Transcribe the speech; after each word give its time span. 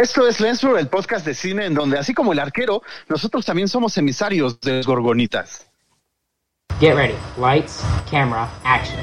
Esto 0.00 0.28
es 0.28 0.38
Lensflor, 0.38 0.78
el 0.78 0.86
podcast 0.86 1.26
de 1.26 1.34
cine 1.34 1.66
en 1.66 1.74
donde, 1.74 1.98
así 1.98 2.14
como 2.14 2.32
el 2.32 2.38
arquero, 2.38 2.82
nosotros 3.08 3.44
también 3.44 3.66
somos 3.66 3.98
emisarios 3.98 4.60
de 4.60 4.76
los 4.76 4.86
gorgonitas. 4.86 5.68
Get 6.78 6.94
ready. 6.94 7.16
Lights, 7.36 7.82
camera, 8.08 8.48
action. 8.62 8.96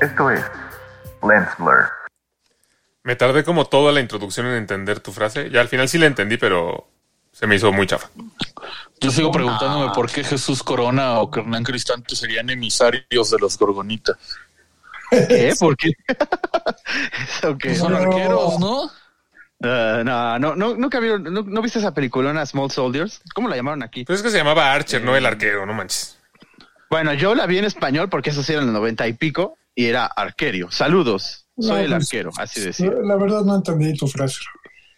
Esto 0.00 0.30
es 0.30 0.44
Lens 1.28 1.48
Blur. 1.58 1.88
Me 3.02 3.16
tardé 3.16 3.42
como 3.42 3.64
toda 3.64 3.90
la 3.90 3.98
introducción 3.98 4.46
en 4.46 4.54
entender 4.54 5.00
tu 5.00 5.10
frase. 5.10 5.50
Ya 5.50 5.60
al 5.62 5.68
final 5.68 5.88
sí 5.88 5.98
la 5.98 6.06
entendí, 6.06 6.36
pero 6.36 6.86
se 7.38 7.46
me 7.46 7.56
hizo 7.56 7.70
muy 7.70 7.86
chafa. 7.86 8.08
Yo 8.98 9.10
sigo 9.10 9.30
preguntándome 9.30 9.92
por 9.94 10.10
qué 10.10 10.24
Jesús 10.24 10.62
Corona 10.62 11.20
o 11.20 11.30
Hernán 11.36 11.64
Cristante 11.64 12.16
serían 12.16 12.48
emisarios 12.48 13.30
de 13.30 13.38
los 13.38 13.58
gorgonitas. 13.58 14.16
¿Qué? 15.10 15.54
¿Por 15.60 15.76
qué? 15.76 15.92
okay. 17.46 17.76
Son 17.76 17.94
arqueros, 17.94 18.58
¿no? 18.58 18.84
Uh, 19.58 20.02
no, 20.02 20.38
no, 20.38 20.56
no, 20.56 20.76
nunca 20.76 20.98
vieron, 20.98 21.24
no, 21.24 21.42
no, 21.42 21.62
viste 21.62 21.78
esa 21.78 21.92
peliculona 21.92 22.44
Small 22.46 22.70
Soldiers? 22.70 23.20
¿Cómo 23.34 23.48
la 23.48 23.56
llamaron 23.56 23.82
aquí? 23.82 24.04
Pues 24.04 24.20
es 24.20 24.22
que 24.22 24.30
se 24.30 24.38
llamaba 24.38 24.72
Archer, 24.72 25.02
no 25.02 25.14
el 25.14 25.26
arquero, 25.26 25.66
no 25.66 25.74
manches. 25.74 26.18
Bueno, 26.88 27.12
yo 27.12 27.34
la 27.34 27.46
vi 27.46 27.58
en 27.58 27.66
español 27.66 28.08
porque 28.08 28.30
eso 28.30 28.42
sí 28.42 28.52
era 28.52 28.62
en 28.62 28.68
el 28.68 28.74
noventa 28.74 29.06
y 29.06 29.12
pico 29.12 29.58
y 29.74 29.86
era 29.86 30.06
arquerio. 30.06 30.70
Saludos, 30.70 31.46
soy 31.58 31.82
el 31.82 31.90
pues, 31.90 32.04
arquero, 32.04 32.30
así 32.38 32.62
decir. 32.62 32.94
La 33.02 33.16
verdad 33.16 33.42
no 33.42 33.56
entendí 33.56 33.94
tu 33.94 34.06
frase. 34.06 34.40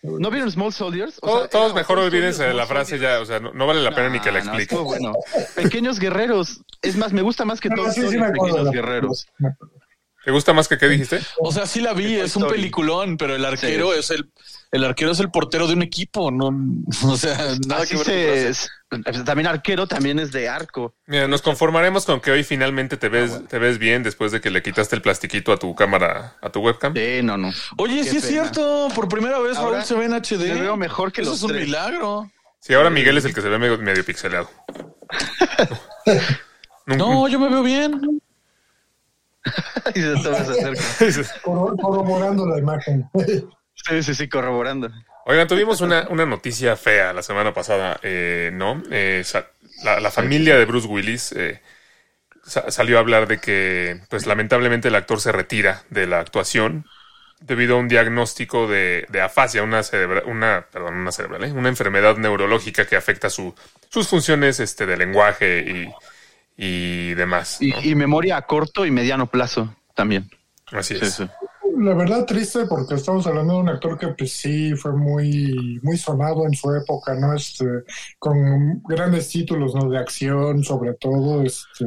¿No 0.03 0.31
vieron 0.31 0.51
Small 0.51 0.73
Soldiers? 0.73 1.17
todos 1.21 1.75
mejor 1.75 1.99
olvídense 1.99 2.45
de 2.45 2.55
la 2.55 2.67
frase 2.67 2.99
ya, 2.99 3.21
o 3.21 3.27
sea, 3.27 3.41
no, 3.41 3.67
vale 3.67 3.83
la 3.83 3.95
pena 3.95 4.09
ni 4.09 4.21
que 4.21 4.31
la 4.31 4.39
explique. 4.39 4.77
bueno. 4.77 5.13
Pequeños 5.57 5.99
guerreros. 5.99 6.63
Es 6.83 6.97
más, 6.97 7.13
me 7.13 7.23
gusta 7.23 7.45
más 7.45 7.61
que 7.61 7.69
todos 7.71 7.97
los 7.97 8.15
pequeños 8.15 8.71
guerreros. 8.71 9.27
¿Te 10.25 10.31
gusta 10.31 10.53
más 10.53 10.69
que 10.69 10.79
qué 10.79 10.89
dijiste? 10.89 11.21
O 11.39 11.53
sea, 11.53 11.67
sí 11.67 11.81
la 11.81 11.95
vi, 11.95 12.17
es 12.17 12.37
un 12.37 12.47
peliculón, 12.49 13.17
pero 13.17 13.35
el 13.35 13.45
arquero 13.45 13.95
es 13.95 14.11
el 14.11 14.31
el 14.71 14.85
arquero 14.85 15.13
es 15.13 15.21
el 15.21 15.31
portero 15.31 15.67
de 15.67 15.75
un 15.75 15.83
equipo, 15.83 16.31
no, 16.31 16.49
o 17.05 17.17
sea, 17.17 17.37
nada 17.67 17.87
que 17.87 17.97
ver. 17.97 19.25
también 19.25 19.47
arquero 19.47 19.87
también 19.87 20.19
es 20.19 20.31
de 20.33 20.49
arco. 20.49 20.95
Mira, 21.07 21.27
nos 21.27 21.43
conformaremos 21.43 22.05
con 22.05 22.21
que 22.21 22.31
hoy 22.31 22.45
finalmente 22.45 22.97
te 22.97 23.09
ves, 23.09 23.47
te 23.49 23.59
ves 23.59 23.79
bien 23.79 24.03
después 24.03 24.33
de 24.33 24.41
que 24.41 24.51
le 24.51 24.63
quitaste 24.63 24.97
el 24.97 25.03
plastiquito 25.03 25.53
a 25.53 25.57
tu 25.57 25.75
cámara, 25.75 26.37
a 26.43 26.51
tu 26.51 26.61
webcam. 26.61 26.95
Sí, 26.95 27.21
no, 27.23 27.37
no. 27.37 27.51
Oye, 27.79 28.05
sí 28.05 28.19
es 28.19 28.27
cierto, 28.27 28.89
por 28.95 29.09
primera 29.09 29.39
vez 29.39 29.57
Raúl 29.57 29.83
se 29.85 29.95
ve 29.95 30.05
en 30.05 30.13
HD. 30.13 30.55
Me 30.55 30.63
veo 30.63 30.77
mejor 30.77 31.13
que 31.13 31.23
Eso 31.23 31.31
los 31.31 31.39
es 31.39 31.45
un 31.45 31.57
milagro. 31.57 32.31
Sí, 32.61 32.75
ahora 32.75 32.91
Miguel 32.91 33.17
es 33.17 33.25
el 33.25 33.35
que 33.35 33.41
se 33.41 33.49
ve 33.49 33.59
medio, 33.59 33.79
medio 33.79 34.05
pixelado. 34.05 34.51
no, 36.87 37.29
yo 37.29 37.39
me 37.39 37.49
veo 37.49 37.63
bien. 37.63 38.21
y 39.95 40.01
se 41.13 41.25
Corroborando 41.43 42.47
la 42.47 42.59
imagen. 42.59 43.09
Sí, 43.87 44.03
sí, 44.03 44.15
sí, 44.15 44.29
corroborando. 44.29 44.91
Oigan, 45.27 45.47
tuvimos 45.47 45.81
una, 45.81 46.07
una 46.09 46.25
noticia 46.25 46.75
fea 46.77 47.13
la 47.13 47.23
semana 47.23 47.53
pasada, 47.53 48.01
eh, 48.03 48.51
¿no? 48.53 48.83
Eh, 48.91 49.23
la, 49.85 50.11
familia 50.11 50.57
de 50.57 50.65
Bruce 50.65 50.89
Willis 50.89 51.33
eh, 51.33 51.61
salió 52.45 52.97
a 52.97 53.01
hablar 53.01 53.29
de 53.29 53.39
que, 53.39 54.01
pues 54.09 54.27
lamentablemente 54.27 54.89
el 54.89 54.95
actor 54.95 55.21
se 55.21 55.33
retira 55.33 55.83
de 55.91 56.07
la 56.07 56.21
actuación 56.21 56.87
debido 57.41 57.77
a 57.77 57.79
un 57.79 57.89
diagnóstico 57.89 58.67
de, 58.67 59.07
de 59.11 59.21
afasia, 59.21 59.63
una 59.63 59.83
una, 60.25 60.67
perdón, 60.73 60.95
una 60.95 61.13
cerebral, 61.13 61.45
¿eh? 61.45 61.53
una 61.53 61.69
enfermedad 61.69 62.17
neurológica 62.17 62.87
que 62.87 62.97
afecta 62.97 63.31
su, 63.31 63.55
sus 63.91 64.09
funciones 64.09 64.61
este, 64.61 64.87
de 64.87 64.97
lenguaje 64.97 65.61
y, 65.61 65.93
y 66.57 67.15
demás. 67.15 67.59
Y, 67.61 67.95
memoria 67.95 68.37
a 68.37 68.43
corto 68.43 68.85
y 68.85 68.91
mediano 68.91 69.27
plazo 69.27 69.75
también. 69.95 70.31
Así 70.73 70.95
es. 71.01 71.23
La 71.81 71.95
verdad 71.95 72.27
triste 72.27 72.67
porque 72.67 72.95
estamos 72.97 73.25
hablando 73.29 73.55
de 73.55 73.61
un 73.61 73.69
actor 73.69 73.97
que 73.97 74.09
pues 74.09 74.33
sí 74.33 74.75
fue 74.75 74.93
muy 74.97 75.79
muy 75.85 75.97
sonado 75.97 76.45
en 76.45 76.53
su 76.53 76.75
época, 76.75 77.15
¿no? 77.15 77.33
Este 77.35 77.65
con 78.19 78.83
grandes 78.83 79.29
títulos, 79.29 79.77
¿no? 79.77 79.89
De 79.89 79.97
acción, 79.97 80.65
sobre 80.65 80.95
todo, 80.95 81.43
este 81.43 81.85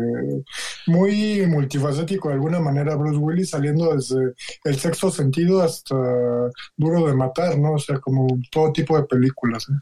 muy 0.88 1.45
multifacético 1.45 2.29
de 2.29 2.35
alguna 2.35 2.61
manera 2.61 2.95
Bruce 2.95 3.17
Willis 3.17 3.49
saliendo 3.49 3.93
desde 3.93 4.33
El 4.63 4.79
sexto 4.79 5.11
sentido 5.11 5.61
hasta 5.61 5.95
Duro 6.77 7.07
de 7.07 7.13
matar, 7.13 7.57
¿no? 7.57 7.73
O 7.73 7.79
sea, 7.79 7.99
como 7.99 8.27
todo 8.49 8.71
tipo 8.71 8.97
de 8.97 9.03
películas. 9.03 9.67
¿no? 9.69 9.81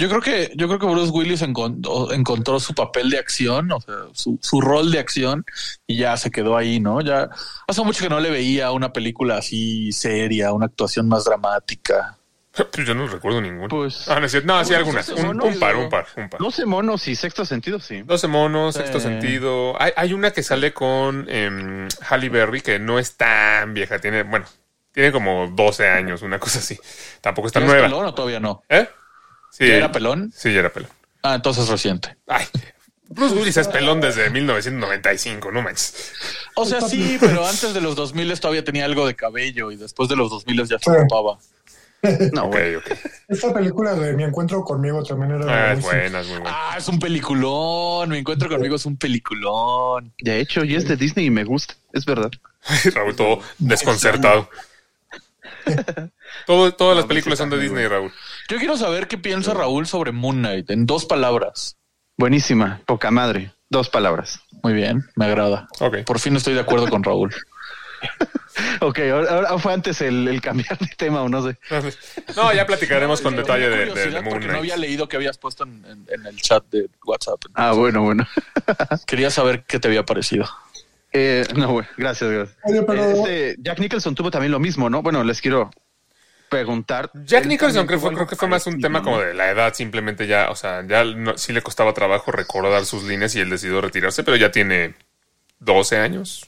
Yo 0.00 0.08
creo 0.08 0.22
que, 0.22 0.50
yo 0.56 0.66
creo 0.66 0.78
que 0.78 0.86
Bruce 0.86 1.10
Willis 1.10 1.42
encontró, 1.42 2.10
encontró 2.10 2.58
su 2.58 2.74
papel 2.74 3.10
de 3.10 3.18
acción, 3.18 3.70
o 3.70 3.80
sea, 3.82 3.96
su, 4.12 4.38
su, 4.40 4.62
rol 4.62 4.90
de 4.90 4.98
acción, 4.98 5.44
y 5.86 5.98
ya 5.98 6.16
se 6.16 6.30
quedó 6.30 6.56
ahí, 6.56 6.80
¿no? 6.80 7.02
Ya 7.02 7.28
hace 7.68 7.84
mucho 7.84 8.02
que 8.02 8.08
no 8.08 8.18
le 8.18 8.30
veía 8.30 8.72
una 8.72 8.94
película 8.94 9.36
así 9.36 9.92
seria, 9.92 10.54
una 10.54 10.66
actuación 10.66 11.06
más 11.06 11.24
dramática. 11.26 12.16
Pues 12.52 12.86
yo 12.86 12.94
no 12.94 13.06
recuerdo 13.06 13.42
ninguno. 13.42 13.68
Pues, 13.68 14.08
ah, 14.08 14.18
no, 14.18 14.28
sí, 14.28 14.38
no, 14.42 14.64
sí, 14.64 14.72
algunas. 14.72 15.08
Un, 15.10 15.40
un, 15.40 15.58
par, 15.58 15.76
un 15.76 15.90
par, 15.90 16.06
un 16.16 16.30
par. 16.30 16.40
12 16.40 16.64
monos 16.64 17.06
y 17.06 17.14
sexto 17.14 17.44
sentido, 17.44 17.78
sí. 17.78 18.00
12 18.00 18.26
monos, 18.26 18.76
sexto 18.76 19.00
sentido. 19.00 19.80
Hay, 19.80 19.92
hay 19.96 20.14
una 20.14 20.30
que 20.30 20.42
sale 20.42 20.72
con 20.72 21.26
eh, 21.28 21.88
Halle 22.08 22.28
Berry 22.30 22.62
que 22.62 22.78
no 22.78 22.98
es 22.98 23.16
tan 23.16 23.74
vieja. 23.74 23.98
Tiene, 23.98 24.22
bueno, 24.22 24.46
tiene 24.92 25.12
como 25.12 25.46
12 25.46 25.88
años, 25.88 26.22
una 26.22 26.38
cosa 26.38 26.58
así. 26.58 26.78
Tampoco 27.20 27.48
está 27.48 27.60
nueva. 27.60 27.82
Pelón 27.82 28.06
o 28.06 28.14
todavía 28.14 28.40
no? 28.40 28.62
¿Eh? 28.68 28.88
Sí, 29.60 29.68
¿Ya 29.68 29.76
era 29.76 29.92
pelón? 29.92 30.32
Sí, 30.34 30.54
ya 30.54 30.60
era 30.60 30.72
pelón. 30.72 30.90
Ah, 31.22 31.34
entonces 31.34 31.68
reciente. 31.68 32.16
Ay, 32.26 32.46
Bruce 33.08 33.34
Willis 33.34 33.58
es 33.58 33.68
pelón 33.68 34.00
desde 34.00 34.30
1995, 34.30 35.52
no 35.52 35.60
manches. 35.60 36.12
O 36.54 36.64
sea, 36.64 36.80
sí, 36.80 37.18
pero 37.20 37.46
antes 37.46 37.74
de 37.74 37.82
los 37.82 37.94
2000 37.94 38.40
todavía 38.40 38.64
tenía 38.64 38.86
algo 38.86 39.06
de 39.06 39.14
cabello 39.14 39.70
y 39.70 39.76
después 39.76 40.08
de 40.08 40.16
los 40.16 40.30
2000 40.30 40.66
ya 40.66 40.78
se 40.78 40.90
ocupaba. 40.90 41.38
No, 42.32 42.46
okay, 42.46 42.76
okay. 42.76 42.96
Esta 43.28 43.52
película 43.52 43.94
de 43.94 44.14
Mi 44.14 44.24
Encuentro 44.24 44.64
conmigo 44.64 45.02
también 45.02 45.32
era. 45.32 45.68
Ah, 45.68 45.72
es 45.74 45.82
buena, 45.82 46.20
es 46.20 46.28
muy 46.28 46.38
buena. 46.38 46.56
Ah, 46.56 46.76
es 46.78 46.88
un 46.88 46.98
peliculón. 46.98 48.08
Mi 48.08 48.16
Encuentro 48.16 48.48
conmigo 48.48 48.76
es 48.76 48.86
un 48.86 48.96
peliculón. 48.96 50.10
De 50.18 50.40
hecho, 50.40 50.64
y 50.64 50.76
es 50.76 50.88
de 50.88 50.96
Disney 50.96 51.26
y 51.26 51.30
me 51.30 51.44
gusta, 51.44 51.74
es 51.92 52.06
verdad. 52.06 52.30
Raúl, 52.94 53.14
todo 53.14 53.42
desconcertado. 53.58 54.48
todo, 56.46 56.72
todas 56.72 56.96
las 56.96 57.04
películas 57.04 57.38
son 57.38 57.50
de 57.50 57.58
Disney, 57.58 57.86
Raúl. 57.86 58.10
Yo 58.50 58.58
quiero 58.58 58.76
saber 58.76 59.06
qué 59.06 59.16
piensa 59.16 59.54
Raúl 59.54 59.86
sobre 59.86 60.10
Moon 60.10 60.38
Knight 60.38 60.70
en 60.70 60.84
dos 60.84 61.04
palabras. 61.04 61.76
Buenísima, 62.16 62.80
poca 62.84 63.12
madre. 63.12 63.52
Dos 63.68 63.88
palabras. 63.88 64.40
Muy 64.64 64.72
bien, 64.72 65.04
me 65.14 65.26
agrada. 65.26 65.68
Okay. 65.78 66.02
Por 66.02 66.18
fin 66.18 66.34
estoy 66.34 66.54
de 66.54 66.60
acuerdo 66.60 66.88
con 66.88 67.04
Raúl. 67.04 67.32
ok, 68.80 68.98
ahora, 69.12 69.56
fue 69.60 69.72
antes 69.72 70.00
el, 70.00 70.40
cambiar 70.42 70.76
de 70.78 70.88
tema 70.96 71.22
o 71.22 71.28
no 71.28 71.48
sé. 71.48 71.56
No, 72.34 72.52
ya 72.52 72.66
platicaremos 72.66 73.20
con 73.20 73.36
detalle 73.36 73.70
de, 73.70 73.86
de, 73.86 74.20
Moon 74.20 74.38
Knight. 74.38 74.50
No 74.50 74.58
había 74.58 74.76
leído 74.76 75.06
que 75.06 75.14
habías 75.14 75.38
puesto 75.38 75.62
en, 75.62 76.08
el 76.08 76.36
chat 76.40 76.64
de 76.72 76.90
WhatsApp. 77.04 77.40
ah, 77.54 77.70
bueno, 77.70 78.02
bueno. 78.02 78.26
quería 79.06 79.30
saber 79.30 79.62
qué 79.62 79.78
te 79.78 79.86
había 79.86 80.04
parecido. 80.04 80.44
Eh, 81.12 81.46
no, 81.54 81.70
bueno, 81.70 81.88
gracias, 81.96 82.28
gracias. 82.28 82.58
Este, 83.14 83.54
Jack 83.60 83.78
Nicholson 83.78 84.16
tuvo 84.16 84.32
también 84.32 84.50
lo 84.50 84.58
mismo, 84.58 84.90
¿no? 84.90 85.02
Bueno, 85.02 85.22
les 85.22 85.40
quiero 85.40 85.70
preguntar. 86.50 87.10
Jack 87.24 87.46
Nicholson 87.46 87.86
creo, 87.86 88.00
creo, 88.00 88.26
que 88.26 88.36
fue 88.36 88.48
más 88.48 88.66
un 88.66 88.78
tema 88.78 89.02
como 89.02 89.20
de 89.20 89.32
la 89.32 89.50
edad, 89.50 89.72
simplemente 89.72 90.26
ya, 90.26 90.50
o 90.50 90.54
sea, 90.54 90.86
ya 90.86 91.04
sí 91.36 91.54
le 91.54 91.62
costaba 91.62 91.94
trabajo 91.94 92.30
recordar 92.32 92.84
sus 92.84 93.04
líneas 93.04 93.34
y 93.36 93.40
él 93.40 93.48
decidió 93.48 93.80
retirarse, 93.80 94.22
pero 94.22 94.36
ya 94.36 94.50
tiene 94.50 94.94
12 95.60 95.96
años. 95.96 96.46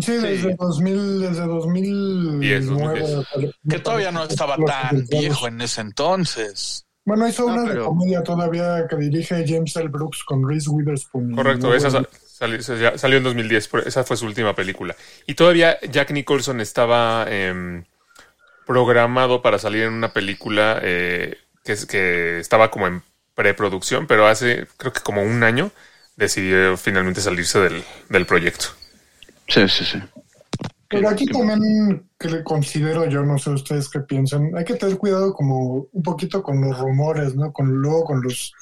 Sí, 0.00 0.12
desde 0.12 0.56
2000, 0.56 1.20
desde 1.20 1.46
2009. 1.46 3.24
Que 3.68 3.78
todavía 3.78 4.10
no 4.10 4.24
estaba 4.24 4.56
tan 4.56 5.06
viejo 5.06 5.46
en 5.46 5.60
ese 5.60 5.82
entonces. 5.82 6.86
Bueno, 7.04 7.28
hizo 7.28 7.46
una 7.46 7.70
de 7.70 7.80
comedia 7.80 8.22
todavía 8.22 8.86
que 8.88 8.96
dirige 8.96 9.44
James 9.46 9.76
L. 9.76 9.88
Brooks 9.88 10.24
con 10.24 10.48
Reese 10.48 10.70
Witherspoon. 10.70 11.36
Correcto, 11.36 11.74
esa 11.74 11.90
salió, 11.90 12.62
salió, 12.62 13.18
en 13.18 13.24
2010, 13.24 13.70
esa 13.86 14.04
fue 14.04 14.16
su 14.16 14.24
última 14.24 14.54
película. 14.54 14.96
Y 15.26 15.34
todavía 15.34 15.78
Jack 15.90 16.10
Nicholson 16.12 16.60
estaba... 16.60 17.26
Eh, 17.28 17.84
programado 18.66 19.42
para 19.42 19.58
salir 19.58 19.84
en 19.84 19.92
una 19.92 20.12
película 20.12 20.78
eh, 20.82 21.38
que, 21.64 21.76
que 21.88 22.38
estaba 22.40 22.70
como 22.70 22.86
en 22.86 23.02
preproducción, 23.34 24.06
pero 24.06 24.26
hace 24.26 24.66
creo 24.76 24.92
que 24.92 25.00
como 25.00 25.22
un 25.22 25.42
año 25.42 25.72
decidió 26.16 26.76
finalmente 26.76 27.20
salirse 27.20 27.58
del, 27.58 27.84
del 28.08 28.26
proyecto. 28.26 28.66
Sí, 29.48 29.68
sí, 29.68 29.84
sí. 29.84 29.98
Pero 30.88 31.08
aquí 31.08 31.26
también 31.26 32.08
que 32.24 32.30
le 32.30 32.42
considero 32.42 33.04
yo, 33.04 33.22
no 33.22 33.36
sé 33.36 33.50
ustedes 33.50 33.90
qué 33.90 34.00
piensan, 34.00 34.56
hay 34.56 34.64
que 34.64 34.76
tener 34.76 34.96
cuidado 34.96 35.34
como 35.34 35.88
un 35.92 36.02
poquito 36.02 36.42
con 36.42 36.58
los 36.58 36.78
rumores, 36.78 37.36
¿no? 37.36 37.52
Con 37.52 37.68
luego 37.68 38.04
con 38.04 38.22
los 38.22 38.54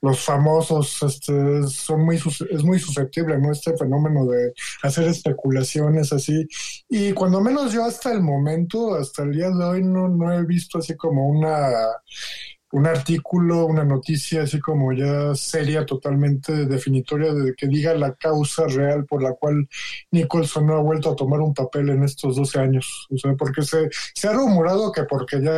los 0.00 0.20
famosos, 0.20 1.02
este, 1.02 1.64
son 1.64 2.06
muy 2.06 2.16
es 2.16 2.64
muy 2.64 2.78
susceptible, 2.78 3.38
¿no? 3.38 3.52
Este 3.52 3.76
fenómeno 3.76 4.24
de 4.24 4.54
hacer 4.82 5.06
especulaciones 5.06 6.14
así. 6.14 6.48
Y 6.88 7.12
cuando 7.12 7.42
menos 7.42 7.74
yo 7.74 7.84
hasta 7.84 8.10
el 8.10 8.22
momento, 8.22 8.94
hasta 8.94 9.24
el 9.24 9.32
día 9.32 9.50
de 9.50 9.64
hoy, 9.64 9.82
no, 9.82 10.08
no 10.08 10.32
he 10.32 10.42
visto 10.46 10.78
así 10.78 10.96
como 10.96 11.28
una 11.28 11.60
un 12.72 12.86
artículo, 12.86 13.66
una 13.66 13.84
noticia 13.84 14.42
así 14.42 14.60
como 14.60 14.92
ya 14.92 15.34
seria, 15.34 15.84
totalmente 15.84 16.66
definitoria 16.66 17.34
de 17.34 17.54
que 17.54 17.66
diga 17.66 17.94
la 17.94 18.14
causa 18.14 18.66
real 18.66 19.06
por 19.06 19.22
la 19.22 19.32
cual 19.32 19.68
Nicholson 20.12 20.66
no 20.66 20.76
ha 20.76 20.80
vuelto 20.80 21.10
a 21.10 21.16
tomar 21.16 21.40
un 21.40 21.54
papel 21.54 21.90
en 21.90 22.04
estos 22.04 22.36
12 22.36 22.60
años. 22.60 23.06
O 23.10 23.18
sea, 23.18 23.34
porque 23.34 23.62
se, 23.62 23.88
se 24.14 24.28
ha 24.28 24.32
rumorado 24.32 24.92
que 24.92 25.04
porque 25.04 25.42
ya 25.42 25.52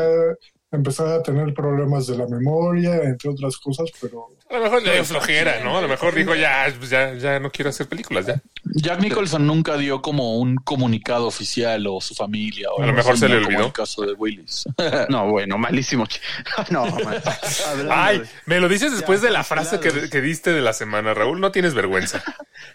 empezar 0.73 1.09
a 1.09 1.23
tener 1.23 1.53
problemas 1.55 2.07
de 2.07 2.17
la 2.17 2.27
memoria, 2.27 2.97
entre 3.03 3.31
otras 3.31 3.57
cosas, 3.59 3.91
pero... 4.01 4.29
A 4.51 4.57
lo 4.57 4.65
mejor 4.65 4.83
le 4.83 4.93
dio 4.93 5.05
flojera, 5.05 5.63
¿no? 5.63 5.79
A 5.79 5.81
lo 5.81 5.89
mejor 5.89 6.15
dijo, 6.15 6.35
ya, 6.35 6.67
pues 6.79 6.91
ya, 6.91 7.15
ya 7.15 7.39
no 7.41 7.51
quiero 7.51 7.71
hacer 7.71 7.89
películas, 7.89 8.27
ya. 8.27 8.43
Jack 8.65 9.01
Nicholson 9.01 9.47
nunca 9.47 9.77
dio 9.77 10.03
como 10.03 10.37
un 10.37 10.57
comunicado 10.57 11.27
oficial 11.27 11.87
o 11.87 12.01
su 12.01 12.15
familia. 12.15 12.71
O 12.71 12.83
a 12.83 12.87
lo 12.87 12.93
mejor 12.93 13.19
se 13.19 13.29
le 13.29 13.37
olvidó. 13.37 13.67
el 13.67 13.73
caso 13.73 14.03
de 14.03 14.13
Willis. 14.13 14.65
no, 15.09 15.31
bueno, 15.31 15.59
malísimo. 15.59 16.07
no, 16.71 16.85
Ay, 17.91 18.23
me 18.47 18.61
lo 18.61 18.69
dices 18.69 18.93
después 18.93 19.21
de 19.23 19.31
la 19.31 19.43
frase 19.43 19.81
que, 19.81 20.09
que, 20.09 20.21
diste 20.21 20.53
de 20.53 20.61
la 20.61 20.73
semana, 20.73 21.15
Raúl. 21.15 21.41
No 21.41 21.51
tienes 21.51 21.75
vergüenza. 21.75 22.23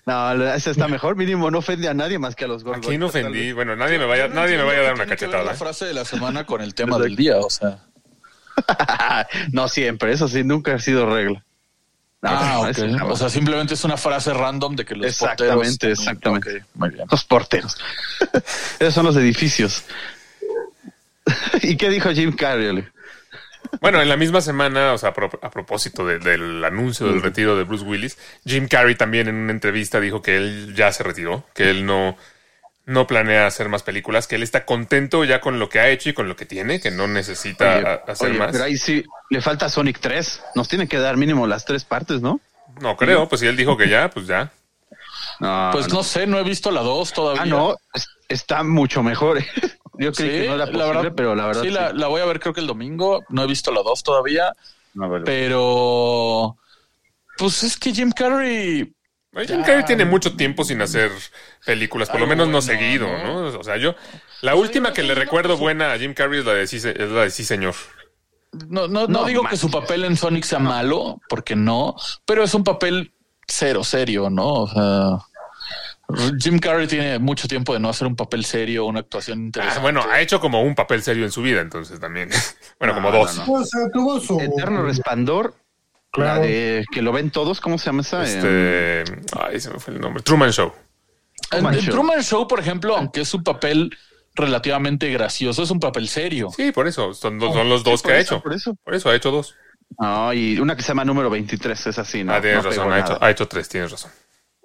no, 0.06 0.34
esa 0.54 0.72
está 0.72 0.88
mejor. 0.88 1.16
Mínimo 1.16 1.50
no 1.52 1.60
ofende 1.60 1.88
a 1.88 1.94
nadie 1.94 2.20
más 2.20 2.36
que 2.36 2.46
a 2.46 2.48
los 2.48 2.64
gordos. 2.64 2.86
Aquí 2.86 2.98
no 2.98 3.08
ofendí. 3.08 3.54
Bueno, 3.54 3.76
nadie 3.76 3.98
me 3.98 4.06
vaya, 4.06 4.28
nadie 4.28 4.58
me 4.58 4.64
vaya 4.64 4.80
a 4.80 4.84
dar 4.84 4.94
una 4.96 5.06
cachetada. 5.06 5.44
la 5.44 5.54
frase 5.54 5.86
de 5.86 5.94
la 5.94 6.06
semana 6.06 6.46
con 6.46 6.62
el 6.62 6.76
tema 6.76 7.00
del 7.00 7.16
día, 7.16 7.38
o 7.38 7.50
sea. 7.50 7.87
no 9.52 9.68
siempre, 9.68 10.14
eso 10.14 10.28
sí, 10.28 10.44
nunca 10.44 10.76
ha 10.76 10.80
sido 10.80 11.06
regla. 11.14 11.44
ah, 12.24 12.72
o 13.04 13.16
sea, 13.16 13.30
simplemente 13.30 13.76
es 13.76 13.84
una 13.84 13.98
frase 13.98 14.34
random 14.34 14.76
de 14.76 14.86
que 14.86 14.96
los 14.96 15.08
exactamente, 15.08 15.92
Exactamente, 15.92 16.64
Los 17.10 17.24
porteros. 17.26 17.78
Esos 18.80 18.94
son 18.94 19.06
los 19.06 19.16
edificios. 19.16 19.84
¿Y 21.62 21.78
qué 21.78 21.90
dijo 21.90 22.12
Jim 22.12 22.36
Carrey? 22.36 22.88
Bueno, 23.82 24.02
en 24.02 24.10
la 24.10 24.18
misma 24.18 24.42
semana, 24.42 24.94
o 24.94 24.98
sea, 24.98 25.10
a, 25.10 25.52
propósito 25.52 26.06
del 26.06 26.64
anuncio 26.64 27.08
del 27.08 27.22
retiro 27.22 27.58
de 27.58 27.64
Bruce 27.64 27.84
Willis, 27.84 28.18
Jim 28.46 28.68
Carrey 28.68 28.96
también 28.96 29.28
en 29.28 29.36
una 29.36 29.52
entrevista 29.52 30.00
dijo 30.00 30.22
que 30.22 30.38
él 30.38 30.74
ya 30.76 30.92
se 30.92 31.04
retiró, 31.04 31.46
que 31.54 31.70
él 31.70 31.86
no, 31.86 32.18
no 32.88 33.06
planea 33.06 33.46
hacer 33.46 33.68
más 33.68 33.84
películas, 33.84 34.28
que 34.28 34.36
él 34.38 34.44
está 34.44 34.66
contento 34.66 35.26
ya 35.26 35.42
con 35.42 35.60
lo 35.60 35.68
que 35.68 35.80
ha 35.80 35.90
hecho 35.90 36.10
y 36.10 36.14
con 36.14 36.30
lo 36.30 36.38
que 36.38 36.46
tiene, 36.46 36.80
que 36.80 36.90
no 36.90 37.06
necesita 37.06 37.96
hacer 38.08 38.34
más. 38.34 38.54
Pero 38.54 38.64
ahí 38.64 38.78
sí, 38.78 39.04
le 39.30 39.42
falta 39.42 39.68
Sonic 39.68 40.00
3. 40.00 40.44
Nos 40.56 40.70
tiene 40.70 40.88
que 40.88 40.98
dar 40.98 41.18
mínimo 41.18 41.46
las 41.48 41.66
tres 41.66 41.84
partes, 41.84 42.22
¿no? 42.22 42.40
No 42.80 42.96
creo, 42.96 43.28
pues 43.28 43.42
si 43.42 43.48
él 43.48 43.58
dijo 43.58 43.76
que 43.76 43.90
ya, 43.90 44.10
pues 44.10 44.26
ya. 44.26 44.54
pues 45.74 45.92
no. 45.92 46.02
sé, 46.02 46.28
no 46.28 46.40
he 46.40 46.44
visto 46.44 46.72
la 46.72 46.82
2 46.82 47.12
todavía. 47.12 47.42
Ah, 47.42 47.46
no, 47.46 47.76
está 48.30 48.64
mucho 48.64 49.04
mejor. 49.04 49.40
Yo 50.00 50.14
creo 50.14 50.30
que 50.30 50.48
no 50.48 50.56
era 50.56 50.66
posible, 50.68 50.86
la 50.86 50.94
verdad, 50.94 51.14
pero 51.14 51.36
la 51.36 51.48
verdad. 51.48 51.64
Sí, 51.64 51.70
La, 51.70 51.92
la, 51.92 52.08
voy 52.08 52.22
a 52.22 52.26
ver 52.26 52.40
creo 52.40 52.54
que 52.54 52.62
el 52.62 52.68
domingo. 52.68 53.26
No 53.28 53.44
he 53.44 53.48
visto 53.48 53.74
la 53.74 53.82
2 53.82 54.02
todavía. 54.02 54.54
pero. 55.26 56.56
Pues 57.38 57.64
es 57.64 57.78
que 57.78 57.94
Jim 57.94 58.12
Carrey 58.12 58.94
Jim 59.46 59.64
Carrey 59.64 59.84
tiene 59.86 60.06
mucho 60.06 60.36
tiempo 60.36 60.64
sin 60.64 60.82
hacer 60.82 61.12
películas, 61.66 62.10
por 62.10 62.20
lo 62.20 62.28
menos 62.28 62.48
no 62.48 62.62
seguido, 62.62 63.08
¿no? 63.08 63.60
O 63.60 63.64
sea, 63.64 63.78
yo, 63.78 63.96
la 64.42 64.56
última 64.56 64.94
que 64.94 65.04
le 65.04 65.16
recuerdo 65.16 65.58
buena 65.58 65.94
a 65.94 65.98
Jim 65.98 66.14
Carrey 66.14 66.40
es 66.40 66.46
la 66.46 66.54
de 66.54 66.68
Sí, 66.68 66.78
es 66.78 67.12
la 67.12 67.24
de 67.24 67.32
sí 67.32 67.44
señor. 67.44 67.76
No, 68.70 68.88
no, 68.88 69.08
no, 69.08 69.26
digo 69.26 69.44
que 69.44 69.58
su 69.58 69.70
papel 69.70 70.06
en 70.06 70.16
Sonic 70.16 70.44
sea 70.44 70.60
malo, 70.60 71.22
porque 71.30 71.56
no, 71.56 71.96
pero 72.26 72.44
es 72.44 72.54
un 72.54 72.64
papel 72.64 73.14
cero 73.46 73.84
serio, 73.84 74.30
¿no? 74.30 74.48
O 74.48 74.68
sea, 74.68 75.20
Jim 76.40 76.58
Carrey 76.60 76.88
tiene 76.88 77.20
mucho 77.20 77.48
tiempo 77.48 77.74
de 77.74 77.80
no 77.80 77.90
hacer 77.90 78.08
un 78.08 78.16
papel 78.16 78.46
serio, 78.46 78.86
una 78.86 79.02
actuación 79.02 79.40
interesante. 79.46 79.80
Ah, 79.80 79.82
bueno, 79.82 80.02
ha 80.10 80.22
hecho 80.22 80.40
como 80.40 80.62
un 80.62 80.74
papel 80.74 81.04
serio 81.04 81.26
en 81.26 81.32
su 81.32 81.42
vida, 81.42 81.62
entonces 81.62 82.00
también. 82.00 82.30
bueno, 82.80 82.94
como 82.94 83.12
dos. 83.12 83.42
O 83.46 83.64
sea, 83.66 83.82
tuvo 83.94 84.20
su 84.20 84.40
eterno 84.40 84.84
resplandor 84.86 85.54
Claro. 86.12 86.42
que 86.42 87.02
lo 87.02 87.12
ven 87.12 87.32
todos, 87.32 87.62
¿cómo 87.62 87.78
se 87.78 87.86
llama 87.86 88.02
esa? 88.02 88.24
Este, 88.24 89.04
ay, 89.40 89.60
se 89.60 89.70
me 89.70 89.80
fue 89.80 89.94
el 89.94 90.02
nombre. 90.02 90.24
Truman 90.24 90.52
Show. 90.52 90.74
Truman, 91.50 91.76
Show. 91.76 91.94
Truman 91.94 92.24
Show, 92.24 92.48
por 92.48 92.60
ejemplo, 92.60 92.98
aunque 92.98 93.22
es 93.22 93.34
un 93.34 93.44
papel 93.44 93.96
relativamente 94.34 95.10
gracioso, 95.12 95.64
es 95.64 95.72
un 95.72 95.80
papel 95.80 96.08
serio. 96.08 96.50
Sí, 96.56 96.72
por 96.72 96.88
eso. 96.88 97.14
Son, 97.14 97.40
son 97.40 97.70
los 97.70 97.84
dos 97.84 98.02
que 98.02 98.14
ha 98.14 98.20
hecho. 98.20 98.42
Por 98.42 98.54
eso. 98.54 98.76
Por 98.84 98.96
eso 98.96 99.10
ha 99.10 99.16
hecho 99.16 99.32
dos. 99.32 99.56
Ah, 100.00 100.32
y 100.36 100.60
una 100.60 100.76
que 100.76 100.82
se 100.82 100.90
llama 100.90 101.06
número 101.06 101.30
23, 101.30 101.88
es 101.88 102.00
así, 102.00 102.24
¿no? 102.24 102.34
Ah, 102.34 102.42
tienes 102.42 102.64
razón, 102.64 102.92
ha 102.92 103.00
hecho, 103.00 103.18
ha 103.22 103.32
hecho 103.32 103.48
tres, 103.48 103.70
tienes 103.70 103.92
razón. 103.92 104.12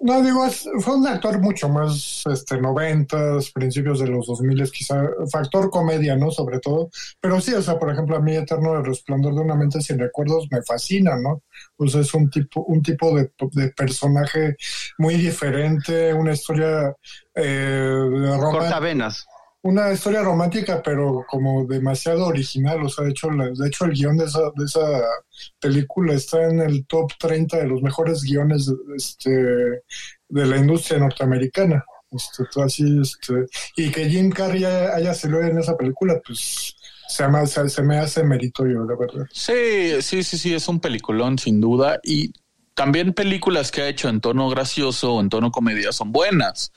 No, 0.03 0.21
digo, 0.21 0.45
fue 0.81 0.97
un 0.97 1.07
actor 1.07 1.39
mucho 1.39 1.69
más 1.69 2.23
este, 2.29 2.59
noventas, 2.59 3.49
principios 3.51 4.01
de 4.01 4.07
los 4.07 4.27
dos 4.27 4.41
miles, 4.41 4.69
quizá, 4.69 5.01
factor 5.31 5.69
comedia, 5.69 6.17
¿no? 6.17 6.29
Sobre 6.29 6.59
todo. 6.59 6.89
Pero 7.21 7.39
sí, 7.39 7.53
o 7.53 7.61
sea, 7.61 7.79
por 7.79 7.89
ejemplo, 7.89 8.17
a 8.17 8.19
mí 8.19 8.35
Eterno 8.35 8.77
el 8.77 8.83
Resplandor 8.83 9.33
de 9.33 9.39
una 9.39 9.55
mente 9.55 9.79
sin 9.79 9.97
recuerdos 9.97 10.47
me 10.51 10.61
fascina, 10.61 11.15
¿no? 11.15 11.43
Pues 11.77 11.95
es 11.95 12.13
un 12.13 12.29
tipo, 12.29 12.63
un 12.63 12.81
tipo 12.81 13.15
de, 13.15 13.31
de 13.53 13.69
personaje 13.69 14.57
muy 14.97 15.15
diferente, 15.15 16.13
una 16.13 16.33
historia 16.33 16.93
eh, 17.33 18.79
venas 18.81 19.25
una 19.63 19.93
historia 19.93 20.21
romántica, 20.21 20.81
pero 20.83 21.25
como 21.27 21.65
demasiado 21.65 22.27
original. 22.27 22.83
O 22.83 22.89
sea, 22.89 23.05
de 23.05 23.11
hecho, 23.11 23.29
de 23.29 23.67
hecho 23.67 23.85
el 23.85 23.93
guion 23.93 24.17
de 24.17 24.25
esa, 24.25 24.41
de 24.55 24.65
esa 24.65 25.01
película 25.59 26.13
está 26.13 26.43
en 26.49 26.59
el 26.59 26.85
top 26.85 27.11
30 27.17 27.57
de 27.57 27.67
los 27.67 27.81
mejores 27.81 28.23
guiones 28.23 28.71
este, 28.95 29.31
de 29.31 30.45
la 30.45 30.57
industria 30.57 30.99
norteamericana. 30.99 31.83
Este, 32.11 32.61
así, 32.61 32.99
este, 33.01 33.45
y 33.77 33.89
que 33.89 34.09
Jim 34.09 34.29
Carrey 34.29 34.65
haya, 34.65 35.13
salido 35.13 35.41
en 35.41 35.57
esa 35.57 35.75
película, 35.75 36.21
pues 36.23 36.75
se 37.07 37.27
me, 37.27 37.47
se 37.47 37.81
me 37.83 37.97
hace 37.97 38.23
meritorio, 38.23 38.85
la 38.85 38.95
verdad. 38.97 39.25
Sí, 39.31 40.01
sí, 40.01 40.23
sí, 40.23 40.37
sí, 40.37 40.53
es 40.53 40.67
un 40.67 40.81
peliculón, 40.81 41.39
sin 41.39 41.61
duda. 41.61 41.99
Y 42.03 42.33
también 42.73 43.13
películas 43.13 43.71
que 43.71 43.81
ha 43.81 43.87
hecho 43.87 44.09
en 44.09 44.19
tono 44.19 44.49
gracioso 44.49 45.15
o 45.15 45.21
en 45.21 45.29
tono 45.29 45.51
comedia 45.51 45.93
son 45.93 46.11
buenas. 46.11 46.73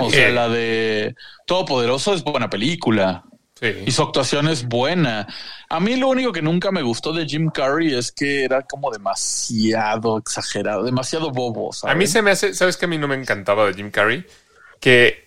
O 0.00 0.10
sea, 0.10 0.30
la 0.30 0.48
de 0.48 1.14
Todopoderoso 1.46 2.14
es 2.14 2.22
buena 2.22 2.50
película. 2.50 3.24
Y 3.86 3.90
su 3.90 4.02
actuación 4.02 4.48
es 4.48 4.66
buena. 4.66 5.26
A 5.68 5.80
mí 5.80 5.96
lo 5.96 6.08
único 6.08 6.32
que 6.32 6.40
nunca 6.40 6.70
me 6.70 6.80
gustó 6.80 7.12
de 7.12 7.26
Jim 7.26 7.50
Carrey 7.50 7.94
es 7.94 8.10
que 8.10 8.44
era 8.44 8.62
como 8.62 8.90
demasiado 8.90 10.16
exagerado, 10.16 10.82
demasiado 10.82 11.30
bobo. 11.30 11.70
A 11.82 11.94
mí 11.94 12.06
se 12.06 12.22
me 12.22 12.30
hace, 12.30 12.54
¿sabes 12.54 12.78
que 12.78 12.86
a 12.86 12.88
mí 12.88 12.96
no 12.96 13.06
me 13.06 13.16
encantaba 13.16 13.66
de 13.66 13.74
Jim 13.74 13.90
Carrey? 13.90 14.24
Que 14.80 15.26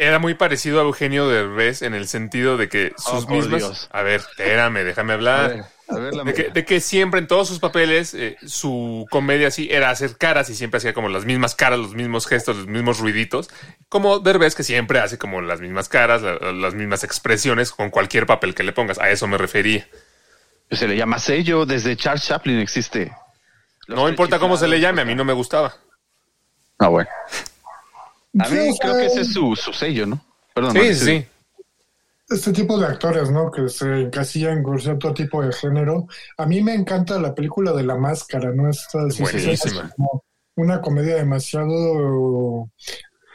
era 0.00 0.18
muy 0.18 0.34
parecido 0.34 0.80
a 0.80 0.84
Eugenio 0.84 1.28
Derbez 1.28 1.82
en 1.82 1.94
el 1.94 2.08
sentido 2.08 2.56
de 2.56 2.68
que 2.68 2.92
sus 2.96 3.24
oh, 3.24 3.28
mismas... 3.28 3.88
A 3.92 4.02
ver, 4.02 4.20
espérame, 4.20 4.84
déjame 4.84 5.12
hablar 5.12 5.68
de, 6.54 6.64
que, 6.64 6.80
siempre 6.80 7.20
en 7.20 7.26
todos 7.26 7.48
sus 7.48 7.58
papeles 7.58 8.14
eh, 8.14 8.36
su 8.46 9.06
comedia 9.10 9.48
así 9.48 9.68
era 9.70 9.90
hacer 9.90 10.16
caras 10.16 10.48
y 10.50 10.54
siempre 10.54 10.78
hacía 10.78 10.94
como 10.94 11.08
las 11.08 11.24
mismas 11.24 11.54
caras, 11.54 11.78
los 11.78 11.94
mismos 11.94 12.26
gestos, 12.26 12.56
los 12.56 12.66
mismos 12.66 12.98
ruiditos. 12.98 13.50
Como 13.88 14.20
Derbez 14.20 14.54
que 14.54 14.62
siempre 14.62 15.00
hace 15.00 15.18
como 15.18 15.40
las 15.40 15.60
mismas 15.60 15.88
caras, 15.88 16.22
las 16.22 16.74
mismas 16.74 17.04
expresiones 17.04 17.72
con 17.72 17.90
cualquier 17.90 18.26
papel 18.26 18.54
que 18.54 18.62
le 18.62 18.72
pongas. 18.72 18.98
A 18.98 19.10
eso 19.10 19.26
me 19.26 19.38
refería. 19.38 19.86
Se 20.70 20.86
le 20.86 20.96
llama 20.96 21.18
sello, 21.18 21.66
desde 21.66 21.96
Charles 21.96 22.24
Chaplin 22.24 22.60
existe. 22.60 23.12
no 23.88 24.08
importa 24.08 24.38
cómo 24.38 24.56
se 24.56 24.68
le 24.68 24.80
llame, 24.80 25.02
a 25.02 25.04
mí 25.04 25.14
no 25.14 25.24
me 25.24 25.32
gustaba. 25.32 25.74
Ah, 26.78 26.88
bueno. 26.88 27.10
A 28.38 28.48
mí 28.48 28.70
creo 28.78 28.96
que 28.96 29.06
ese 29.06 29.22
es 29.22 29.32
su, 29.32 29.56
su 29.56 29.72
sello, 29.72 30.06
¿no? 30.06 30.20
Perdón. 30.54 30.72
Sí, 30.72 30.94
sí 30.94 31.26
este 32.30 32.52
tipo 32.52 32.78
de 32.78 32.86
actores, 32.86 33.30
¿no? 33.30 33.50
Que 33.50 33.68
se 33.68 34.02
encasillan 34.02 34.62
con 34.62 34.78
cierto 34.78 35.12
tipo 35.12 35.42
de 35.42 35.52
género. 35.52 36.06
A 36.38 36.46
mí 36.46 36.62
me 36.62 36.74
encanta 36.74 37.18
la 37.18 37.34
película 37.34 37.72
de 37.72 37.82
La 37.82 37.96
Máscara, 37.96 38.52
¿no? 38.52 38.70
Esta 38.70 39.00
Buenísima. 39.18 39.90
una 40.54 40.80
comedia 40.80 41.16
demasiado 41.16 42.70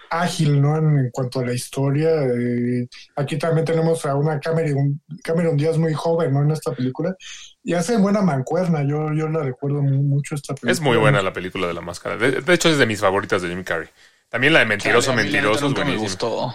ágil, 0.10 0.62
¿no? 0.62 0.78
En, 0.78 1.10
cuanto 1.12 1.42
a 1.42 1.46
la 1.46 1.54
historia. 1.54 2.10
Eh, 2.24 2.88
aquí 3.18 3.38
también 3.38 3.66
tenemos 3.66 4.06
a 4.06 4.16
una 4.16 4.40
Cameron, 4.40 5.02
Cameron 5.22 5.58
Díaz 5.58 5.78
muy 5.78 5.94
joven, 5.94 6.34
¿no? 6.34 6.44
En 6.44 6.52
esta 6.52 6.72
película. 6.72 7.16
Y 7.64 7.74
hace 7.74 7.98
buena 7.98 8.22
mancuerna. 8.22 8.82
Yo, 8.84 9.12
yo 9.14 9.28
la 9.28 9.44
recuerdo 9.44 9.82
mucho 9.82 10.36
esta 10.36 10.54
película. 10.54 10.72
Es 10.72 10.80
muy 10.80 10.96
buena 10.96 11.22
la 11.22 11.34
película 11.34 11.68
de 11.68 11.74
La 11.74 11.82
Máscara. 11.82 12.16
De, 12.16 12.54
hecho, 12.54 12.70
es 12.70 12.78
de 12.78 12.86
mis 12.86 13.02
favoritas 13.02 13.42
de 13.42 13.50
Jim 13.50 13.64
Carrey. 13.64 13.90
También 14.30 14.54
la 14.54 14.60
de 14.60 14.66
Mentiroso, 14.66 15.14
Mentiroso. 15.14 15.68
Es 15.68 15.86
me 15.86 15.98
gustó. 15.98 16.54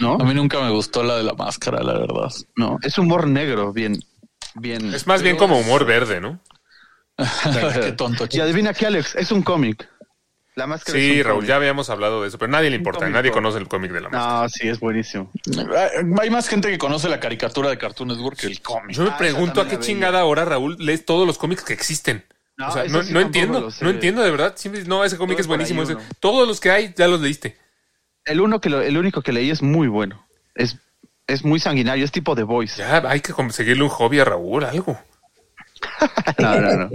¿No? 0.00 0.14
A 0.14 0.24
mí 0.24 0.34
nunca 0.34 0.60
me 0.60 0.70
gustó 0.70 1.02
la 1.02 1.16
de 1.16 1.24
la 1.24 1.34
máscara, 1.34 1.82
la 1.82 1.98
verdad. 1.98 2.32
No, 2.56 2.78
es 2.82 2.98
humor 2.98 3.26
negro, 3.26 3.72
bien, 3.72 3.98
bien. 4.54 4.94
Es 4.94 5.06
más 5.06 5.22
bien 5.22 5.36
como 5.36 5.58
humor 5.58 5.84
verde, 5.84 6.20
¿no? 6.20 6.40
Qué 7.82 7.92
tonto. 7.92 8.26
Y 8.30 8.40
adivina 8.40 8.72
qué, 8.72 8.86
Alex, 8.86 9.16
es 9.16 9.32
un 9.32 9.42
cómic. 9.42 9.88
La 10.54 10.66
máscara 10.66 10.98
sí, 10.98 11.22
Raúl, 11.22 11.46
ya 11.46 11.54
habíamos 11.54 11.88
hablado 11.88 12.22
de 12.22 12.28
eso, 12.28 12.38
pero 12.38 12.50
nadie 12.50 12.68
le 12.68 12.74
importa, 12.74 13.08
nadie 13.08 13.30
conoce 13.30 13.58
el 13.58 13.68
cómic 13.68 13.92
de 13.92 14.00
la 14.00 14.08
máscara. 14.08 14.42
No, 14.42 14.48
sí, 14.48 14.68
es 14.68 14.80
buenísimo. 14.80 15.30
Hay 16.20 16.30
más 16.30 16.48
gente 16.48 16.68
que 16.68 16.78
conoce 16.78 17.08
la 17.08 17.20
caricatura 17.20 17.70
de 17.70 17.78
Cartoon 17.78 18.08
Network 18.08 18.38
que 18.38 18.48
el 18.48 18.60
cómic. 18.60 18.96
Yo 18.96 19.04
me 19.04 19.10
ah, 19.10 19.16
pregunto 19.16 19.60
a 19.60 19.68
qué 19.68 19.78
chingada 19.78 20.20
ahora, 20.20 20.44
Raúl, 20.44 20.76
lees 20.80 21.04
todos 21.04 21.28
los 21.28 21.38
cómics 21.38 21.62
que 21.62 21.74
existen. 21.74 22.24
No, 22.58 22.68
o 22.68 22.72
sea, 22.72 22.84
no, 22.84 23.20
entiendo, 23.20 23.70
no 23.80 23.90
entiendo 23.90 24.22
de 24.22 24.30
verdad. 24.32 24.54
no, 24.86 25.04
ese 25.04 25.16
cómic 25.16 25.38
es 25.38 25.46
buenísimo. 25.46 25.84
todos 26.20 26.46
los 26.46 26.60
que 26.60 26.70
hay 26.70 26.92
ya 26.96 27.06
los 27.06 27.20
leíste. 27.20 27.56
El 28.24 28.40
uno 28.40 28.60
que 28.60 28.68
el 28.68 28.98
único 28.98 29.22
que 29.22 29.32
leí 29.32 29.50
es 29.50 29.62
muy 29.62 29.86
bueno. 29.88 30.26
Es 30.54 30.76
es 31.28 31.44
muy 31.44 31.60
sanguinario, 31.60 32.04
es 32.04 32.10
tipo 32.10 32.34
The 32.34 32.42
Voice. 32.42 32.78
Ya, 32.78 32.96
hay 33.08 33.20
que 33.20 33.32
conseguirle 33.32 33.82
un 33.84 33.90
hobby 33.90 34.18
a 34.18 34.24
Raúl, 34.24 34.64
algo. 34.64 34.98
No, 36.38 36.60
no, 36.60 36.72
no. 36.76 36.90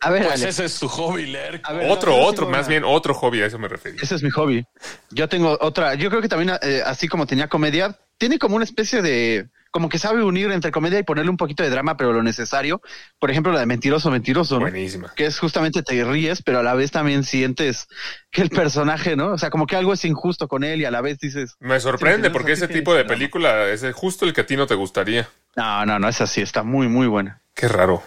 A 0.00 0.10
ver, 0.10 0.26
Pues 0.26 0.42
ese 0.42 0.66
es 0.66 0.72
su 0.72 0.88
hobby, 0.88 1.26
leer. 1.26 1.60
a 1.64 1.72
ver, 1.72 1.90
otro, 1.90 2.12
no, 2.12 2.18
otro, 2.22 2.46
más 2.48 2.60
una- 2.60 2.68
bien 2.68 2.84
otro 2.84 3.12
hobby, 3.14 3.40
a 3.42 3.46
eso 3.46 3.58
me 3.58 3.68
refería. 3.68 4.00
Ese 4.02 4.14
es 4.14 4.22
mi 4.22 4.30
hobby. 4.30 4.64
Yo 5.10 5.28
tengo 5.28 5.56
otra, 5.60 5.94
yo 5.94 6.08
creo 6.10 6.22
que 6.22 6.28
también, 6.28 6.56
eh, 6.62 6.82
así 6.84 7.08
como 7.08 7.26
tenía 7.26 7.48
comedia, 7.48 7.98
tiene 8.18 8.38
como 8.38 8.56
una 8.56 8.64
especie 8.64 9.02
de, 9.02 9.48
como 9.70 9.88
que 9.88 9.98
sabe 9.98 10.22
unir 10.22 10.50
entre 10.52 10.70
comedia 10.70 10.98
y 10.98 11.02
ponerle 11.02 11.30
un 11.30 11.36
poquito 11.36 11.62
de 11.62 11.70
drama, 11.70 11.96
pero 11.96 12.12
lo 12.12 12.22
necesario. 12.22 12.80
Por 13.18 13.30
ejemplo, 13.30 13.52
la 13.52 13.60
de 13.60 13.66
Mentiroso, 13.66 14.10
Mentiroso, 14.10 14.54
¿no? 14.56 14.62
Buenísima. 14.62 15.12
Que 15.14 15.26
es 15.26 15.38
justamente 15.38 15.82
te 15.82 16.04
ríes, 16.04 16.42
pero 16.42 16.60
a 16.60 16.62
la 16.62 16.74
vez 16.74 16.90
también 16.90 17.24
sientes 17.24 17.88
que 18.30 18.42
el 18.42 18.50
personaje, 18.50 19.16
¿no? 19.16 19.32
O 19.32 19.38
sea, 19.38 19.50
como 19.50 19.66
que 19.66 19.76
algo 19.76 19.92
es 19.92 20.04
injusto 20.04 20.48
con 20.48 20.64
él 20.64 20.80
y 20.80 20.84
a 20.84 20.90
la 20.90 21.00
vez 21.00 21.18
dices, 21.18 21.56
Me 21.60 21.78
sorprende 21.80 22.28
Sí, 22.28 22.32
porque 22.32 22.52
ese 22.52 22.68
tipo 22.68 22.92
de 22.92 23.04
drama. 23.04 23.14
película 23.14 23.68
es 23.68 23.84
justo 23.94 24.24
el 24.24 24.32
que 24.32 24.42
a 24.42 24.46
ti 24.46 24.56
no 24.56 24.66
te 24.66 24.74
gustaría. 24.74 25.28
no, 25.56 25.86
no, 25.86 25.98
no, 25.98 26.08
es 26.08 26.20
así, 26.20 26.40
está 26.40 26.62
muy, 26.62 26.88
muy 26.88 27.06
buena. 27.06 27.40
Qué 27.54 27.68
raro. 27.68 28.02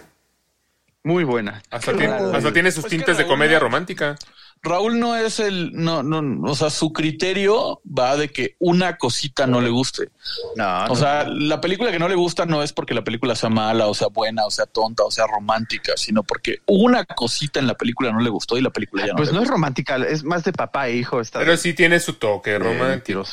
Muy 1.04 1.24
buena. 1.24 1.62
Hasta, 1.72 1.94
tiene, 1.94 2.14
raro. 2.14 2.34
hasta 2.34 2.54
tiene 2.54 2.72
sus 2.72 2.84
Pues 2.84 2.92
tintes 2.92 3.18
de 3.18 3.26
comedia 3.26 3.60
romántica. 3.60 4.16
Raúl 4.64 5.00
no 5.00 5.16
es 5.16 5.40
el, 5.40 5.72
no, 5.74 6.04
no, 6.04 6.50
o 6.50 6.56
sea, 6.56 6.70
su 6.70 6.94
criterio 6.94 7.82
va 7.86 8.16
de 8.16 8.30
que 8.30 8.56
una 8.60 8.98
cosita 8.98 9.48
no 9.48 9.60
le 9.60 9.70
guste. 9.70 10.10
No, 10.56 10.84
O 10.86 10.88
no. 10.90 10.96
sea, 10.96 11.28
la 11.28 11.60
película 11.62 11.92
que 11.92 11.98
no 11.98 12.08
le 12.08 12.16
gusta 12.16 12.46
no 12.46 12.62
es 12.62 12.72
porque 12.72 12.94
la 12.94 13.04
película 13.04 13.36
sea 13.36 13.50
mala, 13.50 13.88
o 13.88 13.94
sea 13.96 14.08
buena, 14.08 14.46
o 14.46 14.52
sea 14.52 14.68
tonta, 14.68 15.04
o 15.04 15.10
sea 15.12 15.26
romántica, 15.26 15.94
sino 15.96 16.22
porque 16.24 16.60
una 16.68 17.06
cosita 17.06 17.60
en 17.60 17.66
la 17.68 17.74
película 17.74 18.12
no 18.12 18.20
le 18.20 18.30
gustó 18.30 18.56
y 18.58 18.62
la 18.62 18.70
película 18.70 19.04
ya 19.08 19.14
no. 19.14 19.18
pues 19.18 19.30
le 19.30 19.36
no 19.38 19.42
es 19.44 19.48
romántica, 19.50 19.96
es 19.98 20.24
más 20.24 20.44
de 20.44 20.54
papá 20.54 20.90
e 20.90 20.98
hijo. 20.98 21.20
Está 21.20 21.40
Pero 21.40 21.58
sí 21.58 21.74
tiene 21.74 22.00
su 22.00 22.14
toque 22.14 22.60
romántico. 22.60 23.24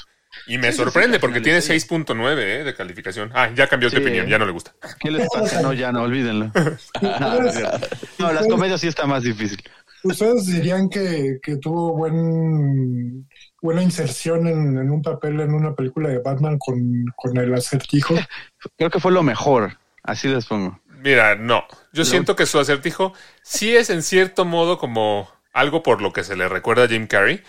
Y 0.47 0.57
me 0.57 0.71
Sí, 0.71 0.79
sorprende 0.79 1.17
sí, 1.17 1.21
porque 1.21 1.41
tiene 1.41 1.61
final 1.61 1.81
sí. 1.81 1.89
6.9 1.89 2.39
eh, 2.39 2.65
de 2.65 2.75
calificación. 2.75 3.31
Ah, 3.35 3.51
ya 3.55 3.67
cambió 3.67 3.91
de 3.91 3.99
opinión, 3.99 4.29
ya 4.29 4.39
no 4.39 4.47
le 4.47 4.53
gusta. 4.53 4.73
¿Qué 5.01 5.11
les 5.11 5.29
pasa? 5.29 5.61
No, 5.63 5.73
ya 5.73 5.91
no, 5.91 6.03
olvídenlo. 6.03 6.51
No, 8.19 8.33
las 8.33 8.47
comedias 8.47 8.81
sí 8.81 8.89
está 8.89 9.07
más 9.07 9.23
difícil. 9.23 9.63
¿Ustedes 10.05 10.47
dirían 10.47 10.89
que, 10.89 11.39
que 11.43 11.57
tuvo 11.57 11.95
buen 11.95 13.29
buena 13.61 13.83
inserción 13.83 14.47
en, 14.47 14.79
en 14.79 14.91
un 14.91 15.03
papel 15.03 15.41
en 15.41 15.53
una 15.53 15.75
película 15.75 16.09
de 16.09 16.19
Batman 16.19 16.59
con, 16.59 17.05
con 17.17 17.37
el 17.37 17.53
acertijo? 17.55 18.15
Creo 18.77 18.91
que 18.91 19.01
fue 19.01 19.13
lo 19.13 19.23
mejor. 19.23 19.79
Así 20.03 20.29
les 20.29 20.47
pongo. 20.47 20.81
Mira, 21.03 21.37
no. 21.37 21.65
Yo 21.93 22.05
siento 22.05 22.35
que 22.35 22.47
su 22.47 22.59
acertijo 22.59 23.13
sí 23.43 23.77
es 23.77 23.91
en 23.91 24.03
cierto 24.03 24.45
modo 24.45 24.79
como 24.79 25.29
algo 25.53 25.83
por 25.83 26.03
lo 26.03 26.13
que 26.13 26.25
se 26.25 26.37
le 26.37 26.49
recuerda 26.49 26.85
a 26.85 26.89
Jim 26.89 27.07
Carrey, 27.07 27.43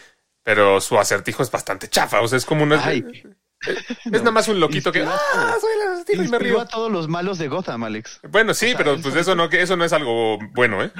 pero 0.43 0.81
su 0.81 0.99
acertijo 0.99 1.43
es 1.43 1.51
bastante 1.51 1.87
chafa. 1.87 2.21
O 2.21 2.27
sea, 2.27 2.37
es 2.37 2.45
como 2.45 2.63
una. 2.63 2.83
Ay, 2.83 3.03
es 4.05 4.11
nada 4.21 4.31
más 4.31 4.47
un 4.47 4.59
loquito 4.59 4.91
que. 4.91 5.03
¡Ah, 5.03 5.55
soy 5.59 5.71
el 5.81 5.93
acertijo 5.93 6.23
y 6.23 6.27
me 6.29 6.39
río! 6.39 6.59
a 6.61 6.67
todos 6.67 6.91
los 6.91 7.07
malos 7.07 7.37
de 7.37 7.47
Gotham, 7.47 7.83
Alex. 7.83 8.19
Bueno, 8.29 8.53
sí, 8.53 8.67
sea, 8.69 8.77
pero 8.77 8.97
pues 8.99 9.15
eso 9.15 9.35
no, 9.35 9.49
que 9.49 9.61
eso 9.61 9.75
no 9.75 9.83
es 9.85 9.93
algo 9.93 10.37
bueno, 10.53 10.83
¿eh? 10.83 10.91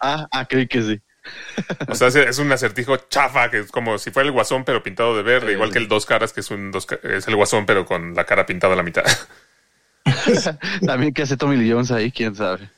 Ah, 0.00 0.26
ah, 0.32 0.46
creí 0.48 0.66
que 0.66 0.82
sí. 0.82 1.00
O 1.86 1.94
sea, 1.94 2.08
es- 2.08 2.38
un 2.38 2.50
acertijo 2.50 2.96
chafa, 2.96 3.48
que 3.50 3.60
es 3.60 3.70
como 3.70 3.96
si 3.98 4.10
fuera 4.10 4.26
el 4.26 4.32
guasón, 4.32 4.64
pero 4.64 4.82
pintado 4.82 5.16
de 5.16 5.22
verde, 5.22 5.48
Sí, 5.48 5.52
igual 5.52 5.68
sí. 5.68 5.74
que 5.74 5.78
el 5.78 5.88
dos 5.88 6.04
caras, 6.04 6.32
que 6.32 6.40
es 6.40 6.50
un 6.50 6.72
dos 6.72 6.86
es 7.04 7.28
el 7.28 7.36
guasón, 7.36 7.64
pero 7.66 7.86
con 7.86 8.14
la 8.14 8.24
cara 8.24 8.44
pintada 8.46 8.74
a 8.74 8.76
la 8.76 8.82
mitad. 8.82 9.04
También 10.86 11.12
que 11.14 11.22
hace 11.22 11.36
Tommy 11.36 11.56
Lee 11.56 11.70
Jones 11.72 11.90
ahí, 11.92 12.10
quién 12.10 12.34
sabe. 12.34 12.68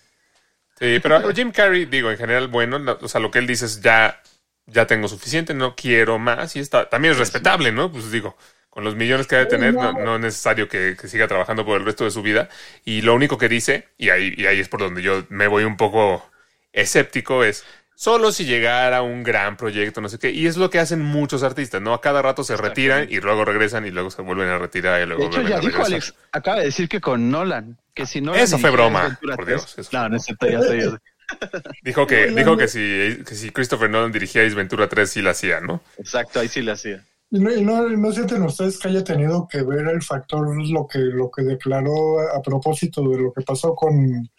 Sí, 0.79 0.99
pero 1.03 1.33
Jim 1.33 1.53
Carrey, 1.53 1.87
digo, 1.87 2.11
en 2.11 2.19
general, 2.19 2.49
bueno, 2.49 2.79
no- 2.79 2.99
o 3.01 3.09
sea, 3.09 3.21
lo 3.21 3.31
que 3.31 3.39
él 3.39 3.47
dice 3.47 3.65
es 3.65 3.81
ya, 3.81 4.21
ya 4.67 4.87
tengo 4.87 5.09
suficiente, 5.09 5.55
no 5.55 5.75
quiero 5.77 6.19
más, 6.19 6.57
y 6.57 6.61
está, 6.61 6.89
también 6.91 7.13
es 7.13 7.19
respetable, 7.19 7.73
¿no? 7.73 7.91
Pues 7.93 8.11
digo, 8.11 8.37
con 8.75 8.83
los 8.83 8.97
millones 8.97 9.29
que 9.29 9.37
ha 9.37 9.39
de 9.39 9.47
tener, 9.47 9.73
no, 9.73 9.93
no 9.93 10.17
es 10.17 10.21
necesario 10.21 10.69
que, 10.69 10.97
que 11.01 11.07
siga 11.07 11.29
trabajando 11.29 11.65
por 11.65 11.79
el 11.79 11.87
resto 11.87 12.03
de 12.03 12.11
su 12.11 12.23
vida. 12.23 12.49
Y 12.85 13.03
lo 13.03 13.15
único 13.15 13.39
que 13.39 13.49
dice, 13.49 13.87
y 13.99 14.11
ahí, 14.11 14.35
y 14.37 14.47
ahí 14.47 14.59
es 14.59 14.69
por 14.69 14.81
donde 14.81 15.01
yo 15.01 15.25
me 15.29 15.47
voy 15.47 15.63
un 15.63 15.77
poco 15.77 16.29
escéptico, 16.73 17.45
es 17.45 17.65
solo 17.95 18.33
si 18.33 18.47
llegara 18.47 19.03
un 19.03 19.23
gran 19.23 19.57
proyecto, 19.57 20.01
no 20.01 20.09
sé 20.09 20.19
qué. 20.19 20.33
Y 20.33 20.49
es 20.49 20.57
lo 20.57 20.71
que 20.71 20.81
hacen 20.81 21.01
muchos 21.01 21.45
artistas, 21.45 21.81
¿no? 21.81 21.95
A 21.95 22.01
cada 22.01 22.21
rato 22.21 22.43
se 22.43 22.57
retiran 22.57 23.07
y 23.09 23.21
luego 23.21 23.45
regresan 23.45 23.87
y 23.87 23.93
luego 23.93 24.11
se 24.11 24.23
vuelven 24.23 24.49
a 24.49 24.59
retirar 24.59 25.01
y 25.01 25.07
luego 25.07 25.23
De 25.23 25.29
hecho, 25.29 25.43
ya 25.43 25.59
a 25.59 25.61
dijo 25.61 25.79
regresar. 25.79 25.87
Alex, 25.87 26.15
acaba 26.33 26.59
de 26.59 26.65
decir 26.65 26.89
que 26.89 27.01
con 27.01 27.31
Nolan, 27.31 27.79
que 27.95 28.07
si 28.07 28.21
no 28.21 28.35
Eso 28.35 28.59
fue 28.59 28.71
broma, 28.71 29.21
por 29.37 29.47
Dios, 29.47 29.79
eso 29.79 29.89
No, 29.93 30.09
no 30.09 30.17
es 30.17 30.25
cierto, 30.25 30.49
ya 30.49 30.61
sé, 30.63 30.79
ya 30.79 30.91
sé. 30.91 30.97
Dijo 31.83 32.09
que, 32.09 32.27
dijo 32.27 32.57
que 32.57 32.67
si, 32.67 33.23
que 33.25 33.37
si 33.37 33.51
Christopher 33.51 33.89
Nolan 33.89 34.11
dirigía 34.11 34.43
Ace 34.43 34.57
Ventura 34.57 34.89
3 34.89 35.09
sí 35.09 35.23
la 35.23 35.31
hacía, 35.31 35.61
¿no? 35.61 35.81
Exacto, 35.97 36.41
ahí 36.41 36.49
sí 36.49 36.61
le 36.61 36.73
hacía. 36.73 37.05
¿Y 37.35 37.41
no, 37.41 37.53
y 37.53 37.65
no, 37.65 37.89
no 37.89 38.13
sienten 38.13 38.45
ustedes 38.45 38.79
que 38.79 38.87
haya 38.87 39.03
tenido 39.03 39.49
que 39.49 39.61
ver 39.65 39.89
el 39.89 40.01
factor, 40.03 40.47
lo 40.71 40.87
que, 40.87 41.01
lo 41.01 41.33
que 41.33 41.43
declaró 41.43 42.21
a, 42.21 42.41
propósito 42.41 43.03
de 43.09 43.19
lo 43.19 43.33
que 43.33 43.43
pasó 43.43 43.75
con, 43.75 44.31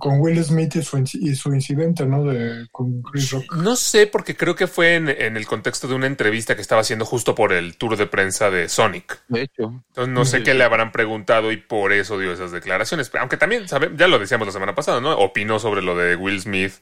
con 0.00 0.20
Will 0.20 0.42
Smith 0.42 0.74
y 0.74 0.82
su, 0.82 0.96
inci- 0.96 1.20
y 1.20 1.36
su 1.36 1.54
incidente, 1.54 2.04
¿no? 2.04 2.24
De, 2.24 2.66
con 2.72 3.02
Chris 3.02 3.30
Rock. 3.30 3.54
No 3.54 3.76
sé, 3.76 4.08
porque 4.08 4.36
creo 4.36 4.56
que 4.56 4.66
fue 4.66 4.96
en, 4.96 5.10
en 5.10 5.36
el 5.36 5.46
contexto 5.46 5.86
de 5.86 5.94
una 5.94 6.08
entrevista 6.08 6.56
que 6.56 6.62
estaba 6.62 6.80
haciendo 6.80 7.04
justo 7.04 7.36
por 7.36 7.52
el 7.52 7.76
tour 7.76 7.96
de 7.96 8.08
prensa 8.08 8.50
de 8.50 8.68
Sonic. 8.68 9.20
De 9.28 9.42
hecho, 9.42 9.84
Entonces 9.90 10.12
no 10.12 10.24
sé 10.24 10.42
qué 10.42 10.54
le 10.54 10.64
habrán 10.64 10.90
preguntado 10.90 11.52
y 11.52 11.56
por 11.56 11.92
eso 11.92 12.18
dio 12.18 12.32
esas 12.32 12.50
declaraciones. 12.50 13.12
Aunque 13.14 13.36
también, 13.36 13.68
sabe, 13.68 13.92
ya 13.96 14.08
lo 14.08 14.18
decíamos 14.18 14.48
la 14.48 14.52
semana 14.52 14.74
pasada, 14.74 15.00
¿no? 15.00 15.16
Opinó 15.18 15.60
sobre 15.60 15.82
lo 15.82 15.96
de 15.96 16.16
Will 16.16 16.40
Smith, 16.40 16.72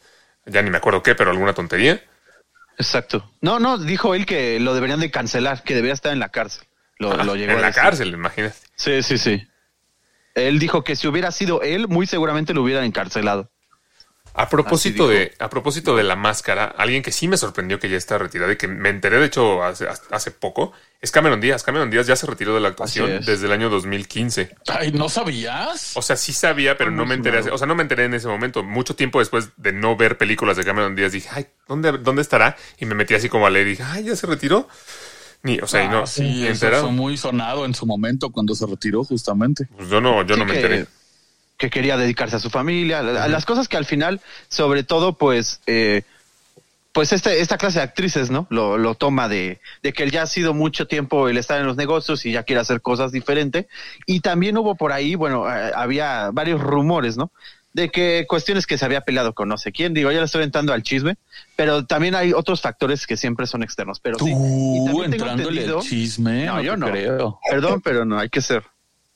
ya 0.47 0.63
ni 0.63 0.71
me 0.71 0.79
acuerdo 0.79 1.03
qué, 1.03 1.15
pero 1.15 1.31
alguna 1.31 1.53
tontería. 1.53 2.03
Exacto. 2.83 3.31
No, 3.41 3.59
no, 3.59 3.79
dijo 3.79 4.15
él 4.15 4.27
que 4.27 4.59
lo 4.61 4.75
deberían 4.75 5.01
de 5.01 5.11
cancelar, 5.11 5.62
que 5.62 5.75
debería 5.75 5.95
estar 5.95 6.12
en 6.12 6.19
la 6.19 6.31
cárcel. 6.31 6.67
Lo, 6.99 7.17
lo 7.25 7.37
llegó 7.37 7.53
en 7.53 7.59
a 7.59 7.61
la 7.61 7.67
decir. 7.69 7.83
cárcel, 7.83 8.09
imagínate. 8.12 8.57
Sí, 8.77 9.03
sí, 9.03 9.19
sí. 9.19 9.47
Él 10.35 10.59
dijo 10.59 10.83
que 10.83 10.97
si 10.97 11.07
hubiera 11.09 11.31
sido 11.31 11.62
él, 11.62 11.89
muy 11.89 12.07
seguramente 12.07 12.55
lo 12.55 12.62
hubieran 12.62 12.85
encarcelado. 12.85 13.52
A 14.35 14.49
propósito 14.49 15.05
Así 15.09 15.12
de, 15.15 15.35
a 15.39 15.51
propósito 15.51 15.95
de 15.95 16.03
la 16.05 16.17
máscara, 16.17 16.65
alguien 16.65 17.03
que 17.03 17.12
sí 17.12 17.29
me 17.29 17.37
sorprendió 17.37 17.79
que 17.79 17.91
ya 17.91 17.99
está 17.99 18.17
retirado 18.17 18.51
y 18.51 18.57
que 18.57 18.67
me 18.67 18.89
enteré 18.89 19.19
de 19.19 19.27
hecho 19.27 19.62
hace, 19.62 19.87
hace 20.11 20.31
poco, 20.31 20.73
es 21.03 21.11
Cameron 21.11 21.41
Díaz. 21.41 21.62
Cameron 21.62 21.91
Díaz 21.91 22.07
ya 22.07 22.17
se 22.17 22.27
retiró 22.27 22.55
de 22.55 22.61
la 22.61 22.69
actuación 22.69 23.21
desde 23.27 23.45
el 23.47 23.53
año 23.53 23.69
2015. 23.69 24.57
Ay, 24.69 24.91
¿no 24.93 25.09
sabías? 25.11 25.93
O 25.97 26.03
sea, 26.03 26.17
sí 26.17 26.33
sabía, 26.33 26.79
pero 26.79 26.91
Ah, 26.91 26.95
no 26.95 27.05
me 27.05 27.15
enteré. 27.15 27.39
O 27.51 27.59
sea, 27.59 27.67
no 27.67 27.75
me 27.75 27.83
enteré 27.83 28.05
en 28.07 28.15
ese 28.15 28.27
momento. 28.29 28.62
Mucho 28.62 28.97
tiempo 28.97 29.19
después 29.19 29.51
de 29.59 29.73
no 29.73 29.97
ver 29.97 30.17
películas 30.17 30.57
de 30.57 30.65
Cameron 30.65 30.97
Díaz, 30.97 31.12
dije, 31.12 31.29
ay, 31.33 31.47
¿dónde, 31.69 31.93
dónde 31.99 32.23
estará? 32.23 32.57
Y 32.79 32.87
me 32.87 32.95
metí 32.95 33.15
así 33.15 33.29
como 33.29 33.47
a 33.47 33.51
leer 33.51 33.67
y 33.67 33.71
dije, 33.71 33.83
ay, 33.85 34.05
ya 34.05 34.17
se 34.17 34.27
retiró. 34.27 34.67
Ni, 35.43 35.59
o 35.59 35.67
sea, 35.67 35.85
y 35.85 35.89
no, 35.89 36.05
Ah, 36.05 36.07
sí, 36.07 36.47
eso 36.47 36.71
fue 36.71 36.91
muy 36.93 37.17
sonado 37.17 37.65
en 37.67 37.75
su 37.75 37.85
momento 37.85 38.31
cuando 38.31 38.55
se 38.55 38.65
retiró 38.65 39.03
justamente. 39.05 39.67
Pues 39.77 39.89
yo 39.91 40.01
no, 40.01 40.23
yo 40.25 40.37
Sí, 40.37 40.41
no 40.41 40.47
me 40.47 40.53
que- 40.53 40.61
enteré. 40.61 40.87
Que 41.62 41.71
quería 41.71 41.97
dedicarse 41.97 42.35
a 42.35 42.38
su 42.40 42.50
familia, 42.50 42.99
a 42.99 43.28
las 43.28 43.47
cosas 43.47 43.69
que 43.69 43.76
al 43.76 43.85
final, 43.85 44.21
sobre 44.49 44.83
todo, 44.83 45.12
pues, 45.12 45.61
eh, 45.69 46.02
pues 46.90 47.12
este, 47.12 47.40
esta 47.40 47.57
clase 47.57 47.78
de 47.78 47.85
actrices, 47.85 48.33
¿no? 48.33 48.49
Lo, 48.50 48.78
lo 48.78 48.97
toma 48.97 49.28
de, 49.28 49.61
de 49.81 49.92
que 49.92 50.02
él 50.02 50.11
ya 50.11 50.23
ha 50.23 50.26
sido 50.26 50.54
mucho 50.54 50.88
tiempo 50.88 51.28
el 51.28 51.38
estar 51.38 51.61
en 51.61 51.66
los 51.69 51.76
negocios 51.76 52.26
y 52.26 52.33
ya 52.33 52.42
quiere 52.42 52.59
hacer 52.59 52.81
cosas 52.81 53.12
diferentes. 53.12 53.66
Y 54.07 54.19
también 54.19 54.59
hubo 54.59 54.75
por 54.75 54.90
ahí, 54.90 55.14
bueno, 55.14 55.49
eh, 55.49 55.71
había 55.73 56.31
varios 56.33 56.61
rumores, 56.61 57.16
¿no? 57.16 57.31
De 57.75 57.90
que 57.90 58.26
cuestiones 58.28 58.66
que 58.66 58.76
se 58.76 58.85
había 58.85 59.02
peleado 59.02 59.33
con 59.33 59.49
no 59.49 59.57
sé 59.57 59.71
quién, 59.71 59.95
digo, 59.95 60.11
ya 60.11 60.19
le 60.19 60.25
estoy 60.25 60.42
entrando 60.42 60.73
al 60.73 60.83
chisme, 60.83 61.14
pero 61.54 61.87
también 61.87 62.16
hay 62.16 62.33
otros 62.33 62.61
factores 62.61 63.07
que 63.07 63.16
siempre 63.16 63.47
son 63.47 63.62
externos, 63.62 64.00
pero 64.00 64.19
sí. 64.19 64.33
Y 64.33 65.04
entrándole 65.04 65.64
el 65.64 65.78
chisme. 65.78 66.47
No, 66.47 66.61
yo 66.61 66.73
te 66.73 66.78
no. 66.78 66.87
creo. 66.90 67.40
Perdón, 67.49 67.81
pero 67.83 68.04
no, 68.04 68.19
hay 68.19 68.31
que 68.31 68.40
ser 68.42 68.64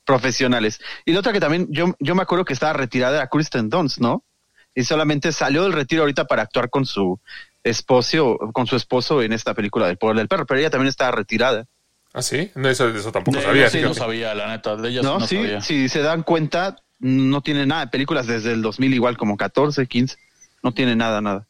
profesionales. 0.07 0.79
Y 1.05 1.11
la 1.11 1.19
otra 1.19 1.33
que 1.33 1.39
también, 1.41 1.67
yo, 1.69 1.93
yo 1.99 2.15
me 2.15 2.23
acuerdo 2.23 2.45
que 2.45 2.53
estaba 2.53 2.73
retirada 2.73 3.17
era 3.17 3.27
Kristen 3.27 3.69
Dunst, 3.69 3.99
¿no? 3.99 4.23
Y 4.73 4.83
solamente 4.85 5.31
salió 5.31 5.63
del 5.63 5.73
retiro 5.73 6.03
ahorita 6.03 6.25
para 6.25 6.43
actuar 6.43 6.69
con 6.69 6.85
su 6.85 7.19
esposo, 7.63 8.37
con 8.53 8.65
su 8.67 8.75
esposo 8.77 9.21
en 9.21 9.33
esta 9.33 9.53
película 9.53 9.87
del 9.87 9.97
poder 9.97 10.15
del 10.17 10.27
perro, 10.29 10.45
pero 10.45 10.59
ella 10.59 10.69
también 10.69 10.87
estaba 10.87 11.11
retirada. 11.11 11.65
¿Ah, 12.13 12.21
sí? 12.21 12.51
No, 12.55 12.69
eso, 12.69 12.87
eso 12.89 13.11
tampoco 13.11 13.37
De 13.37 13.43
sabía. 13.43 13.61
ella 13.63 13.69
sí 13.69 13.81
no 13.81 13.93
sabía, 13.93 14.33
la 14.33 14.47
neta. 14.47 14.75
De 14.77 14.89
ella 14.89 15.01
No, 15.01 15.15
sí 15.15 15.19
no 15.19 15.27
sí, 15.27 15.35
sabía. 15.35 15.61
si 15.61 15.89
se 15.89 16.01
dan 16.01 16.23
cuenta, 16.23 16.77
no 16.99 17.41
tiene 17.41 17.65
nada 17.65 17.81
de 17.85 17.91
películas 17.91 18.25
desde 18.27 18.53
el 18.53 18.61
2000, 18.61 18.93
igual 18.93 19.17
como 19.17 19.35
14, 19.35 19.85
15. 19.87 20.15
No 20.63 20.73
tiene 20.73 20.95
nada, 20.95 21.19
nada. 21.21 21.47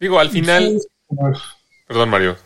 Digo, 0.00 0.18
al 0.18 0.30
final. 0.30 0.78
Sí, 0.80 0.86
Perdón, 1.86 2.08
Mario. 2.10 2.36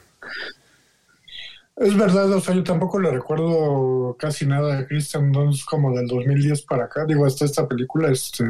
Es 1.76 1.97
verdad, 1.97 2.31
o 2.31 2.41
sea, 2.41 2.55
yo 2.55 2.62
tampoco 2.62 3.00
le 3.00 3.11
recuerdo 3.11 4.14
casi 4.19 4.45
nada 4.47 4.76
de 4.76 4.87
Christian 4.87 5.33
Dunst 5.33 5.64
como 5.64 5.97
del 5.97 6.07
2010 6.07 6.62
para 6.67 6.85
acá. 6.85 7.07
Digo, 7.07 7.25
hasta 7.25 7.47
esta 7.47 7.67
película 7.67 8.11
este, 8.11 8.45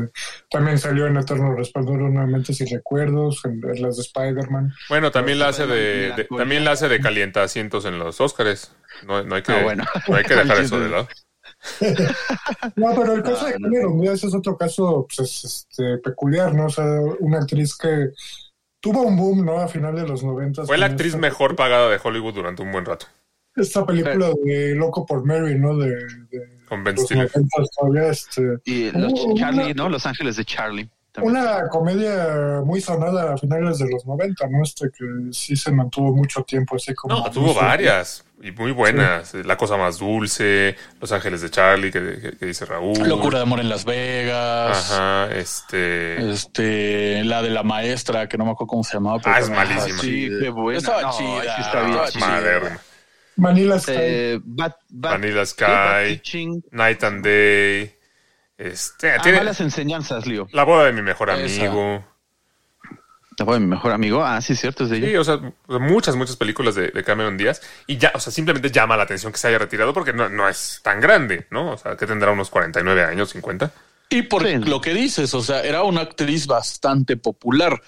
también 0.50 0.76
salió 0.79 1.07
en 1.07 1.17
Eterno 1.17 1.55
Resplandor 1.55 2.00
nuevamente 2.00 2.52
sin 2.52 2.69
recuerdos, 2.69 3.41
en, 3.45 3.62
en 3.64 3.81
las 3.83 3.97
de 3.97 4.02
Spider-Man. 4.02 4.73
Bueno, 4.88 5.12
también 5.12 5.38
la 5.38 5.49
hace 5.49 5.67
de, 5.69 6.12
de- 6.17 6.29
también 6.37 6.64
la 6.64 6.73
hace 6.73 6.88
de 6.88 7.00
calienta 7.00 7.45
asientos 7.45 7.85
en 7.85 7.99
los 7.99 8.21
Oscars. 8.21 8.73
No, 9.07 9.23
no 9.23 9.37
hay 9.37 9.43
que, 9.43 9.52
Ah, 9.52 9.62
bueno. 9.62 9.85
no 10.09 10.17
hay 10.17 10.25
que 10.25 10.35
dejar 10.35 10.59
eso 10.61 10.81
de 10.81 10.88
lado. 10.88 11.09
No, 12.76 12.95
pero 12.95 13.12
el 13.14 13.23
caso 13.23 13.47
de 13.47 13.52
no. 13.59 13.69
Cameron 13.69 14.00
Díaz 14.00 14.25
es 14.25 14.35
otro 14.35 14.57
caso 14.57 15.07
pues, 15.09 15.21
es, 15.45 15.45
este, 15.71 15.99
peculiar, 15.99 16.55
¿no? 16.55 16.67
O 16.67 16.71
sea, 16.71 16.85
una 17.21 17.38
actriz 17.38 17.76
que 17.76 18.09
tuvo 18.83 19.01
un 19.03 19.17
boom, 19.17 19.47
¿no? 19.47 19.59
A 19.59 19.69
final 19.69 19.95
de 19.95 20.07
los 20.07 20.23
90. 20.23 20.67
Fue 20.67 20.77
la 20.77 20.87
actriz 20.87 21.17
mejor 21.17 21.57
pagada 21.57 21.89
de 21.89 21.99
Hollywood 22.03 22.35
durante 22.35 22.61
un 22.62 22.71
buen 22.73 22.85
rato. 22.85 23.07
esta 23.57 23.87
película 23.87 24.31
de 24.45 24.75
Loco 24.75 25.07
por 25.07 25.25
Mary, 25.25 25.59
¿no? 25.59 25.77
De, 25.79 25.91
de 25.91 26.59
Con 26.69 26.83
Ben 26.85 26.99
Stiller. 26.99 27.31
90 27.35 27.57
todavía, 27.79 28.09
este, 28.11 28.43
Y 28.65 28.91
los 28.91 29.12
Charlie, 29.37 29.65
una- 29.73 29.75
¿no? 29.75 29.89
Los 29.89 30.05
Ángeles 30.05 30.37
de 30.37 30.45
Charlie. 30.45 30.91
También. 31.12 31.37
Una 31.37 31.69
comedia 31.69 32.61
muy 32.64 32.81
sonada 32.81 33.35
a 33.35 33.37
finales 33.38 33.78
de 33.78 33.90
los 33.90 34.04
90, 34.07 34.47
¿no? 34.49 34.62
Este 34.62 34.88
que 34.90 35.04
sí 35.33 35.54
se 35.57 35.71
mantuvo 35.71 36.14
mucho 36.14 36.42
tiempo 36.42 36.76
así 36.76 36.95
como... 36.95 37.14
No, 37.16 37.31
tuvo 37.31 37.54
varias 37.54 38.25
y 38.42 38.50
muy 38.50 38.73
buenas. 38.73 39.35
La 39.35 39.57
cosa 39.57 39.76
más 39.76 39.99
dulce, 39.99 40.75
Los 41.00 41.12
Ángeles 41.12 41.42
de 41.42 41.50
Charlie, 41.50 41.92
que, 41.92 42.19
que- 42.21 42.37
que 42.38 42.47
dice 42.47 42.64
Raúl. 42.64 42.99
Locura 43.09 43.38
de 43.38 43.42
amor 43.45 43.61
en 43.61 43.69
Las 43.69 43.85
Vegas. 43.85 44.90
Ajá, 44.90 45.33
este. 45.33 46.31
Este, 46.33 47.23
la 47.25 47.40
de 47.42 47.50
la 47.50 47.62
maestra, 47.62 48.28
que 48.28 48.37
no 48.37 48.45
me 48.45 48.50
acuerdo 48.50 48.69
cómo 48.69 48.83
se 48.85 48.95
llamaba. 48.95 49.21
pero 49.23 49.37
Ah, 49.37 49.38
es 49.38 49.49
malísima. 49.49 49.99
Sí, 50.00 50.28
qué 50.40 50.49
buena. 50.49 50.78
Estaba 50.78 51.02
No, 51.02 51.12
chida. 51.16 51.42
sí 51.57 51.61
está 51.62 51.81
bien 51.83 51.90
estaba 51.92 52.09
chida. 52.11 52.26
Moderna. 52.40 52.81
Manila 53.37 53.78
Sky. 53.78 53.92
Eh, 53.95 54.40
¿qué? 54.42 54.42
Bat 54.49 54.76
Sky. 55.47 56.62
Night 56.73 57.04
and 57.04 57.25
Day. 57.25 57.95
Este, 58.59 59.12
Ah, 59.12 59.23
tiene 59.23 59.38
malas 59.38 59.61
enseñanzas, 59.61 60.26
Leo. 60.26 60.47
la 60.52 60.64
boda 60.64 60.85
de 60.87 60.92
mi 60.92 61.02
mejor 61.02 61.30
Esa. 61.30 61.64
amigo. 61.66 62.04
¿Te 63.37 63.44
fue 63.47 63.59
mi 63.59 63.66
mejor 63.66 63.92
amigo? 63.92 64.23
Ah, 64.25 64.40
sí, 64.42 64.54
cierto, 64.54 64.85
es 64.85 64.90
de 64.90 64.99
ella. 64.99 65.09
Sí, 65.09 65.16
o 65.16 65.25
sea, 65.25 65.40
muchas, 65.80 66.16
muchas 66.16 66.37
películas 66.37 66.75
de, 66.75 66.88
de 66.88 67.02
Cameron 67.02 67.38
Díaz. 67.38 67.62
Y 67.87 67.97
ya, 67.97 68.12
o 68.14 68.21
sea, 68.21 68.30
simplemente 68.30 68.71
llama 68.71 68.94
la 68.97 69.04
atención 69.04 69.32
que 69.32 69.38
se 69.38 69.49
haya 69.49 69.59
retirado 69.59 69.94
porque 69.94 70.12
no, 70.12 70.28
no 70.28 70.49
es 70.49 70.80
tan 70.82 71.00
grande, 71.00 71.47
¿no? 71.50 71.71
O 71.73 71.78
sea, 71.78 71.97
que 71.97 72.06
tendrá 72.06 72.30
unos 72.30 72.50
49 72.50 73.02
años, 73.04 73.30
50. 73.30 73.71
Y 74.11 74.23
por 74.23 74.47
Sí. 74.47 74.56
lo 74.59 74.82
que 74.82 74.92
dices, 74.92 75.32
o 75.32 75.40
sea, 75.42 75.62
era 75.62 75.82
una 75.82 76.02
actriz 76.02 76.47
bastante 76.47 77.16
popular. 77.16 77.80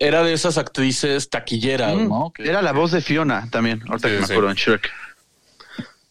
Era 0.00 0.24
de 0.24 0.32
esas 0.32 0.58
actrices 0.58 1.30
taquilleras, 1.30 1.94
Mm, 1.94 2.08
¿no? 2.08 2.32
Que- 2.34 2.48
Era 2.48 2.60
la 2.60 2.72
voz 2.72 2.90
de 2.90 3.00
Fiona 3.00 3.48
también, 3.50 3.82
ahorita 3.88 4.08
Sí, 4.08 4.14
que 4.14 4.20
me 4.20 4.26
sí. 4.26 4.32
acuerdo 4.32 4.50
en 4.50 4.56
Shrek. 4.56 4.90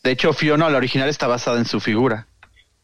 De 0.03 0.11
hecho, 0.11 0.31
Fiona, 0.31 0.69
la 0.69 0.77
original, 0.77 1.09
está 1.09 1.27
basada 1.27 1.57
en 1.57 1.65
su 1.65 1.81
figura. 1.81 2.25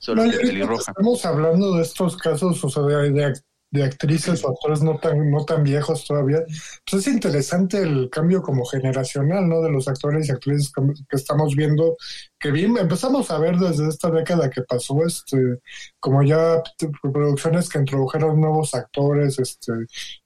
Solo 0.03 0.23
No, 0.23 0.29
que 0.29 0.35
y 0.35 0.35
ahorita 0.35 0.65
que 0.67 0.75
pelirroja. 0.75 0.91
estamos 0.91 1.25
hablando 1.25 1.75
de 1.75 1.83
estos 1.83 2.17
casos, 2.17 2.61
o 2.63 2.69
sea, 2.69 2.83
de, 2.83 3.11
de, 3.11 3.33
de 3.71 3.83
actrices 3.83 4.43
o 4.43 4.49
actores 4.49 4.83
no 4.83 4.99
tan, 4.99 5.31
no 5.31 5.45
tan 5.45 5.63
viejos 5.63 6.05
todavía, 6.05 6.39
pues 6.89 7.07
es 7.07 7.13
interesante 7.13 7.77
el 7.81 8.09
cambio 8.09 8.41
como 8.41 8.65
generacional, 8.65 9.47
¿no? 9.47 9.61
De 9.61 9.71
los 9.71 9.87
actores 9.87 10.27
y 10.27 10.31
actrices 10.33 10.71
que, 10.73 10.81
que 11.09 11.15
estamos 11.15 11.55
viendo, 11.55 11.95
que 12.37 12.51
bien 12.51 12.77
empezamos 12.77 13.31
a 13.31 13.39
ver 13.39 13.57
desde 13.57 13.87
esta 13.87 14.11
década 14.11 14.49
que 14.49 14.61
pasó, 14.63 15.05
este, 15.05 15.37
como 16.01 16.21
ya 16.21 16.61
producciones 17.01 17.69
que 17.69 17.79
introdujeron 17.79 18.41
nuevos 18.41 18.75
actores, 18.75 19.39
este, 19.39 19.71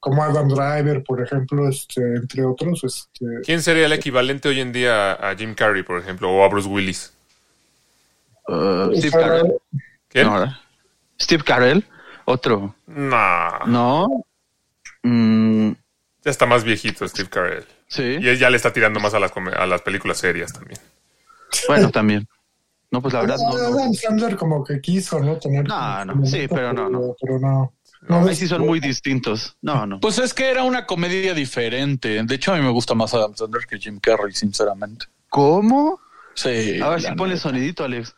como 0.00 0.24
Adam 0.24 0.48
Driver, 0.48 1.04
por 1.04 1.22
ejemplo, 1.22 1.68
este, 1.68 2.02
entre 2.16 2.44
otros, 2.44 2.82
este, 2.84 3.26
¿Quién 3.44 3.62
sería 3.62 3.86
el 3.86 3.92
equivalente 3.92 4.48
hoy 4.48 4.60
en 4.60 4.72
día 4.72 5.12
a 5.12 5.36
Jim 5.36 5.54
Carrey, 5.54 5.84
por 5.84 6.00
ejemplo, 6.00 6.30
o 6.30 6.42
a 6.44 6.48
Bruce 6.48 6.68
Willis? 6.68 7.12
Uh, 8.48 8.90
Steve 8.96 9.10
Carell. 9.10 9.54
¿Quién? 10.08 10.26
No. 10.26 10.58
Steve 11.20 11.44
Carell, 11.44 11.84
otro. 12.24 12.74
No, 12.86 13.58
No. 13.66 14.24
Mm, 15.02 15.72
ya 16.24 16.30
está 16.30 16.46
más 16.46 16.64
viejito 16.64 17.06
Steve 17.06 17.28
Carell. 17.28 17.64
sí. 17.86 18.18
Y 18.20 18.28
él 18.28 18.38
ya 18.38 18.50
le 18.50 18.56
está 18.56 18.72
tirando 18.72 18.98
más 19.00 19.14
a 19.14 19.20
las, 19.20 19.32
a 19.56 19.66
las 19.66 19.82
películas 19.82 20.18
serias 20.18 20.52
también. 20.52 20.80
Bueno, 21.68 21.90
también. 21.90 22.26
No, 22.90 23.02
pues 23.02 23.14
la 23.14 23.20
verdad 23.20 23.36
no. 23.38 23.56
no. 23.56 23.78
Adam 23.78 23.94
Sandler 23.94 24.36
como 24.36 24.64
que 24.64 24.80
quiso, 24.80 25.20
¿no? 25.20 25.36
Tener 25.38 25.66
No, 25.68 26.04
no, 26.06 26.26
sí, 26.26 26.46
pero 26.48 26.72
no, 26.72 26.88
no. 26.88 27.14
Pero 27.20 27.38
no. 27.38 27.72
No, 28.02 28.20
No, 28.22 28.28
Ahí 28.28 28.34
sí 28.34 28.46
son 28.48 28.64
muy 28.64 28.80
distintos. 28.80 29.56
No, 29.60 29.86
no. 29.86 30.00
Pues 30.00 30.18
es 30.18 30.32
que 30.32 30.50
era 30.50 30.62
una 30.62 30.86
comedia 30.86 31.34
diferente. 31.34 32.22
De 32.22 32.34
hecho, 32.34 32.52
a 32.52 32.56
mí 32.56 32.62
me 32.62 32.70
gusta 32.70 32.94
más 32.94 33.12
Adam 33.12 33.34
Sandler 33.34 33.66
que 33.66 33.78
Jim 33.78 33.98
Carrey, 34.00 34.32
sinceramente. 34.32 35.06
¿Cómo? 35.28 36.00
Sí. 36.38 36.80
A 36.80 36.90
ver 36.90 37.02
si 37.02 37.12
ponle 37.14 37.34
neta. 37.34 37.48
sonidito, 37.48 37.82
Alex. 37.84 38.14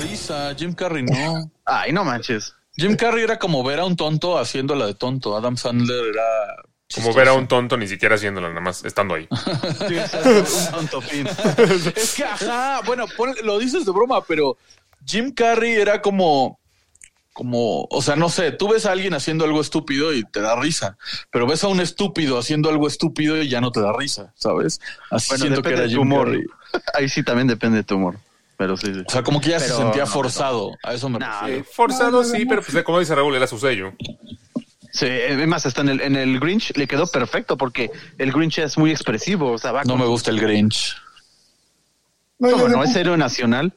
Risa, 0.00 0.54
Jim 0.56 0.72
Carrey 0.72 1.02
no. 1.02 1.50
Ay, 1.66 1.92
no 1.92 2.04
manches. 2.04 2.54
Jim 2.74 2.96
Carrey 2.96 3.22
era 3.22 3.38
como 3.38 3.62
ver 3.62 3.80
a 3.80 3.84
un 3.84 3.96
tonto 3.96 4.38
haciéndola 4.38 4.86
de 4.86 4.94
tonto. 4.94 5.36
Adam 5.36 5.58
Sandler 5.58 6.06
era 6.06 6.22
Como 6.94 7.12
ver 7.12 7.28
a 7.28 7.34
un 7.34 7.46
tonto 7.46 7.76
ni 7.76 7.86
siquiera 7.86 8.14
haciéndolo, 8.14 8.48
nada 8.48 8.62
más 8.62 8.82
estando 8.82 9.14
ahí. 9.14 9.28
Sí, 9.88 9.96
es 9.96 10.14
un 10.72 10.72
tonto 10.72 11.00
fin. 11.02 11.28
Es 11.94 12.14
que, 12.14 12.24
ajá, 12.24 12.80
bueno, 12.86 13.04
lo 13.42 13.58
dices 13.58 13.84
de 13.84 13.92
broma, 13.92 14.24
pero 14.24 14.56
Jim 15.04 15.34
Carrey 15.34 15.72
era 15.74 16.00
como, 16.00 16.57
como, 17.38 17.84
o 17.88 18.02
sea, 18.02 18.16
no 18.16 18.28
sé, 18.30 18.50
tú 18.50 18.66
ves 18.68 18.84
a 18.84 18.90
alguien 18.90 19.14
haciendo 19.14 19.44
algo 19.44 19.60
estúpido 19.60 20.12
y 20.12 20.24
te 20.24 20.40
da 20.40 20.56
risa, 20.56 20.98
pero 21.30 21.46
ves 21.46 21.62
a 21.62 21.68
un 21.68 21.78
estúpido 21.78 22.36
haciendo 22.36 22.68
algo 22.68 22.88
estúpido 22.88 23.40
y 23.40 23.48
ya 23.48 23.60
no 23.60 23.70
te 23.70 23.80
da 23.80 23.92
risa, 23.96 24.32
¿sabes? 24.34 24.80
Así 25.08 25.28
Bueno, 25.28 25.42
siento 25.44 25.62
que 25.62 25.68
depende 25.68 25.82
era 25.84 25.88
de 25.88 25.94
tu 25.94 26.02
humor. 26.02 26.24
Carrey. 26.26 26.42
Ahí 26.94 27.08
sí 27.08 27.22
también 27.22 27.46
depende 27.46 27.76
de 27.76 27.84
tu 27.84 27.94
humor. 27.94 28.18
Pero 28.56 28.76
sí, 28.76 28.92
sí. 28.92 29.02
O 29.06 29.10
sea, 29.12 29.22
como 29.22 29.40
que 29.40 29.50
ya 29.50 29.60
se 29.60 29.68
sentía 29.68 30.02
no, 30.02 30.10
forzado, 30.10 30.72
a 30.82 30.94
eso 30.94 31.08
me 31.08 31.20
No, 31.20 31.26
refiero. 31.42 31.64
Forzado 31.72 32.24
sí, 32.24 32.44
pero 32.44 32.60
pues 32.60 32.82
como 32.82 32.98
dice 32.98 33.14
Raúl, 33.14 33.36
era 33.36 33.46
su 33.46 33.56
sello. 33.56 33.92
Sí, 34.92 35.06
además 35.06 35.64
está 35.64 35.82
en 35.82 35.90
el, 35.90 36.00
en 36.00 36.16
el 36.16 36.40
Grinch, 36.40 36.76
le 36.76 36.88
quedó 36.88 37.06
perfecto 37.06 37.56
porque 37.56 37.88
el 38.18 38.32
Grinch 38.32 38.58
es 38.58 38.76
muy 38.76 38.90
expresivo. 38.90 39.52
O 39.52 39.58
sea, 39.58 39.70
va 39.70 39.84
No 39.84 39.90
con- 39.92 40.00
me 40.00 40.06
gusta 40.06 40.32
el 40.32 40.40
Grinch. 40.40 40.96
No, 42.40 42.48
y 42.48 42.52
¿Cómo 42.52 42.66
no? 42.68 42.82
Es 42.82 42.96
héroe 42.96 43.16
nacional. 43.16 43.72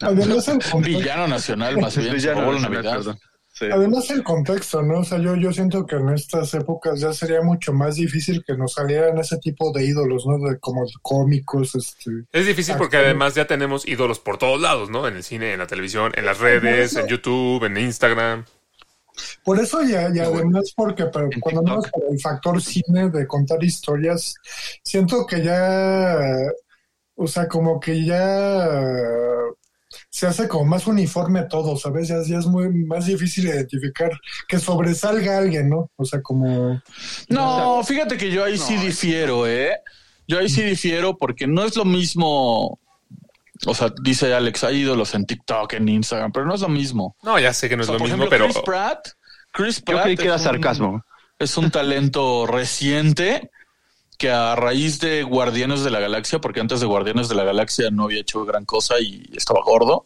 Además 0.00 0.48
el, 0.48 0.58
contexto, 0.58 0.78
Villano 0.80 1.28
nacional, 1.28 1.78
más 1.78 1.96
bien. 1.96 2.14
Villano 2.14 2.52
nacional. 2.52 3.18
Sí. 3.52 3.64
además 3.72 4.10
el 4.10 4.22
contexto, 4.22 4.82
¿no? 4.82 4.98
O 4.98 5.04
sea, 5.04 5.16
yo, 5.16 5.34
yo 5.34 5.50
siento 5.50 5.86
que 5.86 5.96
en 5.96 6.10
estas 6.10 6.52
épocas 6.52 7.00
ya 7.00 7.14
sería 7.14 7.40
mucho 7.40 7.72
más 7.72 7.94
difícil 7.96 8.44
que 8.46 8.54
nos 8.54 8.74
salieran 8.74 9.16
ese 9.16 9.38
tipo 9.38 9.72
de 9.72 9.82
ídolos, 9.82 10.26
¿no? 10.26 10.38
De, 10.46 10.58
como 10.58 10.84
cómicos, 11.00 11.74
este. 11.74 12.10
Es 12.32 12.46
difícil 12.46 12.76
porque 12.76 12.98
además 12.98 13.34
ya 13.34 13.46
tenemos 13.46 13.88
ídolos 13.88 14.18
por 14.18 14.36
todos 14.36 14.60
lados, 14.60 14.90
¿no? 14.90 15.08
En 15.08 15.16
el 15.16 15.22
cine, 15.22 15.54
en 15.54 15.58
la 15.58 15.66
televisión, 15.66 16.12
en 16.16 16.26
las 16.26 16.38
redes, 16.38 16.96
en 16.96 17.06
YouTube, 17.06 17.64
en 17.64 17.78
Instagram. 17.78 18.44
Por 19.42 19.58
eso 19.58 19.82
y, 19.82 19.92
y 19.92 19.94
además 19.94 20.74
porque 20.76 21.06
pero 21.06 21.30
cuando 21.40 21.62
menos 21.62 21.90
por 21.90 22.02
el 22.10 22.20
factor 22.20 22.60
cine 22.60 23.08
de 23.08 23.26
contar 23.26 23.64
historias, 23.64 24.34
siento 24.82 25.24
que 25.24 25.42
ya, 25.42 26.18
o 27.14 27.26
sea, 27.26 27.48
como 27.48 27.80
que 27.80 28.04
ya 28.04 28.68
se 30.16 30.26
hace 30.26 30.48
como 30.48 30.64
más 30.64 30.86
uniforme 30.86 31.42
todo, 31.42 31.76
¿sabes? 31.76 32.08
Ya, 32.08 32.16
ya 32.26 32.38
es 32.38 32.46
muy 32.46 32.70
más 32.70 33.04
difícil 33.04 33.48
identificar 33.48 34.10
que 34.48 34.58
sobresalga 34.58 35.36
alguien, 35.36 35.68
¿no? 35.68 35.90
O 35.96 36.06
sea, 36.06 36.22
como... 36.22 36.80
No, 37.28 37.82
fíjate 37.84 38.16
que 38.16 38.30
yo 38.30 38.42
ahí 38.42 38.56
sí 38.56 38.76
difiero, 38.78 39.46
¿eh? 39.46 39.72
Yo 40.26 40.38
ahí 40.38 40.48
sí 40.48 40.62
difiero 40.62 41.18
porque 41.18 41.46
no 41.46 41.64
es 41.64 41.76
lo 41.76 41.84
mismo. 41.84 42.78
O 43.66 43.74
sea, 43.74 43.92
dice 44.02 44.32
Alex, 44.32 44.64
hay 44.64 44.78
ídolos 44.78 45.14
en 45.14 45.26
TikTok, 45.26 45.74
en 45.74 45.86
Instagram, 45.90 46.32
pero 46.32 46.46
no 46.46 46.54
es 46.54 46.62
lo 46.62 46.70
mismo. 46.70 47.14
No, 47.22 47.38
ya 47.38 47.52
sé 47.52 47.68
que 47.68 47.76
no 47.76 47.82
O 47.82 47.84
es 47.84 47.86
sea, 47.88 47.92
lo 47.92 47.98
por 47.98 48.08
mismo, 48.08 48.24
ejemplo, 48.24 48.30
pero 48.38 48.46
Chris 48.52 48.62
Pratt, 48.64 49.08
Chris 49.52 49.76
Yo 49.80 49.84
Pratt 49.84 50.02
creí 50.04 50.16
que 50.16 50.24
era 50.24 50.36
un- 50.36 50.40
sarcasmo. 50.40 51.04
es 51.38 51.56
un 51.58 51.70
talento 51.70 52.46
reciente 52.46 53.50
que 54.16 54.30
a 54.30 54.56
raíz 54.56 55.00
de 55.00 55.22
Guardianes 55.22 55.84
de 55.84 55.90
la 55.90 56.00
Galaxia, 56.00 56.40
porque 56.40 56.60
antes 56.60 56.80
de 56.80 56.86
Guardianes 56.86 57.28
de 57.28 57.34
la 57.34 57.44
Galaxia 57.44 57.90
no 57.90 58.04
había 58.04 58.20
hecho 58.20 58.44
gran 58.44 58.64
cosa 58.64 58.98
y 59.00 59.30
estaba 59.34 59.60
gordo, 59.64 60.04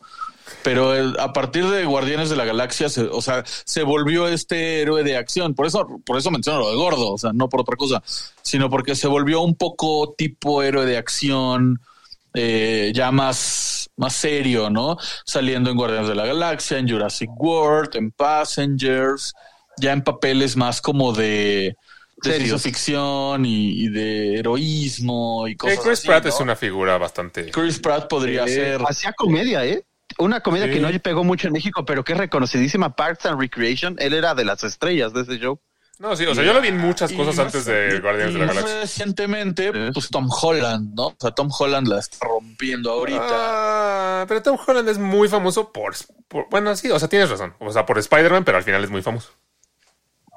pero 0.63 0.93
a 1.19 1.33
partir 1.33 1.69
de 1.69 1.85
Guardianes 1.85 2.29
de 2.29 2.37
la 2.37 2.45
Galaxia, 2.45 2.89
se, 2.89 3.03
o 3.03 3.23
sea, 3.23 3.45
se 3.47 3.83
volvió 3.83 4.29
este 4.29 4.83
héroe 4.83 5.03
de 5.03 5.17
acción. 5.17 5.55
Por 5.55 5.67
eso, 5.67 5.87
por 6.05 6.19
eso 6.19 6.31
menciono 6.31 6.61
lo 6.61 6.71
de 6.71 6.77
gordo, 6.77 7.13
o 7.13 7.19
sea, 7.19 7.33
no 7.33 7.49
por 7.49 7.61
otra 7.61 7.77
cosa, 7.77 8.03
sino 8.43 8.69
porque 8.69 8.95
se 8.95 9.09
volvió 9.09 9.41
un 9.41 9.55
poco 9.55 10.15
tipo 10.17 10.63
héroe 10.63 10.85
de 10.87 10.97
acción, 10.97 11.81
eh, 12.35 12.93
ya 12.95 13.11
más, 13.11 13.91
más 13.97 14.15
serio, 14.15 14.71
¿no? 14.71 14.97
Saliendo 15.25 15.71
en 15.71 15.77
Guardianes 15.77 16.09
de 16.09 16.15
la 16.15 16.27
Galaxia, 16.27 16.79
en 16.79 16.89
Jurassic 16.89 17.31
World, 17.37 17.97
en 17.97 18.11
Passengers, 18.11 19.35
ya 19.79 19.93
en 19.93 20.03
papeles 20.03 20.57
más 20.57 20.81
como 20.81 21.13
de, 21.13 21.77
de 22.23 22.31
ciencia 22.31 22.59
Serios. 22.59 22.63
ficción 22.63 23.45
y, 23.45 23.85
y 23.85 23.89
de 23.89 24.39
heroísmo 24.39 25.47
y 25.49 25.53
eh, 25.53 25.57
cosas 25.57 25.79
Chris 25.81 25.99
así, 26.01 26.07
Pratt 26.09 26.25
¿no? 26.25 26.29
es 26.31 26.41
una 26.41 26.57
figura 26.57 26.99
bastante... 26.99 27.51
Chris 27.51 27.79
Pratt 27.79 28.09
podría 28.09 28.47
ser. 28.47 28.81
Hacía 28.89 29.13
comedia, 29.13 29.65
¿eh? 29.65 29.85
Una 30.19 30.41
comedia 30.41 30.67
Sí. 30.67 30.73
que 30.73 30.81
no 30.81 30.91
pegó 31.01 31.25
mucho 31.25 31.47
en 31.47 31.53
México, 31.53 31.85
pero 31.85 32.03
que 32.05 32.13
es 32.13 32.19
reconocidísima, 32.19 32.95
Parks 32.97 33.27
and 33.27 33.41
Recreation. 33.41 33.97
Él 33.99 34.13
era 34.15 34.35
de 34.35 34.45
las 34.45 34.65
estrellas 34.65 35.13
de 35.13 35.23
ese 35.23 35.39
show. 35.39 35.61
No, 35.99 36.17
sí, 36.17 36.25
o 36.25 36.35
sea, 36.35 36.43
yo 36.43 36.55
lo 36.55 36.63
vi 36.63 36.69
en 36.69 36.79
muchas 36.79 37.13
cosas 37.13 37.37
más- 37.37 37.47
antes 37.47 37.67
de 37.67 37.97
y- 37.97 38.01
Guardianes 38.01 38.33
de 38.33 38.41
la 38.41 38.47
Galaxia. 38.47 38.81
Recientemente, 38.81 39.71
pues 39.93 40.09
Tom 40.09 40.29
Holland, 40.31 40.95
¿no? 40.95 41.09
O 41.09 41.17
sea, 41.21 41.31
Tom 41.33 41.51
Holland 41.57 41.89
la 41.89 41.99
está 41.99 42.27
rompiendo 42.27 42.91
ahorita. 42.91 43.21
Ah, 43.29 44.25
pero 44.27 44.43
Tom 44.43 44.59
Holland 44.67 44.89
es 44.89 44.97
muy 44.99 45.29
famoso 45.29 45.71
por, 45.73 45.95
por- 46.27 46.49
Bueno, 46.51 46.75
sí, 46.75 46.91
o 46.91 46.99
sea, 46.99 47.09
tienes 47.09 47.29
razón. 47.29 47.55
O 47.59 47.71
sea, 47.71 47.85
por 47.85 47.99
Spider-Man, 47.99 48.45
pero 48.45 48.57
al 48.57 48.65
final 48.65 48.83
es 48.83 48.91
muy 48.91 49.03
famoso. 49.03 49.29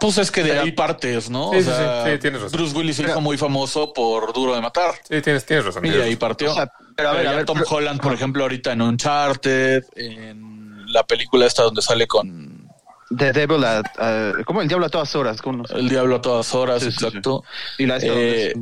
Pues 0.04 0.18
es 0.18 0.32
que 0.32 0.44
de 0.44 0.60
ahí 0.60 0.72
partes, 0.74 1.30
¿no? 1.30 1.52
Sí, 1.52 1.58
o 1.58 1.60
sí, 1.62 1.66
sea, 1.66 2.04
sí, 2.06 2.12
sí, 2.12 2.18
tienes 2.20 2.42
razón. 2.42 2.58
Bruce 2.60 2.76
Willis 2.78 2.96
se 2.98 3.04
hizo 3.04 3.22
muy 3.22 3.38
famoso 3.38 3.94
por 3.94 4.34
Duro 4.34 4.54
de 4.54 4.62
Matar. 4.62 4.96
Sí, 5.08 5.22
tienes, 5.22 5.46
tienes 5.46 5.66
razón. 5.66 5.86
Y 5.86 5.90
de 5.92 6.04
ahí 6.04 6.16
partió. 6.18 6.52
O 6.52 6.56
sea, 6.56 6.70
pero 6.96 7.10
a 7.10 7.12
ver, 7.14 7.22
Pero 7.22 7.30
a 7.30 7.32
ya 7.32 7.38
ver, 7.38 7.46
Tom 7.46 7.58
pero- 7.60 7.70
Holland, 7.78 8.02
por 8.02 8.14
ejemplo, 8.14 8.44
ahorita 8.44 8.74
en 8.74 8.82
Uncharted, 8.82 9.84
en 9.96 10.92
la 10.92 11.04
película 11.04 11.46
esta 11.46 11.64
donde 11.64 11.82
sale 11.82 12.06
con 12.06 12.68
The 13.18 13.32
Devil, 13.32 13.64
a, 13.64 13.80
a- 13.98 14.34
¿cómo? 14.46 14.62
El 14.62 14.68
Diablo 14.68 14.88
a 14.88 14.90
todas 14.90 15.16
horas. 15.16 15.42
¿cómo 15.42 15.60
no 15.60 15.66
sé? 15.68 15.76
El 15.76 15.88
Diablo 15.88 16.16
a 16.18 16.22
todas 16.22 16.54
horas, 16.54 16.84
Sí, 16.84 16.92
sí, 16.92 16.98
sí. 17.00 17.06
exacto. 17.06 17.44
Y 17.78 17.86
la 17.86 17.98
Eh, 18.02 18.54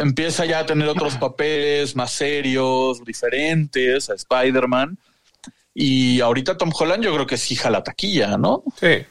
empieza 0.00 0.46
ya 0.46 0.60
a 0.60 0.66
tener 0.66 0.88
otros 0.88 1.16
papeles 1.20 1.94
más 1.94 2.10
serios, 2.12 3.04
diferentes 3.04 4.08
a 4.08 4.14
Spider-Man. 4.14 4.96
Y 5.74 6.20
ahorita 6.22 6.56
Tom 6.56 6.70
Holland 6.74 7.04
yo 7.04 7.12
creo 7.12 7.26
que 7.26 7.36
sí 7.36 7.54
jala 7.54 7.82
taquilla, 7.82 8.38
¿no? 8.38 8.62
Sí. 8.80 9.04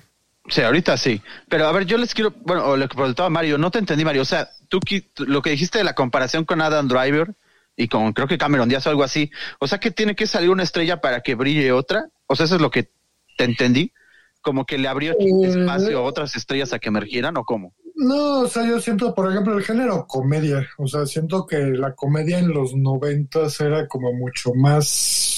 Sí, 0.48 0.62
ahorita 0.62 0.98
sí. 0.98 1.22
Pero 1.50 1.68
a 1.68 1.72
ver, 1.72 1.86
yo 1.86 1.98
les 1.98 2.14
quiero, 2.14 2.34
bueno, 2.42 2.78
lo 2.78 2.88
que 2.88 2.96
preguntaba 2.96 3.30
Mario, 3.30 3.58
no 3.58 3.72
te 3.72 3.80
entendí, 3.80 4.06
Mario. 4.06 4.22
O 4.22 4.26
sea, 4.26 4.50
tú 4.70 4.80
lo 5.18 5.42
que 5.42 5.50
dijiste 5.50 5.80
de 5.80 5.84
la 5.84 5.96
comparación 5.96 6.46
con 6.46 6.62
Adam 6.62 6.88
Driver 6.88 7.34
y 7.76 7.88
con 7.88 8.14
creo 8.14 8.28
que 8.28 8.38
Cameron 8.38 8.70
Díaz 8.70 8.86
o 8.88 8.90
algo 8.90 9.04
así. 9.04 9.32
O 9.60 9.68
sea, 9.68 9.80
que 9.80 9.92
tiene 9.92 10.16
que 10.16 10.28
salir 10.28 10.50
una 10.50 10.64
estrella 10.64 11.02
para 11.02 11.22
que 11.22 11.36
brille 11.36 11.72
otra. 11.72 12.10
O 12.28 12.36
sea, 12.36 12.46
eso 12.46 12.56
es 12.56 12.62
lo 12.62 12.72
que 12.72 12.90
te 13.38 13.44
entendí. 13.44 13.92
Como 14.42 14.66
que 14.66 14.78
le 14.78 14.88
abrió 14.88 15.14
Eh. 15.14 15.48
espacio 15.48 15.98
a 15.98 16.04
otras 16.04 16.36
estrellas 16.36 16.72
a 16.74 16.80
que 16.80 16.90
emergieran 16.90 17.36
o 17.38 17.44
cómo. 17.44 17.74
No, 17.96 18.42
o 18.42 18.48
sea, 18.48 18.68
yo 18.68 18.80
siento, 18.80 19.16
por 19.16 19.32
ejemplo, 19.32 19.58
el 19.58 19.64
género 19.64 20.06
comedia. 20.06 20.68
O 20.78 20.88
sea, 20.88 21.06
siento 21.06 21.48
que 21.48 21.58
la 21.58 21.94
comedia 21.94 22.38
en 22.38 22.50
los 22.50 22.76
noventas 22.76 23.60
era 23.62 23.88
como 23.88 24.14
mucho 24.14 24.54
más. 24.54 25.35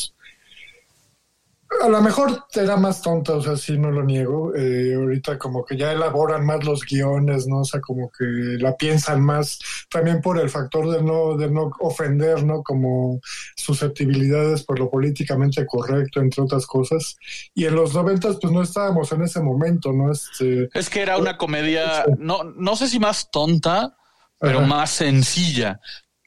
A 1.84 1.90
lo 1.90 2.02
mejor 2.02 2.46
era 2.54 2.78
más 2.78 3.02
tonta, 3.02 3.34
o 3.34 3.42
sea, 3.42 3.58
sí, 3.58 3.78
no 3.78 3.92
lo 3.92 4.04
niego. 4.04 4.56
Eh, 4.56 4.96
ahorita 4.96 5.38
como 5.38 5.66
que 5.66 5.76
ya 5.78 5.92
elaboran 5.92 6.46
más 6.46 6.64
los 6.64 6.86
guiones, 6.86 7.46
¿no? 7.48 7.60
O 7.60 7.66
sea, 7.66 7.82
como 7.82 8.10
que 8.10 8.24
la 8.60 8.76
piensan 8.78 9.22
más, 9.22 9.60
también 9.90 10.22
por 10.22 10.40
el 10.40 10.50
factor 10.50 10.90
de 10.90 11.04
no, 11.04 11.36
de 11.36 11.50
no 11.52 11.72
ofender, 11.80 12.44
¿no? 12.44 12.64
Como 12.64 13.20
susceptibilidades 13.56 14.64
por 14.64 14.80
lo 14.80 14.90
políticamente 14.90 15.66
correcto, 15.66 16.20
entre 16.22 16.44
otras 16.44 16.66
cosas. 16.66 17.18
Y 17.54 17.66
en 17.66 17.76
los 17.76 17.94
noventas, 17.94 18.38
pues 18.42 18.52
no 18.54 18.62
estábamos 18.62 19.12
en 19.12 19.22
ese 19.24 19.42
momento, 19.42 19.92
¿no? 19.94 20.12
Este, 20.12 20.70
Es 20.74 20.90
que 20.90 21.02
era 21.02 21.18
una 21.18 21.38
comedia, 21.38 22.06
no, 22.18 22.44
no 22.44 22.76
sé 22.76 22.88
si 22.88 23.00
más 23.00 23.30
tonta, 23.30 23.96
pero 24.40 24.60
Ajá. 24.60 24.68
más 24.68 24.90
sencilla. 24.92 25.80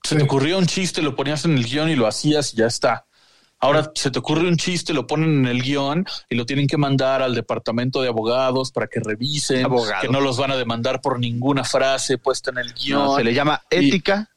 Se 0.02 0.14
te 0.14 0.20
Sí. 0.20 0.26
ocurrió 0.26 0.58
un 0.58 0.66
chiste, 0.66 1.02
lo 1.02 1.14
ponías 1.16 1.44
en 1.44 1.52
el 1.56 1.64
guion 1.64 1.88
y 1.90 1.96
lo 1.96 2.06
hacías 2.06 2.54
y 2.54 2.58
ya 2.58 2.66
está. 2.66 3.06
Ahora 3.62 3.92
se 3.94 4.10
te 4.10 4.18
ocurre 4.18 4.48
un 4.48 4.56
chiste, 4.56 4.94
lo 4.94 5.06
ponen 5.06 5.40
en 5.40 5.46
el 5.46 5.62
guion 5.62 6.06
y 6.30 6.34
lo 6.34 6.46
tienen 6.46 6.66
que 6.66 6.78
mandar 6.78 7.20
al 7.22 7.34
departamento 7.34 8.00
de 8.00 8.08
abogados 8.08 8.72
para 8.72 8.86
que 8.86 9.00
revisen, 9.00 9.66
que 10.00 10.08
no 10.08 10.20
los 10.22 10.38
van 10.38 10.50
a 10.50 10.56
demandar 10.56 11.02
por 11.02 11.18
ninguna 11.20 11.62
frase 11.62 12.16
puesta 12.16 12.50
en 12.50 12.58
el 12.58 12.72
guion. 12.72 13.04
No, 13.04 13.16
se 13.16 13.24
le 13.24 13.34
llama 13.34 13.62
Y- 13.70 13.88
ética. 13.88 14.30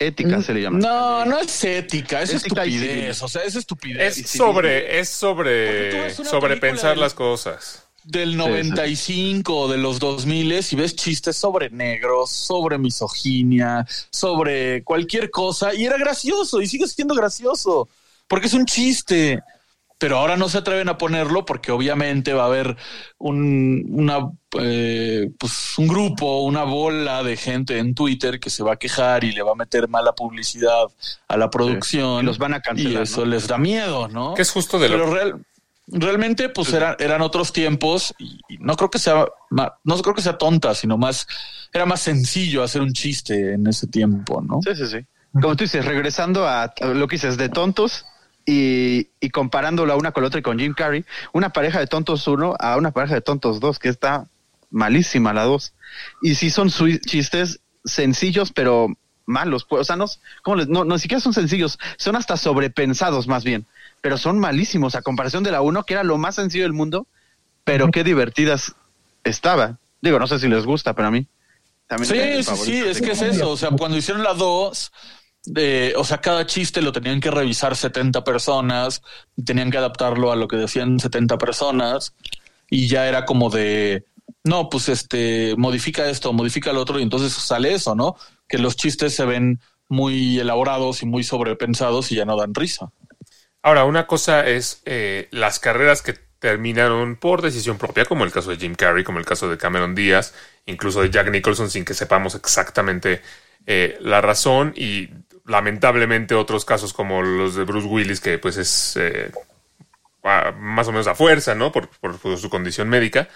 Ética 0.00 0.40
se 0.42 0.54
le 0.54 0.62
llama. 0.62 0.78
No, 0.78 1.24
no 1.24 1.38
es 1.40 1.64
ética, 1.64 2.22
es 2.22 2.32
Ética 2.32 2.64
estupidez. 2.64 3.22
O 3.22 3.28
sea, 3.28 3.42
es 3.42 3.56
estupidez. 3.56 4.16
Es 4.16 4.30
sobre, 4.30 5.00
es 5.00 5.08
sobre, 5.08 6.14
sobrepensar 6.14 6.96
las 6.96 7.14
cosas. 7.14 7.82
del 8.04 8.30
sí. 8.30 8.36
95 8.36 9.54
o 9.54 9.68
de 9.68 9.76
los 9.76 9.98
2000 9.98 10.52
y 10.70 10.76
ves 10.76 10.94
chistes 10.96 11.36
sobre 11.36 11.68
negros, 11.70 12.30
sobre 12.30 12.78
misoginia, 12.78 13.84
sobre 14.10 14.84
cualquier 14.84 15.30
cosa 15.30 15.74
y 15.74 15.84
era 15.84 15.98
gracioso 15.98 16.62
y 16.62 16.68
sigue 16.68 16.86
siendo 16.86 17.14
gracioso 17.14 17.88
porque 18.28 18.46
es 18.46 18.54
un 18.54 18.66
chiste. 18.66 19.42
Pero 20.00 20.16
ahora 20.18 20.36
no 20.36 20.48
se 20.48 20.58
atreven 20.58 20.88
a 20.88 20.96
ponerlo 20.96 21.44
porque 21.44 21.72
obviamente 21.72 22.32
va 22.32 22.44
a 22.44 22.46
haber 22.46 22.76
un, 23.18 23.84
una, 23.90 24.30
eh, 24.60 25.28
pues 25.36 25.76
un 25.76 25.88
grupo, 25.88 26.42
una 26.44 26.62
bola 26.62 27.24
de 27.24 27.36
gente 27.36 27.78
en 27.78 27.96
Twitter 27.96 28.38
que 28.38 28.48
se 28.48 28.62
va 28.62 28.74
a 28.74 28.76
quejar 28.76 29.24
y 29.24 29.32
le 29.32 29.42
va 29.42 29.52
a 29.52 29.54
meter 29.56 29.88
mala 29.88 30.12
publicidad 30.12 30.84
a 31.26 31.36
la 31.36 31.50
producción. 31.50 32.22
Y 32.22 32.26
los 32.26 32.38
van 32.38 32.54
a 32.54 32.60
cancelar, 32.60 32.92
Y 32.92 33.02
eso 33.02 33.22
¿no? 33.22 33.26
les 33.26 33.48
da 33.48 33.58
miedo, 33.58 34.06
¿no? 34.06 34.34
Que 34.34 34.42
es 34.42 34.52
justo 34.52 34.78
de 34.78 34.88
lo 34.88 34.98
Pero 34.98 35.10
real- 35.12 35.44
realmente, 35.88 36.48
pues 36.48 36.72
eran, 36.72 36.94
eran 37.00 37.20
otros 37.20 37.52
tiempos 37.52 38.14
y, 38.18 38.38
y 38.48 38.58
no 38.58 38.76
creo 38.76 38.90
que 38.90 39.00
sea 39.00 39.26
ma- 39.50 39.74
no 39.82 39.96
creo 40.00 40.14
que 40.14 40.22
sea 40.22 40.38
tonta, 40.38 40.74
sino 40.76 40.96
más 40.96 41.26
era 41.72 41.86
más 41.86 42.00
sencillo 42.02 42.62
hacer 42.62 42.82
un 42.82 42.92
chiste 42.92 43.54
en 43.54 43.66
ese 43.66 43.88
tiempo, 43.88 44.40
¿no? 44.42 44.60
Sí, 44.62 44.76
sí, 44.76 44.86
sí. 44.86 44.98
Como 45.32 45.56
tú 45.56 45.64
dices, 45.64 45.84
regresando 45.84 46.46
a 46.46 46.72
lo 46.94 47.08
que 47.08 47.16
dices 47.16 47.36
de 47.36 47.48
tontos 47.48 48.06
y, 48.50 49.08
y 49.20 49.28
comparándolo 49.28 49.92
a 49.92 49.96
una 49.96 50.12
con 50.12 50.22
la 50.22 50.28
otra 50.28 50.40
y 50.40 50.42
con 50.42 50.58
Jim 50.58 50.72
Carrey, 50.72 51.04
una 51.34 51.50
pareja 51.50 51.80
de 51.80 51.86
tontos 51.86 52.26
uno 52.26 52.56
a 52.58 52.76
una 52.78 52.92
pareja 52.92 53.14
de 53.14 53.20
tontos 53.20 53.60
dos, 53.60 53.78
que 53.78 53.90
está 53.90 54.26
malísima 54.70 55.34
la 55.34 55.44
dos. 55.44 55.74
Y 56.22 56.34
sí 56.34 56.48
son 56.48 56.70
chistes 56.70 57.60
sencillos, 57.84 58.50
pero 58.52 58.88
malos. 59.26 59.64
pues, 59.68 59.82
O 59.82 59.84
sea, 59.84 59.96
no, 59.96 60.06
¿cómo 60.42 60.56
les- 60.56 60.68
no, 60.68 60.84
no 60.84 60.94
ni 60.94 60.98
siquiera 61.00 61.20
son 61.20 61.34
sencillos, 61.34 61.78
son 61.98 62.16
hasta 62.16 62.38
sobrepensados 62.38 63.28
más 63.28 63.44
bien, 63.44 63.66
pero 64.00 64.16
son 64.16 64.38
malísimos 64.38 64.94
a 64.94 65.02
comparación 65.02 65.42
de 65.44 65.50
la 65.50 65.60
uno, 65.60 65.84
que 65.84 65.92
era 65.92 66.02
lo 66.02 66.16
más 66.16 66.36
sencillo 66.36 66.64
del 66.64 66.72
mundo, 66.72 67.06
pero 67.64 67.90
qué 67.90 68.02
divertidas 68.02 68.74
estaban. 69.24 69.78
Digo, 70.00 70.18
no 70.18 70.26
sé 70.26 70.38
si 70.38 70.48
les 70.48 70.64
gusta, 70.64 70.94
pero 70.94 71.08
a 71.08 71.10
mí. 71.10 71.26
También 71.86 72.08
Sí, 72.08 72.42
sí, 72.56 72.64
sí, 72.64 72.78
es 72.78 73.00
que 73.02 73.12
es 73.12 73.20
eso. 73.22 73.50
O 73.50 73.56
sea, 73.58 73.70
cuando 73.70 73.96
hicieron 73.98 74.22
la 74.22 74.32
2, 74.32 74.90
de, 75.44 75.94
o 75.96 76.04
sea, 76.04 76.18
cada 76.18 76.46
chiste 76.46 76.82
lo 76.82 76.92
tenían 76.92 77.20
que 77.20 77.30
revisar 77.30 77.76
70 77.76 78.24
personas, 78.24 79.02
tenían 79.44 79.70
que 79.70 79.78
adaptarlo 79.78 80.32
a 80.32 80.36
lo 80.36 80.48
que 80.48 80.56
decían 80.56 80.98
70 80.98 81.38
personas, 81.38 82.14
y 82.70 82.88
ya 82.88 83.08
era 83.08 83.24
como 83.24 83.50
de, 83.50 84.04
no, 84.44 84.68
pues 84.68 84.88
este, 84.88 85.54
modifica 85.56 86.08
esto, 86.08 86.32
modifica 86.32 86.72
lo 86.72 86.80
otro, 86.80 86.98
y 86.98 87.02
entonces 87.02 87.32
sale 87.32 87.72
eso, 87.72 87.94
¿no? 87.94 88.16
Que 88.48 88.58
los 88.58 88.76
chistes 88.76 89.14
se 89.14 89.24
ven 89.24 89.60
muy 89.88 90.38
elaborados 90.38 91.02
y 91.02 91.06
muy 91.06 91.24
sobrepensados 91.24 92.12
y 92.12 92.16
ya 92.16 92.24
no 92.24 92.36
dan 92.36 92.54
risa. 92.54 92.92
Ahora, 93.62 93.84
una 93.84 94.06
cosa 94.06 94.46
es 94.46 94.82
eh, 94.84 95.28
las 95.30 95.58
carreras 95.58 96.02
que 96.02 96.14
terminaron 96.38 97.16
por 97.16 97.42
decisión 97.42 97.78
propia, 97.78 98.04
como 98.04 98.24
el 98.24 98.32
caso 98.32 98.50
de 98.50 98.56
Jim 98.56 98.74
Carrey, 98.74 99.02
como 99.02 99.18
el 99.18 99.24
caso 99.24 99.48
de 99.48 99.58
Cameron 99.58 99.94
Díaz, 99.94 100.34
incluso 100.66 101.02
de 101.02 101.10
Jack 101.10 101.30
Nicholson, 101.30 101.70
sin 101.70 101.84
que 101.84 101.94
sepamos 101.94 102.34
exactamente 102.34 103.22
eh, 103.66 103.98
la 104.00 104.20
razón, 104.20 104.72
y 104.76 105.08
lamentablemente 105.48 106.36
otros 106.36 106.64
casos 106.64 106.92
como 106.92 107.22
los 107.22 107.56
de 107.56 107.64
Bruce 107.64 107.88
Willis, 107.88 108.20
que 108.20 108.38
pues 108.38 108.56
es 108.58 108.96
eh, 108.96 109.32
más 110.58 110.88
o 110.88 110.92
menos 110.92 111.06
a 111.06 111.14
fuerza, 111.14 111.54
¿no? 111.54 111.72
Por, 111.72 111.88
por- 111.88 112.38
su 112.38 112.50
condición 112.50 112.88
médica. 112.88 113.28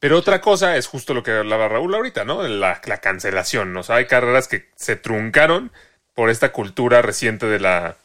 Pero 0.00 0.18
otra 0.18 0.40
cosa 0.40 0.76
es 0.76 0.88
justo 0.88 1.14
lo 1.14 1.22
que 1.22 1.30
hablaba 1.30 1.68
Raúl 1.68 1.94
ahorita, 1.94 2.24
¿no? 2.24 2.42
La, 2.42 2.80
la 2.84 2.98
cancelación. 2.98 3.76
O 3.76 3.82
sea, 3.84 3.96
hay 3.96 4.06
carreras 4.06 4.48
que 4.48 4.68
se 4.74 4.96
truncaron 4.96 5.70
por 6.14 6.28
esta 6.28 6.50
cultura 6.52 7.02
reciente 7.02 7.46
de 7.46 7.60
la, 7.60 7.96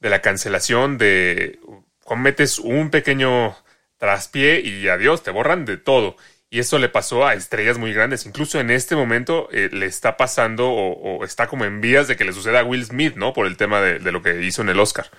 de 0.00 0.10
la 0.10 0.20
cancelación, 0.20 0.98
de 0.98 1.58
cometes 2.04 2.58
un 2.58 2.90
pequeño 2.90 3.56
traspié 3.98 4.60
y 4.60 4.86
adiós, 4.88 5.22
te 5.22 5.30
borran 5.30 5.64
de 5.64 5.78
todo. 5.78 6.16
Y 6.56 6.60
eso 6.60 6.78
le 6.78 6.88
pasó 6.88 7.26
a 7.26 7.34
estrellas 7.34 7.76
muy 7.76 7.92
grandes. 7.92 8.24
Incluso 8.24 8.58
en 8.58 8.70
este 8.70 8.96
momento 8.96 9.50
eh, 9.52 9.68
le 9.70 9.84
está 9.84 10.16
pasando 10.16 10.70
o, 10.70 11.18
o 11.18 11.22
está 11.22 11.48
como 11.48 11.66
en 11.66 11.82
vías 11.82 12.08
de 12.08 12.16
que 12.16 12.24
le 12.24 12.32
suceda 12.32 12.60
a 12.60 12.64
Will 12.64 12.82
Smith, 12.82 13.14
¿no? 13.14 13.34
Por 13.34 13.46
el 13.46 13.58
tema 13.58 13.82
de, 13.82 13.98
de 13.98 14.10
lo 14.10 14.22
que 14.22 14.42
hizo 14.42 14.62
en 14.62 14.70
el 14.70 14.80
Oscar. 14.80 15.10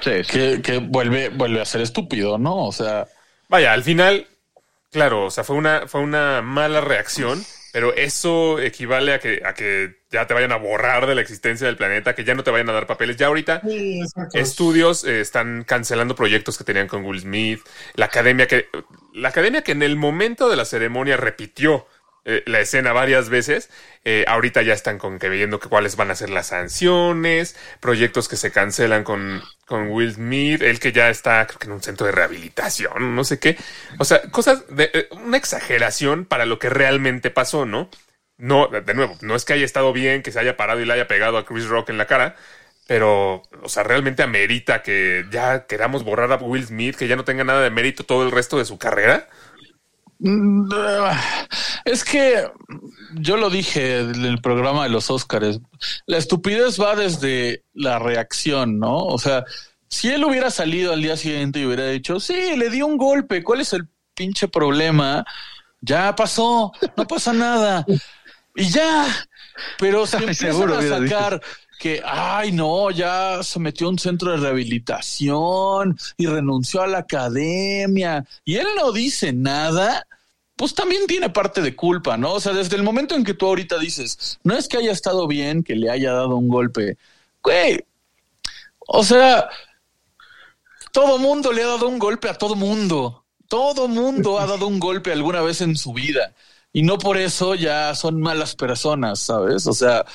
Sí, 0.00 0.24
sí. 0.24 0.32
Que, 0.32 0.60
que 0.60 0.78
vuelve, 0.78 1.28
vuelve 1.28 1.60
a 1.60 1.64
ser 1.64 1.80
estúpido, 1.80 2.38
¿no? 2.38 2.66
O 2.66 2.72
sea, 2.72 3.06
Vaya, 3.48 3.72
al 3.72 3.84
final, 3.84 4.26
claro, 4.90 5.26
o 5.26 5.30
sea, 5.30 5.44
fue 5.44 5.54
una, 5.54 5.86
fue 5.86 6.00
una 6.00 6.42
mala 6.42 6.80
reacción, 6.80 7.44
pero 7.72 7.94
eso 7.94 8.60
equivale 8.60 9.14
a 9.14 9.18
que, 9.18 9.42
a 9.44 9.54
que 9.54 9.96
ya 10.10 10.26
te 10.26 10.34
vayan 10.34 10.52
a 10.52 10.56
borrar 10.56 11.06
de 11.06 11.14
la 11.14 11.22
existencia 11.22 11.66
del 11.66 11.76
planeta, 11.76 12.14
que 12.14 12.22
ya 12.22 12.34
no 12.34 12.44
te 12.44 12.50
vayan 12.50 12.68
a 12.68 12.72
dar 12.72 12.86
papeles. 12.86 13.16
Ya 13.16 13.28
ahorita 13.28 13.62
Sí, 13.66 14.02
estudios 14.34 15.04
eh, 15.04 15.22
están 15.22 15.64
cancelando 15.64 16.14
proyectos 16.14 16.58
que 16.58 16.64
tenían 16.64 16.86
con 16.86 17.04
Will 17.04 17.20
Smith, 17.20 17.60
la 17.94 18.06
academia 18.06 18.46
que, 18.46 18.68
la 19.14 19.30
academia 19.30 19.62
que 19.62 19.72
en 19.72 19.82
el 19.82 19.96
momento 19.96 20.50
de 20.50 20.56
la 20.56 20.66
ceremonia 20.66 21.16
repitió 21.16 21.86
eh, 22.24 22.42
la 22.46 22.60
escena 22.60 22.92
varias 22.92 23.28
veces, 23.28 23.68
eh, 24.04 24.24
ahorita 24.28 24.62
ya 24.62 24.74
están 24.74 24.98
con 24.98 25.18
que 25.18 25.28
viendo 25.28 25.58
que 25.58 25.68
cuáles 25.68 25.96
van 25.96 26.10
a 26.10 26.14
ser 26.14 26.30
las 26.30 26.48
sanciones, 26.48 27.56
proyectos 27.80 28.28
que 28.28 28.36
se 28.36 28.52
cancelan 28.52 29.02
con, 29.02 29.42
con 29.66 29.88
Will 29.88 30.14
Smith, 30.14 30.62
él 30.62 30.78
que 30.78 30.92
ya 30.92 31.10
está 31.10 31.44
creo 31.46 31.58
que 31.58 31.66
en 31.66 31.72
un 31.72 31.82
centro 31.82 32.06
de 32.06 32.12
rehabilitación, 32.12 33.16
no 33.16 33.24
sé 33.24 33.40
qué, 33.40 33.56
o 33.98 34.04
sea, 34.04 34.22
cosas 34.30 34.64
de 34.68 34.90
eh, 34.94 35.08
una 35.10 35.36
exageración 35.36 36.24
para 36.24 36.46
lo 36.46 36.58
que 36.58 36.70
realmente 36.70 37.30
pasó, 37.30 37.66
¿no? 37.66 37.90
No, 38.38 38.68
de 38.68 38.80
de 38.82 38.94
nuevo, 38.94 39.16
no 39.20 39.34
es 39.36 39.44
que 39.44 39.54
haya 39.54 39.64
estado 39.64 39.92
bien, 39.92 40.22
que 40.22 40.32
se 40.32 40.38
haya 40.40 40.56
parado 40.56 40.80
y 40.80 40.84
le 40.84 40.92
haya 40.92 41.08
pegado 41.08 41.38
a 41.38 41.44
Chris 41.44 41.66
Rock 41.66 41.90
en 41.90 41.98
la 41.98 42.06
cara, 42.06 42.36
pero, 42.86 43.42
o 43.62 43.68
sea, 43.68 43.84
realmente 43.84 44.22
amerita 44.22 44.82
que 44.82 45.24
ya 45.30 45.66
queramos 45.66 46.04
borrar 46.04 46.32
a 46.32 46.36
Will 46.36 46.66
Smith, 46.66 46.96
que 46.96 47.08
ya 47.08 47.16
no 47.16 47.24
tenga 47.24 47.44
nada 47.44 47.62
de 47.62 47.70
mérito 47.70 48.04
todo 48.04 48.24
el 48.24 48.32
resto 48.32 48.58
de 48.58 48.64
su 48.64 48.78
carrera. 48.78 49.28
Mm, 50.24 50.70
Es 51.84 52.04
que 52.04 52.48
yo 53.14 53.36
lo 53.36 53.50
dije 53.50 54.00
en 54.00 54.24
el 54.24 54.40
programa 54.40 54.84
de 54.84 54.90
los 54.90 55.10
Óscares. 55.10 55.58
La 56.06 56.18
estupidez 56.18 56.80
va 56.80 56.94
desde 56.94 57.64
la 57.74 57.98
reacción, 57.98 58.78
¿no? 58.78 58.98
O 58.98 59.18
sea, 59.18 59.44
si 59.88 60.08
él 60.10 60.24
hubiera 60.24 60.50
salido 60.50 60.92
al 60.92 61.02
día 61.02 61.16
siguiente 61.16 61.58
y 61.58 61.66
hubiera 61.66 61.86
dicho, 61.88 62.20
sí, 62.20 62.56
le 62.56 62.70
dio 62.70 62.86
un 62.86 62.96
golpe, 62.96 63.42
¿cuál 63.42 63.60
es 63.60 63.72
el 63.72 63.88
pinche 64.14 64.46
problema? 64.46 65.24
Ya 65.80 66.14
pasó, 66.14 66.72
no 66.96 67.06
pasa 67.06 67.32
nada. 67.32 67.84
Y 68.54 68.68
ya. 68.70 69.06
Pero 69.78 70.06
si 70.06 70.16
empiezan 70.22 70.72
a 70.72 70.82
sacar 70.82 71.40
que, 71.82 72.00
ay, 72.04 72.52
no, 72.52 72.92
ya 72.92 73.42
se 73.42 73.58
metió 73.58 73.88
a 73.88 73.90
un 73.90 73.98
centro 73.98 74.30
de 74.30 74.36
rehabilitación 74.36 75.98
y 76.16 76.26
renunció 76.28 76.80
a 76.80 76.86
la 76.86 76.98
academia 76.98 78.24
y 78.44 78.54
él 78.54 78.68
no 78.76 78.92
dice 78.92 79.32
nada, 79.32 80.06
pues 80.54 80.76
también 80.76 81.08
tiene 81.08 81.28
parte 81.28 81.60
de 81.60 81.74
culpa, 81.74 82.16
¿no? 82.16 82.34
O 82.34 82.40
sea, 82.40 82.52
desde 82.52 82.76
el 82.76 82.84
momento 82.84 83.16
en 83.16 83.24
que 83.24 83.34
tú 83.34 83.46
ahorita 83.46 83.80
dices, 83.80 84.38
no 84.44 84.56
es 84.56 84.68
que 84.68 84.76
haya 84.76 84.92
estado 84.92 85.26
bien 85.26 85.64
que 85.64 85.74
le 85.74 85.90
haya 85.90 86.12
dado 86.12 86.36
un 86.36 86.48
golpe, 86.48 86.98
güey, 87.42 87.84
o 88.78 89.02
sea, 89.02 89.48
todo 90.92 91.18
mundo 91.18 91.50
le 91.50 91.64
ha 91.64 91.66
dado 91.66 91.88
un 91.88 91.98
golpe 91.98 92.28
a 92.28 92.34
todo 92.34 92.54
mundo. 92.54 93.24
Todo 93.48 93.88
mundo 93.88 94.38
ha 94.38 94.46
dado 94.46 94.68
un 94.68 94.78
golpe 94.78 95.10
alguna 95.10 95.40
vez 95.42 95.60
en 95.62 95.74
su 95.74 95.92
vida. 95.92 96.32
Y 96.72 96.82
no 96.82 96.96
por 96.96 97.16
eso 97.16 97.56
ya 97.56 97.92
son 97.96 98.20
malas 98.20 98.54
personas, 98.54 99.18
¿sabes? 99.18 99.66
O 99.66 99.72
sea, 99.72 100.06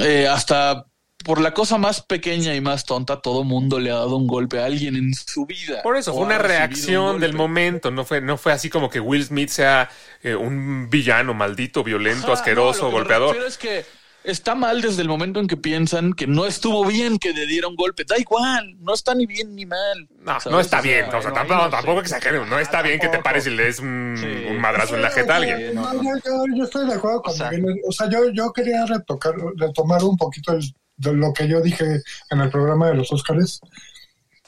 eh, 0.00 0.28
hasta 0.28 0.86
por 1.24 1.40
la 1.40 1.52
cosa 1.52 1.76
más 1.76 2.02
pequeña 2.02 2.54
y 2.54 2.60
más 2.60 2.84
tonta, 2.84 3.20
todo 3.20 3.42
mundo 3.42 3.80
le 3.80 3.90
ha 3.90 3.96
dado 3.96 4.16
un 4.16 4.28
golpe 4.28 4.60
a 4.60 4.66
alguien 4.66 4.94
en 4.94 5.12
su 5.12 5.44
vida. 5.44 5.82
Por 5.82 5.96
eso, 5.96 6.12
fue 6.12 6.22
una 6.22 6.36
un 6.36 6.42
reacción 6.42 7.20
del 7.20 7.32
momento, 7.32 7.90
no 7.90 8.04
fue, 8.04 8.20
no 8.20 8.36
fue 8.36 8.52
así 8.52 8.70
como 8.70 8.88
que 8.88 9.00
Will 9.00 9.24
Smith 9.24 9.48
sea 9.48 9.90
eh, 10.22 10.36
un 10.36 10.88
villano, 10.88 11.34
maldito, 11.34 11.82
violento, 11.82 12.26
Ajá, 12.26 12.34
asqueroso, 12.34 12.82
no, 12.82 12.84
lo 12.84 12.90
que 12.90 12.92
me 12.92 12.98
golpeador. 13.00 13.36
es 13.44 13.58
que 13.58 13.84
está 14.26 14.54
mal 14.54 14.82
desde 14.82 15.02
el 15.02 15.08
momento 15.08 15.40
en 15.40 15.46
que 15.46 15.56
piensan 15.56 16.12
que 16.12 16.26
no 16.26 16.46
estuvo 16.46 16.84
bien 16.84 17.18
que 17.18 17.32
le 17.32 17.46
diera 17.46 17.68
un 17.68 17.76
golpe. 17.76 18.04
Da 18.06 18.18
igual, 18.18 18.76
no 18.80 18.92
está 18.94 19.14
ni 19.14 19.26
bien 19.26 19.54
ni 19.54 19.64
mal. 19.66 20.08
No, 20.20 20.40
¿sabes? 20.40 20.46
no 20.46 20.60
está 20.60 20.78
O 20.80 20.82
sea, 20.82 20.90
bien, 20.92 21.04
o 21.06 21.10
sea, 21.10 21.20
bueno, 21.20 21.34
tampoco, 21.34 21.62
no 21.62 21.70
tampoco 21.70 22.00
exageremos, 22.00 22.48
no 22.48 22.58
está 22.58 22.82
bien 22.82 22.98
que 22.98 23.08
te 23.08 23.18
pares 23.20 23.46
y 23.46 23.50
le 23.50 23.64
des 23.64 23.78
un, 23.78 24.16
Sí. 24.18 24.26
un 24.50 24.60
madrazo 24.60 24.96
en 24.96 25.02
la 25.02 25.10
jeta 25.10 25.34
a 25.34 25.36
alguien. 25.36 25.74
No, 25.74 25.92
yo, 25.94 26.10
yo- 26.24 26.44
yo 26.56 26.64
estoy 26.64 26.86
de 26.86 26.94
acuerdo 26.94 27.22
con 27.22 27.32
O 27.34 27.36
sea- 27.36 27.50
Miguel. 27.50 27.76
O 27.88 27.92
sea, 27.92 28.10
yo, 28.10 28.30
yo 28.32 28.52
quería 28.52 28.84
retocar, 28.86 29.34
retomar 29.56 30.02
un 30.04 30.16
poquito 30.16 30.52
el- 30.52 30.74
de 30.98 31.12
lo 31.12 31.32
que 31.32 31.46
yo 31.46 31.60
dije 31.60 32.00
en 32.30 32.40
el 32.40 32.50
programa 32.50 32.88
de 32.88 32.94
los 32.94 33.12
Óscares. 33.12 33.60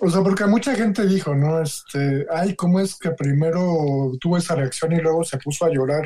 O 0.00 0.08
sea, 0.08 0.22
porque 0.22 0.44
mucha 0.46 0.74
gente 0.76 1.04
dijo, 1.06 1.34
¿no? 1.34 1.60
Este, 1.60 2.24
ay, 2.32 2.54
¿cómo 2.54 2.78
es 2.78 2.96
que 2.96 3.10
primero 3.10 4.12
tuvo 4.20 4.36
esa 4.38 4.54
reacción 4.54 4.92
y 4.92 5.00
luego 5.00 5.24
se 5.24 5.38
puso 5.38 5.64
a 5.64 5.70
llorar? 5.70 6.04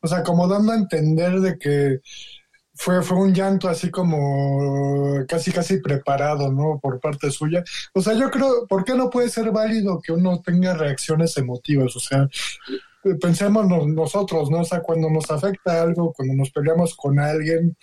O 0.00 0.08
sea, 0.08 0.22
como 0.22 0.48
dando 0.48 0.72
a 0.72 0.76
entender 0.76 1.40
de 1.40 1.58
que 1.58 1.98
fue, 2.74 3.02
fue 3.02 3.18
un 3.18 3.32
llanto 3.32 3.68
así 3.68 3.90
como 3.90 5.24
casi, 5.28 5.52
casi 5.52 5.78
preparado, 5.78 6.52
¿no? 6.52 6.78
Por 6.80 7.00
parte 7.00 7.30
suya. 7.30 7.62
O 7.92 8.00
sea, 8.00 8.14
yo 8.14 8.30
creo, 8.30 8.66
¿por 8.68 8.84
qué 8.84 8.94
no 8.94 9.10
puede 9.10 9.28
ser 9.28 9.50
válido 9.52 10.00
que 10.00 10.12
uno 10.12 10.40
tenga 10.44 10.74
reacciones 10.74 11.36
emotivas? 11.36 11.94
O 11.96 12.00
sea, 12.00 12.28
pensemos 13.20 13.66
nos- 13.68 13.86
nosotros, 13.88 14.50
¿no? 14.50 14.60
O 14.60 14.64
sea, 14.64 14.80
cuando 14.80 15.10
nos 15.10 15.30
afecta 15.30 15.82
algo, 15.82 16.12
cuando 16.12 16.34
nos 16.34 16.50
peleamos 16.50 16.94
con 16.96 17.18
alguien, 17.18 17.76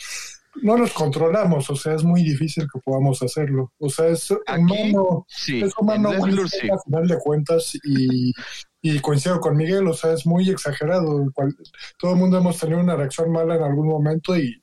no 0.63 0.75
nos 0.77 0.91
controlamos, 0.91 1.69
o 1.69 1.75
sea, 1.77 1.93
es 1.95 2.03
muy 2.03 2.23
difícil 2.23 2.67
que 2.71 2.79
podamos 2.83 3.21
hacerlo. 3.23 3.71
O 3.79 3.89
sea, 3.89 4.07
es 4.07 4.29
Aquí, 4.45 4.61
humano, 4.91 5.25
Sí, 5.29 5.61
es 5.61 5.71
humano 5.79 6.11
Smith 6.19 6.47
sí. 6.47 6.69
a 6.69 6.77
final 6.79 7.07
de 7.07 7.17
cuentas 7.19 7.71
y, 7.85 8.33
y 8.81 8.99
coincido 8.99 9.39
con 9.39 9.55
Miguel, 9.55 9.87
o 9.87 9.93
sea, 9.93 10.11
es 10.11 10.25
muy 10.25 10.49
exagerado. 10.49 11.23
Cual- 11.33 11.55
todo 11.97 12.11
el 12.11 12.17
mundo 12.17 12.37
hemos 12.37 12.57
tenido 12.59 12.79
una 12.81 12.97
reacción 12.97 13.31
mala 13.31 13.55
en 13.55 13.63
algún 13.63 13.87
momento 13.87 14.35
y 14.37 14.60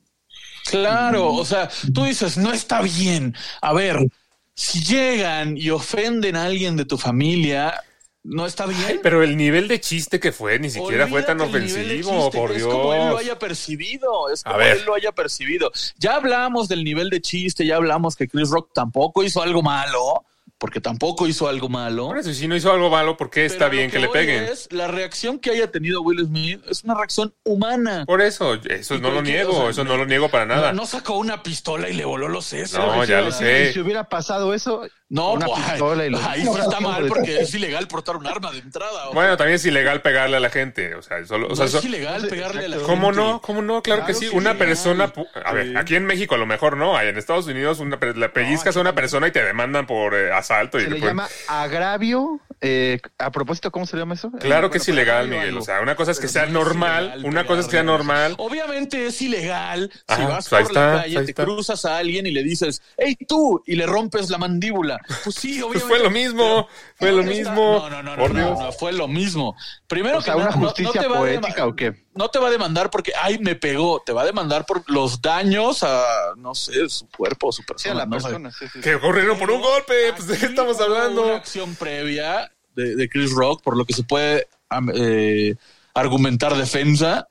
Claro, 0.70 1.32
o 1.34 1.44
sea, 1.44 1.68
tú 1.94 2.04
dices, 2.04 2.36
no 2.36 2.52
está 2.52 2.80
bien. 2.82 3.34
A 3.60 3.72
ver, 3.72 4.06
si 4.54 4.82
llegan 4.82 5.56
y 5.56 5.70
ofenden 5.70 6.36
a 6.36 6.44
alguien 6.46 6.76
de 6.76 6.84
tu 6.84 6.98
familia, 6.98 7.82
no 8.24 8.44
está 8.46 8.66
bien. 8.66 9.00
Pero 9.02 9.22
el 9.22 9.36
nivel 9.36 9.68
de 9.68 9.80
chiste 9.80 10.20
que 10.20 10.32
fue 10.32 10.58
ni 10.58 10.68
siquiera 10.70 11.06
fue 11.06 11.22
tan 11.22 11.40
ofensivo, 11.40 12.30
por 12.30 12.50
es 12.50 12.58
Dios. 12.58 12.72
como 12.74 12.92
él 12.94 13.08
lo 13.10 13.18
haya 13.18 13.38
percibido, 13.38 14.28
es 14.30 14.40
A 14.44 14.50
como 14.50 14.58
ver. 14.58 14.76
él 14.78 14.84
lo 14.84 14.94
haya 14.94 15.12
percibido. 15.12 15.70
Ya 15.98 16.16
hablamos 16.16 16.68
del 16.68 16.84
nivel 16.84 17.08
de 17.10 17.20
chiste, 17.20 17.64
ya 17.64 17.76
hablamos 17.76 18.16
que 18.16 18.28
Chris 18.28 18.50
Rock 18.50 18.70
tampoco 18.74 19.22
hizo 19.22 19.42
algo 19.42 19.62
malo, 19.62 20.24
porque 20.58 20.80
tampoco 20.80 21.26
hizo 21.26 21.48
algo 21.48 21.68
malo. 21.68 22.06
Por 22.06 22.18
eso, 22.18 22.34
si 22.34 22.48
no 22.48 22.56
hizo 22.56 22.72
algo 22.72 22.90
malo, 22.90 23.16
¿por 23.16 23.30
qué 23.30 23.42
Pero 23.42 23.52
está 23.52 23.64
lo 23.66 23.70
bien 23.70 23.90
que, 23.90 23.98
le 24.00 24.08
voy 24.08 24.18
peguen? 24.18 24.44
es, 24.44 24.68
la 24.72 24.88
reacción 24.88 25.38
que 25.38 25.50
haya 25.50 25.70
tenido 25.70 26.02
Will 26.02 26.26
Smith 26.26 26.60
es 26.68 26.82
una 26.84 26.94
reacción 26.94 27.32
humana. 27.44 28.04
Por 28.06 28.20
eso, 28.20 28.54
eso 28.54 28.96
¿Y 28.96 29.00
no 29.00 29.10
lo 29.10 29.22
niego, 29.22 29.52
O 29.52 29.60
sea, 29.60 29.70
eso 29.70 29.84
no 29.84 29.96
lo 29.96 30.04
niego 30.04 30.28
para 30.28 30.46
nada. 30.46 30.72
No, 30.72 30.82
no 30.82 30.86
sacó 30.86 31.16
una 31.16 31.42
pistola 31.42 31.88
y 31.88 31.94
le 31.94 32.04
voló 32.04 32.28
los 32.28 32.44
sesos. 32.44 32.78
No, 32.78 33.04
ya 33.04 33.20
lo 33.20 33.30
sé. 33.30 33.72
Si 33.72 33.78
hubiera 33.78 34.08
pasado 34.08 34.52
eso, 34.52 34.82
No, 35.10 35.32
una 35.32 35.46
pues, 35.46 35.58
pistola 35.64 36.04
y 36.04 36.10
lo- 36.10 36.18
ahí 36.18 36.44
No, 36.44 36.52
sí 36.52 36.60
está 36.60 36.80
no, 36.80 36.90
mal 36.90 37.06
porque 37.08 37.40
es 37.40 37.54
ilegal 37.54 37.88
portar 37.88 38.16
un 38.16 38.26
arma 38.26 38.52
de 38.52 38.58
entrada. 38.58 39.08
o 39.08 39.14
Bueno, 39.14 39.30
sea, 39.30 39.36
también 39.38 39.54
es 39.56 39.64
ilegal 39.64 40.02
pegarle 40.02 40.36
a 40.36 40.40
la 40.40 40.50
gente, 40.50 40.94
o 40.96 41.00
sea, 41.02 41.24
solo, 41.24 41.46
o 41.46 41.50
no 41.50 41.56
sea, 41.56 41.64
es 41.64 41.72
so- 41.72 41.80
ilegal 41.86 42.28
pegarle 42.28 42.66
a 42.66 42.68
la 42.68 42.76
exacto. 42.76 42.92
¿Cómo 42.92 43.06
gente. 43.06 43.22
no? 43.22 43.40
¿Cómo 43.40 43.62
no? 43.62 43.82
Claro, 43.82 44.04
que 44.04 44.12
sí. 44.12 44.28
que 44.28 44.36
una 44.36 44.58
persona, 44.58 45.10
pu- 45.10 45.26
a 45.42 45.52
ver, 45.54 45.68
Sí. 45.68 45.74
aquí 45.78 45.96
en 45.96 46.04
México 46.04 46.34
a 46.34 46.38
lo 46.38 46.44
mejor 46.44 46.76
no, 46.76 47.00
en 47.00 47.16
Estados 47.16 47.46
Unidos 47.46 47.78
una, 47.80 47.96
le 47.96 48.28
pellizcas 48.28 48.76
a 48.76 48.80
una 48.82 48.94
persona 48.94 49.28
y 49.28 49.30
te 49.30 49.42
demandan 49.42 49.86
por 49.86 50.14
eh, 50.14 50.30
asalto. 50.30 50.78
y 50.78 50.82
se 50.82 50.88
le 50.90 50.96
después- 50.96 51.10
llama 51.10 51.28
agravio. 51.46 52.40
Eh, 52.60 52.98
a 53.18 53.30
propósito, 53.30 53.70
¿cómo 53.70 53.86
se 53.86 53.96
llama 53.96 54.14
eso? 54.14 54.30
Claro 54.32 54.66
Eh, 54.66 54.70
que 54.70 54.78
es 54.78 54.88
ilegal, 54.88 55.28
Miguel. 55.28 55.48
algo. 55.48 55.60
O 55.60 55.62
sea, 55.62 55.80
una 55.80 55.94
cosa 55.96 56.10
es 56.10 56.18
que 56.20 56.28
sea 56.28 56.46
no 56.46 56.52
normal, 56.64 57.04
ilegal 57.04 57.24
una 57.26 57.46
cosa 57.46 57.60
es 57.60 57.66
que 57.66 57.72
sea 57.72 57.82
normal. 57.82 58.34
Obviamente 58.38 59.06
es 59.06 59.22
ilegal 59.22 59.90
si 59.92 59.98
Ajá, 60.08 60.28
vas 60.28 60.48
pues 60.48 60.52
ahí 60.58 60.62
por 60.64 60.72
está, 60.72 60.94
la 60.94 61.02
calle, 61.02 61.18
ahí 61.18 61.24
te 61.24 61.30
está. 61.30 61.44
cruzas 61.44 61.84
a 61.84 61.98
alguien 61.98 62.26
y 62.26 62.30
le 62.32 62.42
dices, 62.42 62.82
hey 62.96 63.16
tú, 63.28 63.62
y 63.66 63.76
le 63.76 63.86
rompes 63.86 64.30
la 64.30 64.38
mandíbula. 64.38 64.98
Pues 65.24 65.36
sí, 65.36 65.60
obviamente. 65.62 65.78
Pues 65.78 65.84
fue 65.84 65.98
lo 66.00 66.10
mismo, 66.10 66.68
fue 66.96 67.12
lo 67.12 67.22
mismo. 67.22 67.78
No, 67.78 67.90
no, 67.90 68.02
no, 68.02 68.16
Por 68.16 68.34
no, 68.34 68.46
Dios. 68.46 68.58
no, 68.58 68.72
fue 68.72 68.92
lo 68.92 69.06
mismo. 69.08 69.54
Primero 69.86 70.18
O 70.18 70.20
sea, 70.22 70.34
que 70.34 70.40
una 70.40 70.50
no- 70.50 70.56
no 70.56 70.66
justicia 70.66 71.00
te 71.00 71.06
va 71.08 71.16
a 71.16 71.18
poética 71.20 71.62
dema- 71.64 71.68
o 71.68 71.76
qué? 71.76 71.94
No 72.18 72.28
te 72.30 72.38
va 72.40 72.48
a 72.48 72.50
demandar 72.50 72.90
porque, 72.90 73.12
ay, 73.20 73.38
me 73.38 73.54
pegó. 73.54 74.02
Te 74.04 74.12
va 74.12 74.22
a 74.22 74.26
demandar 74.26 74.66
por 74.66 74.82
los 74.90 75.22
daños 75.22 75.82
a, 75.84 76.04
no 76.36 76.54
sé, 76.54 76.88
su 76.88 77.08
cuerpo, 77.08 77.52
su 77.52 77.62
Sí, 77.62 77.66
persona. 77.66 77.94
a 77.94 77.98
la 77.98 78.06
no 78.06 78.18
sé. 78.18 78.24
persona. 78.24 78.50
sí, 78.50 78.64
sí, 78.66 78.70
sí. 78.74 78.80
Que 78.80 78.96
ocurrieron 78.96 79.38
por 79.38 79.50
un 79.50 79.60
golpe, 79.62 80.12
pues 80.14 80.26
de 80.26 80.36
qué 80.36 80.46
estamos 80.46 80.76
hubo 80.78 80.86
Una 80.86 80.96
hablando. 80.96 81.34
acción 81.34 81.74
previa 81.76 82.50
de, 82.74 82.96
de 82.96 83.08
Chris 83.08 83.30
Rock, 83.32 83.62
por 83.62 83.76
lo 83.76 83.84
que 83.84 83.92
se 83.94 84.02
puede 84.02 84.48
eh, 84.94 85.54
argumentar 85.94 86.54
defensa. 86.56 87.26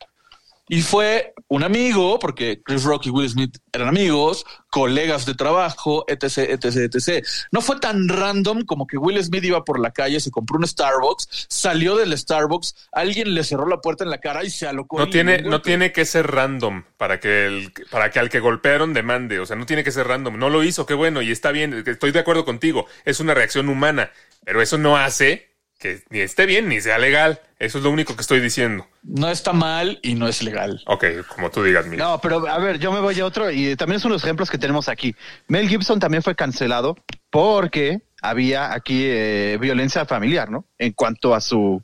Y 0.69 0.82
fue 0.82 1.34
un 1.47 1.63
amigo, 1.63 2.19
porque 2.19 2.62
Chris 2.63 2.84
Rock 2.84 3.06
y 3.06 3.10
Will 3.10 3.30
Smith 3.30 3.58
eran 3.71 3.88
amigos, 3.88 4.45
colegas 4.69 5.25
de 5.25 5.34
trabajo, 5.34 6.03
etc, 6.08 6.39
etc, 6.49 6.93
etc. 6.93 7.25
No 7.51 7.62
fue 7.62 7.80
tan 7.80 8.10
random 8.10 8.63
como 8.63 8.86
que 8.86 8.97
Will 8.97 9.23
Smith 9.23 9.45
iba 9.45 9.63
por 9.63 9.80
la 9.80 9.91
calle, 9.91 10.19
se 10.19 10.30
compró 10.30 10.58
un 10.58 10.67
Starbucks, 10.67 11.47
salió 11.47 11.95
del 11.95 12.17
Starbucks, 12.17 12.89
alguien 12.91 13.34
le 13.34 13.45
cerró 13.45 13.67
la 13.67 13.80
puerta 13.80 14.03
en 14.03 14.10
la 14.10 14.17
cara 14.17 14.43
y 14.43 14.49
se 14.49 14.67
alocó. 14.67 14.99
No 14.99 15.10
tiene, 15.10 15.41
no 15.41 15.62
tiene 15.62 15.93
que 15.93 16.06
ser 16.06 16.27
random 16.27 16.84
para 16.97 17.19
que 17.19 17.45
el, 17.45 17.71
para 17.89 18.12
que 18.12 18.19
al 18.19 18.30
que 18.30 18.41
golpearon 18.41 18.93
demande. 18.93 19.39
O 19.39 19.45
sea, 19.45 19.56
no 19.56 19.65
tiene 19.65 19.86
que 19.86 19.91
ser 19.91 20.08
random. 20.08 20.38
No 20.38 20.49
lo 20.49 20.63
hizo, 20.63 20.86
qué 20.86 20.93
bueno, 20.93 21.21
y 21.21 21.32
está 21.32 21.51
bien. 21.51 21.84
Estoy 21.86 22.12
de 22.12 22.19
acuerdo 22.19 22.43
contigo. 22.43 22.88
Es 23.06 23.21
una 23.21 23.34
reacción 23.34 23.69
humana. 23.69 24.12
Pero 24.43 24.62
eso 24.62 24.77
no 24.77 24.95
hace 24.95 25.46
que 25.80 26.02
ni 26.10 26.20
esté 26.20 26.46
bien 26.46 26.68
ni 26.70 26.82
sea 26.82 26.98
legal. 26.98 27.40
Eso 27.60 27.78
es 27.80 27.84
lo 27.84 27.90
único 27.90 28.16
que 28.16 28.22
estoy 28.22 28.40
diciendo. 28.40 28.88
No 29.04 29.30
está 29.30 29.54
mal 29.54 30.00
y 30.04 30.16
no 30.16 30.28
es 30.28 30.44
legal. 30.44 30.82
Ok, 30.86 31.06
como 31.28 31.50
tú 31.50 31.63
digas, 31.63 31.86
Miguel. 31.86 32.00
No, 32.00 32.20
pero 32.22 32.48
a 32.48 32.58
ver, 32.60 32.78
yo 32.80 32.92
me 32.92 33.00
voy 33.00 33.20
a 33.20 33.26
otro 33.26 33.50
y 33.50 33.76
también 33.76 34.00
son 34.00 34.12
los 34.12 34.24
ejemplos 34.24 34.50
que 34.50 34.58
tenemos 34.58 34.90
aquí. 34.90 35.16
Mel 35.48 35.68
Gibson 35.68 36.00
también 36.00 36.22
fue 36.22 36.36
cancelado 36.36 36.96
porque 37.30 38.02
había 38.22 38.74
aquí 38.74 39.06
eh, 39.06 39.58
violencia 39.60 40.06
familiar, 40.06 40.50
¿no? 40.50 40.66
En 40.78 40.94
cuanto 40.94 41.34
a 41.34 41.42
su 41.42 41.82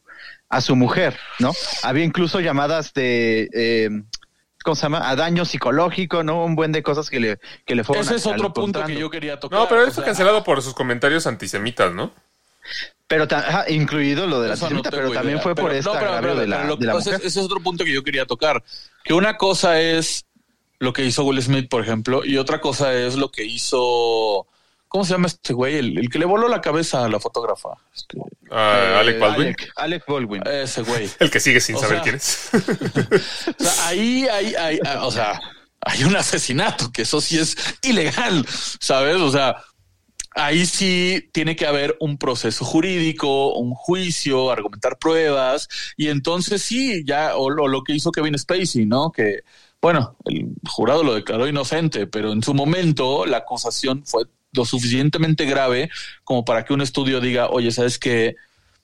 a 0.49 0.61
su 0.61 0.75
mujer, 0.75 1.17
¿no? 1.39 1.51
Había 1.81 2.03
incluso 2.03 2.39
llamadas 2.39 2.93
de 2.93 3.49
eh, 3.53 3.89
¿cómo 4.63 4.75
se 4.75 4.83
llama? 4.83 5.09
A 5.09 5.15
daño 5.15 5.45
psicológico, 5.45 6.23
¿no? 6.23 6.45
Un 6.45 6.55
buen 6.55 6.71
de 6.71 6.83
cosas 6.83 7.09
que 7.09 7.19
le 7.19 7.39
que 7.65 7.75
le 7.75 7.83
fueron 7.83 8.05
Ese 8.05 8.15
es 8.15 8.25
otro 8.27 8.53
punto 8.53 8.83
que 8.85 8.95
yo 8.95 9.09
quería 9.09 9.39
tocar. 9.39 9.59
No, 9.59 9.67
pero 9.67 9.81
él 9.81 9.87
fue 9.87 10.03
sea, 10.03 10.05
cancelado 10.05 10.43
por 10.43 10.61
sus 10.61 10.73
comentarios 10.73 11.25
antisemitas, 11.25 11.93
¿no? 11.93 12.11
Pero 13.17 13.27
ajá, 13.37 13.65
incluido 13.69 14.27
lo 14.27 14.41
de 14.41 14.49
la 14.49 14.55
no 14.55 14.67
tengo 14.67 14.81
pero 14.83 15.11
también 15.11 15.39
fue 15.41 15.53
por 15.55 15.65
Pero- 15.71 15.79
este 15.79 15.89
no, 15.91 16.19
pero- 16.21 16.35
de 16.35 16.47
la, 16.47 16.63
lo- 16.63 16.75
de 16.75 16.85
la 16.85 16.93
ese, 16.97 17.11
mujer. 17.11 17.25
ese 17.25 17.39
es 17.39 17.45
otro 17.45 17.59
punto 17.61 17.83
que 17.85 17.93
yo 17.93 18.03
quería 18.03 18.25
tocar. 18.25 18.63
Que 19.03 19.13
una 19.13 19.37
cosa 19.37 19.79
es 19.79 20.25
lo 20.79 20.93
que 20.93 21.05
hizo 21.05 21.23
Will 21.23 21.41
Smith, 21.41 21.69
por 21.69 21.81
ejemplo, 21.81 22.25
y 22.25 22.37
otra 22.37 22.59
cosa 22.59 22.93
es 22.93 23.15
lo 23.15 23.29
que 23.31 23.43
hizo. 23.43 24.47
¿Cómo 24.87 25.05
se 25.05 25.11
llama 25.13 25.25
este 25.27 25.53
güey? 25.53 25.77
El, 25.77 25.97
el 25.97 26.09
que 26.09 26.19
le 26.19 26.25
voló 26.25 26.47
la 26.47 26.61
cabeza 26.61 27.03
a 27.05 27.09
la 27.09 27.19
fotógrafa. 27.19 27.69
Este, 27.95 28.17
Ah, 28.51 28.77
Eh, 28.79 28.95
Alec 28.99 29.19
Baldwin. 29.19 29.47
Alec, 29.47 29.71
Alec 29.75 30.03
Baldwin. 30.07 30.43
ese 30.45 30.81
güey. 30.83 31.09
El 31.19 31.31
que 31.31 31.39
sigue 31.39 31.59
sin 31.59 31.75
O 31.75 31.79
saber 31.79 31.95
sea- 31.95 32.03
quién 32.03 32.15
es. 32.15 32.49
O 33.59 33.63
sea, 33.63 33.87
ahí 33.87 34.27
hay, 34.27 34.53
hay, 34.53 34.79
ah, 34.85 35.05
o 35.07 35.11
sea, 35.11 35.39
hay 35.81 36.03
un 36.03 36.15
asesinato, 36.15 36.91
que 36.91 37.01
eso 37.01 37.19
sí 37.21 37.39
es 37.39 37.57
ilegal, 37.81 38.45
¿sabes? 38.79 39.15
O 39.17 39.31
sea, 39.31 39.55
ahí 40.35 40.65
sí 40.65 41.29
tiene 41.31 41.55
que 41.55 41.65
haber 41.65 41.95
un 41.99 42.17
proceso 42.17 42.65
jurídico, 42.65 43.53
un 43.53 43.73
juicio, 43.73 44.51
argumentar 44.51 44.97
pruebas, 44.97 45.67
y 45.97 46.07
entonces 46.09 46.61
sí, 46.61 47.03
ya, 47.05 47.35
o 47.35 47.49
lo, 47.49 47.67
lo 47.67 47.83
que 47.83 47.93
hizo 47.93 48.11
Kevin 48.11 48.37
Spacey, 48.37 48.85
¿no? 48.85 49.11
Que, 49.11 49.41
bueno, 49.81 50.15
el 50.25 50.47
jurado 50.67 51.03
lo 51.03 51.13
declaró 51.13 51.47
inocente, 51.47 52.07
pero 52.07 52.31
en 52.31 52.41
su 52.41 52.53
momento 52.53 53.25
la 53.25 53.37
acusación 53.37 54.05
fue 54.05 54.23
lo 54.53 54.65
suficientemente 54.65 55.45
grave 55.45 55.89
como 56.23 56.45
para 56.45 56.63
que 56.63 56.73
un 56.73 56.81
estudio 56.81 57.19
diga, 57.19 57.49
oye, 57.49 57.71
¿sabes 57.71 57.97
qué? 57.99 58.35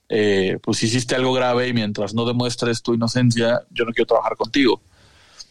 Eh, 0.08 0.58
pues 0.62 0.82
hiciste 0.82 1.14
algo 1.14 1.32
grave 1.32 1.68
y 1.68 1.72
mientras 1.72 2.14
no 2.14 2.24
demuestres 2.24 2.82
tu 2.82 2.94
inocencia, 2.94 3.62
yo 3.70 3.84
no 3.84 3.92
quiero 3.92 4.06
trabajar 4.06 4.36
contigo. 4.36 4.82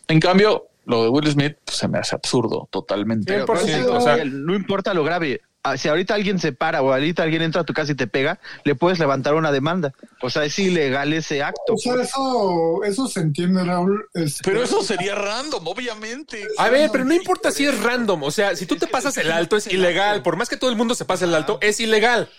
En 0.10 0.20
cambio, 0.20 0.68
lo 0.86 1.04
de 1.04 1.10
Will 1.10 1.28
Smith 1.32 1.56
pues, 1.64 1.78
se 1.78 1.88
me 1.88 1.98
hace 2.00 2.16
absurdo 2.16 2.68
totalmente. 2.70 3.32
Cien 3.34 3.46
por 3.46 3.56
Pero, 3.56 3.68
ciento, 3.68 3.88
pero, 3.88 4.00
o 4.00 4.02
sea- 4.02 4.26
no 4.26 4.54
importa 4.56 4.94
lo 4.94 5.04
grave. 5.04 5.42
Ah, 5.72 5.78
Si 5.78 5.88
ahorita 5.88 6.14
alguien 6.14 6.40
se 6.40 6.52
para 6.52 6.82
o 6.82 6.92
ahorita 6.92 7.24
alguien 7.24 7.42
entra 7.42 7.62
a 7.62 7.64
tu 7.64 7.74
casa 7.74 7.92
y 7.92 7.96
te 7.96 8.08
pega, 8.08 8.40
le 8.64 8.76
puedes 8.76 9.00
levantar 9.00 9.36
una 9.36 9.52
demanda. 9.52 9.94
O 10.22 10.30
sea, 10.30 10.44
es 10.46 10.58
ilegal 10.60 11.14
ese 11.14 11.44
acto. 11.44 11.74
O 11.74 11.78
sea, 11.78 11.96
eso, 12.02 12.84
eso 12.84 13.08
se 13.08 13.20
entiende, 13.22 13.64
Raúl. 13.64 14.08
este, 14.14 14.42
Pero 14.44 14.64
eso 14.64 14.84
sería 14.84 15.16
random, 15.16 15.68
obviamente. 15.68 16.46
A 16.58 16.70
ver, 16.70 16.90
pero 16.92 17.06
no 17.06 17.14
importa 17.14 17.52
si 17.52 17.66
es 17.66 17.82
random. 17.82 18.24
O 18.24 18.32
sea, 18.32 18.56
si 18.56 18.66
tú 18.66 18.76
te 18.76 18.88
pasas 18.88 19.18
el 19.18 19.32
alto, 19.32 19.58
es 19.58 19.68
ilegal. 19.68 20.22
Por 20.24 20.36
más 20.36 20.50
que 20.50 20.58
todo 20.58 20.70
el 20.70 20.76
mundo 20.76 20.96
se 20.96 21.06
pase 21.06 21.26
el 21.26 21.36
alto, 21.36 21.58
es 21.62 21.80
ilegal. 21.80 22.30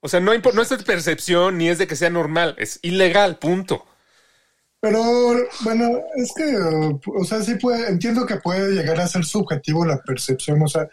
O 0.00 0.08
sea, 0.08 0.20
no, 0.20 0.32
no 0.34 0.62
es 0.62 0.68
de 0.68 0.78
percepción 0.78 1.56
ni 1.56 1.68
es 1.68 1.78
de 1.78 1.86
que 1.86 1.96
sea 1.96 2.10
normal. 2.10 2.54
Es 2.58 2.78
ilegal, 2.82 3.38
punto. 3.38 3.86
Pero 4.84 5.02
bueno, 5.62 6.02
es 6.14 6.30
que, 6.36 6.56
o 6.56 7.24
sea, 7.24 7.40
sí 7.40 7.54
puede, 7.54 7.88
entiendo 7.88 8.26
que 8.26 8.36
puede 8.36 8.74
llegar 8.74 9.00
a 9.00 9.08
ser 9.08 9.24
subjetivo 9.24 9.86
la 9.86 9.96
percepción. 10.02 10.60
O 10.60 10.68
sea, 10.68 10.86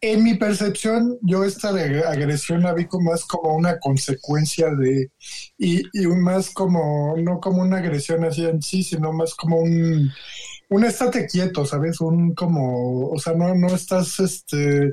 en 0.00 0.24
mi 0.24 0.34
percepción, 0.34 1.16
yo 1.22 1.44
esta 1.44 1.68
agresión 1.68 2.64
la 2.64 2.74
vi 2.74 2.86
como 2.86 3.12
más 3.12 3.24
como 3.24 3.54
una 3.54 3.78
consecuencia 3.78 4.74
de, 4.74 5.12
y, 5.58 5.82
y 5.92 6.06
más 6.08 6.50
como, 6.50 7.14
no 7.18 7.38
como 7.38 7.62
una 7.62 7.76
agresión 7.76 8.24
así 8.24 8.44
en 8.44 8.60
sí, 8.60 8.82
sino 8.82 9.12
más 9.12 9.32
como 9.36 9.58
un, 9.58 10.10
un 10.68 10.84
estate 10.84 11.28
quieto, 11.28 11.64
¿sabes? 11.64 12.00
Un 12.00 12.34
como, 12.34 13.10
o 13.10 13.18
sea, 13.20 13.34
no, 13.34 13.54
no 13.54 13.68
estás, 13.68 14.18
este, 14.18 14.90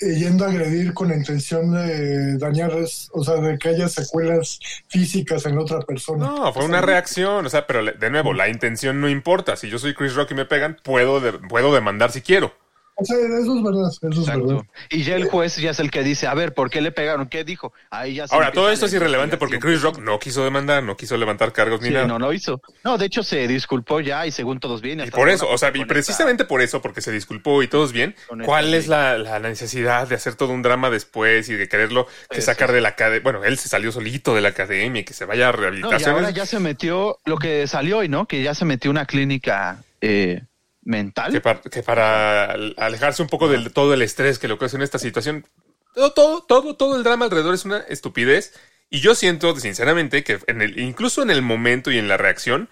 yendo 0.00 0.44
a 0.44 0.48
agredir 0.48 0.94
con 0.94 1.08
la 1.08 1.16
intención 1.16 1.72
de 1.72 2.38
dañar, 2.38 2.70
o 3.12 3.24
sea, 3.24 3.34
de 3.36 3.58
que 3.58 3.70
haya 3.70 3.88
secuelas 3.88 4.60
físicas 4.88 5.44
en 5.46 5.56
la 5.56 5.62
otra 5.62 5.80
persona. 5.80 6.26
No, 6.26 6.52
fue 6.52 6.64
una 6.64 6.80
reacción. 6.80 7.46
O 7.46 7.48
sea, 7.50 7.66
pero 7.66 7.84
de 7.84 8.10
nuevo, 8.10 8.32
la 8.32 8.48
intención 8.48 9.00
no 9.00 9.08
importa. 9.08 9.56
Si 9.56 9.68
yo 9.68 9.78
soy 9.78 9.94
Chris 9.94 10.14
Rock 10.14 10.30
y 10.32 10.34
me 10.34 10.44
pegan, 10.44 10.76
puedo, 10.82 11.20
de- 11.20 11.32
puedo 11.32 11.74
demandar 11.74 12.12
si 12.12 12.20
quiero. 12.20 12.52
O 13.00 13.04
sea, 13.04 13.16
eso 13.16 13.56
es 13.56 13.62
verdad, 13.62 13.90
eso 14.10 14.20
es 14.20 14.26
verdad. 14.26 14.62
Y 14.90 15.04
ya 15.04 15.14
el 15.14 15.26
juez 15.26 15.56
ya 15.56 15.70
es 15.70 15.78
el 15.78 15.88
que 15.90 16.02
dice, 16.02 16.26
a 16.26 16.34
ver, 16.34 16.52
¿por 16.52 16.68
qué 16.68 16.80
le 16.80 16.90
pegaron? 16.90 17.28
¿Qué 17.28 17.44
dijo? 17.44 17.72
Ahí 17.90 18.14
ya 18.16 18.26
se 18.26 18.34
Ahora, 18.34 18.50
todo 18.50 18.70
esto 18.72 18.86
es 18.86 18.92
irrelevante 18.92 19.36
porque. 19.36 19.60
Chris 19.60 19.82
Rock 19.82 19.98
no 20.00 20.18
quiso 20.18 20.42
demandar, 20.42 20.82
no 20.82 20.96
quiso 20.96 21.16
levantar 21.16 21.52
cargos 21.52 21.80
ni 21.80 21.88
Sí, 21.88 21.94
nada. 21.94 22.06
no 22.08 22.18
lo 22.18 22.32
hizo. 22.32 22.60
No, 22.82 22.98
de 22.98 23.06
hecho 23.06 23.22
se 23.22 23.46
disculpó 23.46 24.00
ya 24.00 24.26
y 24.26 24.32
según 24.32 24.58
todos 24.58 24.80
bien. 24.80 25.00
Y 25.00 25.10
por 25.12 25.28
eso, 25.28 25.48
o 25.48 25.56
sea, 25.58 25.70
y 25.74 25.84
precisamente 25.84 26.44
por 26.44 26.60
eso, 26.60 26.82
porque 26.82 27.00
se 27.00 27.12
disculpó 27.12 27.62
y 27.62 27.68
todos 27.68 27.92
bien, 27.92 28.16
¿cuál 28.44 28.74
es 28.74 28.88
la, 28.88 29.16
la 29.16 29.38
necesidad 29.38 30.08
de 30.08 30.16
hacer 30.16 30.34
todo 30.34 30.52
un 30.52 30.62
drama 30.62 30.90
después 30.90 31.48
y 31.48 31.54
de 31.54 31.68
quererlo 31.68 32.08
que 32.30 32.40
sacar 32.40 32.72
de 32.72 32.80
la 32.80 32.88
academia? 32.90 33.22
Bueno, 33.22 33.44
él 33.44 33.58
se 33.58 33.68
salió 33.68 33.92
solito 33.92 34.34
de 34.34 34.40
la 34.40 34.48
academia 34.48 35.02
y 35.02 35.04
que 35.04 35.14
se 35.14 35.24
vaya 35.24 35.48
a 35.48 35.50
esta- 35.52 35.70
No, 35.70 35.98
y 36.00 36.04
ahora 36.04 36.30
ya 36.30 36.46
se 36.46 36.58
metió 36.58 37.18
lo 37.26 37.36
que 37.38 37.66
salió 37.68 37.98
hoy, 37.98 38.08
¿no? 38.08 38.26
Que 38.26 38.42
ya 38.42 38.54
se 38.54 38.64
metió 38.64 38.90
una 38.90 39.06
clínica 39.06 39.82
eh, 40.00 40.42
mental. 40.88 41.32
que, 41.32 41.40
para, 41.40 41.60
que 41.60 42.74
alejarse 42.76 43.22
un 43.22 43.28
poco 43.28 43.48
de 43.48 43.70
todo 43.70 43.94
el 43.94 44.02
estrés 44.02 44.38
que 44.38 44.48
le 44.48 44.54
ocasiona 44.54 44.84
esta 44.84 44.98
situación, 44.98 45.46
todo, 45.94 46.12
todo, 46.12 46.42
todo, 46.42 46.76
todo 46.76 46.96
el 46.96 47.04
drama 47.04 47.26
alrededor 47.26 47.54
es 47.54 47.64
una 47.64 47.78
estupidez. 47.78 48.58
Y 48.90 49.00
yo 49.00 49.14
siento, 49.14 49.54
sinceramente, 49.56 50.24
que 50.24 50.38
en 50.46 50.62
incluso 50.78 51.22
en 51.22 51.30
el 51.30 51.42
momento 51.42 51.90
y 51.90 51.98
en 51.98 52.08
la 52.08 52.16
reacción, 52.16 52.70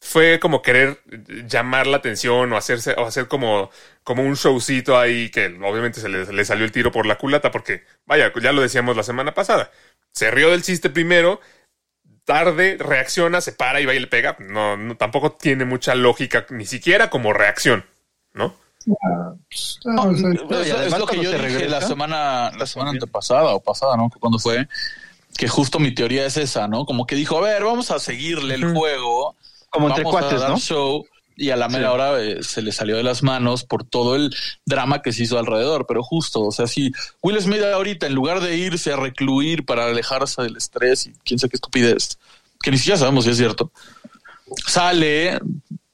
fue 0.00 0.40
como 0.40 0.62
querer 0.62 1.00
llamar 1.46 1.86
la 1.86 1.98
atención 1.98 2.52
o 2.52 2.56
hacerse, 2.56 2.94
o 2.98 3.06
hacer 3.06 3.28
como, 3.28 3.70
como 4.02 4.24
un 4.24 4.34
showcito 4.34 4.98
ahí 4.98 5.30
que 5.30 5.46
obviamente 5.62 6.00
se 6.00 6.08
le, 6.08 6.24
le 6.32 6.44
salió 6.44 6.64
el 6.64 6.72
tiro 6.72 6.90
por 6.90 7.06
la 7.06 7.16
culata, 7.16 7.52
porque, 7.52 7.84
vaya, 8.06 8.32
ya 8.42 8.50
lo 8.50 8.62
decíamos 8.62 8.96
la 8.96 9.04
semana 9.04 9.34
pasada. 9.34 9.70
Se 10.10 10.32
rió 10.32 10.50
del 10.50 10.64
chiste 10.64 10.90
primero, 10.90 11.40
tarde, 12.24 12.76
reacciona, 12.78 13.40
se 13.40 13.52
para 13.52 13.80
y 13.80 13.86
va 13.86 13.94
y 13.94 14.00
le 14.00 14.06
pega. 14.06 14.36
No, 14.38 14.76
no, 14.76 14.96
tampoco 14.96 15.32
tiene 15.32 15.64
mucha 15.64 15.94
lógica, 15.94 16.46
ni 16.50 16.66
siquiera 16.66 17.10
como 17.10 17.32
reacción, 17.32 17.84
¿no? 18.34 18.54
Ah, 19.04 19.34
sea, 19.50 20.84
Es, 20.84 20.90
No, 20.90 20.98
lo 20.98 21.06
que 21.06 21.22
yo 21.22 21.30
dije 21.32 21.68
la 21.68 21.80
semana, 21.80 22.50
la 22.56 22.66
semana 22.66 22.90
antepasada 22.90 23.54
o 23.54 23.60
pasada, 23.60 23.96
¿no? 23.96 24.10
Cuando 24.20 24.38
fue 24.38 24.66
que 25.36 25.48
justo 25.48 25.78
mi 25.78 25.94
teoría 25.94 26.26
es 26.26 26.36
esa, 26.36 26.68
¿no? 26.68 26.84
Como 26.84 27.06
que 27.06 27.14
dijo, 27.14 27.38
a 27.38 27.42
ver, 27.42 27.64
vamos 27.64 27.90
a 27.90 27.98
seguirle 27.98 28.54
el 28.54 28.74
juego, 28.74 29.36
Como 29.70 29.88
entre 29.88 30.04
vamos 30.04 30.16
a 30.16 30.20
cuates, 30.20 30.40
dar 30.40 30.50
¿no? 30.50 30.58
show 30.58 31.06
y 31.36 31.50
a 31.50 31.56
la 31.56 31.68
mera 31.68 31.88
Sí. 31.88 31.94
hora 31.94 32.22
eh, 32.22 32.42
se 32.42 32.62
le 32.62 32.72
salió 32.72 32.96
de 32.96 33.02
las 33.02 33.22
manos 33.22 33.64
por 33.64 33.84
todo 33.84 34.16
el 34.16 34.34
drama 34.66 35.02
que 35.02 35.12
se 35.12 35.22
hizo 35.24 35.38
alrededor. 35.38 35.86
Pero 35.86 36.02
justo, 36.02 36.40
o 36.40 36.52
sea, 36.52 36.66
si 36.66 36.92
Will 37.22 37.40
Smith 37.40 37.62
ahorita 37.62 38.06
en 38.06 38.14
lugar 38.14 38.40
de 38.40 38.56
irse 38.56 38.92
a 38.92 38.96
recluir 38.96 39.64
para 39.64 39.86
alejarse 39.86 40.42
del 40.42 40.56
estrés 40.56 41.06
y 41.06 41.12
quién 41.24 41.38
sabe 41.38 41.50
qué 41.50 41.56
estupidez, 41.56 42.18
que 42.62 42.70
ni 42.70 42.78
siquiera 42.78 42.98
sabemos 42.98 43.24
si 43.24 43.30
es 43.30 43.36
cierto, 43.38 43.72
sale 44.66 45.40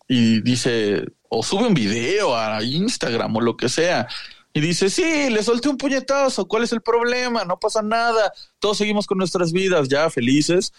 y 0.09 0.41
dice 0.41 1.05
o 1.29 1.43
sube 1.43 1.67
un 1.67 1.75
video 1.75 2.37
a 2.37 2.63
Instagram 2.63 3.37
o 3.37 3.41
lo 3.41 3.57
que 3.57 3.69
sea 3.69 4.09
y 4.55 4.61
dice, 4.61 4.89
sí, 4.91 5.29
le 5.31 5.43
solté 5.43 5.69
un 5.69 5.77
puñetazo, 5.77 6.49
¿cuál 6.49 6.65
es 6.65 6.73
el 6.73 6.81
problema? 6.81 7.45
No 7.45 7.61
pasa 7.61 7.83
nada, 7.83 8.33
todos 8.59 8.79
seguimos 8.79 9.07
con 9.07 9.19
nuestras 9.19 9.53
vidas 9.53 9.89
ya 9.89 10.09
felices, 10.11 10.73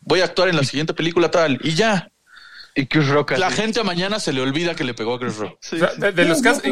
voy 0.00 0.20
a 0.20 0.24
actuar 0.24 0.48
en 0.50 0.56
la 0.56 0.64
siguiente 0.64 0.94
película 0.94 1.30
tal 1.30 1.58
y 1.64 1.74
ya. 1.74 2.10
Y 2.78 2.86
Chris 2.86 3.08
Rock. 3.08 3.32
La 3.32 3.48
así. 3.48 3.56
gente 3.56 3.82
mañana 3.82 4.20
se 4.20 4.32
le 4.32 4.40
olvida 4.40 4.76
que 4.76 4.84
le 4.84 4.94
pegó 4.94 5.14
a 5.14 5.18
Chris 5.18 5.36
Rock. 5.36 5.58
Sí, 5.60 5.78
sí. 5.78 6.00
de, 6.00 6.12
de 6.12 6.24
los 6.26 6.40
casos. 6.40 6.62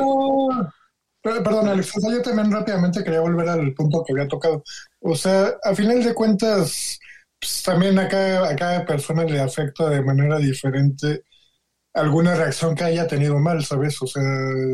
Perdón, 1.20 1.66
Alex, 1.68 1.96
o 1.96 2.00
sea, 2.00 2.12
yo 2.12 2.22
también 2.22 2.52
rápidamente 2.52 3.02
quería 3.02 3.18
volver 3.18 3.48
al 3.48 3.74
punto 3.74 4.04
que 4.06 4.12
había 4.12 4.28
tocado. 4.28 4.62
O 5.00 5.16
sea, 5.16 5.54
a 5.64 5.74
final 5.74 6.04
de 6.04 6.14
cuentas, 6.14 7.00
pues, 7.40 7.60
también 7.64 7.98
a 7.98 8.06
cada, 8.06 8.48
a 8.48 8.54
cada 8.54 8.86
persona 8.86 9.24
le 9.24 9.40
afecta 9.40 9.88
de 9.88 10.00
manera 10.02 10.38
diferente 10.38 11.24
alguna 11.92 12.36
reacción 12.36 12.76
que 12.76 12.84
haya 12.84 13.08
tenido 13.08 13.40
mal, 13.40 13.64
¿sabes? 13.64 14.00
O 14.00 14.06
sea, 14.06 14.22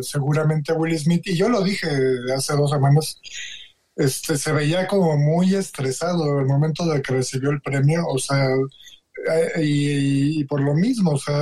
seguramente 0.02 0.74
Will 0.74 0.98
Smith, 0.98 1.22
y 1.24 1.36
yo 1.36 1.48
lo 1.48 1.62
dije 1.62 1.88
hace 2.36 2.54
dos 2.54 2.70
semanas, 2.70 3.18
este, 3.96 4.36
se 4.36 4.52
veía 4.52 4.86
como 4.86 5.16
muy 5.16 5.54
estresado 5.54 6.40
el 6.40 6.46
momento 6.46 6.84
de 6.84 7.00
que 7.00 7.14
recibió 7.14 7.50
el 7.50 7.62
premio, 7.62 8.06
o 8.06 8.18
sea, 8.18 8.46
y, 9.58 10.40
y 10.40 10.44
por 10.44 10.60
lo 10.60 10.74
mismo, 10.74 11.12
o 11.12 11.18
sea, 11.18 11.34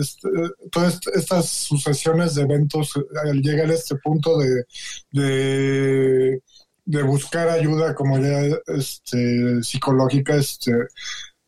este, 0.00 0.28
todas 0.70 0.98
estas 1.14 1.48
sucesiones 1.48 2.34
de 2.34 2.42
eventos 2.42 2.96
eh, 2.96 3.00
al 3.28 3.40
llegar 3.42 3.70
a 3.70 3.74
este 3.74 3.96
punto 3.96 4.38
de, 4.38 4.64
de, 5.10 6.42
de 6.84 7.02
buscar 7.02 7.48
ayuda 7.48 7.94
como 7.94 8.18
ya 8.18 8.40
este, 8.66 9.62
psicológica, 9.62 10.34
este, 10.36 10.72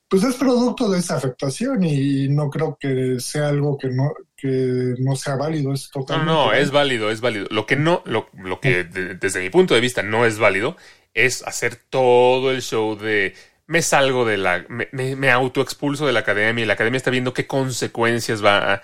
pues 0.09 0.23
es 0.25 0.37
producto 0.37 0.91
de 0.91 0.99
esa 1.01 1.17
afectación 1.17 1.83
y 1.85 2.29
no 2.29 2.51
creo 2.51 2.77
que 2.81 3.19
sea 3.21 3.49
algo 3.49 3.77
que 3.79 3.89
no 3.91 4.13
que 4.37 4.95
no 5.01 5.17
sea 5.17 5.37
válido, 5.37 5.73
es 5.73 5.91
No, 5.95 6.01
totalmente 6.03 6.25
no, 6.25 6.53
es 6.53 6.71
válido. 6.71 7.07
válido, 7.07 7.11
es 7.11 7.21
válido. 7.21 7.47
Lo 7.51 7.67
que 7.67 7.77
no, 7.77 8.03
lo, 8.07 8.29
lo 8.35 8.61
que 8.61 8.85
de- 8.85 9.15
desde 9.15 9.41
mi 9.41 9.51
punto 9.51 9.75
de 9.75 9.81
vista 9.81 10.03
no 10.03 10.27
es 10.27 10.39
válido 10.39 10.77
es 11.15 11.43
hacer 11.47 11.77
todo 11.77 12.51
el 12.51 12.61
show 12.63 12.97
de 12.97 13.35
me 13.67 13.83
salgo 13.83 14.25
de 14.25 14.37
la, 14.37 14.65
me, 14.69 14.89
me, 14.93 15.17
me 15.17 15.31
autoexpulso 15.31 16.07
de 16.07 16.13
la 16.13 16.21
academia 16.21 16.63
y 16.63 16.67
la 16.67 16.75
academia 16.75 16.99
está 16.99 17.11
viendo 17.11 17.33
qué 17.35 17.47
consecuencias 17.47 18.45
va 18.45 18.75
a, 18.75 18.83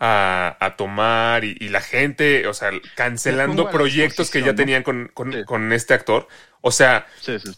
a- 0.00 0.56
a 0.60 0.76
tomar 0.76 1.44
y, 1.44 1.56
y 1.60 1.68
la 1.68 1.80
gente, 1.80 2.46
o 2.46 2.54
sea, 2.54 2.70
cancelando 2.96 3.70
proyectos 3.70 4.30
que 4.30 4.42
ya 4.42 4.54
tenían 4.54 4.82
con, 4.82 5.10
con, 5.14 5.32
Sí. 5.32 5.44
con 5.44 5.72
este 5.72 5.94
actor. 5.94 6.28
O 6.60 6.70
sea, 6.72 7.06
Sí, 7.20 7.38
sí. 7.38 7.50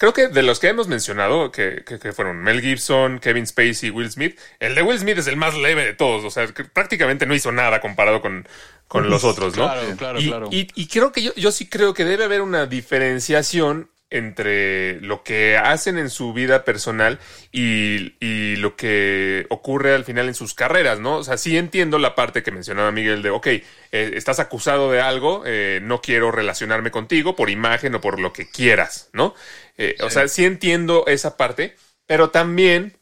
Creo 0.00 0.12
que 0.12 0.28
de 0.28 0.44
los 0.44 0.60
que 0.60 0.68
hemos 0.68 0.86
mencionado, 0.86 1.50
que, 1.50 1.82
que- 1.84 1.98
que 1.98 2.12
fueron 2.12 2.36
Mel 2.36 2.60
Gibson, 2.60 3.18
Kevin 3.18 3.44
Spacey 3.48 3.88
y 3.88 3.90
Will 3.90 4.08
Smith, 4.08 4.38
el 4.60 4.76
de 4.76 4.82
Will 4.82 4.96
Smith 5.00 5.18
es 5.18 5.26
el 5.26 5.34
más 5.36 5.56
leve 5.56 5.84
de 5.84 5.92
todos. 5.94 6.24
O 6.24 6.30
sea, 6.30 6.46
que 6.46 6.62
prácticamente 6.64 7.26
no 7.26 7.34
hizo 7.34 7.50
nada 7.50 7.80
comparado 7.80 8.20
con, 8.20 8.46
con 8.86 9.10
los 9.10 9.24
otros, 9.24 9.56
¿no? 9.56 9.64
Claro, 9.64 9.96
claro, 9.96 10.20
y, 10.20 10.28
claro. 10.28 10.48
y- 10.52 10.68
y 10.76 10.86
creo 10.86 11.10
que 11.10 11.22
yo, 11.22 11.34
yo 11.34 11.50
sí 11.50 11.68
creo 11.68 11.94
que 11.94 12.04
debe 12.04 12.22
haber 12.24 12.42
una 12.42 12.66
diferenciación 12.66 13.90
entre 14.10 15.00
lo 15.02 15.22
que 15.22 15.56
hacen 15.58 15.98
en 15.98 16.08
su 16.08 16.32
vida 16.32 16.64
personal 16.64 17.18
y, 17.52 18.14
y 18.20 18.56
lo 18.56 18.74
que 18.74 19.46
ocurre 19.50 19.94
al 19.94 20.04
final 20.04 20.28
en 20.28 20.34
sus 20.34 20.54
carreras, 20.54 20.98
¿no? 20.98 21.16
O 21.16 21.24
sea, 21.24 21.36
sí 21.36 21.58
entiendo 21.58 21.98
la 21.98 22.14
parte 22.14 22.42
que 22.42 22.50
mencionaba 22.50 22.90
Miguel 22.90 23.22
de, 23.22 23.30
ok, 23.30 23.46
eh, 23.46 23.62
estás 23.92 24.40
acusado 24.40 24.90
de 24.90 25.00
algo, 25.00 25.42
eh, 25.44 25.80
no 25.82 26.00
quiero 26.00 26.30
relacionarme 26.30 26.90
contigo 26.90 27.36
por 27.36 27.50
imagen 27.50 27.94
o 27.94 28.00
por 28.00 28.18
lo 28.18 28.32
que 28.32 28.50
quieras, 28.50 29.10
¿no? 29.12 29.34
Eh, 29.76 29.96
O 30.02 30.10
sea, 30.10 30.26
sí 30.28 30.44
entiendo 30.44 31.04
esa 31.06 31.36
parte, 31.36 31.76
pero 32.06 32.30
también 32.30 32.96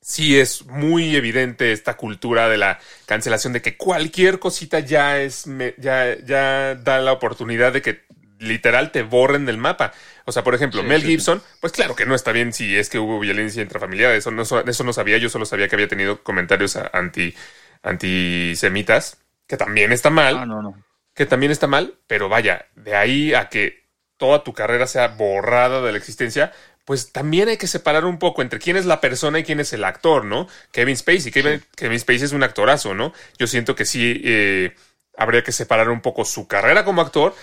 sí 0.00 0.38
es 0.38 0.66
muy 0.66 1.14
evidente 1.14 1.72
esta 1.72 1.96
cultura 1.96 2.48
de 2.48 2.58
la 2.58 2.80
cancelación 3.06 3.52
de 3.52 3.62
que 3.62 3.76
cualquier 3.76 4.38
cosita 4.40 4.80
ya 4.80 5.20
es 5.20 5.44
ya 5.78 6.16
ya 6.24 6.74
da 6.74 6.98
la 7.00 7.12
oportunidad 7.12 7.72
de 7.72 7.82
que 7.82 8.00
literal 8.42 8.92
te 8.92 9.02
borren 9.02 9.46
del 9.46 9.58
mapa. 9.58 9.92
O 10.24 10.32
sea, 10.32 10.44
por 10.44 10.54
ejemplo, 10.54 10.82
Sí, 10.82 10.86
Mel 10.88 11.00
sí, 11.02 11.08
Gibson, 11.08 11.42
pues 11.60 11.72
claro 11.72 11.96
que 11.96 12.06
no 12.06 12.14
está 12.14 12.32
bien 12.32 12.52
si 12.52 12.76
es 12.76 12.88
que 12.90 12.98
hubo 12.98 13.18
violencia 13.20 13.62
intrafamiliar, 13.62 14.12
eso 14.14 14.30
no 14.30 14.42
eso 14.42 14.84
no 14.84 14.92
sabía, 14.92 15.18
yo 15.18 15.28
solo 15.28 15.46
sabía 15.46 15.68
que 15.68 15.76
había 15.76 15.88
tenido 15.88 16.22
comentarios 16.22 16.76
anti 16.92 17.34
antisemitas, 17.82 19.18
que 19.46 19.56
también 19.56 19.92
está 19.92 20.10
mal 20.10 20.36
Ah, 20.38 20.46
no, 20.46 20.62
no. 20.62 20.74
que 21.14 21.26
también 21.26 21.52
está 21.52 21.66
mal, 21.66 21.94
pero 22.06 22.28
vaya, 22.28 22.66
de 22.74 22.96
ahí 22.96 23.34
a 23.34 23.48
que 23.48 23.82
toda 24.16 24.44
tu 24.44 24.52
carrera 24.52 24.86
sea 24.86 25.08
borrada 25.08 25.82
de 25.82 25.92
la 25.92 25.98
existencia, 25.98 26.52
pues 26.84 27.12
también 27.12 27.48
hay 27.48 27.56
que 27.58 27.66
separar 27.66 28.04
un 28.04 28.18
poco 28.18 28.42
entre 28.42 28.58
quién 28.58 28.76
es 28.76 28.86
la 28.86 29.00
persona 29.00 29.38
y 29.38 29.44
quién 29.44 29.60
es 29.60 29.72
el 29.72 29.84
actor, 29.84 30.24
¿no? 30.24 30.48
Kevin 30.72 30.96
Spacey, 30.96 31.30
Kevin, 31.32 31.62
Kevin 31.76 31.98
Spacey 32.00 32.24
es 32.24 32.32
un 32.32 32.42
actorazo, 32.42 32.94
¿no? 32.94 33.12
Yo 33.38 33.46
siento 33.46 33.74
que 33.74 33.84
sí 33.84 34.20
eh, 34.24 34.74
habría 35.16 35.42
que 35.44 35.52
separar 35.52 35.90
un 35.90 36.00
poco 36.00 36.24
su 36.24 36.48
carrera 36.48 36.84
como 36.84 37.02
actor 37.02 37.34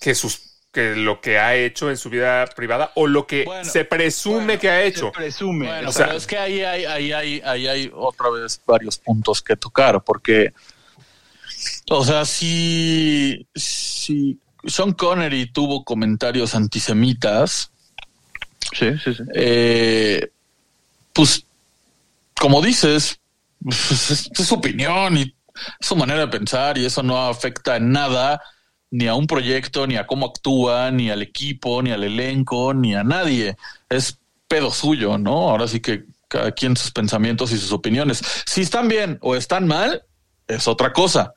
que 0.00 0.14
sus 0.14 0.40
que 0.70 0.94
lo 0.94 1.20
que 1.22 1.38
ha 1.38 1.54
hecho 1.56 1.88
en 1.88 1.96
su 1.96 2.10
vida 2.10 2.44
privada 2.54 2.92
o 2.94 3.06
lo 3.06 3.26
que 3.26 3.44
Bueno, 3.44 3.64
se 3.64 3.86
presume 3.86 4.44
bueno, 4.44 4.60
que 4.60 4.68
ha 4.70 4.82
hecho. 4.82 5.10
Presume. 5.12 5.66
Bueno, 5.66 5.88
O 5.88 5.92
sea- 5.92 6.06
pero 6.06 6.18
es 6.18 6.26
que 6.26 6.36
ahí 6.36 6.60
hay, 6.60 6.84
ahí, 6.84 7.12
hay, 7.12 7.40
ahí 7.44 7.66
hay 7.66 7.90
otra 7.94 8.28
vez 8.28 8.60
varios 8.66 8.98
puntos 8.98 9.40
que 9.40 9.56
tocar, 9.56 10.04
porque, 10.04 10.52
o 11.90 12.04
sea, 12.04 12.24
si, 12.26 13.46
si 13.54 14.38
Sean 14.66 14.92
Connery 14.92 15.50
tuvo 15.50 15.84
comentarios 15.84 16.54
antisemitas, 16.54 17.70
Sí, 18.78 18.90
sí, 19.02 19.14
sí. 19.14 19.22
eh, 19.34 20.30
pues, 21.14 21.44
como 22.38 22.60
dices, 22.60 23.18
pues, 23.64 24.10
es, 24.10 24.30
es 24.38 24.46
su 24.46 24.54
opinión 24.56 25.16
y 25.16 25.34
su 25.80 25.96
manera 25.96 26.20
de 26.20 26.28
pensar 26.28 26.76
y 26.76 26.84
eso 26.84 27.02
no 27.02 27.26
afecta 27.26 27.76
en 27.76 27.90
nada 27.90 28.40
ni 28.90 29.06
a 29.06 29.14
un 29.14 29.26
proyecto, 29.26 29.86
ni 29.86 29.96
a 29.96 30.06
cómo 30.06 30.26
actúa, 30.26 30.90
ni 30.90 31.10
al 31.10 31.22
equipo, 31.22 31.82
ni 31.82 31.90
al 31.90 32.04
elenco, 32.04 32.72
ni 32.74 32.94
a 32.94 33.04
nadie. 33.04 33.56
Es 33.88 34.18
pedo 34.48 34.70
suyo, 34.70 35.18
¿no? 35.18 35.50
Ahora 35.50 35.68
sí 35.68 35.80
que 35.80 36.04
cada 36.28 36.52
quien 36.52 36.76
sus 36.76 36.90
pensamientos 36.90 37.52
y 37.52 37.58
sus 37.58 37.72
opiniones. 37.72 38.22
Si 38.46 38.62
están 38.62 38.88
bien 38.88 39.18
o 39.22 39.36
están 39.36 39.66
mal, 39.66 40.04
es 40.46 40.68
otra 40.68 40.92
cosa, 40.92 41.32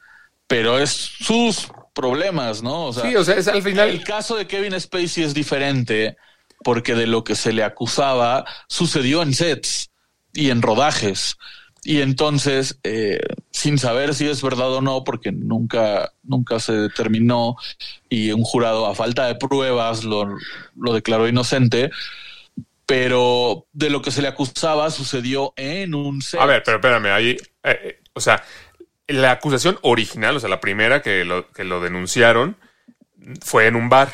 pero 0.48 0.80
es 0.80 0.92
sus 0.92 1.68
problemas, 1.94 2.62
¿no? 2.64 2.86
O 2.88 2.94
sea, 2.94 3.04
Sí, 3.04 3.16
o 3.16 3.24
sea, 3.24 3.36
es 3.36 3.48
al 3.48 3.62
final. 3.62 3.90
el 3.90 4.04
caso 4.04 4.36
de 4.36 4.48
Kevin 4.48 4.80
Spacey 4.80 5.24
es 5.24 5.34
diferente 5.34 6.16
porque 6.64 6.96
de 6.96 7.08
lo 7.08 7.24
que 7.24 7.36
se 7.36 7.52
le 7.54 7.64
acusaba 7.64 8.46
sucedió 8.68 9.22
en 9.24 9.34
sets 9.34 9.90
y 10.34 10.50
en 10.52 10.62
rodajes. 10.62 11.38
Y 11.84 12.02
entonces, 12.02 12.80
eh, 12.84 13.20
sin 13.50 13.80
saber 13.80 14.14
si 14.14 14.28
es 14.28 14.42
verdad 14.44 14.72
o 14.74 14.82
no, 14.82 15.04
porque 15.04 15.32
nunca, 15.32 16.14
nunca 16.24 16.60
se 16.60 16.74
determinó 16.74 17.56
y 18.08 18.32
un 18.32 18.44
jurado 18.44 18.86
a 18.86 18.94
falta 18.94 19.26
de 19.26 19.36
pruebas 19.36 20.04
lo, 20.04 20.38
lo 20.76 20.94
declaró 20.94 21.28
inocente, 21.28 21.90
pero 22.86 23.66
de 23.74 23.90
lo 23.90 24.02
que 24.02 24.12
se 24.12 24.22
le 24.22 24.28
acusaba 24.28 24.92
sucedió 24.92 25.54
en 25.56 25.96
un. 25.96 26.22
A 26.38 26.46
ver, 26.46 26.62
pero 26.64 26.78
espérame, 26.78 27.08
ahí, 27.08 27.30
eh, 27.30 27.40
eh, 27.64 28.00
o 28.14 28.20
sea, 28.20 28.44
la 29.08 29.32
acusación 29.32 29.80
original, 29.82 30.36
o 30.36 30.40
sea, 30.40 30.50
la 30.50 30.60
primera 30.60 31.02
que 31.02 31.26
lo, 31.26 31.50
que 31.52 31.64
lo 31.64 31.82
denunciaron 31.82 32.58
fue 33.42 33.68
en 33.68 33.76
un 33.76 33.90
bar. 33.90 34.12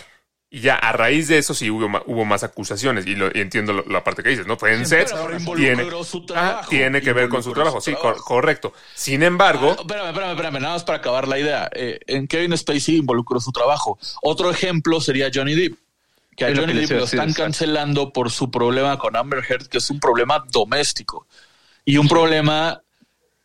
Y 0.50 0.62
ya 0.62 0.76
a 0.76 0.94
raíz 0.94 1.28
de 1.28 1.38
eso 1.40 1.54
sí 1.54 1.70
hubo, 1.70 1.90
más 2.26 2.44
acusaciones. 2.44 3.06
Y, 3.06 3.16
lo, 3.16 3.28
y 3.28 3.42
entiendo 3.42 3.74
lo- 3.74 3.86
la 3.88 4.02
parte 4.04 4.24
que 4.24 4.30
dices, 4.30 4.48
¿no? 4.48 4.56
Fue 4.58 4.74
en 4.74 4.86
Sí, 4.86 4.92
sets. 4.96 5.12
pero 5.12 5.38
involucró 5.38 5.56
Tiene, 5.76 6.04
su 6.06 6.18
Ah, 6.20 6.26
trabajo. 6.26 6.70
tiene 6.70 7.02
que 7.02 7.12
ver 7.14 7.28
con 7.28 7.44
su 7.44 7.52
trabajo, 7.52 7.82
su 7.82 7.92
sí, 7.92 7.98
cor- 8.02 8.18
correcto. 8.24 8.72
Sin 8.96 9.24
embargo, 9.24 9.76
Ah, 9.78 9.82
espérame, 9.82 10.08
espérame, 10.08 10.32
espérame, 10.32 10.60
nada 10.62 10.74
más 10.76 10.84
para 10.86 11.00
acabar 11.00 11.28
la 11.28 11.38
idea. 11.38 11.70
Eh, 11.74 12.00
en 12.08 12.28
Kevin 12.28 12.58
Spacey 12.58 12.96
involucró 12.96 13.42
su 13.42 13.52
trabajo. 13.52 14.00
Otro 14.22 14.50
ejemplo 14.50 15.02
sería 15.02 15.30
Johnny 15.34 15.54
Depp. 15.54 15.78
Que 16.38 16.46
a 16.46 16.50
Es 16.50 16.56
lo 16.56 16.62
Johnny 16.62 16.74
que 16.76 16.80
Depp 16.82 16.92
lo 16.92 17.04
están 17.04 17.20
exacto. 17.30 17.44
cancelando 17.44 18.14
por 18.14 18.32
su 18.32 18.50
problema 18.50 18.98
con 18.98 19.18
Amber 19.18 19.44
Heard, 19.50 19.68
que 19.68 19.80
es 19.80 19.90
un 19.90 20.00
problema 20.00 20.46
doméstico. 20.50 21.28
Y 21.84 21.98
un 21.98 22.08
problema 22.08 22.82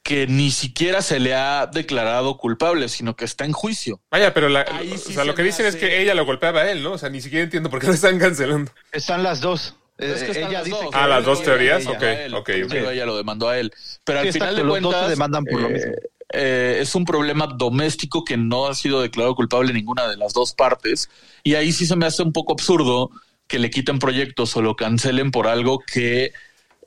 que 0.02 0.26
ni 0.26 0.50
siquiera 0.50 1.00
se 1.02 1.20
le 1.20 1.34
ha 1.34 1.66
declarado 1.66 2.36
culpable, 2.36 2.88
sino 2.88 3.14
que 3.16 3.24
está 3.24 3.44
en 3.44 3.52
juicio. 3.52 4.00
vaya, 4.10 4.34
pero 4.34 4.48
la- 4.48 4.66
Ahí 4.68 4.92
o 4.92 4.98
sí 4.98 5.12
sea, 5.12 5.22
se 5.22 5.24
lo 5.26 5.34
que 5.34 5.42
dicen 5.42 5.66
es 5.66 5.76
que 5.76 6.00
ella 6.02 6.14
lo 6.14 6.24
golpeaba 6.26 6.62
a 6.62 6.70
él, 6.70 6.82
¿no? 6.82 6.92
O 6.92 6.98
sea, 6.98 7.08
ni 7.08 7.20
siquiera 7.20 7.44
entiendo 7.44 7.70
por 7.70 7.80
qué 7.80 7.86
lo 7.86 7.92
están 7.94 8.18
cancelando. 8.18 8.72
Están 8.90 9.22
las 9.22 9.40
dos. 9.40 9.76
Es 9.98 10.22
que 10.24 10.32
Eh, 10.32 10.32
están 10.32 10.48
ella 10.50 10.58
las 10.58 10.64
dice 10.64 10.76
dos. 10.82 10.90
que 10.90 10.98
Ah, 10.98 11.06
las 11.06 11.24
dos 11.24 11.42
teorías, 11.42 11.86
ok, 11.86 12.02
él. 12.02 12.34
ok, 12.34 12.48
ella 12.48 13.06
lo 13.06 13.16
demandó 13.16 13.48
a 13.48 13.58
él. 13.58 13.72
Pero 14.04 14.20
Sí, 14.22 14.26
al 14.28 14.32
final 14.32 14.56
de 14.56 14.64
los 14.64 14.80
dos 14.80 14.80
cuentas. 14.82 15.04
se 15.04 15.10
demandan 15.10 15.44
por 15.44 15.60
lo 15.60 15.68
eh, 15.68 15.72
mismo. 15.72 15.92
eh, 16.34 16.78
es 16.80 16.94
un 16.96 17.04
problema 17.04 17.46
doméstico 17.46 18.24
que 18.24 18.36
no 18.36 18.66
ha 18.66 18.74
sido 18.74 19.02
declarado 19.02 19.36
culpable 19.36 19.72
ninguna 19.72 20.08
de 20.08 20.16
las 20.16 20.32
dos 20.32 20.52
partes. 20.54 21.10
Y 21.44 21.54
ahí 21.54 21.70
sí 21.72 21.86
se 21.86 21.94
me 21.94 22.06
hace 22.06 22.22
un 22.22 22.32
poco 22.32 22.52
absurdo 22.54 23.10
que 23.46 23.58
le 23.60 23.70
quiten 23.70 23.98
proyectos 24.00 24.56
o 24.56 24.62
lo 24.62 24.74
cancelen 24.76 25.30
por 25.30 25.46
algo 25.46 25.78
que 25.80 26.32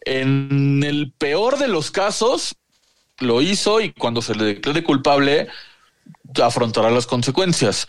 en 0.01 0.83
el 0.83 1.11
peor 1.17 1.57
de 1.57 1.67
los 1.67 1.91
casos 1.91 2.55
lo 3.19 3.41
hizo 3.41 3.79
y 3.81 3.91
cuando 3.93 4.21
se 4.21 4.35
le 4.35 4.45
declare 4.45 4.83
culpable 4.83 5.47
afrontará 6.43 6.89
las 6.91 7.07
consecuencias. 7.07 7.87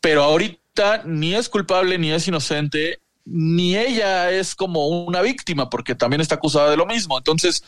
Pero 0.00 0.22
ahorita 0.22 1.02
ni 1.04 1.34
es 1.34 1.48
culpable 1.48 1.98
ni 1.98 2.12
es 2.12 2.26
inocente, 2.28 3.00
ni 3.24 3.76
ella 3.76 4.30
es 4.30 4.54
como 4.54 4.88
una 4.88 5.20
víctima 5.22 5.70
porque 5.70 5.94
también 5.94 6.20
está 6.20 6.36
acusada 6.36 6.70
de 6.70 6.76
lo 6.76 6.86
mismo. 6.86 7.16
Entonces, 7.18 7.62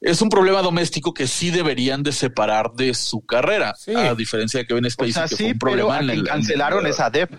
es 0.00 0.22
un 0.22 0.28
problema 0.28 0.62
doméstico 0.62 1.12
que 1.12 1.26
sí 1.26 1.50
deberían 1.50 2.02
de 2.04 2.12
separar 2.12 2.72
de 2.72 2.94
su 2.94 3.20
carrera, 3.26 3.74
Sí. 3.76 3.94
a 3.94 4.14
diferencia 4.14 4.60
de 4.60 4.66
Kevin 4.66 4.86
O 4.86 4.90
Spacey, 4.90 5.12
sea, 5.12 5.28
que 5.28 5.36
fue 5.36 5.46
un 5.52 5.58
problema 5.58 5.98
en 6.00 6.10
el 6.10 6.24
cancelaron 6.24 6.80
en 6.80 6.86
el- 6.86 6.92
es 6.92 7.00
a 7.00 7.10
Depp. 7.10 7.32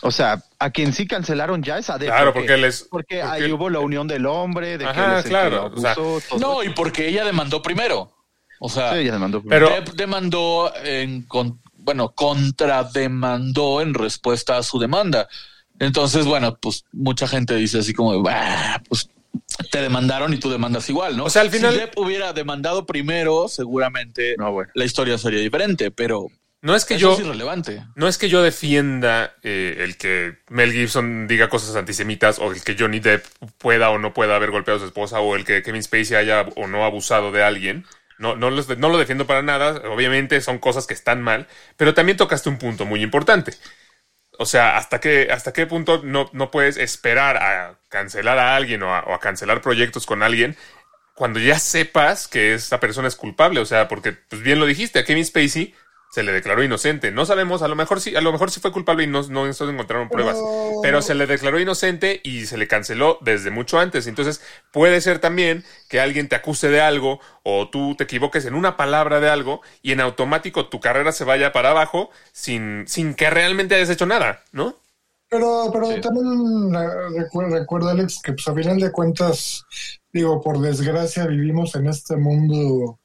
O 0.00 0.10
sea, 0.10 0.42
a 0.58 0.70
quien 0.70 0.92
sí 0.92 1.06
cancelaron 1.06 1.62
ya 1.62 1.78
es 1.78 1.90
a 1.90 1.98
Depp. 1.98 2.08
Claro, 2.08 2.32
porque 2.32 2.54
él 2.54 2.64
es. 2.64 2.86
Porque 2.90 3.20
porque- 3.20 3.22
ahí 3.44 3.50
hubo 3.52 3.68
la 3.70 3.80
unión 3.80 4.06
del 4.06 4.26
hombre, 4.26 4.78
de 4.78 4.84
que 4.84 4.90
Ajá, 4.90 5.22
claro, 5.24 5.70
que 5.72 5.78
o 5.78 5.80
sea, 5.82 5.94
lo 5.94 6.00
abusó, 6.02 6.28
todo 6.28 6.38
No, 6.38 6.62
y 6.64 6.70
porque 6.70 7.08
ella 7.08 7.24
demandó 7.24 7.62
primero. 7.62 8.12
O 8.60 8.68
sea, 8.68 8.92
Sí, 8.92 8.98
ella 9.00 9.12
demandó 9.12 9.42
Pero- 9.42 9.68
Depp 9.70 9.88
demandó 9.90 10.72
en 10.84 11.22
con- 11.22 11.60
bueno, 11.76 12.10
contrademandó 12.82 13.80
en 13.80 13.94
respuesta 13.94 14.56
a 14.58 14.62
su 14.62 14.78
demanda. 14.78 15.28
Entonces, 15.78 16.26
bueno, 16.26 16.56
pues 16.60 16.84
mucha 16.92 17.28
gente 17.28 17.54
dice 17.54 17.78
así 17.78 17.94
como, 17.94 18.20
"Bah, 18.22 18.82
pues 18.88 19.10
te 19.70 19.80
demandaron 19.80 20.32
y 20.34 20.38
tú 20.38 20.50
demandas 20.50 20.88
igual, 20.88 21.16
¿no? 21.16 21.24
O 21.24 21.30
sea, 21.30 21.42
al 21.42 21.50
final- 21.50 21.72
si 21.74 21.80
Depp 21.80 21.96
hubiera 21.98 22.32
demandado 22.32 22.84
primero, 22.86 23.46
seguramente 23.48 24.34
No, 24.38 24.52
bueno. 24.52 24.70
la 24.74 24.84
historia 24.84 25.18
sería 25.18 25.40
diferente, 25.40 25.90
pero 25.90 26.26
No 26.60 26.74
es 26.74 26.84
que 26.84 26.94
eso 26.94 27.10
yo. 27.10 27.12
es 27.14 27.20
irrelevante. 27.20 27.84
No 27.94 28.08
es 28.08 28.18
que 28.18 28.28
yo 28.28 28.42
defienda 28.42 29.34
eh, 29.42 29.76
el 29.80 29.96
que 29.96 30.38
Mel 30.48 30.72
Gibson 30.72 31.28
diga 31.28 31.48
cosas 31.48 31.76
antisemitas 31.76 32.38
o 32.40 32.50
el 32.52 32.62
que 32.64 32.76
Johnny 32.78 32.98
Depp 32.98 33.24
pueda 33.58 33.90
o 33.90 33.98
no 33.98 34.12
pueda 34.12 34.34
haber 34.36 34.50
golpeado 34.50 34.78
a 34.78 34.80
su 34.80 34.86
esposa 34.86 35.20
o 35.20 35.36
el 35.36 35.44
que 35.44 35.62
Kevin 35.62 35.82
Spacey 35.82 36.16
haya 36.16 36.42
o 36.56 36.66
no 36.66 36.84
abusado 36.84 37.30
de 37.30 37.44
alguien. 37.44 37.86
No, 38.18 38.34
no, 38.34 38.50
los- 38.50 38.76
no 38.76 38.88
lo 38.88 38.98
defiendo 38.98 39.26
para 39.26 39.42
nada. 39.42 39.88
Obviamente 39.88 40.40
son 40.40 40.58
cosas 40.58 40.88
que 40.88 40.94
están 40.94 41.22
mal, 41.22 41.46
pero 41.76 41.94
también 41.94 42.16
tocaste 42.18 42.48
un 42.48 42.58
punto 42.58 42.84
muy 42.86 43.02
importante. 43.02 43.52
O 44.40 44.46
sea, 44.46 44.76
¿hasta 44.76 45.00
qué, 45.00 45.28
hasta 45.32 45.52
qué 45.52 45.66
punto 45.66 46.00
no, 46.04 46.30
no 46.32 46.50
puedes 46.50 46.76
esperar 46.76 47.36
a 47.36 47.78
cancelar 47.88 48.38
a 48.38 48.56
alguien 48.56 48.82
o 48.82 48.94
a, 48.94 49.00
o 49.00 49.14
a 49.14 49.20
cancelar 49.20 49.60
proyectos 49.60 50.06
con 50.06 50.22
alguien 50.22 50.56
cuando 51.14 51.40
ya 51.40 51.58
sepas 51.58 52.28
que 52.28 52.54
esa 52.54 52.78
persona 52.80 53.08
es 53.08 53.16
culpable? 53.16 53.60
O 53.60 53.66
sea, 53.66 53.88
porque, 53.88 54.12
pues 54.12 54.42
bien 54.42 54.60
lo 54.60 54.66
dijiste, 54.66 55.00
a 55.00 55.04
Kevin 55.04 55.24
Spacey 55.24 55.74
se 56.10 56.22
le 56.22 56.32
declaró 56.32 56.62
inocente. 56.62 57.10
No 57.10 57.26
sabemos, 57.26 57.62
a 57.62 57.68
lo 57.68 57.76
mejor 57.76 58.00
sí, 58.00 58.16
a 58.16 58.20
lo 58.20 58.32
mejor 58.32 58.50
sí 58.50 58.60
fue 58.60 58.72
culpable 58.72 59.04
y 59.04 59.06
no, 59.06 59.22
no, 59.28 59.46
encontraron 59.46 60.08
pruebas. 60.08 60.36
Pero- 60.36 60.80
Pero 60.82 61.02
se 61.02 61.14
le 61.14 61.26
declaró 61.26 61.60
inocente 61.60 62.20
y 62.24 62.46
se 62.46 62.56
le 62.56 62.66
canceló 62.68 63.18
desde 63.20 63.50
mucho 63.50 63.78
antes. 63.78 64.06
Entonces, 64.06 64.40
puede 64.72 65.00
ser 65.00 65.18
también 65.18 65.64
que 65.88 66.00
alguien 66.00 66.28
te 66.28 66.36
acuse 66.36 66.68
de 66.68 66.80
algo 66.80 67.20
o 67.42 67.68
tú 67.68 67.94
te 67.96 68.04
equivoques 68.04 68.44
en 68.46 68.54
una 68.54 68.76
palabra 68.76 69.20
de 69.20 69.28
algo 69.28 69.60
y 69.82 69.92
en 69.92 70.00
automático 70.00 70.68
tu 70.68 70.80
carrera 70.80 71.12
se 71.12 71.24
vaya 71.24 71.52
para 71.52 71.70
abajo 71.70 72.10
sin, 72.32 72.84
sin 72.88 73.14
que 73.14 73.30
realmente 73.30 73.74
hayas 73.74 73.90
hecho 73.90 74.06
nada, 74.06 74.42
¿no? 74.52 74.76
Pero, 75.30 75.68
pero 75.72 76.00
también 76.00 76.74
eh, 76.74 77.18
recuerda, 77.20 77.58
recuerda, 77.58 77.90
Alex, 77.90 78.20
que 78.22 78.32
pues 78.32 78.48
a 78.48 78.54
final 78.54 78.80
de 78.80 78.90
cuentas, 78.90 79.62
digo, 80.10 80.40
por 80.40 80.58
desgracia 80.58 81.26
vivimos 81.26 81.74
en 81.74 81.86
este 81.86 82.16
mundo 82.16 82.98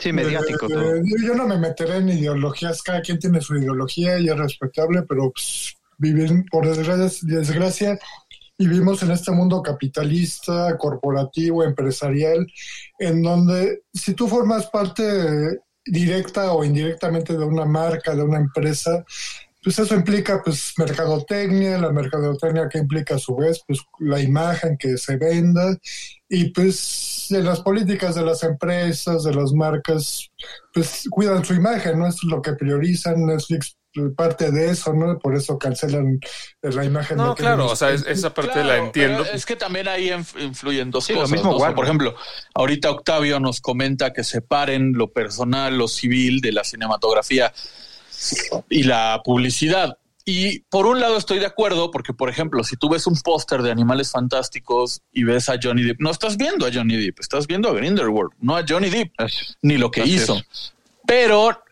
Sí, 0.00 0.12
mediático 0.12 0.66
Eh, 0.66 0.68
todo. 0.72 0.94
yo- 1.22 1.34
no 1.34 1.46
me 1.46 1.58
meteré 1.58 1.98
en 1.98 2.08
ideologías, 2.08 2.82
cada 2.82 3.00
quien 3.02 3.18
tiene 3.18 3.40
su 3.40 3.56
ideología 3.56 4.18
y 4.18 4.28
es 4.28 4.36
respetable, 4.36 5.02
pero 5.02 5.30
pues, 5.30 5.74
vivir, 5.98 6.44
por 6.50 6.66
desgracia, 6.66 7.98
vivimos 8.58 9.02
en 9.02 9.10
este 9.10 9.30
mundo 9.32 9.62
capitalista, 9.62 10.76
corporativo, 10.78 11.62
empresarial, 11.62 12.46
en 12.98 13.22
donde 13.22 13.82
si 13.92 14.14
tú 14.14 14.26
formas 14.28 14.66
parte 14.66 15.60
directa 15.84 16.52
o 16.52 16.64
indirectamente 16.64 17.36
de 17.36 17.44
una 17.44 17.64
marca, 17.64 18.14
de 18.14 18.22
una 18.22 18.38
empresa, 18.38 19.04
pues 19.62 19.78
eso 19.78 19.94
implica 19.94 20.42
pues 20.42 20.72
mercadotecnia, 20.78 21.78
la 21.78 21.92
mercadotecnia 21.92 22.68
que 22.68 22.78
implica 22.78 23.16
a 23.16 23.18
su 23.18 23.36
vez 23.36 23.62
pues 23.66 23.80
la 23.98 24.20
imagen 24.20 24.76
que 24.78 24.96
se 24.96 25.16
venda 25.16 25.76
y 26.28 26.50
pues 26.50 27.26
de 27.30 27.42
las 27.42 27.60
políticas 27.60 28.14
de 28.14 28.22
las 28.24 28.42
empresas, 28.42 29.22
de 29.24 29.34
las 29.34 29.52
marcas, 29.52 30.28
pues 30.72 31.06
cuidan 31.10 31.44
su 31.44 31.54
imagen, 31.54 31.98
¿no? 31.98 32.06
Es 32.08 32.16
lo 32.24 32.40
que 32.40 32.52
priorizan, 32.54 33.26
Netflix 33.26 33.76
parte 34.16 34.52
de 34.52 34.70
eso, 34.70 34.94
¿no? 34.94 35.18
Por 35.18 35.34
eso 35.34 35.58
cancelan 35.58 36.20
la 36.62 36.84
imagen. 36.84 37.16
No, 37.16 37.30
de 37.30 37.34
que 37.34 37.42
claro, 37.42 37.66
o 37.66 37.74
sea, 37.74 37.90
es- 37.90 38.06
esa 38.06 38.32
parte 38.32 38.52
Claro, 38.52 38.68
la 38.68 38.76
entiendo. 38.78 39.24
Es 39.24 39.44
que 39.44 39.56
también 39.56 39.88
ahí 39.88 40.10
inf- 40.10 40.40
influyen 40.40 40.92
dos 40.92 41.04
Sí, 41.06 41.12
lo 41.12 41.20
cosas. 41.22 41.32
mismo 41.32 41.50
¿no? 41.50 41.56
O 41.56 41.58
sea, 41.58 41.62
Warner. 41.70 41.74
por 41.76 41.84
ejemplo, 41.86 42.14
ahorita 42.54 42.88
Octavio 42.92 43.40
nos 43.40 43.60
comenta 43.60 44.12
que 44.12 44.22
separen 44.22 44.92
lo 44.92 45.12
personal, 45.12 45.76
lo 45.76 45.88
civil 45.88 46.40
de 46.40 46.52
la 46.52 46.62
cinematografía 46.62 47.52
y 48.68 48.82
la 48.84 49.20
publicidad. 49.24 49.96
Y 50.24 50.60
por 50.70 50.86
un 50.86 51.00
lado 51.00 51.16
estoy 51.16 51.38
de 51.38 51.46
acuerdo, 51.46 51.90
porque 51.90 52.12
por 52.12 52.28
ejemplo, 52.28 52.62
si 52.62 52.76
tú 52.76 52.88
ves 52.90 53.06
un 53.06 53.18
póster 53.20 53.62
de 53.62 53.70
Animales 53.70 54.10
Fantásticos 54.12 55.00
y 55.12 55.24
ves 55.24 55.48
a 55.48 55.58
Johnny 55.60 55.82
Depp, 55.82 56.00
no 56.00 56.10
estás 56.10 56.36
viendo 56.36 56.66
a 56.66 56.70
Johnny 56.72 56.96
Depp, 56.96 57.20
estás 57.20 57.46
viendo 57.46 57.68
a 57.68 57.72
Grindelwald, 57.72 58.32
no 58.40 58.56
a 58.56 58.64
Johnny 58.68 58.90
Depp, 58.90 59.12
ni 59.62 59.78
lo 59.78 59.90
que 59.90 60.04
hizo. 60.04 60.40
Pero, 61.06 61.62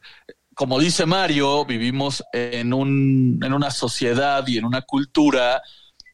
como 0.55 0.80
dice 0.80 1.07
Mario, 1.07 1.64
vivimos 1.66 2.24
en, 2.32 2.72
un, 2.72 3.38
en 3.44 3.53
una 3.53 3.70
sociedad 3.70 4.44
y 4.49 4.59
en 4.59 4.64
una 4.64 4.82
cultura 4.82 5.62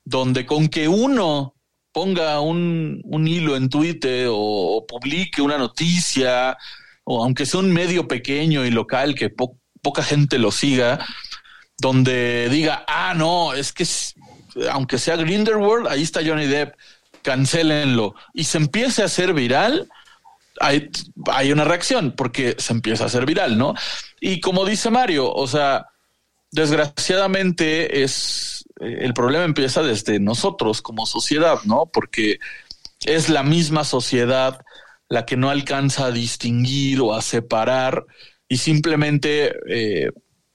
donde 0.05 0.45
con 0.45 0.69
que 0.69 0.87
uno 0.89 1.55
ponga 1.93 2.41
un, 2.41 3.01
un 3.05 3.29
hilo 3.29 3.57
en 3.57 3.69
Twitter 3.71 4.27
o, 4.29 4.37
o 4.37 4.87
publique 4.87 5.41
una 5.41 5.57
noticia, 5.57 6.59
o 7.05 7.23
aunque 7.23 7.47
sea 7.47 7.61
un 7.61 7.73
medio 7.73 8.07
pequeño 8.09 8.67
y 8.67 8.71
local 8.71 9.15
que 9.15 9.31
po- 9.31 9.57
poca 9.85 10.03
gente 10.03 10.39
lo 10.39 10.51
siga, 10.51 11.07
donde 11.79 12.49
diga, 12.49 12.85
ah, 12.89 13.15
no, 13.15 13.53
es 13.53 13.73
que 13.73 13.87
aunque 14.71 14.99
sea 14.99 15.17
Grindelwald, 15.17 15.87
ahí 15.87 16.03
está 16.03 16.21
Johnny 16.27 16.47
Depp, 16.47 16.75
cancélenlo, 17.23 18.15
y 18.33 18.45
se 18.45 18.59
empiece 18.59 19.03
a 19.03 19.07
hacer 19.07 19.33
viral, 19.33 19.89
hay, 20.61 20.91
hay 21.33 21.53
una 21.53 21.65
reacción 21.65 22.13
porque 22.17 22.57
se 22.59 22.73
empieza 22.73 23.05
a 23.05 23.07
hacer 23.07 23.27
viral, 23.27 23.59
¿no? 23.59 23.75
Y 24.21 24.41
como 24.41 24.65
dice 24.65 24.91
Mario, 24.91 25.33
o 25.33 25.47
sea, 25.47 25.87
desgraciadamente 26.51 28.03
es 28.03 28.65
el 28.81 29.15
problema 29.15 29.45
empieza 29.45 29.83
desde 29.83 30.19
nosotros 30.19 30.83
como 30.83 31.07
sociedad, 31.07 31.59
¿no? 31.65 31.87
Porque 31.87 32.39
es 33.05 33.29
la 33.29 33.43
misma 33.43 33.85
sociedad 33.85 34.61
la 35.09 35.27
que 35.27 35.37
no 35.37 35.51
alcanza 35.51 36.07
a 36.07 36.11
distinguir 36.11 37.01
o 37.01 37.15
a 37.15 37.23
separar 37.23 38.05
y 38.49 38.59
simplemente 38.59 39.55
eh, 39.69 40.11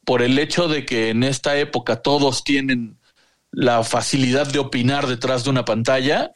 por 0.05 0.21
el 0.21 0.37
hecho 0.39 0.67
de 0.67 0.85
que 0.85 1.09
en 1.09 1.23
esta 1.23 1.57
época 1.57 1.97
todos 1.97 2.43
tienen 2.43 2.97
la 3.51 3.83
facilidad 3.83 4.47
de 4.47 4.59
opinar 4.59 5.07
detrás 5.07 5.43
de 5.43 5.49
una 5.49 5.65
pantalla, 5.65 6.33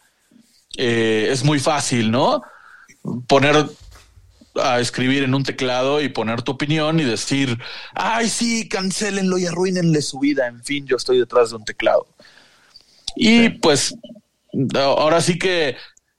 eh, 0.77 1.29
es 1.31 1.43
muy 1.43 1.59
fácil, 1.59 2.11
¿no? 2.11 2.41
Poner 3.27 3.65
a 4.55 4.79
escribir 4.79 5.23
en 5.23 5.33
un 5.33 5.43
teclado 5.43 6.01
y 6.01 6.09
poner 6.09 6.41
tu 6.41 6.51
opinión 6.51 6.99
y 6.99 7.03
decir, 7.03 7.57
ay, 7.93 8.29
sí, 8.29 8.67
cancélenlo 8.67 9.37
y 9.37 9.45
arruínenle 9.45 10.01
su 10.01 10.19
vida. 10.19 10.47
En 10.47 10.63
fin, 10.63 10.85
yo 10.85 10.95
estoy 10.95 11.19
detrás 11.19 11.49
de 11.49 11.57
un 11.57 11.65
teclado. 11.65 12.07
Y 13.15 13.49
pues 13.49 13.95
ahora 14.75 15.21
sí 15.21 15.37
que 15.37 15.75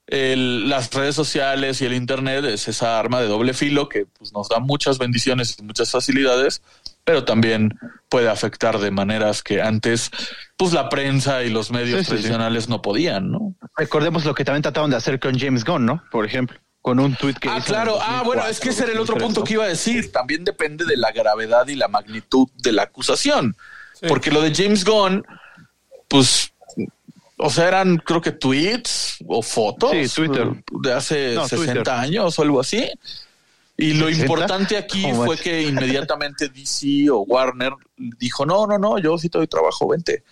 el- 0.06 0.68
las 0.68 0.92
redes 0.92 1.14
sociales 1.14 1.80
y 1.80 1.86
el 1.86 1.94
Internet 1.94 2.44
es 2.44 2.68
esa 2.68 2.98
arma 2.98 3.20
de 3.20 3.26
doble 3.28 3.54
filo 3.54 3.88
que 3.88 4.06
pues, 4.18 4.32
nos 4.32 4.48
da 4.48 4.58
muchas 4.58 4.98
bendiciones 4.98 5.56
y 5.58 5.62
muchas 5.62 5.90
facilidades, 5.90 6.62
pero 7.04 7.24
también 7.24 7.78
puede 8.08 8.28
afectar 8.28 8.78
de 8.78 8.90
maneras 8.90 9.42
que 9.42 9.62
antes 9.62 10.10
pues 10.56 10.72
la 10.72 10.88
prensa 10.88 11.42
y 11.42 11.50
los 11.50 11.70
medios 11.70 11.98
Sí, 12.00 12.04
sí, 12.04 12.04
sí. 12.04 12.10
tradicionales 12.10 12.68
no 12.68 12.82
podían, 12.82 13.30
¿no? 13.32 13.54
Recordemos 13.76 14.24
lo 14.24 14.34
que 14.34 14.44
también 14.44 14.62
trataron 14.62 14.90
de 14.90 14.96
hacer 14.96 15.18
con 15.18 15.38
James 15.38 15.64
Gunn, 15.64 15.84
¿no? 15.86 16.02
Por 16.10 16.24
ejemplo, 16.26 16.58
con 16.80 17.00
un 17.00 17.16
tweet 17.16 17.34
que 17.40 17.48
Ah, 17.48 17.56
hizo 17.58 17.66
claro. 17.68 17.98
Ah, 18.00 18.22
bueno, 18.24 18.46
es 18.46 18.60
que 18.60 18.68
ese 18.68 18.84
era 18.84 18.92
el 18.92 18.98
otro 18.98 19.14
2004, 19.14 19.26
punto 19.26 19.44
que 19.44 19.54
iba 19.54 19.64
a 19.64 19.68
decir. 19.68 20.12
También 20.12 20.44
depende 20.44 20.84
de 20.84 20.96
la 20.98 21.10
gravedad 21.12 21.66
y 21.66 21.74
la 21.76 21.88
magnitud 21.88 22.46
de 22.62 22.72
la 22.72 22.82
acusación. 22.82 23.56
Sí. 23.94 24.06
Porque 24.06 24.30
lo 24.30 24.42
de 24.42 24.54
James 24.54 24.84
Gunn, 24.84 25.24
pues, 26.08 26.52
o 27.36 27.50
sea, 27.50 27.68
eran 27.68 27.96
creo 27.98 28.20
que 28.20 28.32
tweets 28.32 29.18
o 29.26 29.42
fotos 29.42 29.90
Sí, 29.92 30.08
Twitter. 30.14 30.62
de 30.82 30.92
hace 30.92 31.34
No, 31.34 31.48
60 31.48 31.72
Twitter. 31.74 31.90
años 31.94 32.38
o 32.38 32.42
algo 32.42 32.60
así. 32.60 32.88
Y 33.76 33.94
lo 33.94 34.06
60? 34.06 34.22
importante 34.22 34.76
aquí 34.76 35.02
¿Cómo 35.02 35.24
fue 35.26 35.36
que 35.36 35.62
inmediatamente 35.62 36.48
DC 36.54 37.10
o 37.10 37.20
Warner 37.22 37.72
dijo, 37.96 38.46
no, 38.46 38.66
no, 38.66 38.78
no, 38.78 38.98
yo 38.98 39.18
sí 39.18 39.28
te 39.28 39.38
doy 39.38 39.48
trabajo, 39.48 39.88
vente. 39.88 40.22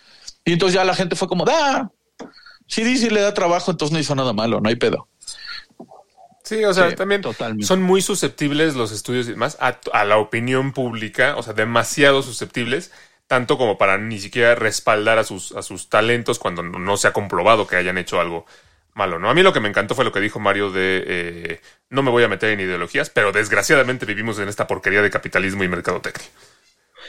Y 0.45 0.53
entonces 0.53 0.75
ya 0.75 0.85
la 0.85 0.95
gente 0.95 1.17
fue 1.17 1.29
como, 1.29 1.45
da, 1.45 1.91
si 2.67 2.85
DC 2.85 3.11
le 3.11 3.21
da 3.21 3.35
trabajo, 3.35 3.71
entonces 3.73 3.93
no 3.93 3.99
hizo 3.99 4.15
nada 4.15 4.33
malo, 4.33 4.61
no 4.61 4.69
hay 4.69 4.77
pedo. 4.77 5.09
Sí, 6.45 6.65
o 6.65 6.75
sea, 6.75 6.91
Sí, 6.91 6.97
también 6.97 7.21
totalmente. 7.23 7.65
son 7.67 7.83
muy 7.83 8.03
susceptibles 8.03 8.75
los 8.75 8.91
estudios 8.93 9.27
y 9.29 9.31
demás 9.31 9.57
a, 9.61 9.79
a 9.93 10.05
la 10.05 10.19
opinión 10.19 10.73
pública, 10.73 11.37
o 11.37 11.43
sea, 11.43 11.53
demasiado 11.53 12.23
susceptibles, 12.23 12.91
tanto 13.27 13.59
como 13.59 13.79
para 13.79 13.99
ni 13.99 14.19
siquiera 14.19 14.55
respaldar 14.55 15.19
a 15.19 15.25
sus, 15.25 15.53
a 15.53 15.63
sus 15.63 15.89
talentos 15.89 16.39
cuando 16.39 16.63
no, 16.63 16.79
no 16.79 16.97
se 16.97 17.09
ha 17.09 17.13
comprobado 17.13 17.67
que 17.67 17.77
hayan 17.77 17.99
hecho 17.99 18.21
algo 18.21 18.47
malo, 18.95 19.19
¿no? 19.19 19.31
A 19.31 19.35
mí 19.35 19.43
lo 19.43 19.53
que 19.53 19.61
me 19.61 19.69
encantó 19.69 19.95
fue 19.95 20.05
lo 20.05 20.13
que 20.13 20.21
dijo 20.21 20.39
Mario 20.39 20.71
de 20.71 21.05
eh, 21.07 21.61
no 21.89 22.03
me 22.03 22.11
voy 22.11 22.25
a 22.25 22.29
meter 22.29 22.51
en 22.51 22.61
ideologías, 22.61 23.11
pero 23.11 23.33
desgraciadamente 23.33 24.07
vivimos 24.07 24.39
en 24.39 24.49
esta 24.49 24.67
porquería 24.67 25.03
de 25.03 25.11
capitalismo 25.11 25.65
y 25.65 25.69
mercadotecnia. 25.69 26.29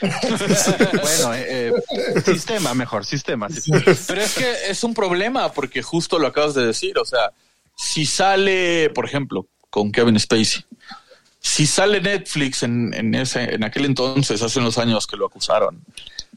Bueno, 0.00 1.34
eh, 1.34 1.68
eh, 1.68 2.20
sistema 2.24 2.74
mejor, 2.74 3.04
sistema. 3.04 3.48
sistema. 3.48 3.80
Pero 4.08 4.20
es 4.20 4.34
que 4.34 4.52
es 4.68 4.82
un 4.82 4.92
problema 4.92 5.52
porque 5.52 5.82
justo 5.82 6.18
lo 6.18 6.26
acabas 6.26 6.54
de 6.54 6.66
decir. 6.66 6.98
O 6.98 7.04
sea, 7.04 7.30
si 7.76 8.04
sale, 8.04 8.90
por 8.90 9.06
ejemplo, 9.06 9.46
con 9.70 9.92
Kevin 9.92 10.18
Spacey, 10.18 10.64
si 11.44 11.66
sale 11.66 12.00
Netflix 12.00 12.62
en, 12.62 12.94
en 12.94 13.14
ese, 13.14 13.54
en 13.54 13.64
aquel 13.64 13.84
entonces, 13.84 14.40
hace 14.40 14.58
unos 14.58 14.78
años 14.78 15.06
que 15.06 15.18
lo 15.18 15.26
acusaron, 15.26 15.84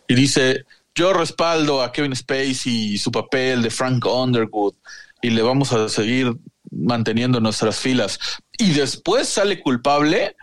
y 0.06 0.16
dice 0.16 0.66
yo 0.94 1.14
respaldo 1.14 1.82
a 1.82 1.92
Kevin 1.92 2.16
Spacey 2.16 2.94
y 2.94 2.98
su 2.98 3.10
papel 3.12 3.62
de 3.62 3.70
Frank 3.70 4.06
Underwood 4.06 4.74
y 5.22 5.30
le 5.30 5.42
vamos 5.42 5.72
a 5.72 5.88
seguir 5.88 6.36
manteniendo 6.72 7.40
nuestras 7.40 7.80
filas, 7.80 8.20
y 8.58 8.74
después 8.74 9.30
sale 9.30 9.62
culpable. 9.62 10.36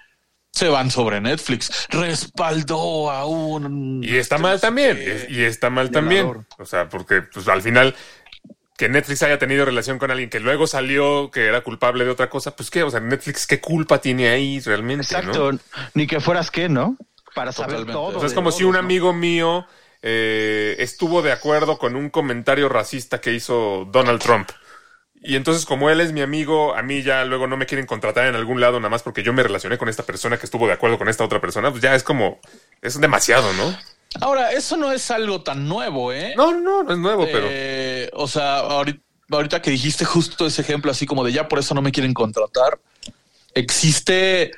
Se 0.50 0.68
van 0.68 0.88
sobre 0.88 1.20
Netflix. 1.20 1.88
Respaldó 1.90 3.10
a 3.10 3.26
un. 3.26 4.04
Y 4.04 4.14
está 4.14 4.38
mal 4.38 4.60
también, 4.60 5.26
y 5.28 5.40
está 5.42 5.68
mal 5.68 5.90
también. 5.90 6.46
O 6.58 6.64
sea, 6.64 6.88
porque 6.88 7.22
pues 7.22 7.48
al 7.48 7.60
final 7.60 7.92
que 8.77 8.89
Netflix 8.89 9.22
haya 9.22 9.39
tenido 9.39 9.64
relación 9.64 9.99
con 9.99 10.11
alguien 10.11 10.31
que 10.31 10.41
luego 10.41 10.66
salió 10.66 11.31
que 11.31 11.47
era 11.47 11.62
culpable 11.62 12.05
de 12.05 12.11
otra 12.11 12.29
cosa, 12.29 12.57
pues 12.57 12.70
qué, 12.70 12.83
o 12.83 12.91
sea, 12.91 13.01
Netflix 13.01 13.47
qué 13.47 13.61
culpa 13.61 14.01
tiene 14.01 14.29
ahí 14.29 14.61
realmente, 14.61 15.05
Exacto, 15.05 15.53
¿no? 15.53 15.59
ni 15.95 16.07
que 16.07 16.20
fueras 16.20 16.51
qué, 16.51 16.68
¿no? 16.68 16.97
Para 17.35 17.53
saber 17.53 17.87
todo. 17.87 18.16
O 18.16 18.20
sea, 18.20 18.29
es 18.29 18.35
como 18.35 18.53
si 18.53 18.64
un 18.64 18.75
¿no? 18.75 18.79
amigo 18.79 19.12
mío 19.12 19.66
eh, 20.03 20.77
estuvo 20.79 21.22
de 21.22 21.33
acuerdo 21.33 21.79
con 21.79 21.97
un 21.97 22.11
comentario 22.11 22.68
racista 22.68 23.20
que 23.20 23.33
hizo 23.33 23.89
Donald 23.91 24.20
Trump. 24.20 24.51
Y 25.27 25.37
entonces, 25.37 25.64
como 25.64 25.89
él 25.89 26.03
es 26.03 26.12
mi 26.12 26.20
amigo, 26.20 26.77
a 26.77 26.83
mí 26.83 27.03
ya 27.03 27.25
luego 27.25 27.47
no 27.47 27.57
me 27.57 27.64
quieren 27.64 27.87
contratar 27.87 28.27
en 28.27 28.35
algún 28.35 28.61
lado 28.61 28.79
nada 28.79 28.91
más 28.91 29.03
porque 29.03 29.22
yo 29.22 29.33
me 29.33 29.43
relacioné 29.43 29.79
con 29.79 29.89
esta 29.89 30.03
persona 30.03 30.37
que 30.37 30.45
estuvo 30.45 30.66
de 30.66 30.75
acuerdo 30.75 30.99
con 30.99 31.09
esta 31.09 31.25
otra 31.25 31.41
persona, 31.41 31.70
pues 31.70 31.83
ya 31.83 31.95
es 31.95 32.03
como, 32.03 32.41
es 32.83 33.01
demasiado, 33.01 33.51
¿no? 33.55 33.75
Ahora, 34.20 34.52
eso 34.52 34.76
no 34.76 34.92
es 34.92 35.10
algo 35.10 35.42
tan 35.42 35.68
nuevo, 35.68 36.12
¿eh? 36.12 36.34
No, 36.36 36.52
no, 36.60 36.82
no 36.82 36.92
es 36.92 36.98
nuevo, 36.98 37.24
pero... 37.30 37.46
Eh, 37.50 38.10
o 38.14 38.28
sea, 38.28 38.58
ahorita, 38.58 39.00
ahorita 39.30 39.62
que 39.62 39.70
dijiste 39.70 40.04
justo 40.04 40.46
ese 40.46 40.62
ejemplo, 40.62 40.90
así 40.90 41.04
como 41.06 41.24
de 41.24 41.32
ya 41.32 41.48
por 41.48 41.58
eso 41.58 41.74
no 41.74 41.82
me 41.82 41.90
quieren 41.92 42.14
contratar, 42.14 42.78
existe 43.54 44.52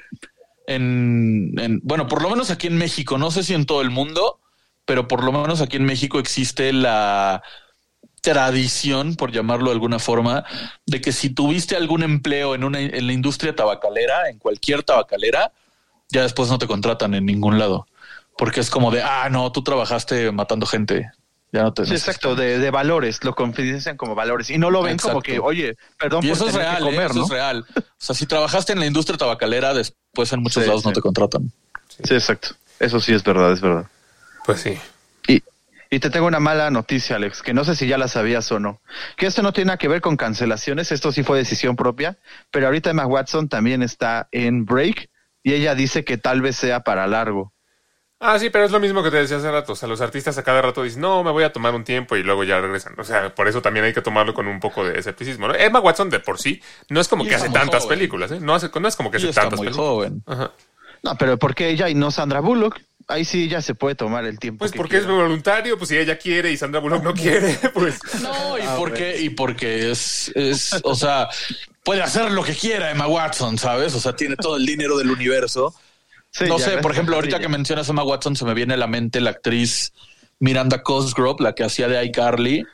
en, 0.66 1.54
en- 1.59 1.80
bueno, 1.84 2.07
por 2.09 2.22
lo 2.22 2.30
menos 2.30 2.50
aquí 2.50 2.66
en 2.66 2.76
México, 2.76 3.18
no 3.18 3.30
sé 3.30 3.42
si 3.42 3.54
en 3.54 3.66
todo 3.66 3.80
el 3.82 3.90
mundo, 3.90 4.40
pero 4.84 5.09
por 5.09 5.24
lo 5.24 5.32
menos 5.32 5.61
aquí 5.61 5.76
en 5.76 5.84
México 5.84 6.18
existe 6.18 6.72
la 6.72 7.42
tradición, 8.20 9.14
por 9.14 9.30
llamarlo 9.30 9.66
de 9.66 9.74
alguna 9.74 9.98
forma, 9.98 10.44
de 10.84 11.00
que 11.00 11.12
si 11.12 11.30
tuviste 11.30 11.76
algún 11.76 12.02
empleo 12.02 12.54
en 12.54 12.64
una 12.64 12.80
en 12.80 13.07
la 13.07 13.12
industria 13.12 13.54
tabacalera, 13.54 14.28
en 14.28 14.38
cualquier 14.38 14.82
tabacalera, 14.82 15.52
ya 16.11 16.22
después 16.22 16.48
no 16.50 16.59
te 16.59 16.66
contratan 16.66 17.14
en 17.14 17.24
ningún 17.26 17.59
lado. 17.59 17.86
Porque 18.37 18.61
es 18.61 18.70
como 18.70 18.91
de, 18.91 19.03
ah, 19.03 19.28
no, 19.30 19.51
tú 19.53 19.62
trabajaste 19.62 20.30
matando 20.32 20.66
gente. 20.66 21.11
Ya 21.53 21.62
no 21.62 21.72
te 21.72 21.87
Sí, 21.87 21.93
exacto, 21.95 22.34
de, 22.34 22.59
de 22.59 22.70
valores, 22.70 23.22
lo 23.24 23.34
confidencian 23.34 23.97
como 23.97 24.14
valores 24.14 24.51
y 24.51 24.59
no 24.59 24.70
lo 24.70 24.82
ven 24.82 24.99
como 24.99 25.22
que, 25.22 25.39
oye, 25.39 25.76
perdón 25.99 26.24
Y 26.24 26.28
por 26.28 26.37
eso 26.37 26.49
es 26.49 26.55
real, 26.55 26.82
¿eh? 26.82 26.87
comer, 26.87 27.11
eso 27.11 27.14
¿no? 27.20 27.24
es 27.24 27.30
real. 27.30 27.64
O 27.76 27.82
sea, 27.99 28.14
si 28.14 28.26
trabajaste 28.26 28.72
en 28.72 28.80
la 28.80 28.87
industria 28.87 29.16
tabacalera, 29.16 29.72
después 29.72 30.32
en 30.32 30.43
muchos 30.43 30.62
Sí, 30.62 30.68
lados 30.68 30.84
no 30.84 30.93
te 30.93 31.01
contratan. 31.01 31.51
Sí, 32.03 32.14
exacto. 32.14 32.49
Eso 32.78 33.01
sí 33.01 33.14
es 33.14 33.22
verdad, 33.24 33.53
es 33.53 33.61
verdad. 33.61 33.87
Pues 34.45 34.61
sí. 34.61 34.76
Y, 35.28 35.43
y 35.89 35.99
te 36.01 36.11
tengo 36.11 36.26
una 36.26 36.41
mala 36.41 36.70
noticia, 36.70 37.16
Alex, 37.16 37.43
que 37.43 37.55
no 37.55 37.64
sé 37.64 37.74
si 37.74 37.87
ya 37.87 37.97
la 37.97 38.09
sabías 38.09 38.51
o 38.53 38.59
no. 38.59 38.80
Que 39.16 39.26
esto 39.26 39.41
no 39.43 39.53
tiene 39.55 39.68
nada 39.68 39.78
que 39.78 39.89
ver 39.89 40.01
con 40.03 40.16
cancelaciones, 40.16 40.93
esto 40.93 41.11
sí 41.12 41.22
fue 41.22 41.39
decisión 41.39 41.76
propia, 41.76 42.18
pero 42.51 42.66
ahorita 42.66 42.91
Emma 42.91 43.07
Watson 43.07 43.49
también 43.49 43.82
está 43.82 44.28
en 44.32 44.66
break 44.66 45.09
y 45.43 45.55
ella 45.55 45.74
dice 45.74 46.05
que 46.05 46.18
tal 46.18 46.43
vez 46.43 46.57
sea 46.57 46.80
para 46.80 47.07
largo. 47.07 47.53
Ah, 48.19 48.39
sí, 48.39 48.49
pero 48.49 48.64
es 48.64 48.71
lo 48.71 48.81
mismo 48.81 49.03
que 49.03 49.11
te 49.11 49.19
decía 49.19 49.37
hace 49.37 49.51
rato. 49.51 49.75
O 49.75 49.77
sea, 49.77 49.89
los 49.89 50.01
artistas 50.01 50.39
a 50.39 50.43
cada 50.43 50.62
rato 50.62 50.83
dicen, 50.83 51.03
no, 51.03 51.23
me 51.23 51.31
voy 51.31 51.45
a 51.45 51.53
tomar 51.53 51.75
un 51.75 51.85
tiempo 51.85 52.17
y 52.17 52.23
luego 52.23 52.45
ya 52.45 52.59
regresan. 52.61 52.95
O 52.99 53.05
sea, 53.05 53.35
por 53.35 53.47
eso 53.47 53.61
también 53.61 53.85
hay 53.85 53.93
que 53.93 54.01
tomarlo 54.01 54.33
con 54.33 54.47
un 54.49 54.59
poco 54.59 54.85
de 54.85 54.99
escepticismo. 54.99 55.49
¿no? 55.49 55.55
Emma 55.55 55.81
Watson 55.81 56.09
de 56.09 56.21
por 56.21 56.39
sí 56.41 56.62
no 56.89 57.01
es 57.01 57.09
como 57.09 57.25
Y 57.25 57.29
que 57.29 57.35
hace 57.35 57.51
tantas 57.51 57.83
joven. 57.85 57.99
películas, 57.99 58.31
¿eh? 58.33 58.39
No, 58.41 58.55
hace, 58.55 58.71
no 58.81 58.89
es 58.89 58.97
como 58.97 59.11
que 59.11 59.19
Y 59.19 59.21
hace 59.21 59.29
está 59.29 59.43
tantas 59.43 59.59
muy 59.59 59.67
películas. 59.67 59.89
joven. 59.91 60.23
Ajá. 60.27 60.53
No, 61.03 61.14
pero 61.19 61.39
¿por 61.39 61.55
qué 61.55 61.69
ella 61.69 61.91
y 61.91 61.95
no 61.95 62.11
Sandra 62.11 62.41
Bullock? 62.41 62.81
Ahí 63.07 63.25
sí 63.25 63.45
ella 63.45 63.61
se 63.62 63.75
puede 63.75 63.95
tomar 63.95 64.25
el 64.25 64.39
tiempo. 64.39 64.61
Pues 64.61 64.73
que 64.73 64.79
porque 64.79 64.97
es 64.97 65.07
voluntario, 65.07 65.77
pues 65.77 65.91
si 65.91 65.99
ella 65.99 66.19
quiere 66.19 66.51
y 66.51 66.57
Sandra 66.57 66.81
Bullock 66.81 67.05
no 67.05 67.12
quiere, 67.14 67.57
pues... 67.75 68.01
No, 68.23 68.59
y 68.59 68.62
Ah, 68.62 68.75
porque, 68.79 69.21
y 69.21 69.29
porque 69.31 69.91
es, 69.93 70.33
es, 70.35 70.81
o 70.83 70.95
sea, 70.97 71.29
puede 71.85 72.03
hacer 72.03 72.33
lo 72.33 72.43
que 72.43 72.55
quiera 72.55 72.91
Emma 72.91 73.07
Watson, 73.07 73.59
¿sabes? 73.59 73.95
O 73.95 74.01
sea, 74.01 74.17
tiene 74.17 74.35
todo 74.37 74.57
el 74.57 74.64
dinero 74.67 74.97
del 74.97 75.11
universo. 75.11 75.75
Sí, 76.39 76.45
no 76.47 76.59
ya, 76.59 76.64
sé, 76.64 76.78
por 76.78 76.93
ejemplo, 76.93 77.14
ahorita 77.16 77.39
que 77.39 77.49
mencionas 77.49 77.89
a 77.89 77.93
Emma 77.93 78.03
Watson, 78.05 78.37
se 78.37 78.45
me 78.45 78.55
viene 78.55 78.74
a 78.74 78.76
la 78.76 78.87
mente 78.87 79.20
la 79.20 79.30
actriz 79.30 79.93
Miranda 80.39 80.82
Cosgrove, 80.82 81.43
la 81.43 81.55
que 81.55 81.64
hacía 81.64 81.89
de 81.89 82.05
iCarly. 82.05 82.64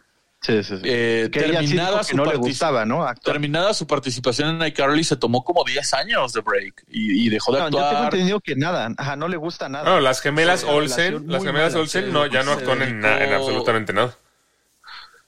Sí, 0.40 0.64
sí, 0.64 0.74
sí. 0.76 0.82
Eh, 0.84 1.28
que 1.32 1.38
terminada, 1.40 2.02
su 2.02 2.16
no 2.16 2.24
le 2.24 2.32
partici- 2.32 2.38
gustaba, 2.38 2.84
¿no? 2.84 3.04
Actuar. 3.04 3.34
terminada 3.34 3.72
su 3.74 3.86
participación 3.86 4.60
en 4.60 4.66
iCarly, 4.66 5.04
se 5.04 5.14
tomó 5.14 5.44
como 5.44 5.62
10 5.62 5.94
años 5.94 6.32
de 6.32 6.40
break 6.40 6.82
y, 6.88 7.26
y 7.26 7.28
dejó 7.28 7.52
de 7.52 7.60
No, 7.60 7.64
yo 7.66 7.70
tengo 7.76 7.84
actuar. 7.86 8.04
entendido 8.14 8.40
que 8.40 8.56
nada, 8.56 8.88
ajá, 8.98 9.14
no 9.14 9.28
le 9.28 9.36
gusta 9.36 9.68
nada. 9.68 9.84
No, 9.88 10.00
las 10.00 10.20
gemelas 10.20 10.64
Olsen, 10.64 11.28
las 11.28 11.44
gemelas 11.44 11.76
Olsen 11.76 12.12
no, 12.12 12.26
ya 12.26 12.42
no 12.42 12.50
actúan 12.52 12.82
en, 12.82 12.98
na- 12.98 13.22
en 13.22 13.30
dedicó- 13.30 13.36
absolutamente 13.36 13.92
nada. 13.92 14.16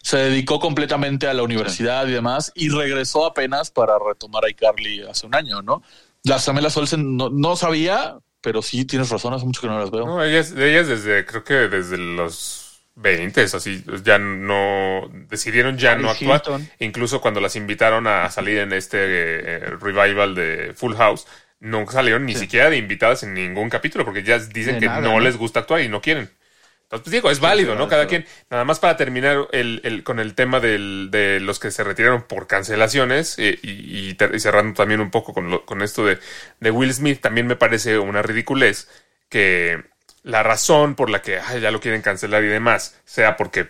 Se 0.03 0.19
dedicó 0.19 0.59
completamente 0.61 1.29
a 1.29 1.33
la 1.35 1.43
universidad 1.45 2.07
y 2.09 2.11
demás 2.13 2.51
y 2.55 2.69
regresó 2.69 3.25
apenas 3.25 3.71
para 3.71 3.95
retomar 4.05 4.43
iCarly 4.51 5.03
hace 5.09 5.27
un 5.27 5.35
año, 5.37 5.63
¿no? 5.63 5.83
Las 6.25 6.45
gemelas 6.47 6.77
Olsen 6.77 7.17
no, 7.17 7.29
no 7.31 7.55
sabía, 7.55 8.17
pero 8.41 8.63
sí 8.63 8.85
tienes 8.85 9.11
razón, 9.11 9.35
hace 9.35 9.45
mucho 9.45 9.61
que 9.61 9.67
no 9.69 9.79
las 9.79 9.91
veo. 9.91 10.07
No, 10.07 10.25
ellas, 10.25 10.53
ellas 10.57 10.89
desde, 10.89 11.25
creo 11.27 11.45
que 11.45 11.55
desde 11.55 11.99
los 11.99 12.83
20, 12.97 13.43
así, 13.43 13.85
ya 14.03 14.19
no, 14.19 15.11
decidieron 15.29 15.77
ya 15.77 15.97
no 15.97 16.11
actuar. 16.11 16.41
Hilton. 16.45 16.69
Incluso 16.79 17.21
cuando 17.21 17.41
las 17.41 17.57
invitaron 17.57 18.07
a 18.07 18.31
salir 18.31 18.59
en 18.59 18.73
este 18.73 18.99
eh, 19.01 19.59
revival 19.81 20.35
de 20.35 20.73
Full 20.75 20.95
House, 20.95 21.27
no 21.61 21.87
salieron 21.91 22.25
ni 22.25 22.33
Sí. 22.35 22.41
siquiera 22.41 22.71
de 22.71 22.79
invitadas 22.79 23.23
en 23.23 23.35
ningún 23.35 23.69
capítulo, 23.69 24.05
porque 24.05 24.23
ya 24.23 24.39
dicen 24.39 24.75
De 24.75 24.81
que 24.81 24.87
nada, 24.87 25.01
no, 25.03 25.13
¿no? 25.13 25.21
les 25.21 25.37
gusta 25.37 25.61
actuar 25.61 25.83
y 25.83 25.89
no 25.89 26.01
quieren. 26.01 26.31
Entonces, 26.95 27.03
pues 27.03 27.13
digo, 27.13 27.31
es 27.31 27.41
válido, 27.41 27.73
sí, 27.73 27.79
¿no? 27.79 27.89
Cada 27.89 28.07
quien, 28.07 28.27
nada 28.51 28.65
más 28.65 28.79
para 28.81 28.97
terminar 28.97 29.49
el, 29.53 29.81
el- 29.85 30.03
con 30.05 30.21
el 30.21 30.35
tema 30.35 30.61
del- 30.61 31.09
de 31.11 31.41
los 31.41 31.59
que 31.59 31.71
se 31.71 31.83
retiraron 31.85 32.23
por 32.23 32.47
cancelaciones 32.47 33.35
eh, 33.39 33.59
y, 33.63 34.11
y 34.11 34.41
cerrando 34.41 34.75
también 34.75 35.01
un 35.01 35.11
poco 35.11 35.33
con, 35.35 35.51
lo- 35.51 35.65
con 35.67 35.83
esto 35.83 36.05
de, 36.07 36.19
de 36.61 36.71
Will 36.71 36.93
Smith, 36.95 37.21
también 37.21 37.47
me 37.47 37.57
parece 37.57 37.99
una 37.99 38.23
ridiculez 38.23 38.89
que 39.29 39.83
la 40.23 40.43
razón 40.43 40.95
por 40.95 41.11
la 41.11 41.21
que 41.23 41.39
ay, 41.39 41.61
ya 41.61 41.71
lo 41.71 41.81
quieren 41.81 42.01
cancelar 42.03 42.43
y 42.45 42.49
demás 42.49 42.99
sea 43.05 43.37
porque 43.37 43.69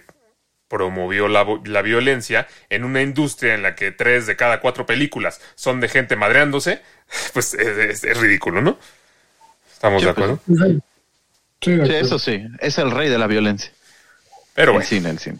promovió 0.68 1.28
la, 1.28 1.46
la 1.64 1.82
violencia 1.82 2.46
en 2.70 2.84
una 2.84 3.02
industria 3.02 3.54
en 3.54 3.62
la 3.62 3.74
que 3.74 3.92
tres 3.92 4.26
de 4.26 4.36
cada 4.36 4.60
cuatro 4.60 4.86
películas 4.86 5.40
son 5.54 5.80
de 5.80 5.88
gente 5.88 6.16
madreándose, 6.16 6.80
pues 7.32 7.54
es, 7.54 7.78
es- 7.78 8.04
es 8.04 8.16
ridículo, 8.18 8.60
¿no? 8.60 8.78
¿Estamos 9.72 10.02
de 10.02 10.12
pues, 10.12 10.30
acuerdo? 10.30 10.40
Sí, 10.46 10.80
sí, 11.64 11.76
Sí, 11.86 11.92
eso 11.94 12.18
sí, 12.18 12.46
es 12.60 12.78
el 12.78 12.90
rey 12.90 13.08
de 13.08 13.18
la 13.18 13.26
violencia. 13.26 13.72
Pero 14.54 14.70
el 14.72 14.76
bueno, 14.76 14.88
cine, 14.88 15.10
el 15.10 15.18
cine. 15.18 15.38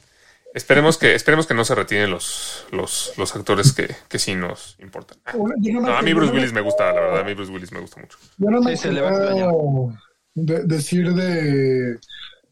esperemos 0.55 0.99
que, 0.99 1.15
esperemos 1.15 1.47
que 1.47 1.55
no 1.55 1.65
se 1.65 1.75
retiren 1.75 2.11
los, 2.11 2.67
los, 2.73 3.13
los 3.17 3.35
actores 3.37 3.73
que, 3.73 3.95
que 4.09 4.19
sí 4.19 4.35
nos 4.35 4.77
importan. 4.81 5.19
Ah, 5.25 5.35
no 5.37 5.97
a 5.97 6.03
mí 6.03 6.13
Bruce 6.15 6.33
Willis 6.33 6.53
me 6.53 6.61
gusta, 6.61 6.87
la 6.93 7.01
verdad, 7.01 7.21
a 7.21 7.25
mí 7.25 7.35
Bruce 7.35 7.53
Willis 7.53 7.71
me 7.73 7.81
gusta 7.81 8.01
mucho. 8.01 8.19
Yo 8.39 8.51
no 8.51 8.61
me 8.61 8.77
Sí, 8.77 8.83
se 8.85 8.93
le 8.93 9.01
va 9.01 9.11
a 9.11 9.13
extrañar. 9.13 9.49
quiero 9.51 9.99
de- 10.35 10.65
decir 10.65 11.13
de, 11.15 11.99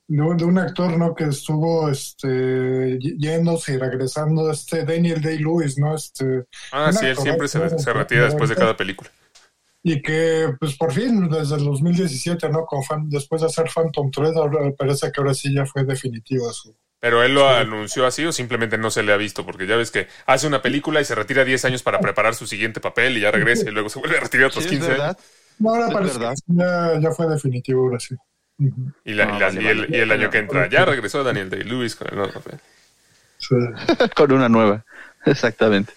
de, 0.07 0.21
un- 0.23 0.37
de 0.37 0.45
un 0.45 0.59
actor 0.59 0.97
no 0.97 1.15
que 1.17 1.25
estuvo 1.25 1.89
este 1.91 2.99
yéndose 3.01 3.75
y 3.75 3.79
regresando 3.79 4.51
este 4.51 4.85
Daniel 4.85 5.21
Day 5.21 5.39
Lewis 5.39 5.79
no 5.79 5.95
este 5.97 6.45
Ah, 6.71 6.93
sí, 6.93 7.07
él 7.07 7.17
siempre 7.17 7.49
se, 7.49 7.79
se 7.79 7.93
retira 7.93 8.25
después 8.27 8.49
de 8.51 8.57
cada 8.57 8.77
película. 8.77 9.11
Y 9.83 10.01
que 10.01 10.49
pues 10.61 10.77
por 10.77 10.93
fin 10.93 11.29
desde 11.29 11.57
el 11.57 11.65
2017 11.65 12.49
no 12.51 12.65
con 12.67 12.85
fan- 12.85 13.11
después 13.11 13.41
de 13.41 13.49
hacer 13.49 13.69
Phantom 13.75 14.11
Thread 14.11 14.37
ahora 14.37 14.71
parece 14.79 15.11
que 15.11 15.21
ahora 15.21 15.35
sí 15.35 15.53
ya 15.53 15.67
fue 15.67 15.85
definitivo 15.85 16.53
su 16.53 16.77
Pero 17.01 17.23
él 17.25 17.35
lo 17.35 17.49
anunció 17.49 18.07
así 18.07 18.25
o 18.25 18.31
simplemente 18.33 18.79
no 18.79 18.91
se 18.93 19.03
le 19.03 19.13
ha 19.13 19.17
visto, 19.17 19.45
porque 19.45 19.67
ya 19.67 19.75
ves 19.77 19.91
que 19.91 20.07
hace 20.27 20.47
una 20.47 20.63
película 20.63 21.01
y 21.01 21.05
se 21.05 21.17
retira 21.17 21.45
10 21.45 21.65
años 21.65 21.83
para 21.83 21.99
preparar 21.99 22.35
su 22.37 22.47
siguiente 22.47 22.79
papel 22.81 23.17
y 23.19 23.21
ya 23.23 23.33
regresa 23.33 23.69
y 23.69 23.73
luego 23.73 23.89
se 23.89 23.99
vuelve 23.99 24.19
a 24.19 24.21
retirar 24.21 24.47
otros 24.47 24.63
Sí, 24.65 24.69
es 24.71 24.73
15 24.81 24.87
años. 24.87 24.99
verdad. 25.01 25.19
no, 25.59 25.71
ahora 25.71 25.87
Es 25.89 25.93
parece 25.95 26.19
verdad. 26.19 26.35
que 26.35 26.55
ya, 26.55 27.01
ya 27.01 27.11
fue 27.11 27.27
definitivo 27.29 27.83
ahora 27.83 27.99
sí. 27.99 28.15
Y, 28.59 28.65
la- 28.67 28.71
y 29.05 29.15
la- 29.15 29.25
vale, 29.39 29.63
y 29.63 29.67
el, 29.67 29.81
vale. 29.81 29.97
y 29.99 30.01
el 30.01 30.13
año 30.13 30.31
que 30.31 30.39
entra 30.39 30.69
ya 30.69 30.85
regresó 30.85 31.25
Daniel 31.25 31.51
Day-Lewis 31.51 31.97
con 31.97 32.07
el 32.09 32.17
nuevo 32.19 32.33
papel. 32.33 32.61
Sí. 33.39 33.57
Con 34.15 34.31
una 34.31 34.49
nueva, 34.49 34.85
exactamente. 35.27 35.93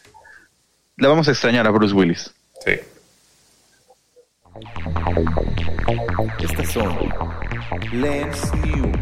Le 0.97 1.07
vamos 1.07 1.27
a 1.27 1.31
extrañar 1.31 1.67
a 1.67 1.69
Bruce 1.69 1.93
Willis. 1.93 2.33
Sí. 2.65 2.71
Estas 6.39 6.71
son 6.71 6.97
Lens 7.91 8.53
News. 8.55 8.97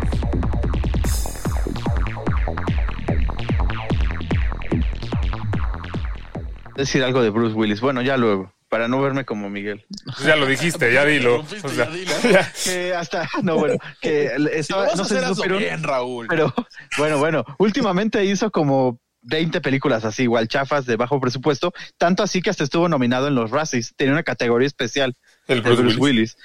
Decir 6.76 7.04
algo 7.04 7.22
de 7.22 7.30
Bruce 7.30 7.54
Willis. 7.56 7.82
Bueno, 7.82 8.02
ya 8.02 8.18
luego, 8.18 8.52
para 8.68 8.88
no 8.88 9.00
verme 9.00 9.26
como 9.26 9.50
Miguel. 9.50 9.86
Ya 10.26 10.36
lo 10.36 10.48
dijiste, 10.48 10.92
ya 10.92 11.06
dilo. 11.06 11.42
O 11.42 11.46
sea, 11.46 11.86
ya 11.86 11.92
dilo. 11.92 12.12
ya. 12.32 12.52
Que 12.64 12.96
hasta, 12.96 13.30
no, 13.44 13.58
bueno, 13.58 13.76
que 14.02 14.32
Si 14.38 14.60
estaba, 14.60 14.86
vas 14.86 14.96
no 14.96 15.04
a 15.04 15.06
sé 15.06 15.18
hacer, 15.18 15.30
si 15.30 15.36
supieron, 15.36 15.60
bien, 15.60 15.84
Raúl. 15.84 16.26
pero 16.28 16.52
bueno, 16.98 17.20
bueno, 17.20 17.46
últimamente 17.60 18.26
hizo 18.26 18.50
como 18.50 19.00
20 19.22 19.62
películas 19.62 20.04
así, 20.04 20.24
igual 20.24 20.48
chafas 20.48 20.86
de 20.86 20.96
bajo 20.96 21.20
presupuesto, 21.20 21.74
tanto 21.98 22.24
así 22.24 22.42
que 22.42 22.50
hasta 22.50 22.64
estuvo 22.64 22.90
nominado 22.90 23.28
en 23.28 23.36
los 23.36 23.52
Razzies, 23.52 23.94
tenía 23.96 24.14
una 24.14 24.24
categoría 24.24 24.68
especial 24.68 25.16
El 25.48 25.62
Bruce, 25.62 25.82
Bruce 25.82 25.98
Willis. 26.00 26.36
Willis. 26.36 26.38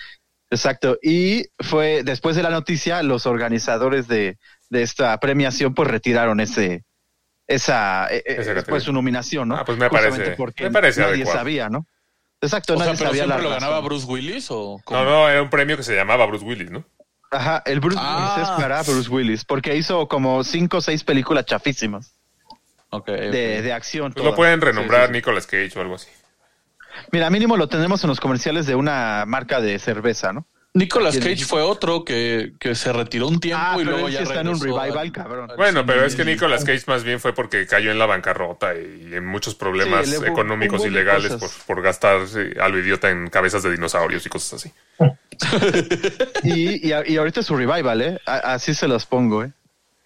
Exacto, 0.50 0.98
y 1.02 1.44
fue 1.60 2.02
después 2.04 2.34
de 2.34 2.42
la 2.42 2.50
noticia, 2.50 3.02
los 3.02 3.26
organizadores 3.26 4.08
de, 4.08 4.38
de 4.70 4.82
esta 4.82 5.18
premiación 5.20 5.74
pues 5.74 5.88
retiraron 5.88 6.40
ese 6.40 6.84
esa, 7.46 8.06
eh, 8.12 8.22
eh, 8.26 8.36
categoría. 8.36 8.62
pues 8.64 8.82
su 8.82 8.92
nominación, 8.92 9.48
¿no? 9.48 9.56
Ah, 9.56 9.64
pues 9.64 9.78
me 9.78 9.88
parece- 9.90 10.32
porque 10.36 10.64
me 10.64 10.70
parece 10.70 11.00
nadie 11.00 11.14
adecuado. 11.14 11.38
sabía, 11.38 11.68
¿no? 11.70 11.86
Exacto, 12.40 12.74
o 12.74 12.76
sea, 12.76 12.86
nadie 12.86 12.98
pero 12.98 13.10
sabía 13.10 13.26
la 13.26 13.38
lo 13.38 13.50
ganaba. 13.50 13.80
Bruce 13.80 14.06
Willis 14.06 14.46
o 14.50 14.80
cómo? 14.84 15.00
No, 15.02 15.04
no, 15.10 15.28
era 15.28 15.42
un 15.42 15.50
premio 15.50 15.76
que 15.76 15.82
se 15.82 15.94
llamaba 15.94 16.24
Bruce 16.26 16.44
Willis, 16.44 16.70
¿no? 16.70 16.84
Ajá, 17.30 17.62
el 17.66 17.80
Bruce 17.80 17.98
Ah. 18.00 18.34
Willis 18.36 18.48
es 18.48 18.54
para 18.62 18.82
Bruce 18.82 19.10
Willis, 19.10 19.44
porque 19.44 19.76
hizo 19.76 20.08
como 20.08 20.44
cinco 20.44 20.78
o 20.78 20.80
seis 20.80 21.04
películas 21.04 21.44
chafísimas 21.46 22.14
Ok, 22.90 23.06
de, 23.08 23.60
de 23.62 23.72
acción. 23.72 24.12
Pues 24.12 24.24
lo 24.24 24.34
pueden 24.34 24.60
renombrar 24.62 25.00
Sí, 25.02 25.06
sí, 25.06 25.08
sí. 25.08 25.12
Nicolas 25.12 25.46
Cage 25.46 25.72
o 25.78 25.80
algo 25.82 25.94
así. 25.96 26.08
Mira, 27.12 27.30
mínimo 27.30 27.56
lo 27.56 27.68
tenemos 27.68 28.02
en 28.04 28.08
los 28.08 28.20
comerciales 28.20 28.66
de 28.66 28.74
una 28.74 29.24
marca 29.26 29.60
de 29.60 29.78
cerveza, 29.78 30.32
¿no? 30.32 30.46
Nicolas 30.74 31.16
Cage 31.18 31.44
fue 31.44 31.62
otro 31.62 32.04
que, 32.04 32.52
que 32.60 32.74
se 32.74 32.92
retiró 32.92 33.26
un 33.26 33.40
tiempo 33.40 33.64
Ah, 33.66 33.72
y 33.74 33.78
pero 33.78 33.92
luego 33.92 34.08
ya 34.10 34.20
está 34.20 34.42
en 34.42 34.48
un 34.48 34.60
revival, 34.60 34.98
al- 34.98 35.12
cabrón. 35.12 35.50
Bueno, 35.56 35.84
pero 35.84 36.04
es 36.04 36.14
que 36.14 36.24
Nicolas 36.24 36.62
Cage 36.62 36.84
más 36.86 37.02
bien 37.02 37.18
fue 37.18 37.32
porque 37.34 37.66
cayó 37.66 37.90
en 37.90 37.98
la 37.98 38.06
bancarrota 38.06 38.74
y 38.76 39.12
en 39.14 39.26
muchos 39.26 39.54
problemas 39.56 40.06
Sí, 40.06 40.16
económicos 40.24 40.84
y 40.84 40.90
legales 40.90 41.32
por, 41.34 41.48
por 41.66 41.82
gastar 41.82 42.20
a 42.60 42.68
lo 42.68 42.78
idiota 42.78 43.10
en 43.10 43.28
cabezas 43.28 43.62
de 43.62 43.72
dinosaurios 43.72 44.24
y 44.26 44.28
cosas 44.28 44.62
así. 44.62 44.72
Y, 46.44 46.88
y, 46.88 46.92
y 47.06 47.16
ahorita 47.16 47.40
es 47.40 47.46
su 47.46 47.56
revival, 47.56 48.02
¿eh? 48.02 48.20
Así 48.26 48.74
se 48.74 48.86
los 48.88 49.06
pongo, 49.06 49.44
¿eh? 49.44 49.52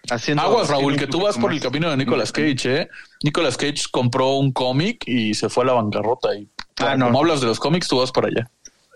Haciendo, 0.09 0.43
Aguas, 0.43 0.69
Raúl, 0.69 0.97
que 0.97 1.07
tú 1.07 1.21
vas 1.21 1.37
por 1.37 1.53
el 1.53 1.61
camino 1.61 1.89
de 1.89 1.95
Nicolas 1.97 2.31
Cage, 2.31 2.81
¿eh? 2.81 2.89
Nicolas 3.23 3.55
Cage 3.55 3.83
compró 3.89 4.31
un 4.35 4.51
cómic 4.51 5.03
y 5.07 5.33
se 5.33 5.47
fue 5.49 5.63
a 5.63 5.67
la 5.67 5.73
bancarrota. 5.73 6.35
Y 6.35 6.49
Ah, 6.77 6.95
no. 6.97 7.05
como 7.07 7.19
hablas 7.19 7.41
de 7.41 7.47
los 7.47 7.59
cómics, 7.59 7.87
tú 7.87 7.99
vas 7.99 8.11
para 8.11 8.27
allá. 8.27 8.49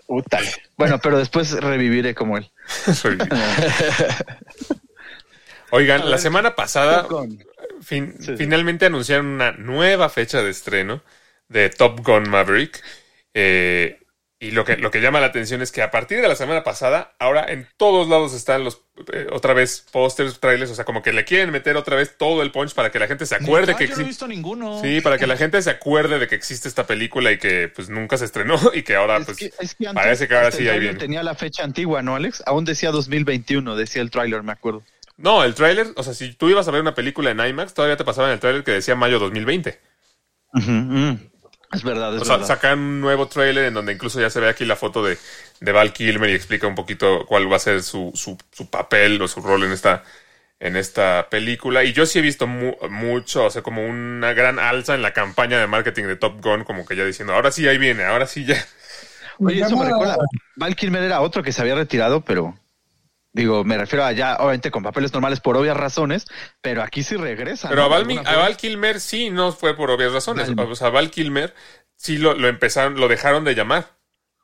Útale. 0.06 0.50
Bueno, 0.76 0.98
pero 1.02 1.18
después 1.18 1.52
reviviré 1.52 2.14
como 2.14 2.38
él. 2.38 2.50
Oigan, 5.70 6.10
la 6.10 6.18
semana 6.18 6.54
pasada 6.54 7.04
Con- 7.04 7.38
fin- 7.82 8.14
Sí, 8.18 8.26
sí. 8.26 8.36
finalmente 8.36 8.86
anunciaron 8.86 9.26
una 9.26 9.52
nueva 9.52 10.08
fecha 10.08 10.42
de 10.42 10.50
estreno 10.50 11.02
de 11.48 11.68
Top 11.70 12.00
Gun 12.04 12.28
Maverick. 12.28 12.82
Eh, 13.34 13.97
y 14.40 14.52
lo 14.52 14.64
que, 14.64 14.76
lo 14.76 14.90
que 14.92 15.00
llama 15.00 15.18
la 15.18 15.26
atención 15.26 15.62
es 15.62 15.72
que 15.72 15.82
a 15.82 15.90
partir 15.90 16.20
de 16.20 16.28
la 16.28 16.36
semana 16.36 16.62
pasada, 16.62 17.12
ahora 17.18 17.44
en 17.48 17.66
todos 17.76 18.08
lados 18.08 18.32
están 18.34 18.62
los 18.62 18.82
eh, 19.12 19.26
otra 19.32 19.52
vez 19.52 19.84
pósters, 19.90 20.38
trailers, 20.38 20.70
o 20.70 20.74
sea, 20.76 20.84
como 20.84 21.02
que 21.02 21.12
le 21.12 21.24
quieren 21.24 21.50
meter 21.50 21.76
otra 21.76 21.96
vez 21.96 22.16
todo 22.16 22.42
el 22.42 22.52
punch 22.52 22.72
para 22.74 22.90
que 22.92 22.98
la 23.00 23.08
gente 23.08 23.26
se 23.26 23.34
acuerde 23.34 23.74
que 23.74 23.86
yo 23.88 23.94
no 23.96 24.00
he 24.00 24.04
existe. 24.04 24.04
visto 24.04 24.28
ninguno. 24.28 24.80
Sí, 24.80 25.00
para 25.00 25.18
que 25.18 25.26
la 25.26 25.36
gente 25.36 25.60
se 25.60 25.70
acuerde 25.70 26.18
de 26.20 26.28
que 26.28 26.36
existe 26.36 26.68
esta 26.68 26.86
película 26.86 27.32
y 27.32 27.38
que 27.38 27.68
pues 27.74 27.88
nunca 27.88 28.16
se 28.16 28.26
estrenó 28.26 28.58
y 28.74 28.82
que 28.82 28.94
ahora 28.94 29.16
Es 29.18 29.24
pues 29.26 29.36
que- 29.38 29.52
es 29.58 29.74
que 29.74 29.88
antes 29.88 30.02
parece 30.02 30.28
que 30.28 30.34
ahora 30.36 30.50
sí 30.52 30.58
tráiler 30.58 30.80
viene. 30.80 30.98
Tenía 30.98 31.22
la 31.24 31.34
fecha 31.34 31.64
antigua, 31.64 32.02
¿no, 32.02 32.14
Alex? 32.14 32.42
Aún 32.46 32.64
decía 32.64 32.90
2021, 32.92 33.74
decía 33.74 34.02
el 34.02 34.10
tráiler, 34.10 34.42
me 34.44 34.52
acuerdo. 34.52 34.82
No, 35.16 35.42
el 35.42 35.54
tráiler, 35.56 35.88
o 35.96 36.02
sea, 36.04 36.14
si 36.14 36.32
tú 36.34 36.48
ibas 36.48 36.68
a 36.68 36.70
ver 36.70 36.80
una 36.80 36.94
película 36.94 37.32
en 37.32 37.40
IMAX, 37.40 37.74
todavía 37.74 37.96
te 37.96 38.04
pasaban 38.04 38.30
el 38.30 38.38
tráiler 38.38 38.62
que 38.62 38.70
decía 38.70 38.94
mayo 38.94 39.18
2020. 39.18 39.80
Ujú, 40.54 40.70
mm. 40.70 41.18
Es 41.72 41.82
verdad, 41.82 42.14
es 42.16 42.20
O 42.20 42.24
sea, 42.24 42.42
verdad. 42.42 42.44
sacan 42.44 42.78
un 42.80 43.00
nuevo 43.00 43.28
tráiler 43.28 43.66
en 43.66 43.74
donde 43.74 43.92
incluso 43.92 44.20
ya 44.20 44.28
se 44.30 44.40
ve 44.40 44.48
aquí 44.48 44.64
la 44.64 44.74
foto 44.76 45.04
de, 45.04 45.18
de 45.60 45.72
Val 45.72 45.92
Kilmer 45.92 46.30
y 46.30 46.34
explica 46.34 46.66
un 46.66 46.74
poquito 46.74 47.24
cuál 47.26 47.50
va 47.50 47.56
a 47.56 47.58
ser 47.60 47.82
su, 47.82 48.10
su, 48.14 48.36
su 48.52 48.68
papel 48.70 49.22
o 49.22 49.28
su 49.28 49.40
rol 49.40 49.62
en 49.64 49.72
esta, 49.72 50.02
en 50.60 50.76
esta 50.76 51.28
película. 51.30 51.84
Y 51.84 51.92
yo 51.92 52.06
sí 52.06 52.18
he 52.18 52.22
visto 52.22 52.46
mu- 52.48 52.76
mucho, 52.90 53.44
o 53.46 53.50
sea, 53.50 53.62
como 53.62 53.86
una 53.86 54.32
gran 54.34 54.58
alza 54.58 54.94
en 54.96 55.02
la 55.02 55.12
campaña 55.12 55.60
de 55.60 55.66
marketing 55.68 56.04
de 56.04 56.16
Top 56.16 56.42
Gun, 56.42 56.64
como 56.64 56.86
que 56.86 56.96
ya 56.96 57.04
diciendo, 57.04 57.34
ahora 57.34 57.52
sí, 57.52 57.68
ahí 57.68 57.78
viene, 57.78 58.04
ahora 58.04 58.26
sí 58.26 58.44
ya. 58.44 58.56
Oye, 59.42 59.60
eso 59.60 59.76
me 59.76 59.84
recuerda. 59.84 60.20
Val 60.54 60.74
Kilmer 60.76 61.02
era 61.02 61.20
otro 61.20 61.42
que 61.42 61.52
se 61.52 61.60
había 61.62 61.74
retirado, 61.74 62.24
pero 62.24 62.58
digo, 63.38 63.64
me 63.64 63.78
refiero 63.78 64.04
a 64.04 64.12
ya, 64.12 64.36
obviamente 64.36 64.70
con 64.70 64.82
papeles 64.82 65.12
normales 65.12 65.40
por 65.40 65.56
obvias 65.56 65.76
razones, 65.76 66.26
pero 66.60 66.82
aquí 66.82 67.02
sí 67.02 67.16
regresa. 67.16 67.68
Pero 67.68 67.82
¿no? 67.82 67.86
a 67.86 67.88
Val, 67.88 68.22
a. 68.26 68.36
Val 68.36 68.56
Kilmer 68.56 69.00
sí 69.00 69.30
no 69.30 69.52
fue 69.52 69.74
por 69.76 69.90
obvias 69.90 70.12
razones. 70.12 70.54
Val- 70.54 70.70
O 70.70 70.74
sea, 70.76 70.88
a 70.88 70.90
Val 70.90 71.10
Kilmer 71.10 71.54
sí 71.96 72.18
lo, 72.18 72.34
lo 72.34 72.48
empezaron, 72.48 72.98
lo 73.00 73.08
dejaron 73.08 73.44
de 73.44 73.54
llamar. 73.54 73.96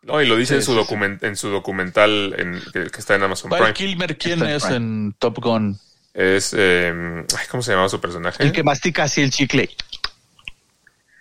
No, 0.03 0.21
y 0.21 0.27
lo 0.27 0.37
dice 0.37 0.55
Sí, 0.55 0.57
en 0.57 0.63
su 0.63 0.73
sí, 0.73 0.77
sí. 0.77 0.83
document, 0.83 1.23
en 1.25 1.35
su 1.37 1.49
documental 1.49 2.35
en- 2.39 2.63
que, 2.73 2.91
que 2.91 3.01
está 3.01 3.15
en 3.15 3.23
Amazon 3.23 3.51
Val 3.51 3.61
Prime. 3.61 3.75
Kilmer, 3.75 4.19
¿quién 4.19 4.43
Está 4.43 4.55
es 4.71 4.77
en 4.77 5.15
Top 5.19 5.39
Gun? 5.41 5.79
Es 6.13 6.55
eh, 6.57 7.25
ay, 7.37 7.47
¿cómo 7.51 7.63
se 7.63 7.71
llamaba 7.73 7.89
su 7.89 8.01
personaje? 8.01 8.43
El 8.43 8.53
que 8.53 8.63
mastica 8.63 9.05
así 9.05 9.23
el 9.23 9.31
chicle. 9.31 9.71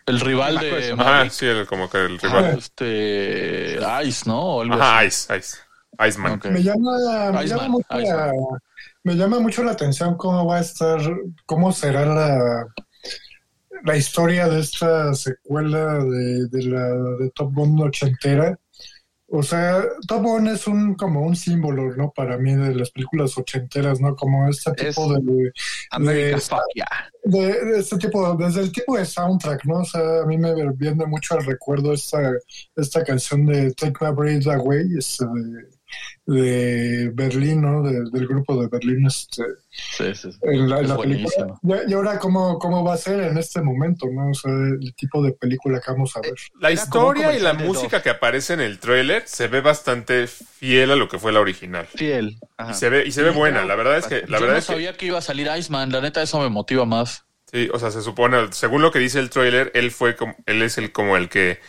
El 0.05 0.19
rival 0.19 0.59
de. 0.59 0.91
Ajá, 0.91 0.95
Maverick. 0.97 1.31
sí, 1.31 1.45
el, 1.45 1.65
como 1.65 1.89
que 1.89 1.97
el 1.97 2.19
rival. 2.19 2.57
este 2.57 3.79
Ice, 4.05 4.23
¿no? 4.27 4.59
Algo 4.61 4.73
Ajá, 4.75 4.99
así. 4.99 5.07
Ice, 5.07 5.37
Ice. 5.37 5.57
Iceman. 5.99 6.39
Me 6.51 6.63
llama, 6.63 6.91
me, 7.31 7.43
Iceman, 7.43 7.47
llama 7.47 7.67
mucho 7.69 7.87
Iceman. 7.91 8.27
la, 8.27 8.33
me 9.03 9.15
llama 9.15 9.39
mucho 9.39 9.63
la 9.63 9.71
atención 9.71 10.15
cómo 10.17 10.45
va 10.45 10.57
a 10.57 10.61
estar, 10.61 10.99
cómo 11.45 11.71
será 11.71 12.05
la, 12.05 12.65
la 13.83 13.97
historia 13.97 14.47
de 14.47 14.59
esta 14.61 15.13
secuela 15.13 16.03
de, 16.03 16.47
de 16.47 16.63
la 16.65 16.87
de 17.19 17.29
Top 17.35 17.53
Gun 17.53 17.79
ochentera. 17.81 18.57
O 19.35 19.41
sea, 19.41 19.83
Top 20.07 20.21
Gun 20.21 20.47
es 20.47 20.67
un 20.67 20.93
como 20.93 21.21
un 21.25 21.35
símbolo, 21.35 21.95
¿no? 21.95 22.11
Para 22.11 22.37
mí 22.37 22.55
de 22.55 22.75
las 22.75 22.91
películas 22.91 23.35
ochenteras, 23.35 23.99
¿no? 23.99 24.15
Como 24.15 24.47
este 24.47 24.71
tipo 24.73 25.15
Es- 25.15 25.25
de, 25.25 25.51
América, 25.91 26.35
de- 26.35 26.41
fuck 26.41 26.61
yeah. 26.75 26.87
de, 27.23 27.65
de 27.65 27.79
este 27.79 27.97
tipo, 27.97 28.35
desde 28.35 28.61
el 28.61 28.71
tipo 28.71 28.95
de 28.95 29.05
soundtrack, 29.05 29.65
¿no? 29.65 29.79
O 29.79 29.85
sea, 29.85 30.21
a 30.21 30.25
mí 30.27 30.37
me 30.37 30.53
viene 30.73 31.05
mucho 31.07 31.33
al 31.33 31.45
recuerdo 31.45 31.93
esta, 31.93 32.31
esta 32.75 33.03
canción 33.03 33.45
de 33.47 33.73
Take 33.73 34.05
My 34.05 34.11
Breath 34.13 34.45
Away, 34.47 34.85
este, 34.99 35.25
de, 35.25 35.67
de 36.25 37.11
Berlín, 37.13 37.61
¿no? 37.61 37.83
De- 37.83 38.09
del 38.11 38.27
grupo 38.27 38.61
de 38.61 38.67
Berlín, 38.69 39.05
este, 39.07 39.43
Sí, 39.71 40.15
sí, 40.15 40.31
sí. 40.31 40.37
en 40.43 40.69
la, 40.69 40.79
en 40.79 40.87
la 40.87 40.97
película. 40.97 41.59
Y, 41.87 41.91
y 41.91 41.93
ahora, 41.93 42.17
¿cómo, 42.19 42.57
¿cómo 42.59 42.83
va 42.83 42.93
a 42.93 42.97
ser 42.97 43.19
en 43.21 43.37
este 43.37 43.61
momento, 43.61 44.05
no? 44.11 44.29
O 44.29 44.33
sea, 44.33 44.51
el 44.51 44.93
tipo 44.95 45.21
de 45.21 45.33
película 45.33 45.81
que 45.81 45.91
vamos 45.91 46.15
a 46.15 46.21
ver. 46.21 46.33
La 46.59 46.69
como 46.87 47.07
un 47.09 47.17
historia 47.17 47.37
y 47.37 47.41
la 47.41 47.53
música 47.53 48.01
que 48.01 48.09
aparece 48.09 48.53
en 48.53 48.61
el 48.61 48.79
tráiler 48.79 49.23
se 49.25 49.47
ve 49.47 49.59
bastante 49.61 50.27
fiel 50.27 50.91
a 50.91 50.95
lo 50.95 51.09
que 51.09 51.19
fue 51.19 51.31
la 51.33 51.41
original. 51.41 51.85
Fiel. 51.93 52.37
Ajá. 52.57 52.71
Y 52.71 52.73
se 52.75 52.89
ve, 52.89 53.03
y 53.05 53.11
se 53.11 53.21
ve 53.23 53.31
buena. 53.31 53.65
La 53.65 53.75
verdad 53.75 53.97
es 53.97 54.05
que, 54.07 54.21
la 54.27 54.37
Yo 54.37 54.45
verdad 54.45 54.47
no 54.53 54.57
es 54.59 54.65
que, 54.65 54.73
sabía 54.73 54.93
que 54.95 55.05
iba 55.07 55.17
a 55.17 55.21
salir 55.21 55.49
Iceman. 55.57 55.91
La 55.91 55.99
neta, 56.01 56.21
eso 56.21 56.39
me 56.39 56.47
motiva 56.49 56.85
más. 56.85 57.25
sí, 57.51 57.69
o 57.73 57.79
sea, 57.79 57.91
se 57.91 58.01
supone, 58.01 58.37
según 58.51 58.81
lo 58.81 58.91
que 58.91 58.99
dice 58.99 59.19
el 59.19 59.29
tráiler, 59.29 59.71
él 59.75 59.91
fue 59.91 60.15
como, 60.15 60.35
él 60.45 60.61
es 60.61 60.77
el 60.77 60.91
como 60.93 61.17
el 61.17 61.27
que 61.29 61.59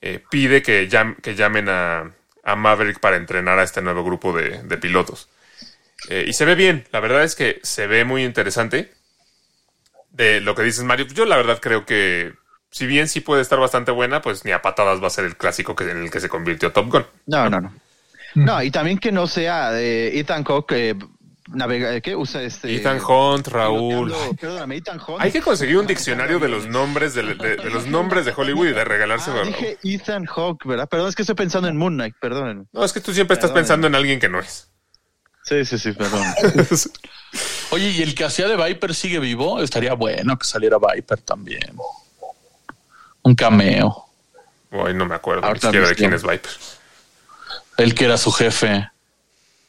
eh, 0.00 0.22
pide 0.30 0.62
que, 0.62 0.88
llam- 0.88 1.16
que 1.20 1.34
llamen 1.34 1.68
a, 1.68 2.14
a 2.44 2.56
Maverick 2.56 3.00
para 3.00 3.16
entrenar 3.16 3.58
a 3.58 3.62
este 3.62 3.82
nuevo 3.82 4.04
grupo 4.04 4.32
de, 4.32 4.78
pilotos. 4.78 5.28
Eh, 6.08 6.24
y 6.28 6.32
se 6.34 6.44
ve 6.44 6.54
bien, 6.54 6.86
la 6.92 7.00
verdad 7.00 7.24
es 7.24 7.34
que 7.34 7.60
se 7.62 7.86
ve 7.86 8.04
muy 8.04 8.24
interesante. 8.24 8.92
De 10.10 10.40
lo 10.40 10.54
que 10.54 10.62
dices, 10.62 10.84
Mario, 10.84 11.06
yo 11.06 11.24
la 11.24 11.36
verdad 11.36 11.58
creo 11.60 11.84
que 11.84 12.34
si 12.70 12.86
bien 12.86 13.08
sí 13.08 13.20
puede 13.20 13.42
estar 13.42 13.58
bastante 13.58 13.90
buena, 13.90 14.20
pues 14.20 14.44
ni 14.44 14.52
a 14.52 14.62
patadas 14.62 15.02
va 15.02 15.08
a 15.08 15.10
ser 15.10 15.24
el 15.24 15.36
clásico 15.36 15.74
que, 15.74 15.90
en 15.90 16.04
el 16.04 16.10
que 16.10 16.20
se 16.20 16.28
convirtió 16.28 16.72
Top 16.72 16.88
Gun. 16.90 17.06
No, 17.26 17.48
no, 17.48 17.60
no. 17.60 17.72
No, 18.34 18.62
y 18.62 18.70
también 18.70 18.98
que 18.98 19.12
no 19.12 19.26
sea 19.26 19.70
de 19.70 20.18
Ethan 20.18 20.44
eh, 20.70 20.94
navega, 21.48 22.00
¿qué 22.00 22.16
usa 22.16 22.42
este? 22.42 22.74
Ethan 22.74 23.00
Hunt, 23.04 23.46
Raúl. 23.48 24.10
piloteando- 24.10 24.36
Perdóname, 24.40 24.76
Ethan 24.76 25.00
Hunt. 25.06 25.20
Hay 25.20 25.30
que 25.32 25.40
conseguir 25.42 25.76
un 25.78 25.86
diccionario 25.86 26.38
de 26.38 26.48
los 26.48 26.66
nombres 26.66 27.14
de, 27.14 27.22
de- 27.34 27.56
de 27.56 27.70
los 27.70 27.86
nombres 27.86 28.24
de 28.24 28.32
Hollywood 28.34 28.68
y 28.68 28.72
de 28.72 28.84
regalárselo 28.84 29.40
Ah, 29.40 29.44
dije 29.44 29.78
Ethan 29.82 30.24
Hawke, 30.26 30.64
¿verdad? 30.66 30.88
Perdón, 30.88 31.08
es 31.08 31.14
que 31.14 31.22
estoy 31.22 31.34
pensando 31.36 31.68
en 31.68 31.76
Moon 31.76 31.94
Knight, 31.94 32.14
perdón. 32.20 32.68
No, 32.72 32.84
es 32.84 32.92
que 32.92 33.00
tú 33.00 33.12
siempre 33.12 33.34
estás 33.34 33.50
Perdón. 33.50 33.62
pensando 33.62 33.86
en 33.88 33.94
alguien 33.94 34.18
que 34.20 34.28
no 34.28 34.40
es. 34.40 34.68
Sí, 35.44 35.64
sí, 35.66 35.78
sí, 35.78 35.92
perdón. 35.92 36.22
Oye, 37.70 37.90
¿y 37.90 38.02
el 38.02 38.14
que 38.14 38.24
hacía 38.24 38.48
de 38.48 38.56
Viper 38.56 38.94
sigue 38.94 39.18
vivo? 39.18 39.60
Estaría 39.62 39.92
bueno 39.94 40.38
que 40.38 40.46
saliera 40.46 40.78
Viper 40.78 41.20
también. 41.20 41.76
Un 43.22 43.34
cameo. 43.34 44.06
Hoy 44.70 44.94
no 44.94 45.04
me 45.06 45.14
acuerdo 45.14 45.42
ni 45.42 45.46
Ahorita 45.48 45.68
siquiera 45.68 45.88
de 45.88 45.94
quién 45.94 46.12
es 46.14 46.22
Viper. 46.22 46.50
El 47.76 47.94
que 47.94 48.04
era 48.06 48.16
su 48.16 48.30
jefe 48.32 48.88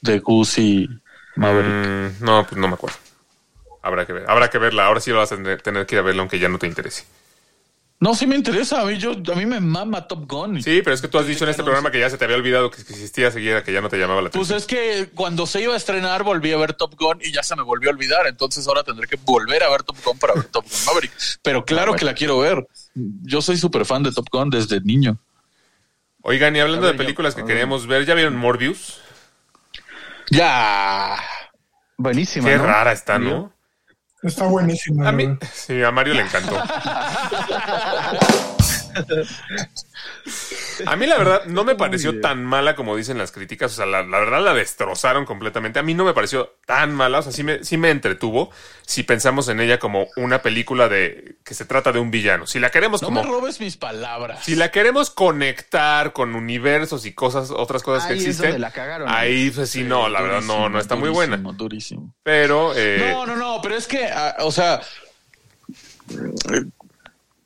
de 0.01 0.19
Goose 0.19 0.61
y 0.61 0.89
Maverick. 1.35 1.71
Mm, 2.21 2.23
no, 2.25 2.45
pues 2.47 2.57
no 2.59 2.67
me 2.67 2.73
acuerdo. 2.75 2.97
Habrá 3.81 4.05
que 4.05 4.13
ver. 4.13 4.25
Habrá 4.29 4.49
que 4.49 4.57
verla. 4.57 4.85
Ahora 4.87 4.99
sí 4.99 5.11
vas 5.11 5.31
a 5.31 5.35
tener, 5.35 5.85
que 5.85 5.95
ir 5.95 5.99
a 5.99 6.01
verla 6.01 6.21
aunque 6.21 6.39
ya 6.39 6.49
no 6.49 6.57
te 6.57 6.67
interese. 6.67 7.05
No, 7.99 8.13
sí 8.13 8.27
me 8.27 8.35
interesa. 8.35 8.81
A 8.81 8.85
mí, 8.85 8.97
yo, 8.97 9.11
a 9.11 9.35
mí 9.35 9.45
me 9.45 9.59
mama 9.61 10.07
Top 10.07 10.29
Gun. 10.29 10.61
Sí, 10.61 10.81
pero 10.83 10.93
es 10.93 11.01
que 11.01 11.07
tú 11.07 11.17
has 11.17 11.27
dicho 11.27 11.43
en 11.45 11.51
este 11.51 11.63
programa 11.63 11.91
que 11.91 11.99
ya 11.99 12.09
se 12.09 12.17
te 12.17 12.25
había 12.25 12.35
olvidado 12.35 12.69
que 12.69 12.81
existía 12.81 13.31
seguida, 13.31 13.63
que 13.63 13.71
ya 13.71 13.79
no 13.81 13.87
te 13.89 13.97
llamaba 13.97 14.21
la 14.21 14.29
Pues 14.31 14.49
atención. 14.51 14.57
es 14.57 14.65
que 15.07 15.11
cuando 15.15 15.45
se 15.47 15.61
iba 15.61 15.73
a 15.73 15.77
estrenar 15.77 16.23
volví 16.23 16.51
a 16.51 16.57
ver 16.57 16.73
Top 16.73 16.95
Gun 16.99 17.19
y 17.21 17.31
ya 17.31 17.41
se 17.41 17.55
me 17.55 17.63
volvió 17.63 17.89
a 17.89 17.93
olvidar. 17.93 18.27
Entonces 18.27 18.67
ahora 18.67 18.83
tendré 18.83 19.07
que 19.07 19.17
volver 19.23 19.63
a 19.63 19.69
ver 19.69 19.83
Top 19.83 19.95
Gun 20.03 20.17
para 20.19 20.33
ver 20.33 20.43
Top 20.45 20.65
Gun 20.65 20.85
Maverick. 20.87 21.13
Pero 21.41 21.63
claro 21.63 21.95
que 21.95 22.03
la 22.05 22.13
quiero 22.15 22.39
ver. 22.39 22.67
Yo 22.95 23.41
soy 23.41 23.55
súper 23.57 23.85
fan 23.85 24.03
de 24.03 24.11
Top 24.11 24.27
Gun 24.31 24.49
desde 24.49 24.81
niño. 24.81 25.17
Oigan, 26.21 26.55
y 26.55 26.59
hablando 26.59 26.87
de 26.87 26.93
yo- 26.93 26.97
películas 26.97 27.35
que 27.35 27.45
queríamos 27.45 27.85
ver, 27.87 28.05
¿ya 28.05 28.13
vieron 28.15 28.35
Morbius? 28.35 28.99
Ya. 30.29 31.17
Buenísima, 31.97 32.49
Qué 32.49 32.57
¿no? 32.57 32.65
rara 32.65 32.91
está, 32.91 33.17
¿no? 33.19 33.53
Está 34.23 34.45
buenísima. 34.45 35.09
A 35.09 35.11
mí, 35.11 35.37
sí, 35.53 35.83
a 35.83 35.91
Mario 35.91 36.15
le 36.15 36.21
encantó. 36.21 36.61
A 40.85 40.95
mí 40.95 41.05
la 41.05 41.17
verdad 41.17 41.45
no 41.45 41.63
me 41.63 41.75
pareció 41.75 42.19
tan 42.19 42.43
mala 42.43 42.75
como 42.75 42.95
dicen 42.95 43.17
las 43.17 43.31
críticas, 43.31 43.71
o 43.73 43.75
sea, 43.75 43.85
la, 43.85 44.03
la 44.03 44.19
verdad 44.19 44.43
la 44.43 44.53
destrozaron 44.53 45.25
completamente. 45.25 45.79
A 45.79 45.83
mí 45.83 45.93
no 45.93 46.03
me 46.03 46.13
pareció 46.13 46.55
tan 46.65 46.93
mala, 46.93 47.19
o 47.19 47.21
sea, 47.21 47.31
sí 47.31 47.43
me, 47.43 47.63
sí 47.63 47.77
me 47.77 47.91
entretuvo 47.91 48.49
si 48.85 49.03
pensamos 49.03 49.47
en 49.47 49.59
ella 49.59 49.79
como 49.79 50.07
una 50.17 50.41
película 50.41 50.89
de 50.89 51.37
que 51.43 51.53
se 51.53 51.65
trata 51.65 51.91
de 51.91 51.99
un 51.99 52.11
villano. 52.11 52.45
Si 52.47 52.59
la 52.59 52.69
queremos 52.71 53.01
No 53.01 53.07
como 53.07 53.23
me 53.23 53.29
robes 53.29 53.59
mis 53.59 53.77
palabras. 53.77 54.43
si 54.43 54.55
la 54.55 54.69
queremos 54.71 55.09
conectar 55.11 56.13
con 56.13 56.35
universos 56.35 57.05
y 57.05 57.13
cosas, 57.13 57.51
otras 57.51 57.83
cosas 57.83 58.05
que 58.07 58.13
Ahí 58.13 58.19
existen, 58.19 58.45
donde 58.47 58.59
la 58.59 58.71
cagaron. 58.71 59.07
ahí 59.09 59.51
pues 59.51 59.69
sí, 59.69 59.83
no, 59.83 60.09
la 60.09 60.21
verdad 60.21 60.41
no, 60.41 60.69
no 60.69 60.79
está 60.79 60.95
muy 60.95 61.09
buena. 61.09 61.37
Durísimo, 61.37 61.53
Durísimo. 61.53 62.13
Pero 62.23 62.73
eh, 62.75 63.11
No, 63.13 63.25
no, 63.25 63.35
no, 63.35 63.59
pero 63.61 63.75
es 63.75 63.87
que, 63.87 64.05
ah, 64.07 64.35
o 64.39 64.51
sea, 64.51 64.81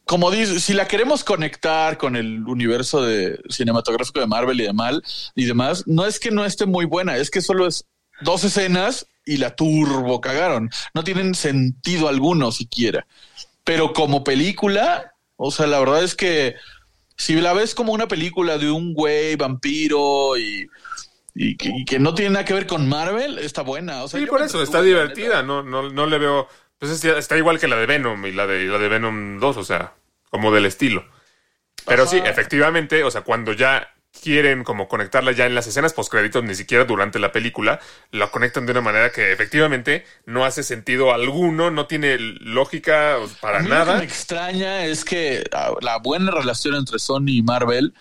como 0.09 0.31
dice, 0.31 0.59
si 0.59 0.73
la 0.73 0.87
queremos 0.87 1.23
conectar 1.23 1.99
con 1.99 2.15
el 2.15 2.43
universo 2.47 3.03
de 3.03 3.39
cinematográfico 3.47 4.19
de 4.19 4.25
Marvel 4.25 4.59
y 4.59 4.63
de 4.63 4.73
Mal 4.73 5.03
y 5.35 5.45
demás, 5.45 5.83
no 5.85 6.03
es 6.07 6.19
que 6.19 6.31
no 6.31 6.45
esté 6.45 6.65
muy 6.65 6.85
buena, 6.85 7.15
es 7.17 7.29
que 7.29 7.41
solo 7.41 7.67
es 7.67 7.85
dos 8.21 8.43
escenas 8.43 9.05
y 9.23 9.37
la 9.37 9.55
turbo 9.55 10.19
cagaron. 10.19 10.71
No 10.95 11.03
tienen 11.03 11.35
sentido 11.35 12.07
alguno 12.09 12.51
siquiera. 12.51 13.05
Pero 13.63 13.93
como 13.93 14.23
película, 14.23 15.13
o 15.35 15.51
sea, 15.51 15.67
la 15.67 15.79
verdad 15.79 16.03
es 16.03 16.15
que 16.15 16.55
si 17.15 17.35
la 17.35 17.53
ves 17.53 17.75
como 17.75 17.93
una 17.93 18.07
película 18.07 18.57
de 18.57 18.71
un 18.71 18.95
güey 18.95 19.35
vampiro 19.35 20.39
y, 20.39 20.65
y 21.35 21.55
que, 21.55 21.69
y 21.69 21.85
que 21.85 21.99
no 21.99 22.15
tiene 22.15 22.31
nada 22.31 22.45
que 22.45 22.55
ver 22.55 22.65
con 22.65 22.89
Marvel, 22.89 23.37
está 23.37 23.61
buena. 23.61 24.03
O 24.03 24.07
sea, 24.07 24.19
Sí, 24.19 24.25
por 24.25 24.41
eso, 24.41 24.63
está 24.63 24.81
divertida, 24.81 25.43
no, 25.43 25.61
no, 25.61 25.91
no 25.91 26.07
le 26.07 26.17
veo. 26.17 26.47
Pues 26.79 26.91
es- 26.93 27.03
está 27.05 27.37
igual 27.37 27.59
que 27.59 27.67
la 27.67 27.75
de 27.75 27.85
Venom 27.85 28.25
y 28.25 28.31
la 28.31 28.47
de, 28.47 28.63
y 28.63 28.67
la 28.67 28.79
de 28.79 28.87
Venom 28.89 29.37
2, 29.39 29.57
o 29.57 29.63
sea, 29.63 29.93
como 30.29 30.51
del 30.51 30.65
estilo. 30.65 31.05
Pero 31.85 32.05
sí, 32.07 32.21
efectivamente, 32.23 33.03
o 33.03 33.11
sea, 33.11 33.21
cuando 33.21 33.53
ya 33.53 33.89
quieren 34.21 34.63
como 34.63 34.87
conectarla 34.87 35.31
ya 35.31 35.45
en 35.45 35.55
las 35.55 35.67
escenas 35.67 35.93
postcréditos, 35.93 36.43
ni 36.43 36.55
siquiera 36.55 36.85
durante 36.85 37.19
la 37.19 37.31
película, 37.31 37.79
la 38.11 38.31
conectan 38.31 38.65
de 38.65 38.71
una 38.73 38.81
manera 38.81 39.11
que 39.11 39.31
efectivamente 39.31 40.05
no 40.25 40.45
hace 40.45 40.63
sentido 40.63 41.13
alguno, 41.13 41.71
no 41.71 41.87
tiene 41.87 42.17
lógica 42.19 43.17
para 43.41 43.59
A 43.59 43.61
mí 43.61 43.69
Lo 43.69 43.81
que 43.83 43.91
nada. 43.91 43.93
me 43.93 44.03
extraña 44.03 44.85
es 44.85 45.03
que 45.05 45.43
ah, 45.53 45.73
la 45.81 45.97
buena 45.99 46.31
relación 46.31 46.75
entre 46.75 46.99
Sony 46.99 47.29
y 47.29 47.41
Marvel, 47.43 47.93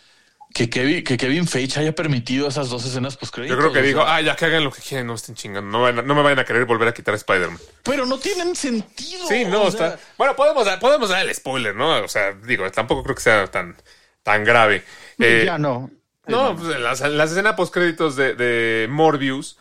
que 0.55 0.69
Kevin, 0.71 1.05
que 1.05 1.17
Kevin 1.17 1.47
Feige 1.47 1.79
haya 1.81 1.95
permitido 1.95 2.49
esas 2.49 2.69
dos 2.71 2.85
escenas 2.85 3.17
post 3.17 3.37
Yo 3.39 3.57
creo 3.57 3.73
que 3.73 3.83
dijo, 3.83 4.03
ah, 4.03 4.21
ya 4.21 4.35
que 4.35 4.47
hagan 4.47 4.65
lo 4.65 4.73
que 4.73 4.81
quieran, 4.83 5.07
no 5.07 5.15
estén 5.15 5.35
chingando, 5.35 5.71
no, 5.71 5.83
vayan 5.83 6.07
no 6.07 6.15
me 6.15 6.23
vayan 6.23 6.39
a 6.41 6.45
querer 6.45 6.65
volver 6.65 6.89
a 6.89 6.95
quitar 6.95 7.15
a 7.15 7.17
Spider-Man. 7.17 7.59
pero 7.85 8.07
no 8.07 8.19
tienen 8.19 8.57
sentido. 8.57 9.27
Sí, 9.29 9.45
no, 9.45 9.65
o 9.65 9.71
sea, 9.71 9.89
está. 9.95 10.01
Bueno, 10.17 10.35
podemos 10.35 10.65
dar, 10.65 10.81
podemos 10.81 11.11
dar 11.11 11.25
el 11.25 11.35
spoiler, 11.35 11.75
¿no? 11.77 11.99
O 12.03 12.09
sea, 12.09 12.33
digo, 12.33 12.69
tampoco 12.73 13.03
creo 13.05 13.15
que 13.15 13.23
sea 13.23 13.47
tan, 13.47 13.77
tan 14.23 14.45
grave. 14.45 14.83
Eh, 15.21 15.43
ya 15.47 15.59
no. 15.59 15.91
no, 16.29 16.55
pues 16.57 16.79
las, 16.79 17.01
las 17.01 17.33
escenas 17.33 17.55
postcréditos 17.55 18.15
de, 18.15 18.35
de 18.35 18.87
Morbius, 18.89 19.59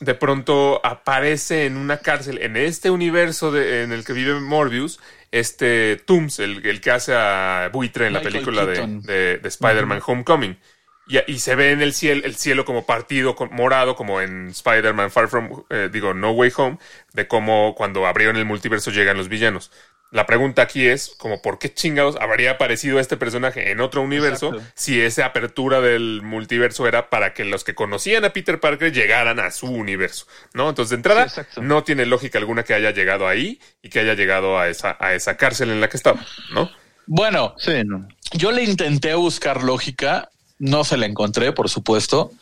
de 0.00 0.14
pronto 0.14 0.80
aparece 0.84 1.66
en 1.66 1.76
una 1.76 1.98
cárcel, 1.98 2.38
en 2.42 2.56
este 2.56 2.90
universo 2.90 3.50
de- 3.52 3.82
en 3.84 3.92
el 3.92 4.04
que 4.04 4.12
vive 4.12 4.34
Morbius, 4.40 4.98
este 5.30 5.96
Tooms, 5.96 6.38
el, 6.38 6.66
el 6.66 6.80
que 6.80 6.90
hace 6.90 7.14
a 7.14 7.70
Buitre 7.72 8.06
en 8.06 8.12
la 8.14 8.20
película 8.32 8.64
de, 8.66 8.74
de- 9.06 9.38
de 9.38 9.48
Spider-Man 9.48 10.00
Homecoming. 10.06 10.58
Y, 11.06 11.18
y 11.32 11.38
se 11.38 11.54
ve 11.54 11.70
en 11.72 11.80
el 11.80 11.94
cielo, 11.94 12.22
el 12.24 12.36
cielo 12.36 12.64
como 12.64 12.84
partido 12.84 13.34
con- 13.34 13.50
morado, 13.52 13.96
como 13.96 14.20
en 14.20 14.48
Spider-Man 14.48 15.10
Far 15.10 15.28
From, 15.28 15.64
eh, 15.70 15.88
digo, 15.90 16.12
No 16.14 16.32
Way 16.32 16.52
Home, 16.56 16.78
de 17.14 17.26
cómo 17.28 17.74
cuando 17.76 18.06
abrieron 18.06 18.36
el 18.36 18.44
multiverso 18.44 18.90
llegan 18.90 19.16
los 19.16 19.28
villanos. 19.28 19.70
La 20.10 20.24
pregunta 20.24 20.62
aquí 20.62 20.86
es, 20.86 21.10
como, 21.18 21.42
¿por 21.42 21.58
qué 21.58 21.72
chingados 21.74 22.16
habría 22.18 22.52
aparecido 22.52 22.98
este 22.98 23.18
personaje 23.18 23.70
en 23.70 23.80
otro 23.80 24.00
universo 24.00 24.54
Exacto. 24.54 24.72
si 24.74 25.00
esa 25.02 25.26
apertura 25.26 25.82
del 25.82 26.22
multiverso 26.22 26.86
era 26.88 27.10
para 27.10 27.34
que 27.34 27.44
los 27.44 27.62
que 27.62 27.74
conocían 27.74 28.24
a 28.24 28.32
Peter 28.32 28.58
Parker 28.58 28.90
llegaran 28.90 29.38
a 29.38 29.50
su 29.50 29.66
universo? 29.66 30.26
¿No? 30.54 30.70
Entonces, 30.70 30.90
de 30.90 30.96
entrada, 30.96 31.28
Sí, 31.28 31.42
no 31.60 31.84
tiene 31.84 32.06
lógica 32.06 32.38
alguna 32.38 32.62
que 32.62 32.72
haya 32.72 32.90
llegado 32.92 33.28
ahí 33.28 33.60
y 33.82 33.90
que 33.90 34.00
haya 34.00 34.14
llegado 34.14 34.58
a 34.58 34.68
esa, 34.68 34.96
a 34.98 35.12
esa 35.14 35.36
cárcel 35.36 35.70
en 35.70 35.80
la 35.82 35.88
que 35.90 35.98
estaba, 35.98 36.24
¿no? 36.52 36.70
Bueno, 37.06 37.54
Sí, 37.58 37.82
no. 37.84 38.08
yo 38.32 38.50
le 38.50 38.64
intenté 38.64 39.14
buscar 39.14 39.62
lógica 39.62 40.30
No 40.58 40.84
se 40.84 40.96
la 40.96 41.04
encontré, 41.06 41.52
por 41.52 41.68
supuesto. 41.68 42.32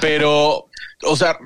Pero, 0.00 0.68
o 1.02 1.16
sea, 1.16 1.38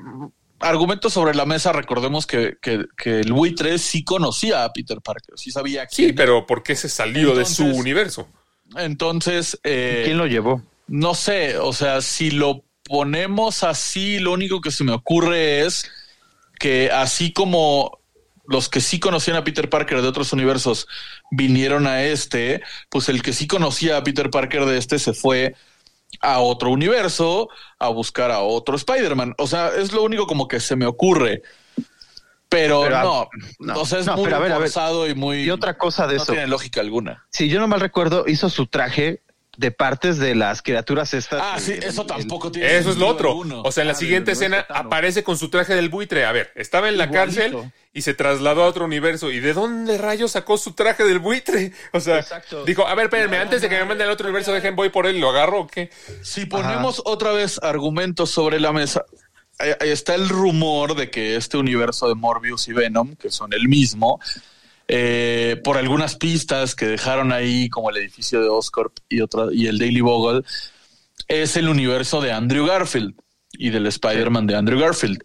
argumentos 0.59 1.13
sobre 1.13 1.35
la 1.35 1.45
mesa, 1.45 1.71
recordemos 1.73 2.25
que, 2.27 2.57
que, 2.61 2.85
que 2.97 3.19
el 3.19 3.33
buitre 3.33 3.77
sí 3.79 4.03
conocía 4.03 4.63
a 4.63 4.73
Peter 4.73 4.99
Parker, 5.01 5.35
sí 5.37 5.51
sabía 5.51 5.87
Sí, 5.89 6.03
quién 6.03 6.15
pero 6.15 6.45
¿por 6.45 6.63
qué 6.63 6.75
se 6.75 6.89
salió 6.89 7.35
de 7.35 7.45
su 7.45 7.65
universo? 7.65 8.27
Entonces, 8.75 9.59
eh, 9.63 10.03
¿Quién 10.05 10.17
lo 10.17 10.27
llevó? 10.27 10.63
no 10.87 11.13
sé, 11.15 11.57
o 11.57 11.73
sea, 11.73 12.01
si 12.01 12.31
lo 12.31 12.63
ponemos 12.83 13.63
así, 13.63 14.19
lo 14.19 14.31
único 14.33 14.61
que 14.61 14.71
se 14.71 14.83
me 14.83 14.91
ocurre 14.91 15.65
es 15.65 15.89
que 16.59 16.89
así 16.91 17.31
como 17.31 17.99
los 18.47 18.67
que 18.67 18.81
sí 18.81 18.99
conocían 18.99 19.37
a 19.37 19.43
Peter 19.43 19.69
Parker 19.69 20.01
de 20.01 20.07
otros 20.07 20.33
universos 20.33 20.87
vinieron 21.31 21.85
a 21.85 22.03
este, 22.03 22.61
pues 22.89 23.07
el 23.09 23.21
que 23.21 23.31
sí 23.33 23.45
conocía 23.47 23.97
a 23.97 24.03
Peter 24.03 24.31
Parker 24.31 24.65
de 24.65 24.77
este 24.79 24.97
se 24.97 25.13
fue 25.13 25.55
a 26.21 26.39
otro 26.39 26.69
universo 26.69 27.49
a 27.77 27.89
buscar 27.89 28.31
a 28.31 28.39
otro 28.39 28.75
Spider-Man. 28.75 29.35
O 29.37 29.47
sea, 29.47 29.69
es 29.75 29.91
lo 29.93 30.03
único 30.03 30.27
como 30.27 30.47
que 30.47 30.59
se 30.59 30.75
me 30.75 30.85
ocurre. 30.85 31.43
Pero, 32.49 32.81
Pero, 32.81 33.03
no, 33.03 33.29
no, 33.59 33.81
o 33.81 33.85
sea, 33.85 33.99
es 33.99 34.07
no, 34.07 34.15
muy 34.15 34.23
pero 34.25 34.37
a 34.37 34.39
ver, 34.39 34.51
a 34.51 34.57
ver. 34.57 34.71
y 35.11 35.13
muy... 35.13 35.43
Y 35.43 35.51
otra 35.51 35.77
cosa 35.77 36.07
de 36.07 36.15
no 36.15 36.23
eso. 36.23 36.31
tiene 36.31 36.47
lógica 36.47 36.81
alguna. 36.81 37.27
Si 37.29 37.47
yo 37.47 37.59
no 37.59 37.67
mal 37.67 37.79
recuerdo, 37.79 38.25
hizo 38.27 38.49
su 38.49 38.65
traje 38.65 39.21
de 39.57 39.71
partes 39.71 40.17
de 40.19 40.35
las 40.35 40.61
criaturas 40.61 41.13
estas. 41.13 41.41
Ah, 41.43 41.59
sí, 41.59 41.73
El- 41.73 41.83
eso 41.83 42.01
el- 42.03 42.07
tampoco 42.07 42.51
tiene 42.51 42.77
Eso 42.77 42.91
es 42.91 42.97
lo 42.97 43.07
otro. 43.07 43.29
alguno. 43.29 43.61
O 43.63 43.71
sea, 43.71 43.81
en 43.81 43.87
la 43.87 43.93
Ah, 43.93 43.97
siguiente 43.97 44.31
escena 44.31 44.65
aparece 44.69 45.23
con 45.23 45.37
su 45.37 45.49
traje 45.49 45.75
del 45.75 45.89
buitre. 45.89 46.25
A 46.25 46.31
ver, 46.31 46.51
estaba 46.55 46.87
en 46.87 46.97
la 46.97 47.05
Igualito. 47.05 47.35
cárcel 47.59 47.71
y 47.91 48.01
se 48.03 48.13
trasladó 48.13 48.63
a 48.63 48.67
otro 48.67 48.85
universo. 48.85 49.31
¿Y 49.31 49.39
de 49.41 49.53
dónde 49.53 49.97
rayos 49.97 50.31
sacó 50.31 50.57
su 50.57 50.73
traje 50.73 51.03
del 51.03 51.19
buitre? 51.19 51.73
O 51.93 51.99
sea, 51.99 52.19
Exacto. 52.19 52.63
dijo, 52.63 52.87
a 52.87 52.95
ver, 52.95 53.05
espérenme, 53.05 53.37
antes 53.37 53.61
de 53.61 53.67
que 53.69 53.77
me 53.79 53.85
manden 53.85 54.07
al 54.07 54.13
otro 54.13 54.27
universo, 54.27 54.53
dejen, 54.53 54.75
voy 54.75 54.89
por 54.89 55.05
él, 55.07 55.19
¿lo 55.19 55.29
agarro 55.29 55.61
o 55.61 55.67
qué? 55.67 55.89
Si 56.21 56.45
ponemos 56.45 57.01
otra 57.03 57.31
vez 57.31 57.59
argumentos 57.61 58.29
sobre 58.31 58.59
la 58.61 58.71
mesa, 58.71 59.03
está 59.81 60.15
el 60.15 60.29
rumor 60.29 60.95
de 60.95 61.09
que 61.09 61.35
este 61.35 61.57
universo 61.57 62.07
de 62.07 62.15
Morbius 62.15 62.69
y 62.69 62.73
Venom, 62.73 63.15
que 63.17 63.29
son 63.29 63.51
el 63.51 63.67
mismo, 63.67 64.21
eh, 64.91 65.61
por 65.63 65.77
algunas 65.77 66.15
pistas 66.15 66.73
que 66.73 66.87
dejaron 66.87 67.31
ahí, 67.31 67.69
como 67.69 67.91
el 67.91 67.97
edificio 67.97 68.41
de 68.41 68.49
Oscorp 68.49 68.97
y, 69.07 69.21
otra, 69.21 69.45
y 69.51 69.67
el 69.67 69.77
Daily 69.77 70.01
Bogle, 70.01 70.41
es 71.27 71.55
el 71.57 71.69
universo 71.69 72.21
de 72.21 72.31
Andrew 72.31 72.65
Garfield 72.65 73.13
y 73.51 73.69
del 73.69 73.85
Spider-Man 73.85 74.47
de 74.47 74.55
Andrew 74.55 74.79
Garfield. 74.79 75.21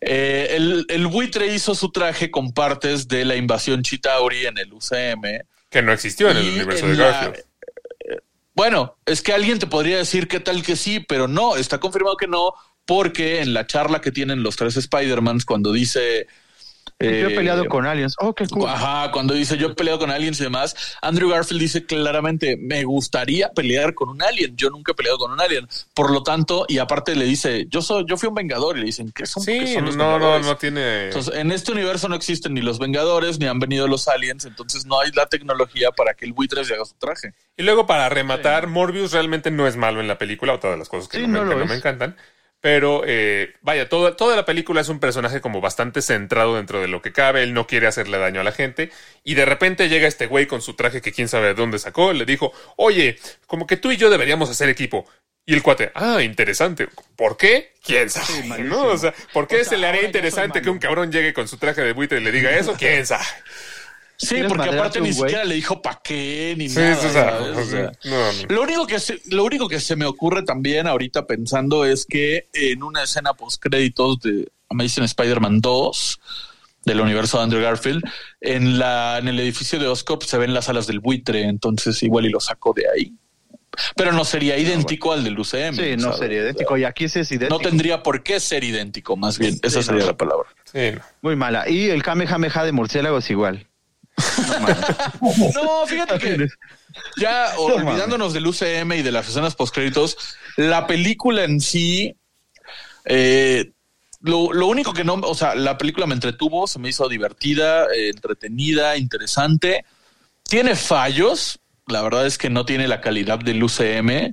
Eh, 0.00 0.48
el, 0.50 0.86
el 0.88 1.06
buitre 1.08 1.52
hizo 1.52 1.74
su 1.74 1.90
traje 1.90 2.30
con 2.30 2.52
partes 2.52 3.08
de 3.08 3.24
la 3.24 3.34
invasión 3.34 3.82
Chitauri 3.82 4.46
en 4.46 4.58
el 4.58 4.72
UCM. 4.72 5.42
Que 5.70 5.82
no 5.82 5.92
existió 5.92 6.30
en 6.30 6.36
el 6.36 6.48
universo 6.50 6.84
en 6.86 6.92
de 6.92 6.98
la- 6.98 7.10
Garfield. 7.10 7.44
Bueno, 8.54 8.96
es 9.04 9.20
que 9.22 9.32
alguien 9.32 9.58
te 9.58 9.66
podría 9.66 9.96
decir 9.96 10.28
qué 10.28 10.38
tal 10.38 10.62
que 10.62 10.76
sí, 10.76 11.00
pero 11.00 11.26
no, 11.26 11.56
está 11.56 11.80
confirmado 11.80 12.16
que 12.16 12.28
no, 12.28 12.54
porque 12.84 13.40
en 13.40 13.52
la 13.52 13.66
charla 13.66 14.00
que 14.00 14.12
tienen 14.12 14.44
los 14.44 14.54
tres 14.54 14.76
Spider-Mans, 14.76 15.44
cuando 15.44 15.72
dice. 15.72 16.28
Yo 17.04 17.28
he 17.28 17.32
eh, 17.32 17.36
peleado 17.36 17.66
con 17.66 17.86
aliens. 17.86 18.14
Oh, 18.18 18.34
qué 18.34 18.46
cool. 18.48 18.68
Ajá, 18.68 19.10
cuando 19.12 19.34
dice 19.34 19.56
yo 19.56 19.68
he 19.68 19.74
peleado 19.74 19.98
con 19.98 20.10
aliens 20.10 20.40
y 20.40 20.44
demás, 20.44 20.96
Andrew 21.02 21.28
Garfield 21.30 21.60
dice 21.60 21.84
claramente, 21.86 22.56
me 22.60 22.84
gustaría 22.84 23.50
pelear 23.50 23.94
con 23.94 24.08
un 24.08 24.22
alien, 24.22 24.56
yo 24.56 24.70
nunca 24.70 24.92
he 24.92 24.94
peleado 24.94 25.18
con 25.18 25.30
un 25.32 25.40
alien, 25.40 25.68
por 25.94 26.10
lo 26.10 26.22
tanto, 26.22 26.64
y 26.68 26.78
aparte 26.78 27.14
le 27.16 27.24
dice, 27.24 27.66
yo 27.68 27.82
soy, 27.82 28.04
yo 28.08 28.16
fui 28.16 28.28
un 28.28 28.34
vengador, 28.34 28.76
y 28.76 28.80
le 28.80 28.86
dicen, 28.86 29.10
¿qué 29.14 29.26
son, 29.26 29.44
qué 29.44 29.66
Sí, 29.66 29.74
son 29.74 29.82
no, 29.84 29.86
los 29.88 29.96
no, 29.96 30.12
Vengadores?". 30.12 30.46
no 30.46 30.56
tiene. 30.56 31.04
Entonces, 31.06 31.34
en 31.34 31.52
este 31.52 31.72
universo 31.72 32.08
no 32.08 32.14
existen 32.14 32.54
ni 32.54 32.60
los 32.60 32.78
Vengadores, 32.78 33.38
ni 33.38 33.46
han 33.46 33.58
venido 33.58 33.88
los 33.88 34.08
aliens, 34.08 34.44
entonces 34.44 34.86
no 34.86 35.00
hay 35.00 35.10
la 35.12 35.26
tecnología 35.26 35.90
para 35.92 36.14
que 36.14 36.24
el 36.24 36.32
buitre 36.32 36.64
se 36.64 36.74
haga 36.74 36.84
su 36.84 36.94
traje. 36.94 37.32
Y 37.56 37.62
luego, 37.62 37.86
para 37.86 38.08
rematar, 38.08 38.66
Morbius 38.66 39.12
realmente 39.12 39.50
no 39.50 39.66
es 39.66 39.76
malo 39.76 40.00
en 40.00 40.08
la 40.08 40.18
película, 40.18 40.54
o 40.54 40.58
todas 40.58 40.78
las 40.78 40.88
cosas 40.88 41.08
que, 41.08 41.18
Sí, 41.18 41.26
no, 41.26 41.44
no 41.44 41.50
que 41.50 41.56
no 41.56 41.66
me 41.66 41.74
encantan. 41.76 42.16
Pero, 42.64 43.02
eh, 43.06 43.52
vaya, 43.60 43.90
toda, 43.90 44.16
toda 44.16 44.36
la 44.36 44.46
película 44.46 44.80
es 44.80 44.88
un 44.88 44.98
personaje 44.98 45.42
como 45.42 45.60
bastante 45.60 46.00
centrado 46.00 46.56
dentro 46.56 46.80
de 46.80 46.88
lo 46.88 47.02
que 47.02 47.12
cabe. 47.12 47.42
Él 47.42 47.52
no 47.52 47.66
quiere 47.66 47.86
hacerle 47.86 48.16
daño 48.16 48.40
a 48.40 48.42
la 48.42 48.52
gente. 48.52 48.90
Y 49.22 49.34
de 49.34 49.44
repente 49.44 49.90
llega 49.90 50.08
este 50.08 50.24
güey 50.24 50.46
con 50.46 50.62
su 50.62 50.72
traje 50.72 51.02
que 51.02 51.12
quién 51.12 51.28
sabe 51.28 51.48
de 51.48 51.54
dónde 51.54 51.78
sacó. 51.78 52.14
Le 52.14 52.24
dijo, 52.24 52.54
oye, 52.76 53.18
como 53.46 53.66
que 53.66 53.76
tú 53.76 53.92
y 53.92 53.98
yo 53.98 54.08
deberíamos 54.08 54.48
hacer 54.48 54.70
equipo. 54.70 55.04
Y 55.44 55.52
el 55.52 55.62
cuate, 55.62 55.92
ah, 55.94 56.22
interesante. 56.22 56.88
¿Por 57.16 57.36
qué? 57.36 57.74
¿Quién 57.84 58.08
sabe? 58.08 58.60
¿no? 58.60 58.84
O 58.86 58.96
sea, 58.96 59.12
¿por 59.34 59.46
qué 59.46 59.56
O 59.56 59.58
sea, 59.58 59.68
se 59.68 59.76
le 59.76 59.86
haría 59.86 60.04
interesante 60.04 60.62
que 60.62 60.70
un 60.70 60.78
cabrón 60.78 61.12
llegue 61.12 61.34
con 61.34 61.46
su 61.46 61.58
traje 61.58 61.82
de 61.82 61.92
buitre 61.92 62.18
y 62.18 62.24
le 62.24 62.32
diga 62.32 62.50
eso? 62.50 62.76
¿Quién 62.78 63.04
sabe? 63.04 63.26
Sí, 64.16 64.28
¿Quieres 64.36 64.48
porque 64.52 64.68
aparte 64.70 65.00
ni 65.00 65.12
siquiera 65.12 65.44
le 65.44 65.56
dijo 65.56 65.82
pa' 65.82 66.00
qué 66.02 66.54
ni 66.56 66.68
Sí, 66.68 66.78
nada. 66.78 66.96
o 66.96 67.00
sea, 67.00 67.12
¿sabes? 67.12 67.56
o 67.56 67.60
O 67.60 67.64
sea, 67.64 67.66
sea, 67.66 67.92
no, 68.10 68.32
no. 68.32 68.54
Lo 68.54 68.62
único 68.62 68.86
que 68.86 69.00
se, 69.00 69.20
lo 69.26 69.44
único 69.44 69.68
que 69.68 69.80
se 69.80 69.96
me 69.96 70.04
ocurre 70.06 70.42
también 70.44 70.86
ahorita 70.86 71.26
pensando 71.26 71.84
es 71.84 72.06
que 72.06 72.48
en 72.52 72.82
una 72.82 73.02
escena 73.02 73.34
post 73.34 73.60
créditos 73.60 74.20
de 74.20 74.48
Amazing 74.70 75.04
Spider-Man 75.04 75.60
2 75.60 76.20
del 76.84 77.00
universo 77.00 77.38
de 77.38 77.44
Andrew 77.44 77.62
Garfield, 77.62 78.02
en 78.40 78.78
la 78.78 79.18
en 79.18 79.26
el 79.28 79.40
edificio 79.40 79.78
de 79.78 79.86
Oscorp 79.88 80.22
se 80.22 80.38
ven 80.38 80.52
las 80.54 80.68
alas 80.68 80.86
del 80.86 81.00
buitre, 81.00 81.42
entonces 81.42 82.02
igual 82.02 82.26
y 82.26 82.30
lo 82.30 82.40
sacó 82.40 82.72
de 82.72 82.84
ahí. 82.88 83.12
Pero 83.96 84.12
no 84.12 84.24
sería 84.24 84.56
idéntico 84.56 85.12
al 85.12 85.24
del 85.24 85.36
UCM. 85.36 85.74
Sí, 85.74 85.96
no 85.96 86.02
¿sabes? 86.02 86.18
sería 86.18 86.42
idéntico. 86.42 86.76
Y 86.76 86.84
aquí 86.84 87.08
sí 87.08 87.18
es 87.18 87.32
idéntico. 87.32 87.58
No 87.60 87.68
tendría 87.68 88.04
por 88.04 88.22
qué 88.22 88.38
ser 88.38 88.62
idéntico, 88.62 89.16
más 89.16 89.36
bien. 89.38 89.58
Esa 89.64 89.82
sería 89.82 90.02
no. 90.02 90.06
la 90.06 90.16
palabra. 90.16 90.48
Sí, 90.64 90.92
no. 90.94 91.00
Muy 91.22 91.34
mala. 91.34 91.68
Y 91.68 91.90
el 91.90 92.02
Kamehameha 92.04 92.64
de 92.64 92.70
murciélago 92.70 93.18
es 93.18 93.28
igual. 93.30 93.66
No, 95.54 95.86
fíjate 95.86 96.18
que 96.18 96.48
ya 97.16 97.52
No 97.56 97.62
olvidándonos 97.62 98.32
del 98.32 98.46
UCM 98.46 98.92
y 98.92 99.02
de 99.02 99.12
las 99.12 99.28
escenas 99.28 99.54
postcréditos, 99.54 100.16
la 100.56 100.86
película 100.86 101.44
en 101.44 101.60
sí, 101.60 102.16
eh, 103.04 103.72
lo, 104.20 104.52
lo 104.52 104.66
único 104.68 104.92
que 104.92 105.04
no, 105.04 105.14
o 105.14 105.34
sea, 105.34 105.54
la 105.54 105.76
película 105.76 106.06
me 106.06 106.14
entretuvo, 106.14 106.66
se 106.66 106.78
me 106.78 106.88
hizo 106.88 107.08
divertida, 107.08 107.84
eh, 107.94 108.10
entretenida, 108.10 108.96
interesante. 108.96 109.84
Tiene 110.48 110.76
fallos, 110.76 111.58
la 111.86 112.02
verdad 112.02 112.26
es 112.26 112.38
que 112.38 112.50
no 112.50 112.64
tiene 112.64 112.88
la 112.88 113.00
calidad 113.00 113.38
del 113.38 113.62
UCM. 113.62 114.32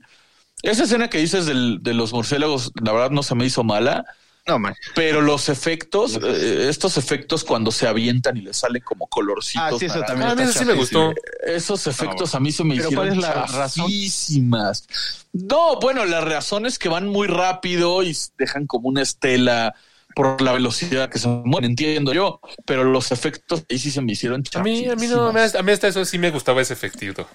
Esa 0.63 0.83
escena 0.83 1.09
que 1.09 1.17
dices 1.17 1.45
del- 1.45 1.79
de 1.81 1.93
los 1.93 2.13
murciélagos, 2.13 2.71
la 2.81 2.91
verdad 2.93 3.09
no 3.11 3.23
se 3.23 3.35
me 3.35 3.45
hizo 3.45 3.63
mala. 3.63 4.05
No, 4.51 4.59
man. 4.59 4.75
Pero 4.95 5.21
los 5.21 5.47
efectos, 5.47 6.19
eh, 6.21 6.67
estos 6.69 6.97
efectos 6.97 7.45
cuando 7.45 7.71
se 7.71 7.87
avientan 7.87 8.35
y 8.35 8.41
le 8.41 8.53
salen 8.53 8.81
como 8.83 9.07
colorcitos. 9.07 9.63
Ah, 9.63 9.79
sí, 9.79 9.85
eso 9.85 9.99
naranjas, 9.99 10.07
también 10.07 10.29
Ah, 10.29 10.31
a 10.33 10.35
mí 10.35 10.43
eso 10.43 10.59
sí 10.59 10.65
me 10.65 10.73
gustó. 10.73 11.13
esos 11.45 11.87
efectos 11.87 12.35
a 12.35 12.39
mí 12.41 12.51
se 12.51 12.63
me 12.65 12.75
Pero 12.75 12.89
hicieron 12.89 13.07
¿cuál 13.07 13.17
es 13.17 13.23
la 13.23 13.33
razón? 13.45 13.85
chafísimas. 13.85 14.87
No, 15.31 15.79
bueno, 15.79 16.03
la 16.05 16.19
razón 16.19 16.65
es 16.65 16.77
que 16.77 16.89
van 16.89 17.07
muy 17.07 17.27
rápido 17.27 18.03
y 18.03 18.13
dejan 18.37 18.67
como 18.67 18.89
una 18.89 19.01
estela 19.01 19.73
por 20.13 20.41
la 20.41 20.51
velocidad 20.51 21.09
que 21.09 21.17
se 21.19 21.29
mueven, 21.29 21.69
entiendo 21.69 22.13
yo, 22.13 22.41
pero 22.65 22.83
los 22.83 23.13
efectos 23.13 23.63
ahí 23.69 23.79
sí 23.79 23.89
se 23.91 24.01
me 24.01 24.11
hicieron 24.11 24.43
A 24.53 24.59
mí, 24.59 24.85
a 24.89 24.95
mí 24.97 25.07
no, 25.07 25.27
a 25.27 25.31
mí 25.33 25.39
hasta- 25.39 25.59
a 25.59 25.63
mí 25.63 25.71
hasta 25.71 25.87
eso 25.87 26.03
sí 26.03 26.17
me 26.17 26.29
gustaba 26.31 26.61
ese 26.61 26.73
efectito. 26.73 27.25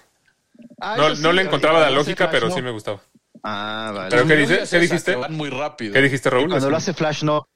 Ah, 0.79 0.95
No, 0.97 1.09
no 1.09 1.15
sí, 1.31 1.35
le 1.35 1.41
encontraba 1.41 1.79
la 1.79 1.89
lógica, 1.89 2.29
pero 2.29 2.51
sí 2.51 2.61
me 2.61 2.69
gustaba. 2.71 3.01
Ah, 3.49 3.91
vale. 3.95 4.09
Pero 4.09 4.27
¿qué 4.27 4.35
dice- 4.35 4.61
es 4.63 4.69
qué 4.69 4.79
dijiste? 4.79 5.11
que 5.11 5.17
Van 5.17 5.33
muy 5.33 5.49
rápido. 5.49 5.93
¿Qué 5.93 6.01
dijiste, 6.01 6.29
Raúl? 6.29 6.49
Cuando 6.49 6.69
lo 6.69 6.77
hace 6.77 6.93
Flash, 6.93 7.23
no. 7.23 7.47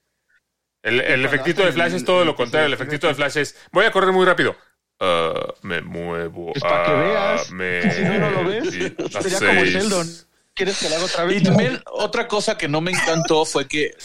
El, 0.84 1.00
el 1.02 1.26
efectito 1.26 1.64
de 1.66 1.72
Flash 1.74 1.92
el- 1.92 1.98
es 1.98 2.06
todo 2.06 2.24
lo 2.26 2.36
contrario. 2.36 2.66
El 2.68 2.74
el- 2.74 2.76
efectito 2.80 3.08
de 3.08 3.16
Flash 3.16 3.38
es 3.38 3.56
voy 3.72 3.86
a 3.86 3.92
correr 3.92 4.12
muy 4.14 4.26
rápido. 4.26 4.56
Ah, 5.00 5.54
me 5.64 5.82
muevo. 5.82 6.54
Pues 6.54 6.62
para 6.64 6.86
que 6.86 6.92
veas. 6.94 7.52
me- 7.52 7.92
Si 7.94 8.02
no, 8.04 8.18
no 8.20 8.30
lo 8.32 8.44
ves. 8.46 8.70
Sería 8.70 9.40
como. 9.40 9.66
Sheldon. 9.66 10.08
¿Quieres 10.54 10.80
que 10.80 10.90
lo 10.90 10.96
haga 10.96 11.06
otra 11.06 11.24
vez? 11.26 11.42
Y 11.42 11.44
también 11.44 11.82
otra 11.92 12.28
cosa 12.28 12.58
que 12.58 12.68
no 12.68 12.82
me 12.82 12.92
encantó 12.92 13.46
fue 13.46 13.68
que 13.68 13.96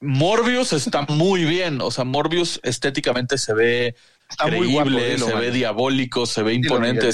Morbius 0.00 0.72
está 0.72 1.02
muy 1.08 1.44
bien. 1.44 1.80
O 1.80 1.90
sea, 1.90 2.04
Morbius 2.04 2.60
estéticamente 2.62 3.38
se 3.38 3.52
ve 3.54 3.94
Está 4.30 4.44
muy 4.46 4.68
creíble, 4.68 4.72
guapo, 4.72 4.90
dilo, 4.90 5.26
se 5.26 5.32
man. 5.32 5.40
ve 5.42 5.50
diabólico, 5.50 6.26
se 6.26 6.42
ve 6.42 6.54
imponente. 6.54 7.10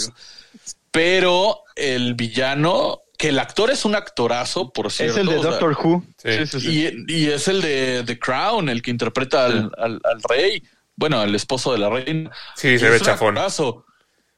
Pero 0.90 1.64
el 1.74 2.14
villano, 2.14 3.00
que 3.22 3.28
el 3.28 3.38
actor 3.38 3.70
es 3.70 3.84
un 3.84 3.94
actorazo, 3.94 4.72
por 4.72 4.90
cierto. 4.90 5.12
Es 5.14 5.20
el 5.20 5.28
de 5.28 5.38
o 5.38 5.42
sea, 5.42 5.50
Doctor 5.52 5.78
Who. 5.80 6.04
Sí. 6.16 6.28
Sí, 6.38 6.46
sí, 6.46 6.60
sí. 6.60 7.04
Y, 7.06 7.20
y 7.22 7.26
es 7.30 7.46
el 7.46 7.62
de 7.62 8.02
The 8.04 8.18
Crown, 8.18 8.68
el 8.68 8.82
que 8.82 8.90
interpreta 8.90 9.44
al, 9.46 9.70
al- 9.78 10.00
al 10.02 10.22
rey, 10.28 10.60
bueno, 10.96 11.20
al 11.20 11.32
esposo 11.36 11.72
de 11.72 11.78
la 11.78 11.88
reina. 11.88 12.32
Sí, 12.56 12.80
se 12.80 12.90
ve 12.90 12.98
chafón. 12.98 13.38
actorazo. 13.38 13.86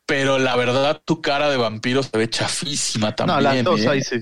Pero 0.04 0.38
la 0.38 0.54
verdad, 0.54 1.00
tu 1.02 1.22
cara 1.22 1.48
de 1.48 1.56
vampiro 1.56 2.02
se 2.02 2.10
ve 2.18 2.28
chafísima 2.28 3.16
también. 3.16 3.36
No, 3.38 3.40
las 3.40 3.64
dos 3.64 3.80
¿eh? 3.80 3.88
ahí 3.88 4.02
sí. 4.02 4.16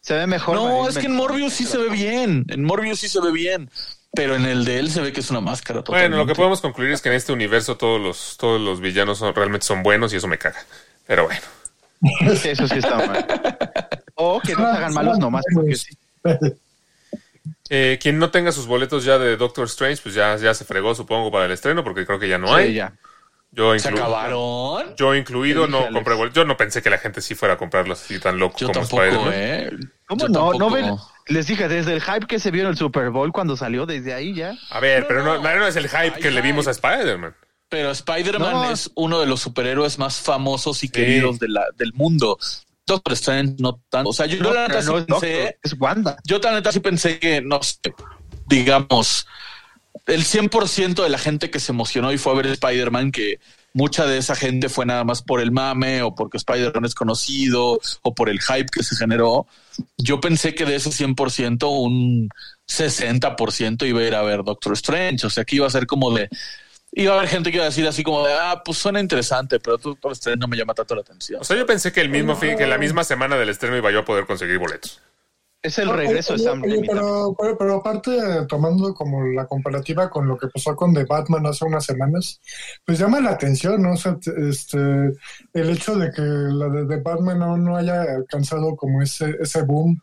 Se 0.00 0.14
ve 0.14 0.28
mejor. 0.28 0.54
No, 0.54 0.88
es 0.88 0.96
que 0.98 1.06
en 1.06 1.16
Morbius 1.16 1.52
sí 1.54 1.64
se 1.64 1.76
ve 1.76 1.88
bien. 1.88 2.44
En 2.48 2.62
Morbius 2.62 3.00
sí 3.00 3.08
se 3.08 3.20
ve 3.20 3.32
bien. 3.32 3.68
Pero 4.14 4.36
en 4.36 4.46
el 4.46 4.64
de 4.64 4.78
él 4.78 4.88
se 4.88 5.00
ve 5.00 5.12
que 5.12 5.18
es 5.18 5.30
una 5.30 5.40
máscara. 5.40 5.80
Bueno, 5.80 6.16
lo 6.16 6.22
que 6.26 6.32
totalmente. 6.32 6.34
podemos 6.36 6.60
concluir 6.60 6.92
es 6.92 7.02
que 7.02 7.08
en 7.08 7.16
este 7.16 7.32
universo 7.32 7.76
todos 7.76 8.00
los, 8.00 8.36
todos 8.38 8.60
los 8.60 8.80
villanos 8.80 9.18
son, 9.18 9.34
realmente 9.34 9.66
son 9.66 9.82
buenos 9.82 10.12
y 10.12 10.16
eso 10.16 10.28
me 10.28 10.38
caga. 10.38 10.64
Pero 11.08 11.24
bueno. 11.24 11.40
Eso 12.44 12.68
sí 12.68 12.78
está 12.78 12.96
mal. 13.06 13.26
O 14.14 14.40
que 14.40 14.52
no 14.54 14.60
se 14.70 14.76
hagan 14.78 14.94
malos 14.94 15.18
nomás 15.18 15.44
porque 15.54 15.74
sí. 15.76 15.96
Eh, 17.68 17.98
quien 18.00 18.18
no 18.18 18.30
tenga 18.30 18.52
sus 18.52 18.66
boletos 18.66 19.04
ya 19.04 19.18
de 19.18 19.36
Doctor 19.36 19.66
Strange, 19.66 20.00
pues 20.02 20.14
ya, 20.14 20.36
ya 20.36 20.54
se 20.54 20.64
fregó, 20.64 20.94
supongo, 20.94 21.30
para 21.32 21.46
el 21.46 21.52
estreno, 21.52 21.82
porque 21.82 22.06
creo 22.06 22.18
que 22.18 22.28
ya 22.28 22.38
no 22.38 22.54
hay. 22.54 22.68
Sí, 22.68 22.74
ya. 22.74 22.92
Yo, 23.52 23.76
Se 23.78 23.90
inclu- 23.90 23.98
acabaron. 23.98 24.94
yo 24.96 25.14
incluido 25.14 25.66
no 25.66 25.78
Alex. 25.78 25.94
compré 25.94 26.14
boletos. 26.14 26.36
Yo 26.36 26.44
no 26.44 26.56
pensé 26.56 26.82
que 26.82 26.90
la 26.90 26.98
gente 26.98 27.20
sí 27.22 27.34
fuera 27.34 27.54
a 27.54 27.56
comprarlos 27.56 28.02
así 28.02 28.18
tan 28.18 28.38
loco 28.38 28.58
Yo 28.58 28.66
como 28.68 28.80
tampoco, 28.80 29.02
Spider-Man. 29.02 29.32
¿eh? 29.34 29.70
¿Cómo 30.06 30.20
Yo 30.20 30.28
no? 30.28 30.34
tampoco. 30.52 30.58
¿No 30.58 30.70
ven? 30.70 30.94
Les 31.28 31.46
dije, 31.46 31.66
desde 31.68 31.94
el 31.94 32.02
hype 32.02 32.26
que 32.26 32.38
se 32.38 32.50
vio 32.50 32.62
en 32.62 32.68
el 32.68 32.76
Super 32.76 33.10
Bowl 33.10 33.32
cuando 33.32 33.56
salió, 33.56 33.86
desde 33.86 34.12
ahí 34.14 34.34
ya. 34.34 34.54
A 34.70 34.78
ver, 34.80 35.02
No, 35.02 35.08
pero 35.08 35.22
no, 35.24 35.38
no. 35.40 35.54
no 35.58 35.66
es 35.66 35.76
el 35.76 35.88
hype 35.88 35.98
Hay 36.16 36.20
que 36.22 36.30
le 36.30 36.42
vimos 36.42 36.68
a. 36.68 36.72
Spider-Man. 36.72 37.34
Pero 37.68 37.90
Spider-Man 37.90 38.52
No. 38.52 38.70
es 38.70 38.90
uno 38.94 39.18
de 39.20 39.26
los 39.26 39.40
superhéroes 39.40 39.98
más 39.98 40.16
famosos 40.20 40.84
y 40.84 40.88
queridos 40.88 41.38
de 41.38 41.48
la, 41.48 41.64
del 41.76 41.92
mundo. 41.94 42.38
Doctor 42.86 43.14
Strange 43.14 43.56
no 43.58 43.80
tanto. 43.88 44.10
O 44.10 44.12
sea, 44.12 44.26
yo 44.26 44.40
No, 44.40 44.52
la 44.54 44.68
neta 44.68 44.80
sí 44.82 44.88
no 44.88 44.98
es 44.98 45.04
pensé, 45.06 45.58
es 45.62 45.74
Wanda. 45.78 46.16
yo 46.24 46.38
la 46.38 46.52
neta 46.52 46.70
sí 46.70 46.78
pensé 46.80 47.18
que, 47.18 47.40
no 47.42 47.60
sé, 47.62 47.80
digamos, 48.46 49.26
el 50.06 50.24
100% 50.24 51.02
de 51.02 51.08
la 51.08 51.18
gente 51.18 51.50
que 51.50 51.58
se 51.58 51.72
emocionó 51.72 52.12
y 52.12 52.18
fue 52.18 52.32
a 52.32 52.36
ver 52.36 52.46
Spider-Man, 52.46 53.10
que 53.10 53.40
mucha 53.72 54.06
de 54.06 54.18
esa 54.18 54.36
gente 54.36 54.68
fue 54.68 54.86
nada 54.86 55.02
más 55.02 55.20
por 55.22 55.40
el 55.40 55.50
mame 55.50 56.02
o 56.02 56.14
porque 56.14 56.36
Spider-Man 56.38 56.84
es 56.84 56.94
conocido 56.94 57.80
o 58.02 58.14
por 58.14 58.28
el 58.30 58.40
hype 58.40 58.66
que 58.72 58.84
se 58.84 58.94
generó. 58.94 59.48
Yo 59.98 60.20
pensé 60.20 60.54
que 60.54 60.64
de 60.64 60.76
ese 60.76 60.90
100% 60.90 61.68
un 61.68 62.28
60% 62.68 63.86
iba 63.86 64.00
a 64.00 64.04
ir 64.04 64.14
a 64.14 64.22
ver 64.22 64.44
Doctor 64.44 64.72
Strange. 64.74 65.26
O 65.26 65.30
sea, 65.30 65.44
que 65.44 65.56
iba 65.56 65.66
a 65.66 65.70
ser 65.70 65.86
como 65.86 66.12
de... 66.12 66.28
Iba 66.98 67.12
a 67.12 67.18
haber 67.18 67.28
gente 67.28 67.50
que 67.50 67.58
iba 67.58 67.64
a 67.64 67.68
decir 67.68 67.86
así 67.86 68.02
como 68.02 68.26
de, 68.26 68.32
ah, 68.32 68.62
pues 68.64 68.78
suena 68.78 69.00
interesante, 69.00 69.60
pero 69.60 69.76
Doctor 69.76 70.12
Strange 70.12 70.38
no 70.38 70.48
me 70.48 70.56
llama 70.56 70.72
tanto 70.72 70.94
la 70.94 71.02
atención. 71.02 71.42
O 71.42 71.44
sea, 71.44 71.54
yo 71.54 71.66
pensé 71.66 71.92
que 71.92 72.00
el 72.00 72.08
mismo 72.08 72.34
fin, 72.36 72.56
que 72.56 72.66
la 72.66 72.78
misma 72.78 73.04
semana 73.04 73.36
del 73.36 73.50
estreno 73.50 73.76
iba 73.76 73.90
yo 73.90 74.00
a 74.00 74.04
poder 74.06 74.24
conseguir 74.24 74.58
boletos. 74.58 75.02
Es 75.62 75.78
el 75.78 75.90
Oye, 75.90 75.98
regreso 75.98 76.32
de 76.32 76.38
Sam 76.38 76.62
Raimi. 76.62 76.88
pero, 76.88 77.36
pero, 77.38 77.58
pero 77.58 77.74
aparte, 77.76 78.12
tomando 78.48 78.94
como 78.94 79.26
la 79.26 79.46
comparativa 79.46 80.08
con 80.08 80.26
lo 80.26 80.38
que 80.38 80.46
pasó 80.48 80.74
con 80.74 80.94
The 80.94 81.04
Batman 81.04 81.46
hace 81.46 81.66
unas 81.66 81.84
semanas, 81.84 82.40
pues 82.86 82.98
llama 82.98 83.20
la 83.20 83.32
atención, 83.32 83.82
¿no? 83.82 83.92
O 83.92 83.96
sea, 83.98 84.16
este, 84.48 84.78
el 84.78 85.70
hecho 85.70 85.96
de 85.96 86.10
que 86.12 86.22
la 86.22 86.70
de 86.70 86.86
The 86.86 87.02
Batman 87.02 87.40
no, 87.40 87.58
no 87.58 87.76
haya 87.76 88.02
alcanzado 88.02 88.74
como 88.74 89.02
ese, 89.02 89.36
ese 89.38 89.60
boom 89.62 90.00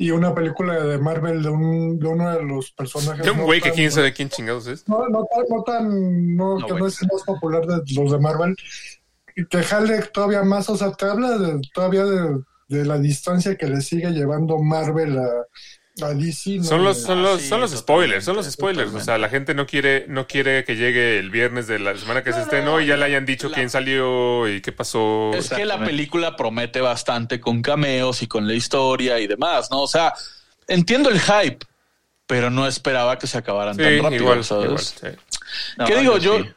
y 0.00 0.12
una 0.12 0.32
película 0.34 0.82
de 0.84 0.96
Marvel 0.96 1.42
de, 1.42 1.48
un, 1.48 1.98
de 1.98 2.06
uno 2.06 2.30
de 2.30 2.42
los 2.44 2.70
personajes. 2.70 3.24
De 3.24 3.32
un 3.32 3.38
no 3.38 3.44
güey 3.44 3.60
que 3.60 3.70
tan- 3.70 3.76
quién 3.76 3.90
sabe 3.90 4.12
quién 4.12 4.28
chingados 4.28 4.66
es. 4.68 4.88
No, 4.88 5.08
no 5.08 5.26
tan, 5.26 5.44
no 5.50 5.62
tan, 5.64 6.36
no, 6.36 6.58
No, 6.60 6.66
que 6.66 6.74
no 6.74 6.86
es 6.86 7.02
el 7.02 7.08
más 7.12 7.22
popular 7.24 7.66
de 7.66 7.82
los 7.94 8.12
de 8.12 8.18
Marvel, 8.18 8.56
y 9.36 9.44
que 9.46 9.62
jale 9.62 10.00
todavía 10.12 10.42
más, 10.44 10.70
o 10.70 10.76
sea, 10.76 10.92
te 10.92 11.04
habla 11.06 11.36
de, 11.36 11.60
todavía 11.74 12.04
de, 12.04 12.40
de 12.68 12.84
la 12.84 12.98
distancia 12.98 13.56
que 13.56 13.66
le 13.66 13.80
sigue 13.80 14.10
llevando 14.12 14.58
Marvel 14.58 15.18
a, 15.18 15.28
Son 16.64 16.84
los, 16.84 16.98
De- 16.98 17.02
son 17.06 17.22
los, 17.22 17.40
sí, 17.40 17.48
son 17.48 17.60
los 17.60 17.70
spoilers, 17.76 18.24
son 18.24 18.36
los 18.36 18.46
spoilers. 18.50 18.94
O 18.94 19.00
sea, 19.00 19.18
la 19.18 19.28
gente 19.28 19.54
no 19.54 19.66
quiere, 19.66 20.06
no 20.08 20.26
quiere 20.26 20.64
que 20.64 20.76
llegue 20.76 21.18
el 21.18 21.30
viernes 21.30 21.66
de 21.66 21.78
la 21.78 21.96
semana 21.96 22.22
que 22.22 22.32
se 22.32 22.38
No, 22.38 22.44
estrenó 22.44 22.70
no, 22.72 22.80
y 22.80 22.86
ya 22.86 22.96
le 22.96 23.04
hayan 23.04 23.26
dicho 23.26 23.48
la- 23.48 23.54
quién 23.56 23.70
salió 23.70 24.48
y 24.48 24.60
qué 24.60 24.72
pasó. 24.72 25.30
Es 25.34 25.50
que 25.50 25.64
la 25.64 25.82
película 25.84 26.36
promete 26.36 26.80
bastante 26.80 27.40
con 27.40 27.62
cameos 27.62 28.22
y 28.22 28.26
con 28.26 28.46
la 28.46 28.54
historia 28.54 29.18
y 29.18 29.26
demás, 29.26 29.70
¿no? 29.70 29.82
O 29.82 29.88
sea, 29.88 30.12
entiendo 30.66 31.10
el 31.10 31.20
hype, 31.20 31.58
pero 32.28 32.50
no 32.50 32.68
esperaba 32.68 33.18
que 33.18 33.26
se 33.26 33.36
acabaran 33.38 33.74
Sí, 33.74 33.82
tan 33.82 33.98
rápido, 34.02 34.22
igual, 34.22 34.44
¿sabes? 34.44 34.64
igual, 34.66 34.78
sí. 35.18 35.36
No, 35.78 35.86
¿Qué 35.86 35.96
digo? 35.96 36.18
yo 36.18 36.38
sí. 36.40 36.50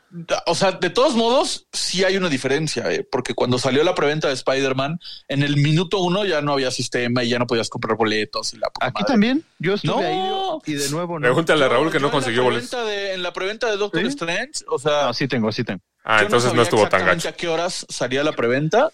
o 0.45 0.53
sea, 0.53 0.73
de 0.73 0.89
todos 0.89 1.15
modos, 1.15 1.65
sí 1.71 2.03
hay 2.03 2.17
una 2.17 2.27
diferencia, 2.27 2.91
¿eh? 2.91 3.07
porque 3.09 3.33
cuando 3.33 3.57
salió 3.57 3.81
la 3.85 3.95
preventa 3.95 4.27
de 4.27 4.33
Spider-Man, 4.33 4.99
en 5.29 5.43
el 5.43 5.55
minuto 5.55 5.99
uno 5.99 6.25
ya 6.25 6.41
no 6.41 6.51
había 6.51 6.71
sistema 6.71 7.23
y 7.23 7.29
ya 7.29 7.39
no 7.39 7.47
podías 7.47 7.69
comprar 7.69 7.95
boletos 7.97 8.53
y 8.53 8.57
la 8.57 8.67
Aquí 8.81 9.01
madre. 9.01 9.05
también. 9.07 9.43
Yo 9.59 9.75
estuve 9.75 9.91
No. 10.13 10.59
ahí 10.65 10.73
y 10.73 10.73
de 10.75 10.89
nuevo 10.89 11.17
no. 11.19 11.23
Pregúntale 11.23 11.63
a 11.63 11.69
Raúl 11.69 11.87
que 11.89 11.99
yo 11.99 12.01
no 12.01 12.11
consiguió 12.11 12.43
boletos. 12.43 12.73
en 12.89 13.23
la 13.23 13.31
preventa 13.31 13.67
de 13.71 13.77
Doctor 13.77 14.01
¿Sí? 14.01 14.07
Strange, 14.07 14.65
o 14.67 14.77
sea, 14.77 15.03
No, 15.05 15.13
sí 15.13 15.27
tengo, 15.29 15.51
sí 15.53 15.63
tengo. 15.63 15.79
Ah, 16.03 16.17
yo 16.19 16.25
entonces 16.25 16.47
no 16.49 16.49
sabía 16.51 16.63
estuvo 16.63 16.89
tan 16.89 17.05
gacho. 17.05 17.29
a 17.29 17.31
qué 17.31 17.47
horas 17.47 17.85
salía 17.87 18.23
la 18.25 18.33
preventa. 18.33 18.91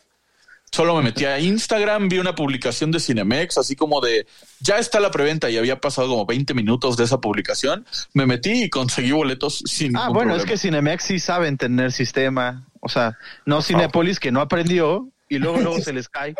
Solo 0.72 0.96
me 0.96 1.02
metí 1.02 1.26
a 1.26 1.40
Instagram, 1.40 2.10
vi 2.10 2.20
una 2.20 2.36
publicación 2.36 2.92
de 2.92 3.00
Cinemex, 3.00 3.58
así 3.58 3.76
como 3.76 4.02
de 4.02 4.28
ya 4.60 4.78
está 4.78 5.00
la 5.00 5.12
preventa 5.12 5.50
y 5.50 5.58
había 5.58 5.80
pasado 5.80 6.10
como 6.10 6.26
20 6.26 6.54
minutos 6.54 6.98
de 6.98 7.06
esa 7.06 7.20
publicación. 7.20 7.86
Me 8.14 8.26
metí 8.26 8.64
y 8.64 8.70
conseguí 8.70 9.12
boletos 9.12 9.64
sin 9.66 9.96
Ah, 9.96 10.10
bueno, 10.10 10.36
es 10.36 10.46
que 10.46 10.58
Cinemex 10.58 11.04
sí 11.04 11.20
saben 11.20 11.58
tener 11.58 11.92
sistema. 11.92 12.68
O 12.82 12.90
sea, 12.90 13.18
no 13.46 13.62
Cinepolis 13.62 14.20
que 14.20 14.32
no 14.32 14.42
aprendió 14.42 15.10
y 15.30 15.40
luego 15.40 15.58
luego 15.60 15.80
se 15.82 15.94
les 15.94 16.10
cae. 16.10 16.36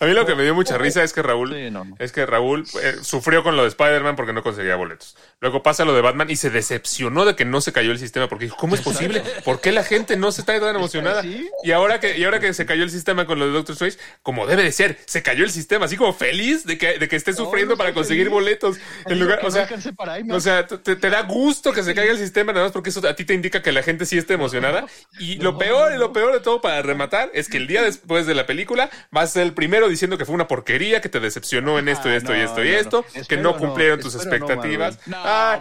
A 0.00 0.06
mí 0.06 0.12
lo 0.12 0.26
que 0.26 0.34
me 0.34 0.42
dio 0.44 0.54
mucha 0.54 0.78
risa 0.78 1.02
es 1.02 1.12
que 1.12 1.22
Raúl, 1.22 1.52
Sí, 1.54 1.70
no, 1.70 1.84
no. 1.84 1.96
es 1.98 2.12
que 2.12 2.24
Raúl 2.26 2.64
eh, 2.82 2.96
sufrió 3.02 3.42
con 3.42 3.56
lo 3.56 3.62
de 3.62 3.68
Spider-Man 3.68 4.16
porque 4.16 4.32
no 4.32 4.42
conseguía 4.42 4.76
boletos. 4.76 5.16
Luego 5.40 5.62
pasa 5.62 5.84
lo 5.84 5.94
de 5.94 6.00
Batman 6.02 6.30
y 6.30 6.36
se 6.36 6.50
decepcionó 6.50 7.24
de 7.24 7.34
que 7.36 7.44
no 7.44 7.60
se 7.60 7.72
cayó 7.72 7.92
el 7.92 7.98
sistema 7.98 8.28
porque 8.28 8.46
dijo, 8.46 8.56
¿cómo 8.56 8.74
es 8.74 8.80
posible? 8.80 9.22
¿Por 9.44 9.60
qué 9.60 9.72
la 9.72 9.84
gente 9.84 10.16
no 10.16 10.32
se 10.32 10.40
está 10.42 10.58
tan 10.60 10.76
emocionada? 10.76 11.22
Sí. 11.22 11.48
Y 11.62 11.72
ahora 11.72 12.00
que 12.00 12.16
y 12.18 12.24
ahora 12.24 12.40
que 12.40 12.52
se 12.54 12.66
cayó 12.66 12.82
el 12.84 12.90
sistema 12.90 13.26
con 13.26 13.38
lo 13.38 13.46
de 13.46 13.52
Doctor 13.52 13.72
Strange, 13.74 13.98
como 14.22 14.46
debe 14.46 14.62
de 14.62 14.72
ser, 14.72 14.98
se 15.06 15.22
cayó 15.22 15.44
el 15.44 15.50
sistema, 15.50 15.86
así 15.86 15.96
como 15.96 16.12
feliz 16.12 16.64
de 16.64 16.78
que, 16.78 16.98
de 16.98 17.08
que 17.08 17.16
esté 17.16 17.32
sufriendo 17.32 17.74
no 17.74 17.78
para 17.78 17.92
conseguir 17.92 18.24
feliz. 18.26 18.32
boletos. 18.32 18.76
En 19.06 19.18
lugar, 19.18 19.40
o 19.44 19.50
sea, 19.50 19.62
alcancé 19.62 19.92
para 19.92 20.18
IMAX. 20.18 20.36
o 20.36 20.40
sea, 20.40 20.66
te, 20.66 20.96
te 20.96 21.10
da 21.10 21.22
gusto 21.22 21.72
que 21.72 21.82
se 21.82 21.94
caiga 21.94 22.12
el 22.12 22.18
sistema, 22.18 22.52
nada 22.52 22.66
más 22.66 22.72
porque 22.72 22.90
eso 22.90 23.06
a 23.06 23.14
ti 23.14 23.24
te 23.24 23.34
indica 23.34 23.62
que 23.62 23.72
la 23.72 23.82
gente 23.82 24.06
sí 24.06 24.18
está 24.18 24.34
emocionada. 24.34 24.86
Y 25.18 25.36
lo 25.36 25.56
peor, 25.56 25.92
y 25.94 25.98
lo 25.98 26.12
peor 26.12 26.32
de 26.32 26.40
todo 26.40 26.60
para 26.60 26.82
rematar, 26.82 27.30
es 27.32 27.48
que 27.48 27.56
el 27.56 27.66
día 27.66 27.82
después 27.82 28.25
de 28.26 28.34
la 28.34 28.46
película 28.46 28.90
vas 29.10 29.24
a 29.30 29.32
ser 29.34 29.42
el 29.44 29.54
primero 29.54 29.88
diciendo 29.88 30.18
que 30.18 30.24
fue 30.24 30.34
una 30.34 30.48
porquería, 30.48 31.00
que 31.00 31.08
te 31.08 31.20
decepcionó 31.20 31.78
en 31.78 31.88
esto 31.88 32.10
y 32.10 32.14
esto 32.14 32.34
y 32.34 32.38
no, 32.38 32.44
esto 32.44 32.64
y 32.64 32.68
esto, 32.68 33.02
que 33.12 33.20
Espero 33.20 33.42
no 33.42 33.52
no, 33.52 33.58
cumplieron 33.58 34.00
tus 34.00 34.14
expectativas. 34.14 34.98
No, 35.06 35.16
Ah, 35.18 35.58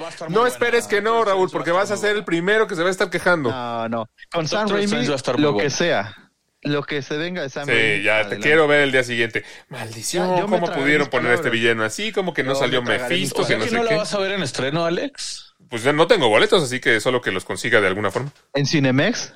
esperes 0.48 0.88
que 0.88 1.02
no, 1.02 1.24
Raúl, 1.24 1.50
porque 1.52 1.72
vas 1.72 1.92
a 1.92 1.98
ser 1.98 2.16
el 2.16 2.24
primero 2.26 2.68
que 2.68 2.76
se 2.76 2.82
va 2.82 2.88
a 2.88 2.92
estar 2.92 3.10
quejando. 3.10 3.50
No, 3.52 3.90
no. 3.90 4.10
Con 4.32 4.48
Sam 4.48 4.68
Raimi, 4.70 4.84
Strange 4.86 5.08
va 5.10 5.14
a 5.14 5.18
estar 5.18 5.36
muy 5.36 5.44
lo 5.44 5.58
que 5.58 5.70
sea. 5.70 6.16
Lo 6.62 6.82
que 6.84 7.02
se 7.04 7.16
venga 7.18 7.44
de 7.44 7.50
Sam 7.50 7.66
Sí, 7.66 7.72
Raimi. 7.72 8.04
ya 8.04 8.14
te 8.14 8.20
adelante. 8.22 8.40
quiero 8.40 8.68
ver 8.68 8.82
el 8.82 8.92
día 8.92 9.04
siguiente. 9.04 9.44
Maldición, 9.70 10.36
Ya, 10.36 10.42
¿cómo 10.42 10.72
pudieron 10.72 11.08
poner 11.10 11.32
a 11.32 11.36
este 11.36 11.50
villano 11.52 11.84
así? 11.84 12.12
Como 12.12 12.34
que 12.34 12.44
no 12.44 12.54
Yo 12.54 12.60
salió 12.60 12.82
me 12.82 12.98
Mephisto, 12.98 13.44
O 13.44 13.46
sea 13.46 13.56
que 13.56 13.60
no 13.60 13.64
que 13.66 13.70
sé 13.70 13.76
no 13.78 13.84
la 13.84 13.90
qué. 13.92 13.96
vas 13.98 14.14
a 14.14 14.20
ver 14.20 14.32
en 14.32 14.42
estreno, 14.44 14.84
Alex. 14.86 15.54
Pues 15.70 15.84
ya 15.84 15.94
no 15.94 16.08
tengo 16.08 16.28
boletos, 16.30 16.64
así 16.64 16.80
que 16.80 17.00
solo 17.00 17.22
que 17.22 17.32
los 17.32 17.46
consiga 17.46 17.82
de 17.82 17.88
alguna 17.88 18.10
forma. 18.12 18.32
En 18.54 18.66
Cinemex. 18.66 19.34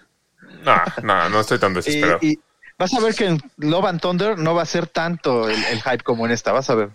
No, 0.64 0.76
no, 1.04 1.30
no 1.30 1.40
estoy 1.40 1.60
tan 1.60 1.72
Y, 1.74 1.76
desesperado. 1.76 2.20
y 2.22 2.40
vas 2.80 2.94
a 2.94 3.00
ver 3.00 3.14
que 3.14 3.26
en 3.28 3.40
Love 3.58 3.86
and 3.86 4.02
Thunder 4.02 4.38
no 4.40 4.56
va 4.56 4.64
a 4.64 4.66
ser 4.66 4.88
tanto 4.88 5.48
el, 5.50 5.64
el 5.66 5.82
hype 5.84 6.00
como 6.04 6.26
en 6.26 6.32
esta. 6.32 6.52
Vas 6.52 6.70
a 6.72 6.76
ver. 6.76 6.90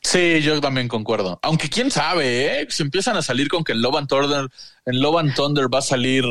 Sí, 0.00 0.40
yo 0.42 0.60
también 0.60 0.86
concuerdo. 0.88 1.38
Aunque 1.42 1.68
quién 1.68 1.90
sabe, 1.90 2.60
¿eh? 2.62 2.66
Si 2.70 2.82
empiezan 2.82 3.16
a 3.16 3.22
salir 3.22 3.48
con 3.48 3.64
que 3.64 3.72
en 3.72 3.82
Love 3.82 3.96
and 3.96 4.08
Thunder, 4.08 4.48
en 4.86 5.00
Love 5.00 5.18
and 5.18 5.34
Thunder 5.34 5.66
va 5.72 5.78
a 5.78 5.82
salir 5.82 6.24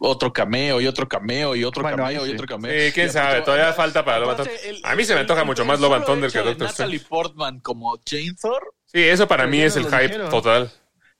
otro 0.00 0.32
cameo 0.32 0.80
y 0.80 0.86
otro 0.86 1.06
cameo 1.08 1.54
y 1.54 1.62
otro 1.62 1.82
Bueno, 1.82 1.98
cameo 1.98 2.26
y 2.26 2.30
otro 2.32 2.46
cameo. 2.46 2.72
Sí, 2.86 2.92
quién 2.92 3.12
sabe, 3.12 3.42
todavía 3.42 3.72
falta 3.72 4.04
para 4.04 4.18
Love 4.18 4.30
and 4.30 4.48
Thunder. 4.48 4.76
A 4.82 4.94
mí 4.96 5.04
se 5.04 5.14
me 5.14 5.20
antoja 5.20 5.44
mucho 5.44 5.64
más 5.64 5.78
Love 5.78 5.92
and 5.94 6.04
Thunder 6.06 6.32
que 6.32 6.38
Doctor 6.38 6.66
Natalie 6.68 6.96
Strange. 6.96 7.06
Portman 7.08 7.60
como 7.60 7.96
Jane 8.04 8.34
Thor. 8.40 8.74
Sí, 8.86 9.00
eso 9.00 9.28
para 9.28 9.44
Pero 9.44 9.50
mí 9.52 9.60
es 9.62 9.76
no 9.76 9.82
el 9.82 9.86
hype 9.88 10.02
dijeron. 10.08 10.30
total. 10.30 10.72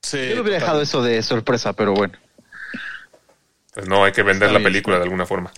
Sí, 0.03 0.17
Yo 0.17 0.23
le 0.35 0.41
hubiera 0.41 0.45
total. 0.45 0.61
dejado 0.61 0.83
eso 0.83 1.03
de 1.03 1.23
sorpresa, 1.23 1.75
pero 1.75 1.93
bueno. 1.95 2.15
Pues 3.73 3.87
no, 3.87 4.05
hay 4.05 4.11
que 4.13 4.23
vender 4.25 4.49
Está 4.49 4.53
la 4.55 4.59
bien, 4.59 4.65
película 4.73 4.97
de 4.97 5.05
alguna 5.05 5.27
forma. 5.27 5.53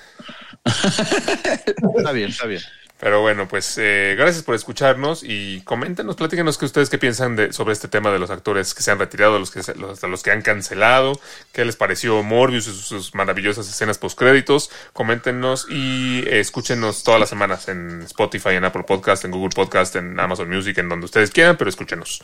Está 1.97 2.13
bien, 2.13 2.31
está 2.31 2.47
bien. 2.47 2.61
Pero 2.99 3.21
bueno, 3.21 3.49
pues 3.49 3.77
eh, 3.79 4.15
gracias 4.17 4.45
por 4.45 4.55
escucharnos 4.55 5.25
y 5.25 5.61
coméntenos, 5.63 6.15
platíquenos 6.15 6.57
que 6.57 6.67
ustedes 6.67 6.89
qué 6.89 6.99
piensan 6.99 7.35
de, 7.35 7.53
sobre 7.53 7.73
este 7.73 7.89
tema 7.89 8.13
de 8.13 8.21
los 8.21 8.31
actores 8.31 8.75
que 8.75 8.83
se 8.85 8.93
han 8.93 9.01
retirado, 9.01 9.41
los 9.41 9.51
que 9.51 9.65
se- 9.65 9.75
los, 9.75 9.91
hasta 9.95 10.07
los 10.07 10.23
que 10.23 10.31
han 10.31 10.41
cancelado, 10.43 11.19
qué 11.53 11.65
les 11.65 11.75
pareció 11.75 12.23
Morbius 12.23 12.69
y 12.69 12.71
sus, 12.71 12.87
sus 12.87 13.15
maravillosas 13.17 13.69
escenas 13.69 13.99
postcréditos. 13.99 14.71
Coméntenos 14.93 15.67
y 15.69 16.21
eh, 16.29 16.39
escúchenos 16.39 17.03
todas 17.03 17.19
las 17.19 17.29
semanas 17.29 17.67
en 17.69 18.03
Spotify, 18.03 18.51
en 18.51 18.65
Apple 18.67 18.85
Podcast, 18.85 19.25
en 19.25 19.33
Google 19.33 19.51
Podcast, 19.53 19.97
en 19.97 20.21
Amazon 20.21 20.49
Music, 20.49 20.79
en 20.79 20.89
donde 20.89 21.07
ustedes 21.07 21.33
quieran, 21.33 21.57
pero 21.57 21.71
escúchenos. 21.71 22.23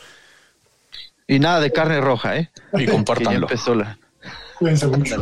Y 1.27 1.39
nada 1.39 1.59
de 1.59 1.73
carne 1.73 1.99
roja, 1.99 2.37
¿eh? 2.37 2.51
Y 2.73 2.85
compártanlo. 2.87 3.47
empezó 3.47 3.75
la. 3.75 3.97
Cuídense 4.57 4.87
mucho. 4.87 5.21